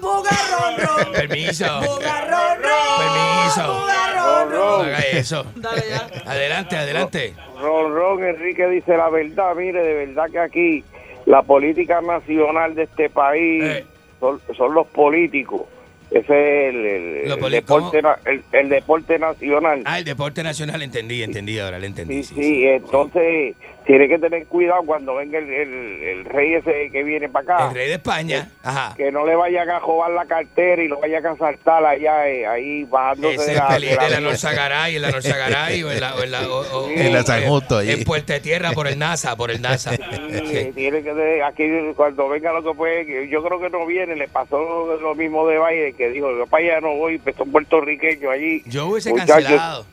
bugarrón, 0.00 1.04
ron. 1.04 1.12
Permiso. 1.28 1.64
Bugarrón, 1.80 2.62
ron. 2.62 2.98
Permiso. 2.98 3.80
Bugarrón, 3.80 4.50
No 4.50 4.56
ron. 4.78 4.86
haga 4.86 4.98
eso. 4.98 5.46
Dale 5.56 5.82
ya. 5.88 6.08
Adelante, 6.30 6.76
adelante. 6.76 7.34
Ron 7.60 7.94
Ron, 7.94 8.24
Enrique 8.24 8.66
dice 8.68 8.96
la 8.96 9.08
verdad. 9.08 9.54
Mire, 9.54 9.82
de 9.82 10.06
verdad 10.06 10.26
que 10.30 10.38
aquí 10.38 10.84
la 11.24 11.42
política 11.42 12.00
nacional 12.00 12.74
de 12.74 12.84
este 12.84 13.08
país 13.10 13.64
Eh. 13.64 13.84
son, 14.20 14.40
son 14.56 14.74
los 14.74 14.86
políticos. 14.88 15.62
Ese 16.10 16.68
es 16.68 16.74
el, 16.74 16.86
el- 16.86 17.22
Los 17.28 17.34
el 17.36 17.40
poli- 17.40 17.54
deporte, 17.56 18.00
na- 18.02 18.18
el, 18.26 18.44
el 18.52 18.68
deporte 18.68 19.18
nacional. 19.18 19.82
Ah, 19.86 19.98
el 19.98 20.04
deporte 20.04 20.42
nacional, 20.44 20.80
entendí, 20.82 21.22
entendí 21.22 21.58
ahora, 21.58 21.80
le 21.80 21.88
entendí. 21.88 22.22
Sí, 22.22 22.34
sí, 22.34 22.64
entonces 22.66 23.56
tiene 23.86 24.08
que 24.08 24.18
tener 24.18 24.46
cuidado 24.46 24.82
cuando 24.84 25.14
venga 25.14 25.38
el, 25.38 25.48
el- 25.48 26.02
el 26.02 26.24
rey 26.24 26.54
ese 26.54 26.90
que 26.90 27.02
viene 27.04 27.28
para 27.28 27.54
acá. 27.54 27.68
El 27.68 27.74
rey 27.76 27.86
de 27.88 27.94
España, 27.94 28.50
ajá. 28.64 28.94
Que 28.96 29.12
no 29.12 29.24
le 29.24 29.36
vayan 29.36 29.70
a 29.70 29.78
robar 29.78 30.10
la 30.10 30.26
cartera 30.26 30.82
y 30.82 30.88
lo 30.88 30.98
vayan 30.98 31.24
a 31.24 31.30
asaltar 31.30 31.84
allá, 31.86 32.28
eh, 32.28 32.46
ahí 32.46 32.82
bajándose 32.84 33.34
Ese 33.36 33.50
de 33.52 33.56
la, 33.56 33.68
de 33.78 33.80
la- 33.96 34.06
en 34.06 34.10
la 34.12 34.20
Norzagaray, 34.20 34.96
en 34.96 35.02
la 35.02 35.10
Norzagaray 35.12 35.82
o 35.84 35.92
en 35.92 36.00
la, 36.00 36.14
o 36.16 36.22
en 36.24 36.30
la, 36.32 36.48
o- 36.48 36.60
o- 36.86 36.90
En 36.90 37.12
la 37.12 37.22
San 37.22 37.42
Justo, 37.44 37.78
allí. 37.78 37.92
En 37.92 38.02
Puerta 38.04 38.40
Tierra 38.40 38.72
por 38.72 38.88
el 38.88 38.98
NASA, 38.98 39.36
por 39.36 39.50
el 39.52 39.62
NASA. 39.62 39.92
Sí, 39.92 40.72
tiene 40.74 41.02
que 41.02 41.10
tener- 41.10 41.42
aquí 41.44 41.64
cuando 41.94 42.28
venga 42.28 42.52
lo 42.52 42.64
que 42.64 42.76
puede, 42.76 43.28
yo 43.28 43.42
creo 43.44 43.60
que 43.60 43.70
no 43.70 43.86
viene, 43.86 44.16
le 44.16 44.26
pasó 44.26 44.96
lo 45.00 45.14
mismo 45.14 45.46
de 45.46 45.58
Biden, 45.58 45.94
que 45.96 46.10
dijo, 46.10 46.36
yo 46.36 46.46
para 46.48 46.64
allá 46.64 46.80
no 46.80 46.94
voy, 46.96 47.18
pues 47.18 47.36
son 47.36 47.52
puertorriqueños 47.52 48.32
allí. 48.32 48.62
Yo 48.66 48.86
hubiese 48.88 49.10
Muchachos, 49.10 49.34
cancelado. 49.36 49.86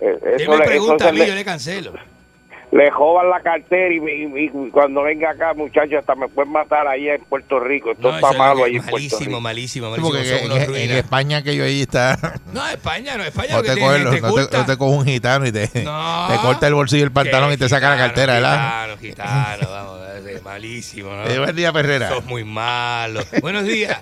eh, 0.00 0.18
eso 0.36 0.50
me 0.50 0.58
le- 0.58 0.64
pregunta 0.64 1.04
eso 1.04 1.08
a 1.08 1.12
mí, 1.12 1.24
yo 1.26 1.34
le 1.36 1.44
cancelo. 1.44 1.92
Le 2.72 2.90
joban 2.92 3.28
la 3.30 3.40
cartera 3.40 3.92
y, 3.92 3.98
y- 3.98 4.44
y 4.44 4.70
cuando 4.70 5.02
venga 5.02 5.30
acá, 5.30 5.54
muchachos, 5.54 5.94
hasta 5.98 6.14
me 6.14 6.28
pueden 6.28 6.52
matar 6.52 6.86
allá 6.86 7.14
en 7.14 7.24
Puerto 7.24 7.58
Rico. 7.58 7.90
Esto 7.92 8.10
No, 8.10 8.14
está 8.16 8.32
malo 8.32 8.58
que- 8.58 8.64
ahí 8.64 8.76
en 8.76 8.82
Puerto 8.82 8.92
malísimo, 8.96 9.20
Rico. 9.26 9.40
malísimo, 9.40 9.90
malísimo. 9.90 10.12
son 10.48 10.52
en, 10.74 10.74
en. 10.76 10.90
España 10.96 11.38
aquello 11.38 11.64
ahí 11.64 11.82
está. 11.82 12.16
No, 12.52 12.66
España, 12.68 13.16
no, 13.16 13.24
España 13.24 13.56
No 13.56 13.62
que 13.62 13.68
te, 13.74 13.80
gente 13.80 14.20
no, 14.20 14.34
te, 14.34 14.56
no 14.56 14.66
te 14.66 14.76
coge 14.76 14.96
un 14.98 15.04
gitano 15.04 15.46
y 15.46 15.52
te, 15.52 15.68
No. 15.84 16.26
te 16.28 16.36
corta 16.38 16.66
el 16.66 16.74
bolsillo 16.74 17.02
del 17.04 17.12
pantalón 17.12 17.52
y 17.52 17.56
te 17.56 17.68
saca 17.68 17.90
la 17.90 17.96
cartera, 17.96 18.34
¿verdad? 18.34 18.96
Gitano, 19.00 19.56
gitano, 19.60 19.70
vamos, 19.70 20.00
malísimo, 20.44 21.10
¿no? 21.10 21.24
Eh, 21.26 21.38
buen 21.38 21.54
día, 21.54 21.72
Perrera. 21.72 22.08
Sos 22.08 22.24
muy 22.24 22.44
malo. 22.44 23.20
Buenos 23.40 23.64
días. 23.64 24.00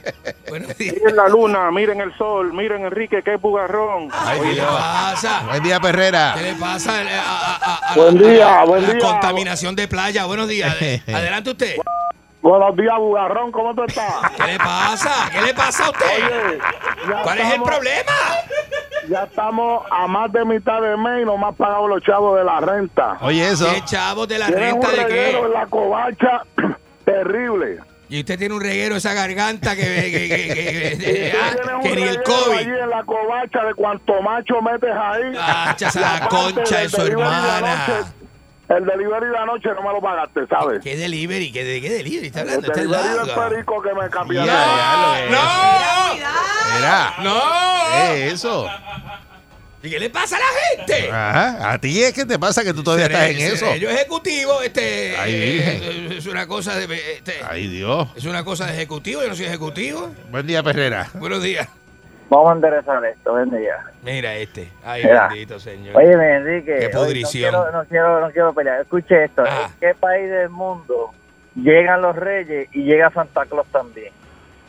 Buenos 0.49 0.77
días. 0.79 0.95
Miren 0.95 1.17
la 1.17 1.29
luna, 1.29 1.71
miren 1.71 2.01
el 2.01 2.17
sol, 2.17 2.53
miren 2.55 2.85
Enrique, 2.87 3.21
qué 3.25 3.37
bugarrón. 3.37 4.09
¿Qué 4.09 4.55
le 4.55 4.63
pasa? 4.63 5.43
Buen 5.49 5.63
día, 5.63 5.81
Perrera. 5.81 6.35
¿Qué 6.37 6.43
le 6.43 6.55
pasa 6.55 7.01
a, 7.01 7.03
a- 7.03 7.57
a- 7.57 7.93
a 7.93 7.95
Buen 7.97 8.15
la- 8.23 8.29
día, 8.59 8.63
a 8.63 8.65
la- 8.65 8.71
buen 8.71 8.83
la 8.83 8.93
día. 8.95 8.99
contaminación 9.01 9.77
de 9.77 9.89
playa? 9.89 10.25
Buenos 10.27 10.49
días. 10.49 10.75
Adelante 11.09 11.51
usted. 11.51 11.77
Buenos 12.41 12.77
días, 12.77 12.95
bugarrón, 12.99 13.51
¿cómo 13.51 13.75
tú 13.75 13.83
estás? 13.83 14.15
¿Qué 14.37 14.53
le 14.53 14.59
pasa? 14.59 15.29
¿Qué 15.33 15.41
le 15.43 15.53
pasa 15.55 15.87
a 15.87 15.91
usted? 15.91 16.07
Oye, 16.07 16.59
¿Cuál 17.25 17.39
es 17.41 17.53
el 17.55 17.63
problema? 17.63 18.13
Ya 19.09 19.25
estamos 19.25 19.83
a 19.91 20.07
más 20.07 20.31
de 20.33 20.45
mitad 20.45 20.81
de 20.81 20.97
mes 20.97 21.23
y 21.23 21.25
no 21.25 21.37
más 21.37 21.57
pagado 21.57 21.89
los 21.89 22.01
chavos 22.05 22.39
de 22.39 22.45
la 22.45 22.61
renta. 22.61 23.19
Oye, 23.23 23.49
eso. 23.49 23.67
¿Qué 23.75 23.83
chavos 23.85 24.29
de 24.29 24.39
la 24.39 24.47
renta 24.49 24.89
un 24.89 24.95
de 24.97 25.03
reguero 25.05 25.39
en 25.47 25.53
qué? 25.53 25.59
la 25.59 25.67
covacha 25.67 26.43
terrible. 27.05 27.79
Y 28.11 28.21
usted 28.21 28.39
tiene 28.39 28.55
un 28.55 28.61
reguero 28.63 28.97
esa 28.97 29.13
garganta 29.15 29.75
que, 29.77 29.83
que, 29.83 30.11
que, 30.13 30.99
que- 30.99 31.33
ah, 31.43 31.79
ni 31.83 31.89
el 31.91 31.95
reguero 31.97 32.23
COVID. 32.23 32.57
allí 32.57 32.71
en 32.71 32.89
la 32.91 33.03
covacha 33.05 33.65
de 33.65 33.75
cuanto 33.75 34.23
macho 34.23 34.63
metes 34.63 34.91
ahí. 34.95 35.33
Ah, 35.39 35.77
esa 35.79 36.17
aparte, 36.17 36.37
concha 36.55 36.79
de 36.79 36.89
su 36.89 37.03
hermana. 37.03 38.13
El 38.69 38.85
delivery 38.85 39.27
de 39.31 39.39
anoche 39.39 39.69
no 39.75 39.83
me 39.83 39.93
lo 39.93 40.01
pagaste, 40.01 40.47
¿sabes? 40.49 40.81
¿Qué 40.83 40.97
delivery? 40.97 41.51
¿Qué, 41.53 41.65
de 41.65 41.81
qué 41.81 41.89
delivery 41.91 42.27
está 42.27 42.43
El 42.43 42.49
hablando? 42.51 42.67
Está 42.73 42.81
delivery 42.81 43.27
del 43.27 43.35
perico 43.51 43.83
que 43.83 43.95
me 43.95 44.11
cambió. 44.11 44.41
¡No! 44.45 44.53
Mira. 46.77 47.15
¡No! 47.23 47.41
¿Qué 47.93 48.27
es 48.29 48.35
eso? 48.35 48.69
¿Y 49.81 49.91
qué 49.91 50.01
le 50.01 50.11
pasa 50.11 50.37
a 50.37 50.41
la 50.41 50.47
gente? 50.77 51.11
Ajá. 51.11 51.73
A 51.73 51.79
ti 51.79 52.03
es 52.03 52.13
que 52.13 52.25
te 52.27 52.37
pasa 52.39 52.65
que 52.65 52.75
tú 52.75 52.83
todavía 52.83 53.07
estás 53.07 53.31
en 53.31 53.37
Seré- 53.39 53.53
eso. 53.55 53.77
Yo 53.77 53.89
ejecutivo, 53.91 54.61
este, 54.61 55.17
Ay, 55.17 55.33
eh, 55.35 55.51
Virgen. 55.53 55.83
eh, 56.13 56.19
es 56.19 56.27
una 56.27 56.47
cosa 56.49 56.75
de, 56.75 57.13
este, 57.15 57.35
Ay, 57.49 57.69
Dios. 57.69 58.09
es 58.17 58.25
una 58.25 58.43
cosa 58.45 58.67
de 58.67 58.73
ejecutivo. 58.75 59.23
Yo 59.23 59.29
no 59.29 59.37
soy 59.37 59.47
ejecutivo. 59.47 60.13
Buen 60.31 60.47
día, 60.49 60.63
Perrera. 60.65 61.09
Buenos 61.15 61.43
días. 61.45 61.69
Vamos 62.31 62.51
a 62.51 62.55
enderezar 62.57 63.03
esto, 63.07 63.33
buen 63.33 63.49
día. 63.51 63.77
Mira 64.03 64.35
este. 64.37 64.71
Ay, 64.85 65.03
Mira. 65.03 65.29
bendito 65.29 65.59
señor. 65.59 65.97
Oye, 65.97 66.13
Enrique, 66.13 66.77
Qué 66.81 66.89
pudrición. 66.91 67.53
No, 67.53 67.63
quiero, 67.65 67.73
no, 67.79 67.85
quiero, 67.89 68.21
no 68.21 68.31
quiero 68.31 68.53
pelear. 68.53 68.81
Escuche 68.83 69.25
esto. 69.25 69.45
Ah. 69.49 69.71
¿En 69.73 69.79
qué 69.81 69.95
país 69.99 70.29
del 70.31 70.51
mundo 70.51 71.11
llegan 71.55 72.03
los 72.03 72.15
reyes 72.15 72.69
y 72.73 72.83
llega 72.85 73.11
Santa 73.11 73.47
Claus 73.47 73.67
también? 73.69 74.13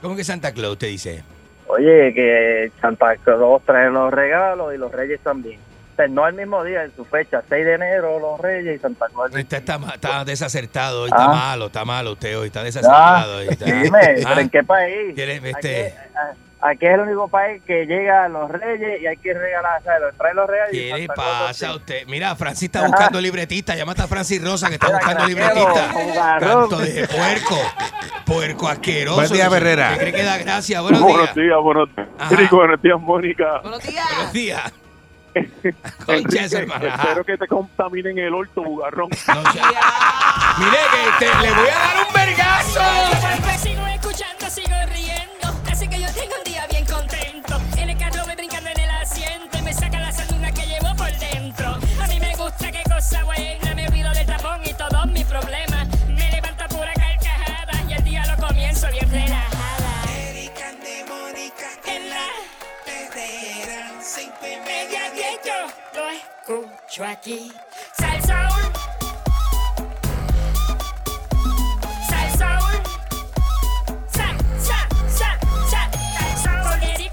¿Cómo 0.01 0.15
que 0.15 0.23
Santa 0.23 0.53
Claus 0.53 0.77
te 0.77 0.85
dice? 0.87 1.23
Oye, 1.67 2.13
que 2.13 2.71
Santa 2.79 3.15
Claus 3.17 3.61
trae 3.65 3.89
los 3.89 4.11
regalos 4.13 4.73
y 4.73 4.77
los 4.77 4.91
reyes 4.91 5.19
también. 5.19 5.59
O 5.59 5.95
sea, 5.97 6.07
no 6.07 6.25
el 6.25 6.35
mismo 6.35 6.63
día, 6.63 6.85
en 6.85 6.95
su 6.95 7.03
fecha, 7.03 7.43
6 7.49 7.65
de 7.65 7.73
enero, 7.73 8.19
los 8.19 8.39
reyes 8.39 8.77
y 8.77 8.79
Santa 8.79 9.07
Claus. 9.13 9.35
Está, 9.35 9.57
está, 9.57 9.77
está 9.93 10.23
desacertado 10.23 11.01
hoy, 11.03 11.09
está 11.09 11.25
Ah. 11.25 11.33
malo, 11.35 11.65
está 11.65 11.83
malo 11.83 12.13
usted 12.13 12.39
hoy, 12.39 12.47
está 12.47 12.63
desacertado 12.63 13.39
hoy. 13.39 13.47
está- 13.49 13.65
Dime, 13.65 13.99
Ah, 14.25 14.29
¿pero 14.29 14.39
en 14.39 14.49
qué 14.49 14.63
país? 14.63 15.13
¿quiere- 15.13 15.35
Aquí, 15.39 15.49
este, 15.49 15.93
aquí 16.61 16.85
es 16.85 16.93
el 16.93 16.99
único 17.01 17.27
país 17.27 17.61
que 17.65 17.85
llega 17.85 18.27
los 18.29 18.49
reyes 18.51 19.01
y 19.01 19.07
hay 19.07 19.17
que 19.17 19.33
regalar, 19.33 19.79
o 19.79 19.83
sea, 19.83 19.99
los- 19.99 20.15
trae 20.17 20.33
los 20.33 20.49
y 20.71 20.89
¿Qué 20.89 20.93
le 20.97 21.07
pasa 21.07 21.69
a 21.69 21.75
usted? 21.75 22.05
Mira, 22.07 22.35
Francis 22.35 22.63
está 22.63 22.85
buscando 22.85 23.19
libretista. 23.21 23.75
Llámate 23.75 24.01
a 24.01 24.07
Francis 24.07 24.43
Rosa 24.43 24.67
que 24.67 24.75
está 24.75 24.87
Mira, 24.87 24.99
buscando 24.99 25.23
craquero, 25.25 25.49
libretista. 25.73 26.39
Canto 26.39 26.77
de 26.79 27.07
puerco. 27.07 27.57
Puerco 28.25 28.67
asqueroso. 28.67 29.15
Buen 29.17 29.31
día, 29.31 29.45
¿Usted 29.47 29.57
Herrera. 29.57 29.97
cree 29.97 30.13
que 30.13 30.23
da 30.23 30.37
gracia? 30.37 30.81
Buenos 30.81 31.01
Buenos 31.01 31.21
días. 31.33 31.35
días, 31.35 31.57
buenos 31.63 31.89
días. 31.95 32.51
Buenos 32.51 32.81
días, 32.81 32.99
Mónica. 32.99 33.59
Buenos 33.63 33.83
días. 33.83 34.05
Buenos 34.15 34.33
días. 34.33 34.73
Espero 36.09 37.23
que 37.23 37.37
te 37.37 37.47
contaminen 37.47 38.17
el 38.19 38.33
orto, 38.33 38.61
bugarrón. 38.63 39.09
No. 39.27 39.35
Mire 39.43 40.79
que 40.91 41.25
te- 41.25 41.41
le 41.41 41.51
voy 41.53 41.69
a 41.69 41.79
dar 41.79 42.07
un 42.07 42.13
vergazo. 42.13 42.81
Sigo 43.61 43.87
escuchando, 43.87 44.49
sigo 44.49 44.75
riendo. 44.93 45.38
Tengo 46.19 46.35
un 46.37 46.43
día 46.43 46.67
bien 46.69 46.85
contento. 46.85 47.61
En 47.77 47.89
el 47.89 47.97
carro 47.97 48.25
voy 48.25 48.35
brincando 48.35 48.69
en 48.69 48.79
el 48.81 48.89
asiento 48.89 49.57
y 49.57 49.61
me 49.61 49.73
saca 49.73 50.01
la 50.01 50.11
sanduna 50.11 50.51
que 50.51 50.65
llevo 50.65 50.93
por 50.97 51.11
dentro. 51.17 51.77
A 52.01 52.07
mí 52.07 52.19
me 52.19 52.35
gusta, 52.35 52.69
qué 52.71 52.83
cosa 52.83 53.23
buena. 53.23 53.73
Me 53.73 53.87
olvido 53.87 54.11
del 54.11 54.25
tapón 54.25 54.59
y 54.65 54.73
todos 54.73 55.07
mis 55.07 55.23
problemas. 55.23 55.87
Me 56.09 56.29
levanta 56.29 56.67
pura 56.67 56.93
carcajada 56.93 57.83
y 57.87 57.93
el 57.93 58.03
día 58.03 58.25
lo 58.25 58.47
comienzo 58.47 58.87
bien 58.91 59.09
relajada. 59.09 60.11
Erika 60.27 60.73
de 60.73 61.05
Mónica 61.07 61.69
En 61.85 62.09
la 62.09 62.27
Herrera, 62.85 63.91
cinco 64.01 64.45
y 64.45 64.59
media 64.65 65.13
que 65.13 65.39
yo 65.47 66.01
lo 66.01 66.09
escucho 66.09 67.05
aquí. 67.05 67.53
Salsoul. 67.97 68.48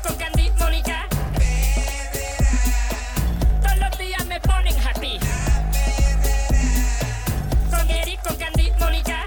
Con 0.07 0.17
Candy, 0.17 0.51
Mónica. 0.59 1.09
Todos 3.63 3.79
los 3.79 3.99
días 3.99 4.25
me 4.27 4.41
ponen 4.41 4.75
happy. 4.87 5.19
Con 7.71 7.91
Eric, 7.91 8.23
con 8.23 8.37
Candy, 8.37 8.71
Mónica. 8.79 9.27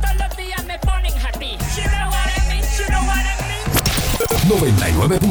Todos 0.00 0.16
los 0.16 0.36
días 0.36 0.64
me 0.64 0.78
ponen 0.78 1.12
happy. 1.18 1.58
You 1.76 1.84
know 1.84 2.08
what 2.08 2.30
I 2.34 2.48
mean, 2.48 2.64
you 2.78 2.86
what 3.06 3.26
I 3.26 3.36
mean. 3.46 4.72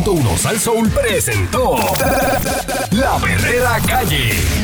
99.1 0.04 0.38
Sal 0.38 0.60
Soul 0.60 0.90
presentó 0.90 1.78
La 2.92 3.18
Verdadera 3.18 3.80
Calle. 3.88 4.63